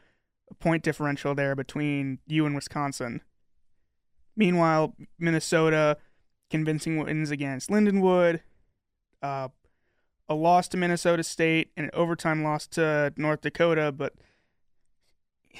point 0.59 0.81
differential 0.81 1.35
there 1.35 1.55
between 1.55 2.17
you 2.25 2.45
and 2.47 2.55
Wisconsin. 2.55 3.21
Meanwhile, 4.35 4.95
Minnesota 5.19 5.97
convincing 6.49 6.97
wins 6.97 7.29
against 7.29 7.69
Lindenwood, 7.69 8.39
uh, 9.21 9.49
a 10.27 10.33
loss 10.33 10.67
to 10.69 10.77
Minnesota 10.77 11.23
State, 11.23 11.69
and 11.77 11.85
an 11.85 11.91
overtime 11.93 12.43
loss 12.43 12.65
to 12.69 13.13
North 13.15 13.41
Dakota. 13.41 13.91
But 13.91 14.13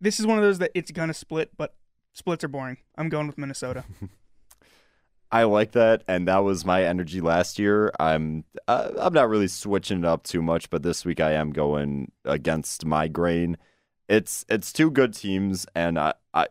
this 0.00 0.18
is 0.18 0.26
one 0.26 0.38
of 0.38 0.42
those 0.42 0.58
that 0.58 0.72
it's 0.74 0.90
gonna 0.90 1.14
split, 1.14 1.50
but 1.56 1.76
splits 2.12 2.42
are 2.42 2.48
boring. 2.48 2.78
I'm 2.96 3.08
going 3.08 3.28
with 3.28 3.38
Minnesota. 3.38 3.84
I 5.32 5.44
like 5.44 5.72
that, 5.72 6.02
and 6.08 6.26
that 6.26 6.38
was 6.38 6.64
my 6.64 6.84
energy 6.84 7.20
last 7.20 7.58
year. 7.58 7.92
I'm 8.00 8.44
uh, 8.66 8.90
I'm 8.98 9.12
not 9.12 9.28
really 9.28 9.46
switching 9.46 10.00
it 10.00 10.04
up 10.04 10.24
too 10.24 10.42
much, 10.42 10.70
but 10.70 10.82
this 10.82 11.04
week 11.04 11.20
I 11.20 11.32
am 11.32 11.52
going 11.52 12.10
against 12.24 12.84
my 12.84 13.06
grain. 13.06 13.56
It's 14.08 14.44
it's 14.48 14.72
two 14.72 14.90
good 14.90 15.14
teams, 15.14 15.66
and 15.74 15.98
I, 15.98 16.14
I 16.34 16.48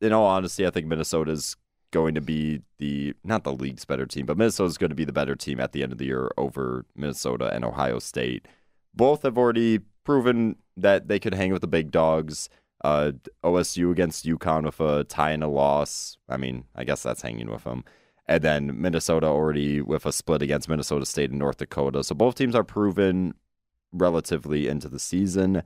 in 0.00 0.12
all 0.12 0.26
honesty, 0.26 0.66
I 0.66 0.70
think 0.70 0.86
Minnesota's 0.86 1.56
going 1.92 2.16
to 2.16 2.20
be 2.20 2.62
the 2.78 3.14
not 3.22 3.44
the 3.44 3.52
league's 3.52 3.84
better 3.84 4.06
team, 4.06 4.26
but 4.26 4.36
Minnesota's 4.36 4.76
going 4.76 4.90
to 4.90 4.96
be 4.96 5.04
the 5.04 5.12
better 5.12 5.36
team 5.36 5.60
at 5.60 5.70
the 5.70 5.84
end 5.84 5.92
of 5.92 5.98
the 5.98 6.06
year 6.06 6.30
over 6.36 6.84
Minnesota 6.96 7.48
and 7.52 7.64
Ohio 7.64 8.00
State. 8.00 8.46
Both 8.92 9.22
have 9.22 9.38
already 9.38 9.80
proven 10.02 10.56
that 10.76 11.06
they 11.06 11.20
could 11.20 11.34
hang 11.34 11.52
with 11.52 11.62
the 11.62 11.68
big 11.68 11.92
dogs. 11.92 12.48
Uh, 12.84 13.12
OSU 13.42 13.90
against 13.90 14.26
UConn 14.26 14.64
with 14.64 14.80
a 14.80 15.04
tie 15.04 15.30
and 15.30 15.42
a 15.42 15.48
loss. 15.48 16.18
I 16.28 16.36
mean, 16.36 16.64
I 16.74 16.84
guess 16.84 17.02
that's 17.02 17.22
hanging 17.22 17.50
with 17.50 17.64
them. 17.64 17.84
And 18.28 18.42
then 18.42 18.80
Minnesota 18.80 19.26
already 19.26 19.80
with 19.80 20.04
a 20.04 20.12
split 20.12 20.42
against 20.42 20.68
Minnesota 20.68 21.06
State 21.06 21.30
and 21.30 21.38
North 21.38 21.58
Dakota. 21.58 22.02
So 22.02 22.14
both 22.14 22.34
teams 22.34 22.54
are 22.54 22.64
proven 22.64 23.34
relatively 23.92 24.66
into 24.66 24.88
the 24.88 24.98
season. 24.98 25.62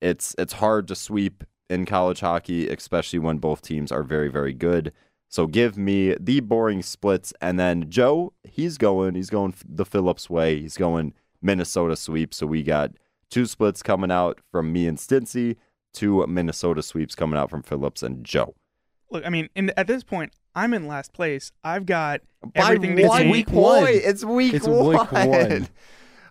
It's 0.00 0.34
it's 0.36 0.54
hard 0.54 0.88
to 0.88 0.96
sweep 0.96 1.44
in 1.70 1.86
college 1.86 2.20
hockey, 2.20 2.68
especially 2.68 3.20
when 3.20 3.38
both 3.38 3.62
teams 3.62 3.92
are 3.92 4.02
very 4.02 4.28
very 4.28 4.52
good. 4.52 4.92
So 5.28 5.46
give 5.46 5.78
me 5.78 6.14
the 6.20 6.40
boring 6.40 6.82
splits, 6.82 7.32
and 7.40 7.58
then 7.58 7.88
Joe, 7.88 8.34
he's 8.44 8.76
going, 8.76 9.14
he's 9.14 9.30
going 9.30 9.54
the 9.66 9.86
Phillips 9.86 10.28
way. 10.28 10.60
He's 10.60 10.76
going 10.76 11.14
Minnesota 11.40 11.96
sweep. 11.96 12.34
So 12.34 12.46
we 12.46 12.62
got 12.62 12.90
two 13.30 13.46
splits 13.46 13.82
coming 13.82 14.10
out 14.10 14.40
from 14.50 14.74
me 14.74 14.86
and 14.86 14.98
Stincy, 14.98 15.56
two 15.94 16.26
Minnesota 16.26 16.82
sweeps 16.82 17.14
coming 17.14 17.38
out 17.38 17.48
from 17.48 17.62
Phillips 17.62 18.02
and 18.02 18.24
Joe. 18.24 18.54
Look, 19.12 19.26
I 19.26 19.28
mean, 19.28 19.48
in, 19.54 19.70
at 19.76 19.86
this 19.86 20.02
point, 20.04 20.32
I'm 20.54 20.72
in 20.74 20.86
last 20.86 21.12
place. 21.12 21.52
I've 21.62 21.86
got 21.86 22.22
By 22.54 22.72
everything 22.72 22.96
to 22.96 23.06
one 23.06 23.22
take. 23.22 23.32
week 23.32 23.50
one. 23.50 23.84
point. 23.84 24.00
It's 24.04 24.24
week 24.24 24.54
It's 24.54 24.66
one. 24.66 24.86
week 24.88 25.12
one. 25.12 25.68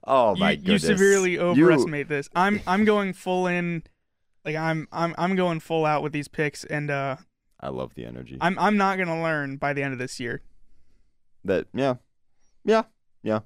Oh 0.03 0.35
my 0.35 0.51
you, 0.51 0.57
goodness! 0.57 0.81
you 0.83 0.87
severely 0.97 1.31
You- 1.33 1.41
overestimate 1.41 2.07
this. 2.09 2.27
I'm 2.35 2.59
I'm 2.65 2.85
going 2.85 3.13
full 3.13 3.45
in, 3.45 3.83
like 4.43 4.55
I'm 4.55 4.87
I'm 4.91 5.13
I'm 5.15 5.35
going 5.35 5.59
full 5.59 5.85
out 5.85 6.01
with 6.01 6.11
these 6.11 6.27
picks, 6.27 6.63
and 6.63 6.89
uh, 6.89 7.17
I 7.59 7.69
love 7.69 7.93
the 7.93 8.05
energy. 8.05 8.35
I'm 8.41 8.57
I'm 8.57 8.77
not 8.77 8.97
gonna 8.97 9.21
learn 9.21 9.57
by 9.57 9.73
the 9.73 9.83
end 9.83 9.93
of 9.93 9.99
this 9.99 10.19
year. 10.19 10.41
that 11.45 11.67
yeah, 11.75 11.95
yeah, 12.65 12.83
yeah. 13.21 13.41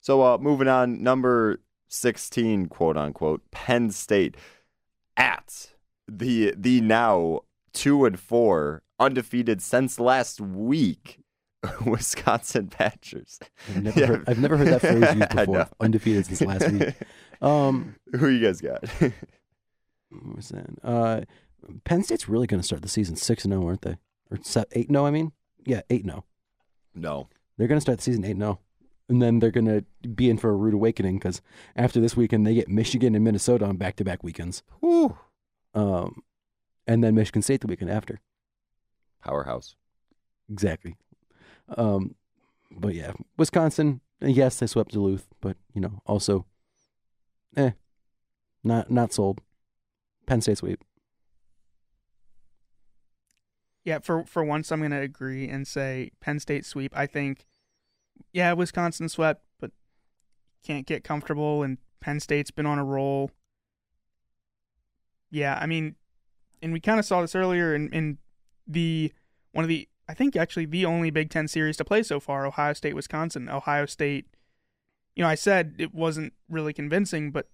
So 0.00 0.22
uh, 0.22 0.38
moving 0.38 0.68
on, 0.68 1.02
number 1.02 1.60
sixteen, 1.88 2.64
quote 2.68 2.96
unquote, 2.96 3.42
Penn 3.50 3.90
State 3.90 4.38
at 5.18 5.72
the 6.08 6.54
the 6.56 6.80
now 6.80 7.40
two 7.72 8.04
and 8.04 8.18
four 8.18 8.82
undefeated 8.98 9.60
since 9.62 9.98
last 10.00 10.40
week. 10.40 11.18
Wisconsin 11.84 12.70
Badgers. 12.78 13.38
I've 13.68 13.82
never, 13.82 14.00
Yeah. 14.00 14.06
heard, 14.06 14.24
I've 14.26 14.38
never 14.38 14.56
heard 14.56 14.68
that 14.68 14.80
phrase 14.80 15.14
used 15.14 15.28
before. 15.36 15.68
Undefeated 15.78 16.26
since 16.26 16.40
last 16.42 16.70
week. 16.70 16.94
Um, 17.42 17.96
Who 18.18 18.28
you 18.28 18.44
guys 18.44 18.60
got? 18.60 18.84
what 20.10 20.36
was 20.36 20.48
that? 20.50 20.68
Uh, 20.82 21.22
Penn 21.84 22.02
State's 22.02 22.28
really 22.28 22.46
going 22.46 22.60
to 22.60 22.66
start 22.66 22.82
the 22.82 22.88
season 22.88 23.16
six 23.16 23.44
and 23.44 23.52
zero, 23.52 23.66
aren't 23.66 23.82
they? 23.82 23.96
Or 24.30 24.38
eight? 24.72 24.90
No, 24.90 25.06
I 25.06 25.10
mean, 25.10 25.32
yeah, 25.64 25.80
eight 25.90 26.04
zero. 26.04 26.24
no. 26.94 27.28
They're 27.56 27.68
going 27.68 27.76
to 27.78 27.80
start 27.82 27.98
the 27.98 28.04
season 28.04 28.24
eight 28.24 28.36
zero, 28.36 28.58
and 29.08 29.20
then 29.22 29.38
they're 29.38 29.50
going 29.50 29.66
to 29.66 29.84
be 30.08 30.28
in 30.30 30.36
for 30.38 30.50
a 30.50 30.54
rude 30.54 30.74
awakening 30.74 31.18
because 31.18 31.40
after 31.76 32.00
this 32.00 32.16
weekend 32.16 32.46
they 32.46 32.54
get 32.54 32.68
Michigan 32.68 33.14
and 33.14 33.24
Minnesota 33.24 33.64
on 33.66 33.76
back 33.76 33.96
to 33.96 34.04
back 34.04 34.22
weekends. 34.22 34.62
Whew. 34.80 35.16
Um, 35.74 36.22
and 36.86 37.02
then 37.02 37.14
Michigan 37.14 37.42
State 37.42 37.60
the 37.60 37.66
weekend 37.66 37.90
after. 37.90 38.20
Powerhouse. 39.22 39.76
Exactly. 40.50 40.96
Um, 41.76 42.14
but 42.70 42.94
yeah, 42.94 43.12
Wisconsin. 43.36 44.00
Yes, 44.20 44.58
they 44.58 44.66
swept 44.66 44.92
Duluth, 44.92 45.28
but 45.40 45.56
you 45.74 45.80
know, 45.80 46.02
also, 46.06 46.46
eh, 47.56 47.70
not 48.62 48.90
not 48.90 49.12
sold. 49.12 49.40
Penn 50.26 50.40
State 50.40 50.58
sweep. 50.58 50.84
Yeah, 53.84 54.00
for 54.00 54.24
for 54.24 54.44
once, 54.44 54.70
I'm 54.70 54.82
gonna 54.82 55.00
agree 55.00 55.48
and 55.48 55.66
say 55.66 56.10
Penn 56.20 56.38
State 56.38 56.66
sweep. 56.66 56.92
I 56.96 57.06
think 57.06 57.46
yeah, 58.32 58.52
Wisconsin 58.52 59.08
swept, 59.08 59.42
but 59.58 59.70
can't 60.64 60.86
get 60.86 61.04
comfortable, 61.04 61.62
and 61.62 61.78
Penn 62.00 62.20
State's 62.20 62.50
been 62.50 62.66
on 62.66 62.78
a 62.78 62.84
roll. 62.84 63.30
Yeah, 65.30 65.58
I 65.60 65.66
mean, 65.66 65.96
and 66.62 66.72
we 66.72 66.80
kind 66.80 66.98
of 66.98 67.04
saw 67.04 67.20
this 67.20 67.34
earlier 67.34 67.74
in, 67.74 67.88
in 67.90 68.18
the 68.66 69.12
one 69.52 69.64
of 69.64 69.68
the 69.68 69.88
I 70.08 70.14
think 70.14 70.34
actually 70.36 70.66
the 70.66 70.84
only 70.84 71.10
Big 71.10 71.30
Ten 71.30 71.46
series 71.46 71.76
to 71.76 71.84
play 71.84 72.02
so 72.02 72.18
far, 72.18 72.44
Ohio 72.44 72.72
State 72.72 72.94
Wisconsin. 72.94 73.48
Ohio 73.48 73.86
State, 73.86 74.26
you 75.14 75.22
know, 75.22 75.28
I 75.28 75.36
said 75.36 75.76
it 75.78 75.94
wasn't 75.94 76.32
really 76.48 76.72
convincing, 76.72 77.30
but 77.30 77.48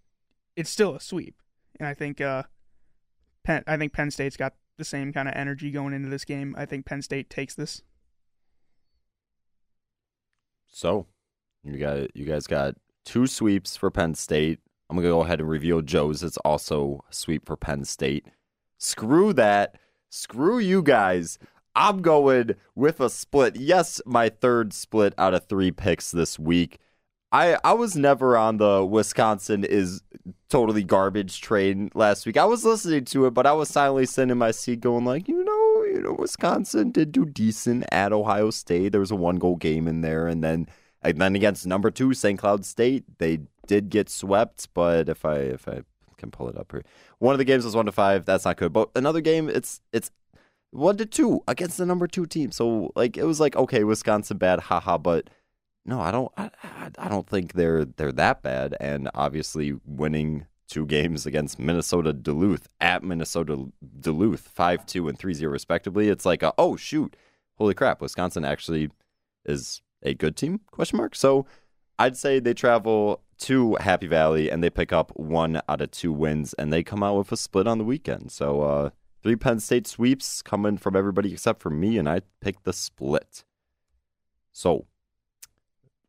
it's 0.57 0.71
still 0.71 0.95
a 0.95 1.01
sweep, 1.01 1.43
and 1.79 1.87
I 1.87 1.95
think 1.95 2.21
uh, 2.21 2.45
Penn 3.45 3.63
I 3.67 3.77
think 3.77 3.93
Penn 3.93 4.11
State's 4.11 4.37
got 4.37 4.55
the 4.79 4.85
same 4.85 5.13
kind 5.13 5.29
of 5.29 5.35
energy 5.35 5.71
going 5.71 5.93
into 5.93 6.09
this 6.09 6.25
game. 6.25 6.55
I 6.57 6.67
think 6.67 6.87
Penn 6.87 7.03
State 7.03 7.29
takes 7.31 7.55
this. 7.55 7.83
So, 10.67 11.07
you 11.63 11.79
got 11.79 12.17
you 12.17 12.25
guys 12.25 12.47
got 12.47 12.75
two 13.05 13.27
sweeps 13.27 13.77
for 13.77 13.91
Penn 13.91 14.15
State. 14.15 14.61
I'm 14.89 14.97
gonna 14.97 15.09
go 15.09 15.23
ahead 15.23 15.41
and 15.41 15.49
reveal 15.49 15.83
Joe's. 15.83 16.23
It's 16.23 16.39
also 16.39 17.05
sweep 17.11 17.45
for 17.45 17.57
Penn 17.57 17.85
State. 17.85 18.27
Screw 18.79 19.33
that. 19.35 19.77
Screw 20.09 20.59
you 20.59 20.83
guys. 20.83 21.39
I'm 21.75 22.01
going 22.01 22.55
with 22.75 23.01
a 23.01 23.11
split. 23.11 23.57
Yes, 23.57 24.01
my 24.07 24.31
third 24.31 24.73
split 24.73 25.15
out 25.19 25.35
of 25.35 25.47
three 25.47 25.71
picks 25.71 26.11
this 26.11 26.39
week. 26.39 26.79
I 27.33 27.59
I 27.65 27.75
was 27.75 27.97
never 27.97 28.37
on 28.37 28.57
the 28.57 28.85
Wisconsin 28.85 29.65
is 29.65 30.03
totally 30.49 30.85
garbage 30.85 31.41
train 31.41 31.91
last 31.95 32.25
week. 32.25 32.37
I 32.37 32.45
was 32.45 32.65
listening 32.65 33.05
to 33.07 33.27
it, 33.27 33.35
but 33.35 33.47
I 33.47 33.53
was 33.53 33.69
silently 33.69 34.07
sitting 34.07 34.31
in 34.31 34.39
my 34.39 34.53
seat 34.53 34.81
going 34.81 35.05
like, 35.05 35.29
you 35.29 35.45
know, 35.45 35.85
you 35.85 36.01
know, 36.03 36.17
Wisconsin 36.19 36.93
did 36.93 37.13
do 37.13 37.27
decent 37.27 37.85
at 37.93 38.13
Ohio 38.13 38.51
State. 38.51 38.93
There 38.93 39.01
was 39.01 39.11
a 39.11 39.17
one 39.17 39.37
goal 39.37 39.57
game 39.57 39.87
in 39.89 40.01
there, 40.01 40.27
and 40.27 40.43
then 40.43 40.69
and 41.03 41.21
then 41.21 41.37
against 41.37 41.67
number 41.67 41.91
two 41.91 42.15
St. 42.15 42.39
Cloud 42.39 42.65
State, 42.65 43.05
they 43.19 43.41
did 43.67 43.91
get 43.91 44.09
swept. 44.09 44.69
But 44.73 45.09
if 45.09 45.25
I 45.25 45.37
if 45.37 45.69
I 45.69 45.83
can 46.17 46.31
pull 46.31 46.49
it 46.49 46.57
up 46.57 46.73
here, 46.73 46.85
one 47.19 47.35
of 47.35 47.39
the 47.39 47.45
games 47.45 47.65
was 47.65 47.77
one 47.77 47.87
to 47.87 47.93
five. 47.93 48.25
That's 48.25 48.45
not 48.45 48.57
good. 48.57 48.73
But 48.73 48.91
another 48.95 49.21
game, 49.21 49.49
it's 49.49 49.81
it's 49.93 50.11
one 50.71 50.97
to 50.97 51.07
two 51.07 51.43
against 51.49 51.79
the 51.79 51.87
number 51.87 52.07
two 52.07 52.27
team. 52.27 52.53
So 52.53 52.93
like 52.95 53.17
it 53.17 53.25
was 53.25 53.41
like 53.41 53.57
okay, 53.57 53.85
Wisconsin 53.85 54.39
bad, 54.39 54.61
haha. 54.61 54.99
But 54.99 55.31
no, 55.85 56.01
I 56.01 56.11
don't. 56.11 56.33
I, 56.37 56.51
I 56.99 57.09
don't 57.09 57.29
think 57.29 57.53
they're 57.53 57.85
they're 57.85 58.13
that 58.13 58.43
bad. 58.43 58.77
And 58.81 59.09
obviously, 59.15 59.79
winning 59.85 60.47
two 60.69 60.87
games 60.87 61.27
against 61.27 61.59
Minnesota 61.59 62.13
Duluth 62.13 62.69
at 62.81 63.03
Minnesota 63.03 63.67
Duluth, 64.01 64.49
five 64.49 64.85
two 64.85 65.09
and 65.09 65.19
3-0 65.19 65.51
respectively. 65.51 66.09
It's 66.09 66.27
like 66.27 66.43
a, 66.43 66.53
oh 66.59 66.77
shoot, 66.77 67.15
holy 67.57 67.75
crap, 67.75 68.01
Wisconsin 68.01 68.45
actually 68.45 68.91
is 69.45 69.81
a 70.03 70.15
good 70.15 70.37
team? 70.37 70.61
Question 70.71 70.99
mark. 70.99 71.15
So 71.15 71.47
I'd 71.99 72.17
say 72.17 72.39
they 72.41 72.55
travel 72.55 73.23
to 73.39 73.77
Happy 73.77 74.07
Valley 74.07 74.51
and 74.51 74.63
they 74.63 74.71
pick 74.71 74.93
up 74.93 75.13
one 75.17 75.61
out 75.69 75.81
of 75.81 75.91
two 75.91 76.13
wins 76.13 76.55
and 76.55 76.73
they 76.73 76.83
come 76.83 77.03
out 77.03 77.17
with 77.17 77.33
a 77.33 77.37
split 77.37 77.67
on 77.67 77.79
the 77.79 77.85
weekend. 77.85 78.33
So 78.33 78.63
uh, 78.63 78.91
three 79.23 79.37
Penn 79.37 79.61
State 79.61 79.87
sweeps 79.87 80.43
coming 80.43 80.79
from 80.79 80.97
everybody 80.97 81.33
except 81.33 81.61
for 81.61 81.71
me, 81.71 81.99
and 81.99 82.09
I 82.09 82.23
picked 82.41 82.65
the 82.65 82.73
split. 82.73 83.45
So 84.53 84.87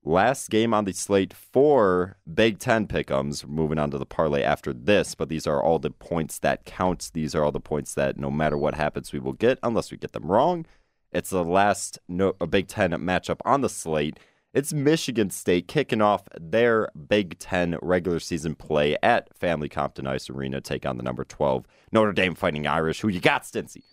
last 0.03 0.49
game 0.49 0.73
on 0.73 0.85
the 0.85 0.93
slate 0.93 1.33
for 1.33 2.17
Big 2.31 2.59
Ten 2.59 2.87
pickums. 2.87 3.45
Moving 3.45 3.77
on 3.77 3.91
to 3.91 3.97
the 3.97 4.05
parlay 4.05 4.41
after 4.41 4.71
this, 4.71 5.15
but 5.15 5.29
these 5.29 5.45
are 5.45 5.61
all 5.61 5.79
the 5.79 5.91
points 5.91 6.39
that 6.39 6.65
count. 6.65 7.11
These 7.13 7.35
are 7.35 7.43
all 7.43 7.51
the 7.51 7.59
points 7.59 7.93
that 7.95 8.17
no 8.17 8.31
matter 8.31 8.57
what 8.57 8.75
happens, 8.75 9.11
we 9.11 9.19
will 9.19 9.33
get 9.33 9.59
unless 9.63 9.91
we 9.91 9.97
get 9.97 10.13
them 10.13 10.31
wrong. 10.31 10.65
It's 11.11 11.29
the 11.29 11.43
last 11.43 11.99
no, 12.07 12.35
a 12.39 12.47
Big 12.47 12.67
Ten 12.67 12.91
matchup 12.91 13.39
on 13.45 13.61
the 13.61 13.69
slate. 13.69 14.17
It's 14.53 14.73
Michigan 14.73 15.29
State 15.29 15.67
kicking 15.67 16.01
off 16.01 16.23
their 16.39 16.89
Big 17.07 17.37
Ten 17.37 17.77
regular 17.81 18.19
season 18.19 18.55
play 18.55 18.97
at 19.03 19.35
Family 19.37 19.69
Compton 19.69 20.07
Ice 20.07 20.29
Arena, 20.29 20.61
take 20.61 20.85
on 20.85 20.97
the 20.97 21.03
number 21.03 21.23
12 21.23 21.65
Notre 21.91 22.13
Dame 22.13 22.33
Fighting 22.33 22.65
Irish. 22.65 23.01
Who 23.01 23.09
you 23.09 23.19
got, 23.19 23.43
Stincy? 23.43 23.83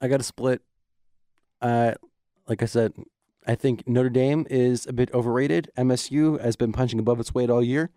I 0.00 0.08
got 0.08 0.20
a 0.20 0.24
split. 0.24 0.62
Uh, 1.62 1.92
like 2.48 2.62
I 2.62 2.66
said, 2.66 2.92
I 3.46 3.54
think 3.54 3.86
Notre 3.88 4.10
Dame 4.10 4.46
is 4.50 4.86
a 4.86 4.92
bit 4.92 5.12
overrated. 5.14 5.70
MSU 5.78 6.40
has 6.40 6.56
been 6.56 6.72
punching 6.72 6.98
above 6.98 7.20
its 7.20 7.32
weight 7.32 7.50
all 7.50 7.62
year. 7.62 7.90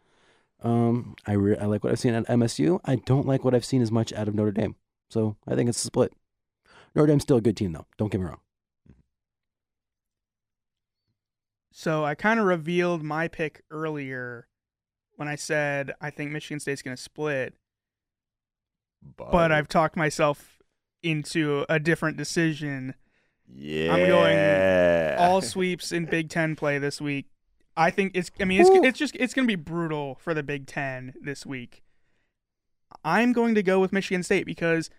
Um, 0.61 1.15
I 1.25 1.33
re- 1.33 1.57
I 1.57 1.65
like 1.65 1.83
what 1.83 1.91
I've 1.91 1.99
seen 1.99 2.13
at 2.13 2.25
MSU. 2.27 2.79
I 2.85 2.95
don't 2.95 3.27
like 3.27 3.43
what 3.43 3.53
I've 3.53 3.65
seen 3.65 3.81
as 3.81 3.91
much 3.91 4.13
out 4.13 4.27
of 4.27 4.35
Notre 4.35 4.51
Dame. 4.51 4.75
So 5.09 5.35
I 5.47 5.55
think 5.55 5.69
it's 5.69 5.81
a 5.83 5.87
split. 5.87 6.13
Notre 6.95 7.07
Dame's 7.07 7.23
still 7.23 7.37
a 7.37 7.41
good 7.41 7.57
team, 7.57 7.73
though. 7.73 7.85
Don't 7.97 8.11
get 8.11 8.21
me 8.21 8.27
wrong. 8.27 8.39
So 11.71 12.05
I 12.05 12.15
kind 12.15 12.39
of 12.39 12.45
revealed 12.45 13.03
my 13.03 13.27
pick 13.27 13.63
earlier 13.69 14.47
when 15.15 15.27
I 15.27 15.35
said 15.35 15.93
I 16.01 16.09
think 16.09 16.31
Michigan 16.31 16.59
State's 16.59 16.81
going 16.81 16.95
to 16.95 17.01
split, 17.01 17.53
but 19.15 19.51
I've 19.51 19.67
talked 19.67 19.95
myself 19.95 20.59
into 21.03 21.65
a 21.69 21.79
different 21.79 22.17
decision. 22.17 22.95
yeah. 23.47 23.93
I'm 23.93 24.07
going 24.07 25.19
All 25.19 25.41
sweeps 25.41 25.91
in 25.91 26.05
Big 26.05 26.29
Ten 26.29 26.55
play 26.55 26.79
this 26.79 26.99
week. 27.01 27.27
I 27.75 27.91
think 27.91 28.13
it's. 28.15 28.31
I 28.39 28.45
mean, 28.45 28.61
it's 28.61 28.69
Woo. 28.69 28.83
it's 28.83 28.97
just 28.97 29.15
it's 29.17 29.33
going 29.33 29.47
to 29.47 29.51
be 29.51 29.61
brutal 29.61 30.15
for 30.19 30.33
the 30.33 30.43
Big 30.43 30.65
Ten 30.65 31.13
this 31.21 31.45
week. 31.45 31.83
I'm 33.03 33.33
going 33.33 33.55
to 33.55 33.63
go 33.63 33.79
with 33.79 33.93
Michigan 33.93 34.23
State 34.23 34.45
because 34.45 34.89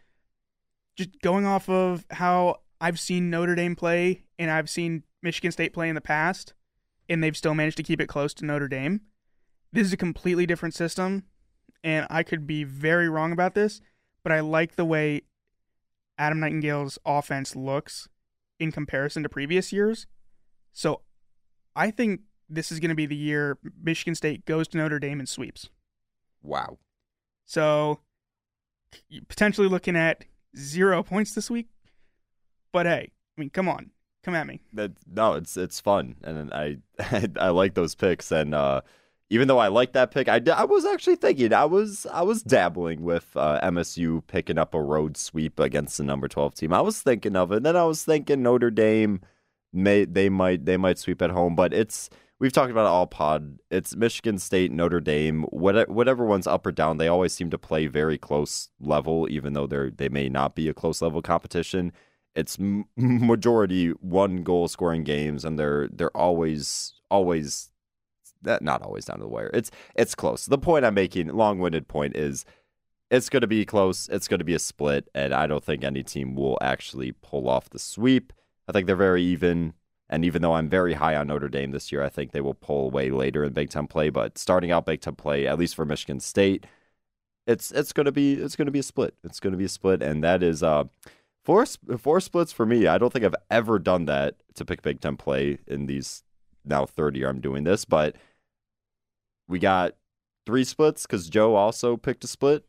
just 0.96 1.20
going 1.20 1.46
off 1.46 1.68
of 1.68 2.04
how 2.10 2.56
I've 2.80 3.00
seen 3.00 3.30
Notre 3.30 3.54
Dame 3.54 3.76
play 3.76 4.24
and 4.38 4.50
I've 4.50 4.70
seen 4.70 5.02
Michigan 5.22 5.50
State 5.50 5.72
play 5.72 5.88
in 5.88 5.94
the 5.94 6.00
past, 6.00 6.54
and 7.08 7.22
they've 7.22 7.36
still 7.36 7.54
managed 7.54 7.76
to 7.78 7.82
keep 7.82 8.00
it 8.00 8.08
close 8.08 8.34
to 8.34 8.44
Notre 8.44 8.68
Dame. 8.68 9.02
This 9.72 9.86
is 9.86 9.92
a 9.92 9.98
completely 9.98 10.46
different 10.46 10.74
system, 10.74 11.24
and 11.84 12.06
I 12.10 12.22
could 12.22 12.46
be 12.46 12.64
very 12.64 13.08
wrong 13.08 13.32
about 13.32 13.54
this, 13.54 13.80
but 14.22 14.32
I 14.32 14.40
like 14.40 14.76
the 14.76 14.84
way 14.84 15.22
Adam 16.16 16.40
Nightingale's 16.40 16.98
offense 17.04 17.54
looks 17.54 18.08
in 18.58 18.72
comparison 18.72 19.22
to 19.22 19.28
previous 19.28 19.72
years. 19.72 20.06
So 20.72 21.02
I 21.76 21.90
think 21.90 22.22
this 22.48 22.72
is 22.72 22.80
going 22.80 22.88
to 22.90 22.94
be 22.94 23.06
the 23.06 23.16
year 23.16 23.58
Michigan 23.80 24.14
State 24.14 24.44
goes 24.44 24.68
to 24.68 24.78
Notre 24.78 24.98
Dame 24.98 25.20
and 25.20 25.28
sweeps. 25.28 25.68
Wow. 26.42 26.78
So 27.44 28.00
potentially 29.28 29.68
looking 29.68 29.96
at 29.96 30.24
zero 30.56 31.02
points 31.04 31.34
this 31.34 31.50
week. 31.50 31.68
But 32.72 32.86
hey, 32.86 33.12
I 33.36 33.40
mean, 33.40 33.50
come 33.50 33.68
on, 33.68 33.90
come 34.22 34.34
at 34.34 34.46
me. 34.46 34.60
that 34.72 34.92
no, 35.10 35.34
it's 35.34 35.56
it's 35.56 35.80
fun, 35.80 36.16
and 36.22 36.52
I 36.52 36.78
I, 37.38 37.48
like 37.50 37.74
those 37.74 37.94
picks, 37.94 38.30
and 38.30 38.54
uh, 38.54 38.82
even 39.30 39.48
though 39.48 39.58
I 39.58 39.68
like 39.68 39.92
that 39.92 40.10
pick, 40.10 40.28
I, 40.28 40.40
I 40.54 40.64
was 40.64 40.84
actually 40.84 41.16
thinking 41.16 41.52
I 41.52 41.64
was 41.64 42.06
I 42.12 42.22
was 42.22 42.42
dabbling 42.42 43.02
with 43.02 43.28
uh, 43.36 43.60
MSU 43.62 44.26
picking 44.26 44.58
up 44.58 44.74
a 44.74 44.82
road 44.82 45.16
sweep 45.16 45.58
against 45.58 45.98
the 45.98 46.04
number 46.04 46.28
twelve 46.28 46.54
team. 46.54 46.72
I 46.72 46.80
was 46.80 47.00
thinking 47.00 47.36
of 47.36 47.52
it, 47.52 47.58
and 47.58 47.66
then 47.66 47.76
I 47.76 47.84
was 47.84 48.04
thinking 48.04 48.42
Notre 48.42 48.70
Dame 48.70 49.20
may 49.72 50.04
they 50.04 50.28
might 50.28 50.64
they 50.64 50.76
might 50.76 50.98
sweep 50.98 51.22
at 51.22 51.30
home, 51.30 51.54
but 51.54 51.72
it's 51.72 52.10
we've 52.38 52.52
talked 52.52 52.70
about 52.70 52.86
it 52.86 52.88
all 52.88 53.06
pod. 53.06 53.58
It's 53.70 53.96
Michigan 53.96 54.38
State, 54.38 54.72
Notre 54.72 55.00
Dame, 55.00 55.42
whatever 55.44 55.92
whatever 55.92 56.24
one's 56.24 56.46
up 56.46 56.66
or 56.66 56.72
down, 56.72 56.96
they 56.96 57.08
always 57.08 57.32
seem 57.32 57.50
to 57.50 57.58
play 57.58 57.86
very 57.86 58.18
close 58.18 58.70
level, 58.80 59.26
even 59.30 59.52
though 59.52 59.66
they're 59.66 59.90
they 59.90 60.08
may 60.08 60.28
not 60.28 60.54
be 60.54 60.68
a 60.68 60.74
close 60.74 61.02
level 61.02 61.22
competition 61.22 61.92
it's 62.34 62.58
majority 62.96 63.88
one 64.00 64.42
goal 64.42 64.68
scoring 64.68 65.04
games 65.04 65.44
and 65.44 65.58
they're 65.58 65.88
they're 65.88 66.16
always 66.16 66.94
always 67.10 67.70
that 68.42 68.62
not 68.62 68.82
always 68.82 69.04
down 69.04 69.18
to 69.18 69.24
the 69.24 69.28
wire. 69.28 69.50
It's 69.52 69.70
it's 69.94 70.14
close. 70.14 70.46
The 70.46 70.58
point 70.58 70.84
i'm 70.84 70.94
making 70.94 71.28
long-winded 71.28 71.88
point 71.88 72.16
is 72.16 72.44
it's 73.10 73.28
going 73.28 73.40
to 73.40 73.46
be 73.46 73.64
close 73.64 74.08
it's 74.10 74.28
going 74.28 74.38
to 74.38 74.44
be 74.44 74.54
a 74.54 74.58
split 74.58 75.08
and 75.14 75.32
i 75.32 75.46
don't 75.46 75.64
think 75.64 75.82
any 75.82 76.02
team 76.02 76.34
will 76.34 76.58
actually 76.60 77.12
pull 77.12 77.48
off 77.48 77.70
the 77.70 77.78
sweep. 77.78 78.32
I 78.68 78.72
think 78.72 78.86
they're 78.86 78.96
very 78.96 79.22
even 79.22 79.74
and 80.10 80.24
even 80.24 80.42
though 80.42 80.54
i'm 80.54 80.68
very 80.68 80.94
high 80.94 81.16
on 81.16 81.28
notre 81.28 81.48
dame 81.48 81.70
this 81.70 81.90
year 81.90 82.02
i 82.02 82.08
think 82.08 82.32
they 82.32 82.40
will 82.40 82.54
pull 82.54 82.86
away 82.86 83.10
later 83.10 83.44
in 83.44 83.52
big 83.52 83.70
ten 83.70 83.86
play 83.86 84.10
but 84.10 84.36
starting 84.38 84.70
out 84.70 84.86
big 84.86 85.00
ten 85.00 85.14
play 85.14 85.46
at 85.46 85.58
least 85.58 85.74
for 85.74 85.84
michigan 85.86 86.20
state 86.20 86.66
it's 87.48 87.72
it's 87.72 87.94
going 87.94 88.04
to 88.04 88.12
be 88.12 88.34
it's 88.34 88.54
going 88.54 88.66
to 88.66 88.72
be 88.72 88.78
a 88.78 88.84
split. 88.84 89.14
It's 89.24 89.40
going 89.40 89.52
to 89.52 89.56
be 89.56 89.64
a 89.64 89.70
split 89.70 90.02
and 90.02 90.22
that 90.22 90.42
is 90.42 90.62
uh 90.62 90.84
Four 91.48 91.64
four 91.96 92.20
splits 92.20 92.52
for 92.52 92.66
me. 92.66 92.86
I 92.86 92.98
don't 92.98 93.10
think 93.10 93.24
I've 93.24 93.34
ever 93.50 93.78
done 93.78 94.04
that 94.04 94.34
to 94.56 94.66
pick 94.66 94.82
Big 94.82 95.00
Ten 95.00 95.16
play 95.16 95.56
in 95.66 95.86
these 95.86 96.22
now 96.62 96.84
third 96.84 97.16
year 97.16 97.30
I'm 97.30 97.40
doing 97.40 97.64
this, 97.64 97.86
but 97.86 98.16
we 99.48 99.58
got 99.58 99.96
three 100.44 100.62
splits 100.62 101.06
because 101.06 101.30
Joe 101.30 101.54
also 101.54 101.96
picked 101.96 102.22
a 102.22 102.26
split 102.26 102.66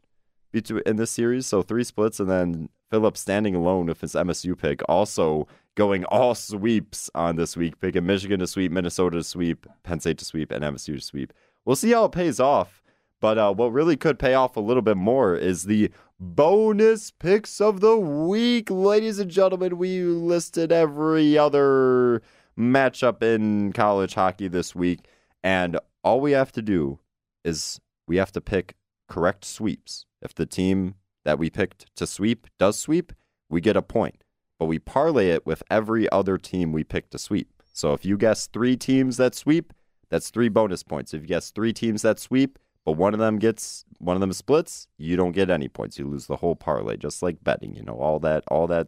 in 0.53 0.95
this 0.95 1.11
series, 1.11 1.45
so 1.45 1.61
three 1.61 1.83
splits, 1.83 2.21
and 2.21 2.29
then 2.29 2.69
Philip 2.89 3.17
standing 3.17 3.53
alone 3.53 3.87
with 3.87 3.99
his 3.99 4.13
MSU 4.13 4.57
pick, 4.57 4.79
also 4.87 5.45
going 5.75 6.05
all 6.05 6.33
sweeps 6.33 7.09
on 7.13 7.35
this 7.35 7.57
week, 7.57 7.81
picking 7.81 8.05
Michigan 8.05 8.39
to 8.39 8.47
sweep, 8.47 8.71
Minnesota 8.71 9.17
to 9.17 9.23
sweep, 9.25 9.67
Penn 9.83 9.99
State 9.99 10.19
to 10.19 10.25
sweep, 10.25 10.51
and 10.53 10.63
MSU 10.63 10.95
to 10.95 11.01
sweep. 11.01 11.33
We'll 11.65 11.75
see 11.75 11.91
how 11.91 12.05
it 12.05 12.13
pays 12.13 12.39
off. 12.39 12.81
But 13.21 13.37
uh, 13.37 13.53
what 13.53 13.73
really 13.73 13.97
could 13.97 14.17
pay 14.17 14.33
off 14.33 14.55
a 14.55 14.61
little 14.61 14.81
bit 14.81 14.97
more 14.97 15.35
is 15.35 15.63
the 15.63 15.91
bonus 16.19 17.11
picks 17.11 17.59
of 17.59 17.81
the 17.81 17.97
week. 17.97 18.69
Ladies 18.69 19.19
and 19.19 19.29
gentlemen, 19.29 19.77
we 19.77 20.01
listed 20.03 20.71
every 20.71 21.37
other 21.37 22.21
matchup 22.57 23.21
in 23.21 23.73
college 23.73 24.13
hockey 24.13 24.47
this 24.47 24.73
week. 24.73 25.07
And 25.43 25.79
all 26.03 26.21
we 26.21 26.31
have 26.31 26.51
to 26.53 26.61
do 26.61 26.99
is 27.43 27.79
we 28.07 28.17
have 28.17 28.31
to 28.33 28.41
pick 28.41 28.75
correct 29.07 29.45
sweeps. 29.45 30.05
If 30.21 30.33
the 30.35 30.45
team 30.45 30.95
that 31.25 31.39
we 31.39 31.49
picked 31.49 31.93
to 31.95 32.07
sweep 32.07 32.47
does 32.57 32.77
sweep, 32.77 33.13
we 33.49 33.61
get 33.61 33.77
a 33.77 33.81
point. 33.81 34.23
But 34.57 34.65
we 34.65 34.79
parlay 34.79 35.29
it 35.29 35.45
with 35.45 35.63
every 35.69 36.09
other 36.09 36.37
team 36.37 36.71
we 36.71 36.83
picked 36.83 37.11
to 37.11 37.17
sweep. 37.17 37.51
So 37.71 37.93
if 37.93 38.03
you 38.03 38.17
guess 38.17 38.47
three 38.47 38.75
teams 38.75 39.17
that 39.17 39.35
sweep, 39.35 39.73
that's 40.09 40.29
three 40.29 40.49
bonus 40.49 40.83
points. 40.83 41.13
If 41.13 41.21
you 41.21 41.27
guess 41.27 41.51
three 41.51 41.71
teams 41.71 42.01
that 42.01 42.19
sweep, 42.19 42.59
but 42.85 42.93
one 42.93 43.13
of 43.13 43.19
them 43.19 43.37
gets 43.39 43.85
one 43.99 44.15
of 44.15 44.21
them 44.21 44.33
splits, 44.33 44.87
you 44.97 45.15
don't 45.15 45.33
get 45.33 45.49
any 45.49 45.67
points. 45.67 45.99
You 45.99 46.07
lose 46.07 46.27
the 46.27 46.37
whole 46.37 46.55
parlay, 46.55 46.97
just 46.97 47.21
like 47.21 47.43
betting. 47.43 47.75
You 47.75 47.83
know 47.83 47.99
all 47.99 48.19
that, 48.19 48.43
all 48.47 48.67
that, 48.67 48.87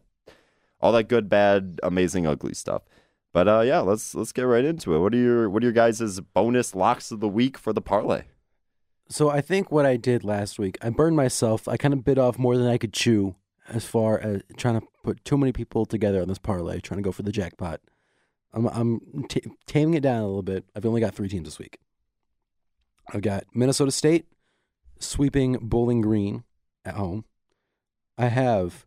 all 0.79 0.91
that 0.93 1.09
good, 1.09 1.29
bad, 1.29 1.79
amazing, 1.83 2.25
ugly 2.25 2.53
stuff. 2.53 2.83
But 3.33 3.47
uh, 3.47 3.61
yeah, 3.61 3.79
let's 3.79 4.13
let's 4.15 4.31
get 4.31 4.43
right 4.43 4.65
into 4.65 4.95
it. 4.95 4.99
What 4.99 5.13
are 5.13 5.17
your 5.17 5.49
what 5.49 5.63
are 5.63 5.65
your 5.65 5.73
guys' 5.73 6.19
bonus 6.19 6.75
locks 6.75 7.11
of 7.11 7.19
the 7.19 7.27
week 7.29 7.57
for 7.57 7.73
the 7.73 7.81
parlay? 7.81 8.23
So 9.09 9.29
I 9.29 9.41
think 9.41 9.71
what 9.71 9.85
I 9.85 9.97
did 9.97 10.23
last 10.23 10.57
week, 10.57 10.77
I 10.81 10.89
burned 10.89 11.17
myself. 11.17 11.67
I 11.67 11.75
kind 11.75 11.93
of 11.93 12.05
bit 12.05 12.17
off 12.17 12.37
more 12.37 12.57
than 12.57 12.67
I 12.67 12.77
could 12.77 12.93
chew 12.93 13.35
as 13.67 13.85
far 13.85 14.17
as 14.17 14.41
trying 14.57 14.79
to 14.79 14.87
put 15.03 15.23
too 15.25 15.37
many 15.37 15.51
people 15.51 15.85
together 15.85 16.21
on 16.21 16.27
this 16.27 16.37
parlay, 16.37 16.79
trying 16.79 16.97
to 16.99 17.03
go 17.03 17.11
for 17.11 17.23
the 17.23 17.31
jackpot. 17.31 17.81
I'm 18.53 18.67
I'm 18.67 19.25
t- 19.29 19.43
taming 19.65 19.93
it 19.95 20.03
down 20.03 20.21
a 20.21 20.27
little 20.27 20.43
bit. 20.43 20.65
I've 20.75 20.85
only 20.85 21.01
got 21.01 21.15
three 21.15 21.29
teams 21.29 21.45
this 21.45 21.59
week. 21.59 21.79
I've 23.09 23.21
got 23.21 23.45
Minnesota 23.53 23.91
State 23.91 24.25
sweeping 24.99 25.57
Bowling 25.61 26.01
Green 26.01 26.43
at 26.85 26.95
home. 26.95 27.25
I 28.17 28.27
have 28.27 28.85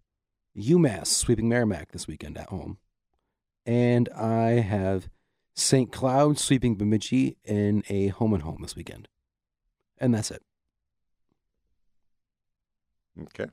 UMass 0.57 1.07
sweeping 1.09 1.49
Merrimack 1.49 1.93
this 1.93 2.07
weekend 2.07 2.39
at 2.39 2.49
home. 2.49 2.79
And 3.67 4.09
I 4.11 4.61
have 4.61 5.09
St. 5.55 5.91
Cloud 5.91 6.39
sweeping 6.39 6.77
Bemidji 6.77 7.37
in 7.45 7.83
a 7.89 8.09
home 8.09 8.35
and 8.35 8.43
home 8.43 8.59
this 8.63 8.77
weekend. 8.77 9.09
And 9.99 10.15
that's 10.15 10.31
it. 10.31 10.43
Okay, 13.21 13.47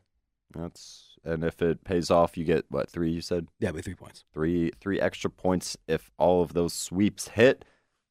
that's 0.55 1.15
and 1.23 1.43
if 1.43 1.61
it 1.61 1.83
pays 1.83 2.09
off, 2.09 2.35
you 2.35 2.43
get 2.43 2.65
what 2.69 2.89
three? 2.89 3.11
You 3.11 3.21
said 3.21 3.47
Yeah, 3.59 3.69
with 3.71 3.85
three 3.85 3.93
points. 3.93 4.25
three 4.33 4.71
three 4.79 4.99
extra 4.99 5.29
points 5.29 5.77
if 5.87 6.09
all 6.17 6.41
of 6.41 6.53
those 6.53 6.73
sweeps 6.73 7.29
hit. 7.29 7.63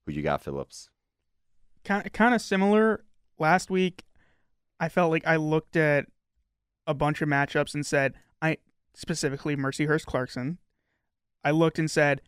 Who 0.07 0.13
you 0.13 0.23
got, 0.23 0.43
Phillips? 0.43 0.90
Kind 1.85 2.13
kind 2.13 2.35
of 2.35 2.41
similar. 2.41 3.05
Last 3.39 3.71
week, 3.71 4.05
I 4.79 4.89
felt 4.89 5.11
like 5.11 5.27
I 5.27 5.37
looked 5.37 5.77
at 5.77 6.07
a 6.87 6.95
bunch 6.95 7.23
of 7.23 7.29
matchups 7.29 7.75
and 7.75 7.87
said, 7.87 8.15
I 8.43 8.59
specifically 8.95 9.57
Mercyhurst 9.57 10.07
Clarkson. 10.07 10.59
I 11.45 11.53
looked 11.53 11.79
and 11.79 11.91
said, 11.91 12.21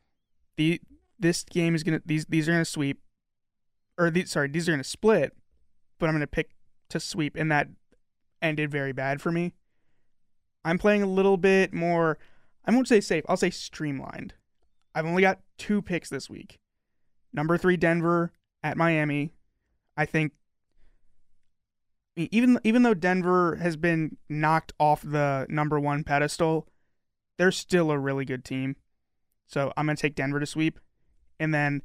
the 0.56 0.80
this 1.18 1.44
game 1.44 1.74
is 1.74 1.82
gonna 1.82 2.02
these 2.04 2.26
these 2.26 2.48
are 2.48 2.52
gonna 2.52 2.64
sweep, 2.64 3.00
or 3.98 4.10
these 4.10 4.30
sorry 4.30 4.48
these 4.48 4.68
are 4.68 4.72
gonna 4.72 4.84
split, 4.84 5.36
but 5.98 6.08
I'm 6.08 6.14
gonna 6.14 6.26
pick 6.26 6.50
to 6.90 7.00
sweep, 7.00 7.36
and 7.36 7.50
that 7.50 7.68
ended 8.40 8.70
very 8.70 8.92
bad 8.92 9.20
for 9.20 9.30
me. 9.32 9.54
I'm 10.64 10.78
playing 10.78 11.02
a 11.02 11.06
little 11.06 11.36
bit 11.36 11.72
more. 11.72 12.18
I 12.64 12.72
won't 12.72 12.88
say 12.88 13.00
safe. 13.00 13.24
I'll 13.28 13.36
say 13.36 13.50
streamlined. 13.50 14.34
I've 14.94 15.06
only 15.06 15.22
got 15.22 15.40
two 15.58 15.82
picks 15.82 16.08
this 16.08 16.28
week. 16.28 16.58
Number 17.32 17.56
three 17.56 17.76
Denver 17.76 18.32
at 18.62 18.76
Miami. 18.76 19.32
I 19.96 20.06
think 20.06 20.32
even 22.16 22.58
even 22.64 22.82
though 22.82 22.94
Denver 22.94 23.56
has 23.56 23.76
been 23.76 24.16
knocked 24.28 24.72
off 24.78 25.02
the 25.02 25.46
number 25.48 25.80
one 25.80 26.04
pedestal, 26.04 26.68
they're 27.38 27.52
still 27.52 27.90
a 27.90 27.98
really 27.98 28.24
good 28.24 28.44
team. 28.44 28.76
So 29.46 29.72
I'm 29.76 29.86
gonna 29.86 29.96
take 29.96 30.14
Denver 30.14 30.40
to 30.40 30.46
sweep, 30.46 30.78
and 31.38 31.54
then 31.54 31.82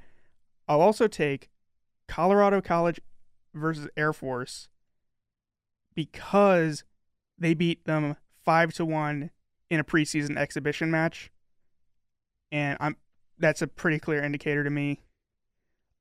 I'll 0.68 0.82
also 0.82 1.08
take 1.08 1.50
Colorado 2.08 2.62
College 2.62 3.00
versus 3.54 3.88
Air 3.96 4.14
Force 4.14 4.68
because 5.96 6.84
they 7.38 7.54
beat 7.54 7.86
them 7.86 8.16
five 8.44 8.74
to 8.74 8.86
one 8.86 9.32
in 9.70 9.80
a 9.80 9.84
preseason 9.84 10.38
exhibition 10.38 10.92
match, 10.92 11.32
and 12.52 12.78
I'm 12.80 12.98
that's 13.40 13.62
a 13.62 13.68
pretty 13.68 14.00
clear 14.00 14.24
indicator 14.24 14.64
to 14.64 14.70
me. 14.70 15.02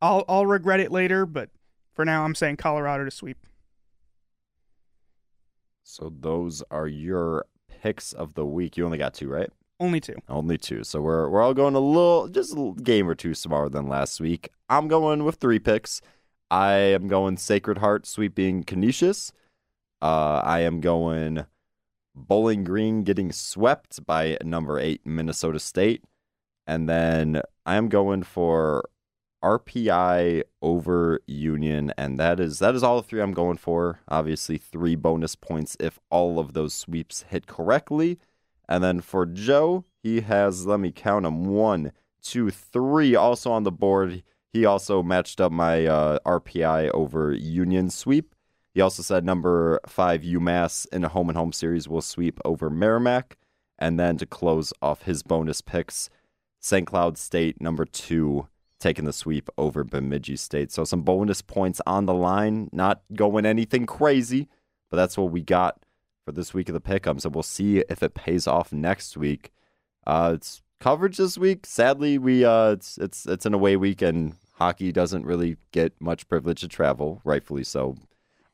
I'll 0.01 0.25
I'll 0.29 0.47
regret 0.47 0.81
it 0.81 0.91
later, 0.91 1.27
but 1.27 1.51
for 1.97 2.05
now 2.05 2.25
I'm 2.25 2.35
saying 2.35 2.59
Colorado 2.59 3.05
to 3.05 3.11
sweep. 3.11 3.39
So 5.83 6.13
those 6.21 6.63
are 6.71 6.87
your 6.87 7.47
picks 7.69 8.13
of 8.13 8.35
the 8.35 8.45
week. 8.45 8.77
You 8.77 8.85
only 8.85 8.99
got 8.99 9.15
two, 9.15 9.29
right? 9.29 9.51
Only 9.81 10.01
two. 10.01 10.15
Only 10.29 10.59
two. 10.59 10.85
So 10.85 11.01
we're 11.01 11.29
we're 11.29 11.43
all 11.43 11.55
going 11.55 11.75
a 11.75 11.81
little, 11.81 12.29
just 12.29 12.53
a 12.53 12.55
little 12.55 12.75
game 12.75 13.09
or 13.09 13.15
two 13.15 13.35
smaller 13.35 13.69
than 13.69 13.89
last 13.89 14.21
week. 14.21 14.51
I'm 14.69 14.89
going 14.89 15.25
with 15.25 15.37
three 15.37 15.59
picks. 15.59 16.01
I 16.51 16.73
am 16.73 17.09
going 17.09 17.37
Sacred 17.37 17.79
Heart 17.79 18.07
sweeping 18.07 18.63
Canisius. 18.63 19.33
Uh, 20.01 20.41
I 20.45 20.61
am 20.61 20.81
going 20.81 21.47
Bowling 22.15 22.65
Green 22.65 23.03
getting 23.03 23.33
swept 23.33 24.05
by 24.07 24.39
number 24.43 24.79
eight 24.79 25.01
Minnesota 25.05 25.59
State, 25.59 26.05
and 26.67 26.89
then 26.89 27.43
I 27.65 27.77
am 27.77 27.89
going 27.89 28.23
for 28.23 28.89
RPI 29.47 30.43
over 30.61 31.21
Union, 31.29 31.93
and 31.97 32.19
that 32.19 32.41
is 32.41 32.59
that 32.59 32.75
is 32.75 32.83
all 32.83 33.01
the 33.01 33.07
three 33.07 33.23
I'm 33.23 33.33
going 33.33 33.59
for. 33.59 34.01
Obviously, 34.09 34.59
three 34.59 34.97
bonus 34.97 35.37
points 35.37 35.77
if 35.79 36.01
all 36.11 36.41
of 36.41 36.53
those 36.53 36.75
sweeps 36.75 37.23
hit 37.29 37.47
correctly. 37.47 38.19
And 38.69 38.83
then 38.83 39.01
for 39.01 39.25
Joe, 39.25 39.85
he 40.03 40.23
has, 40.23 40.67
let 40.67 40.81
me 40.81 40.91
count 40.91 41.23
them, 41.23 41.45
one, 41.45 41.93
two, 42.21 42.51
three 42.51 43.15
also 43.15 43.53
on 43.53 43.63
the 43.63 43.71
board. 43.71 44.25
He 44.53 44.65
also 44.65 45.01
matched 45.01 45.41
up 45.41 45.53
my 45.53 45.87
uh, 45.87 46.19
RPI 46.27 46.91
over 46.93 47.33
Union 47.33 47.89
sweep. 47.91 48.35
He 48.75 48.81
also 48.81 49.05
said 49.05 49.25
number 49.25 49.79
five, 49.87 50.23
UMass 50.23 50.87
in 50.93 51.05
a 51.05 51.09
home 51.09 51.29
and 51.29 51.39
home 51.39 51.53
series 51.53 51.89
will 51.89 52.03
sweep 52.03 52.41
over 52.45 52.69
Merrimack. 52.69 53.37
And 53.79 54.01
then 54.01 54.17
to 54.17 54.27
close 54.27 54.73
off 54.83 55.03
his 55.03 55.23
bonus 55.23 55.61
picks, 55.61 56.11
St. 56.59 56.87
Cloud 56.87 57.17
State, 57.17 57.61
number 57.61 57.85
two, 57.85 58.49
taking 58.79 59.05
the 59.05 59.13
sweep 59.13 59.49
over 59.57 59.85
Bemidji 59.85 60.37
State. 60.37 60.71
So 60.71 60.85
some 60.85 61.03
bonus 61.03 61.43
points 61.43 61.81
on 61.87 62.07
the 62.07 62.15
line, 62.15 62.69
not 62.73 63.03
going 63.15 63.47
anything 63.47 63.87
crazy, 63.87 64.49
but 64.91 64.97
that's 64.97 65.17
what 65.17 65.31
we 65.31 65.41
got 65.41 65.81
for 66.25 66.33
this 66.33 66.53
week 66.53 66.69
of 66.69 66.75
the 66.75 66.81
pick'em. 66.81 67.21
So 67.21 67.29
we'll 67.29 67.43
see 67.43 67.79
if 67.89 68.03
it 68.03 68.15
pays 68.15 68.47
off 68.47 68.73
next 68.73 69.17
week. 69.17 69.53
Uh, 70.07 70.33
it's 70.35 70.63
coverage 70.81 71.17
this 71.17 71.39
week. 71.39 71.67
Sadly, 71.67 72.19
we 72.19 72.45
uh, 72.45 72.73
it's 72.73 72.99
it's 72.99 73.27
it's 73.27 73.47
an 73.47 73.55
away 73.55 73.77
week, 73.77 74.03
and 74.03 74.35
hockey 74.55 74.93
doesn't 74.93 75.25
really 75.25 75.57
get 75.73 75.93
much 76.01 76.29
privilege 76.29 76.61
to 76.61 76.69
travel, 76.69 77.21
rightfully 77.25 77.65
so. 77.65 77.97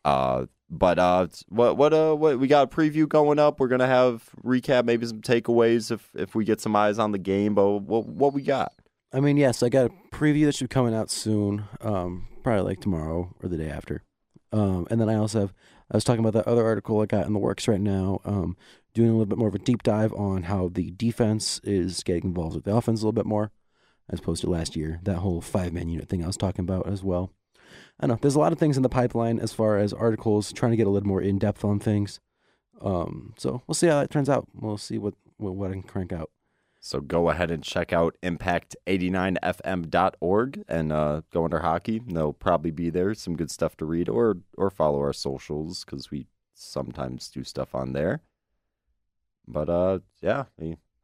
Uh, 0.04 0.46
but 0.70 0.98
uh, 0.98 1.26
what 1.48 1.76
what 1.76 1.92
uh 1.92 2.14
what 2.14 2.38
we 2.38 2.46
got 2.46 2.72
a 2.72 2.74
preview 2.74 3.08
going 3.08 3.38
up. 3.38 3.60
We're 3.60 3.68
gonna 3.68 3.86
have 3.86 4.30
recap, 4.42 4.84
maybe 4.84 5.04
some 5.06 5.20
takeaways 5.20 5.90
if 5.90 6.10
if 6.14 6.34
we 6.34 6.44
get 6.44 6.60
some 6.60 6.74
eyes 6.74 6.98
on 6.98 7.12
the 7.12 7.18
game. 7.18 7.54
But 7.54 7.68
what 7.82 8.06
what 8.06 8.32
we 8.32 8.42
got? 8.42 8.72
I 9.12 9.20
mean, 9.20 9.36
yes, 9.36 9.62
I 9.62 9.68
got 9.68 9.86
a 9.86 10.14
preview 10.16 10.46
that 10.46 10.54
should 10.54 10.70
be 10.70 10.74
coming 10.74 10.94
out 10.94 11.10
soon, 11.10 11.64
um, 11.82 12.28
probably 12.42 12.62
like 12.62 12.80
tomorrow 12.80 13.34
or 13.42 13.48
the 13.48 13.58
day 13.58 13.68
after. 13.68 14.02
Um, 14.52 14.86
and 14.90 15.00
then 15.00 15.08
I 15.10 15.16
also 15.16 15.40
have, 15.40 15.54
I 15.90 15.96
was 15.96 16.04
talking 16.04 16.24
about 16.24 16.32
that 16.32 16.50
other 16.50 16.64
article 16.64 17.00
I 17.00 17.06
got 17.06 17.26
in 17.26 17.34
the 17.34 17.38
works 17.38 17.68
right 17.68 17.80
now, 17.80 18.20
um, 18.24 18.56
doing 18.94 19.10
a 19.10 19.12
little 19.12 19.26
bit 19.26 19.38
more 19.38 19.48
of 19.48 19.54
a 19.54 19.58
deep 19.58 19.82
dive 19.82 20.14
on 20.14 20.44
how 20.44 20.70
the 20.72 20.92
defense 20.92 21.60
is 21.62 22.02
getting 22.02 22.30
involved 22.30 22.54
with 22.54 22.64
the 22.64 22.74
offense 22.74 23.00
a 23.00 23.04
little 23.04 23.12
bit 23.12 23.26
more, 23.26 23.50
as 24.08 24.20
opposed 24.20 24.40
to 24.42 24.50
last 24.50 24.76
year. 24.76 25.00
That 25.02 25.18
whole 25.18 25.42
five 25.42 25.72
man 25.74 25.88
unit 25.88 26.08
thing 26.08 26.24
I 26.24 26.26
was 26.26 26.36
talking 26.38 26.64
about 26.64 26.86
as 26.88 27.02
well. 27.02 27.32
I 28.00 28.06
know 28.06 28.18
there's 28.20 28.34
a 28.34 28.40
lot 28.40 28.52
of 28.52 28.58
things 28.58 28.76
in 28.76 28.82
the 28.82 28.88
pipeline 28.88 29.38
as 29.38 29.52
far 29.52 29.78
as 29.78 29.92
articles, 29.92 30.52
trying 30.52 30.72
to 30.72 30.76
get 30.76 30.86
a 30.86 30.90
little 30.90 31.08
more 31.08 31.22
in 31.22 31.38
depth 31.38 31.64
on 31.64 31.78
things. 31.78 32.20
Um, 32.80 33.34
so 33.38 33.62
we'll 33.66 33.74
see 33.74 33.86
how 33.86 34.00
that 34.00 34.10
turns 34.10 34.28
out. 34.28 34.48
We'll 34.54 34.78
see 34.78 34.98
what 34.98 35.14
what, 35.36 35.54
what 35.54 35.70
I 35.70 35.74
can 35.74 35.82
crank 35.82 36.12
out. 36.12 36.30
So 36.84 37.00
go 37.00 37.30
ahead 37.30 37.52
and 37.52 37.62
check 37.62 37.92
out 37.92 38.16
impact89fm.org 38.24 40.64
and 40.66 40.92
uh, 40.92 41.20
go 41.32 41.44
under 41.44 41.60
hockey. 41.60 42.02
They'll 42.04 42.32
probably 42.32 42.72
be 42.72 42.90
there. 42.90 43.14
Some 43.14 43.36
good 43.36 43.52
stuff 43.52 43.76
to 43.76 43.84
read 43.84 44.08
or 44.08 44.38
or 44.56 44.68
follow 44.68 44.98
our 44.98 45.12
socials 45.12 45.84
because 45.84 46.10
we 46.10 46.26
sometimes 46.54 47.30
do 47.30 47.44
stuff 47.44 47.76
on 47.76 47.92
there. 47.92 48.22
But 49.46 49.70
uh, 49.70 50.00
yeah, 50.20 50.46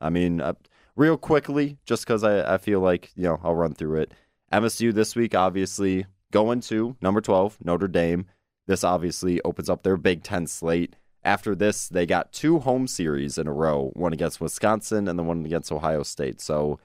I- 0.01 0.11
mean, 0.11 0.41
uh, 0.41 0.55
real 0.97 1.17
quickly, 1.17 1.79
just 1.87 2.05
because 2.05 2.25
I, 2.25 2.55
I 2.55 2.59
feel 2.59 2.81
like 2.81 3.13
you 3.15 3.23
know 3.25 3.39
I'll 3.45 3.55
run 3.55 3.75
through 3.75 4.01
it. 4.01 4.11
MSU 4.53 4.93
this 4.93 5.15
week, 5.15 5.37
obviously 5.37 6.07
going 6.33 6.59
to 6.63 6.97
number 7.01 7.21
twelve 7.21 7.57
Notre 7.63 7.87
Dame. 7.87 8.27
This 8.67 8.83
obviously 8.83 9.41
opens 9.43 9.71
up 9.71 9.85
their 9.85 9.97
Big 9.97 10.25
Ten 10.25 10.49
slate. 10.49 10.97
After 11.25 11.55
this, 11.55 11.89
they 11.89 12.07
got 12.07 12.33
two 12.33 12.61
home 12.61 12.87
series 12.87 13.39
in 13.39 13.47
a 13.47 13.53
row, 13.53 13.91
one 13.95 14.13
against 14.13 14.41
Wisconsin 14.41 15.09
and 15.09 15.19
the 15.19 15.23
one 15.23 15.45
against 15.45 15.73
Ohio 15.73 16.03
State. 16.03 16.41
So 16.41 16.79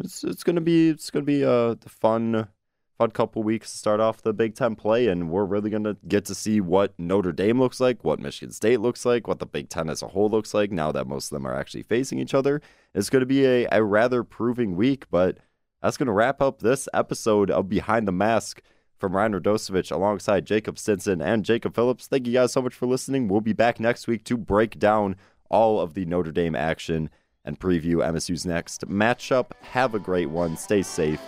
it's 0.00 0.24
it's 0.24 0.42
gonna 0.42 0.60
be 0.60 0.90
it's 0.90 1.10
gonna 1.10 1.24
be 1.24 1.42
a 1.42 1.76
fun 1.86 2.48
fun 2.96 3.10
couple 3.12 3.42
weeks 3.42 3.70
to 3.70 3.78
start 3.78 4.00
off 4.00 4.22
the 4.22 4.32
Big 4.32 4.54
Ten 4.54 4.74
play, 4.74 5.08
and 5.08 5.30
we're 5.30 5.44
really 5.44 5.70
gonna 5.70 5.96
get 6.06 6.24
to 6.26 6.34
see 6.34 6.60
what 6.60 6.92
Notre 6.98 7.32
Dame 7.32 7.60
looks 7.60 7.78
like, 7.78 8.02
what 8.04 8.18
Michigan 8.18 8.52
State 8.52 8.80
looks 8.80 9.04
like, 9.04 9.28
what 9.28 9.38
the 9.38 9.46
Big 9.46 9.68
Ten 9.68 9.88
as 9.88 10.02
a 10.02 10.08
whole 10.08 10.28
looks 10.28 10.54
like. 10.54 10.72
Now 10.72 10.90
that 10.92 11.06
most 11.06 11.30
of 11.30 11.36
them 11.36 11.46
are 11.46 11.54
actually 11.54 11.82
facing 11.82 12.18
each 12.18 12.34
other, 12.34 12.60
it's 12.94 13.10
gonna 13.10 13.26
be 13.26 13.44
a, 13.44 13.68
a 13.70 13.82
rather 13.84 14.24
proving 14.24 14.76
week, 14.76 15.06
but 15.10 15.38
that's 15.82 15.96
to 15.96 16.12
wrap 16.12 16.42
up 16.42 16.60
this 16.60 16.88
episode 16.92 17.50
of 17.50 17.68
Behind 17.68 18.08
the 18.08 18.12
Mask 18.12 18.60
from 18.98 19.16
Ryan 19.16 19.34
Radosevich 19.34 19.90
alongside 19.92 20.44
Jacob 20.44 20.78
Stinson 20.78 21.22
and 21.22 21.44
Jacob 21.44 21.74
Phillips. 21.74 22.06
Thank 22.06 22.26
you 22.26 22.32
guys 22.32 22.52
so 22.52 22.60
much 22.62 22.74
for 22.74 22.86
listening. 22.86 23.28
We'll 23.28 23.40
be 23.40 23.52
back 23.52 23.80
next 23.80 24.06
week 24.06 24.24
to 24.24 24.36
break 24.36 24.78
down 24.78 25.16
all 25.50 25.80
of 25.80 25.94
the 25.94 26.04
Notre 26.04 26.32
Dame 26.32 26.54
action 26.54 27.10
and 27.44 27.58
preview 27.58 27.96
MSU's 27.96 28.44
next 28.44 28.86
matchup. 28.88 29.52
Have 29.62 29.94
a 29.94 29.98
great 29.98 30.28
one. 30.28 30.56
Stay 30.56 30.82
safe, 30.82 31.22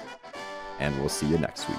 and 0.79 0.99
we'll 0.99 1.09
see 1.09 1.27
you 1.27 1.39
next 1.39 1.69
week. 1.69 1.79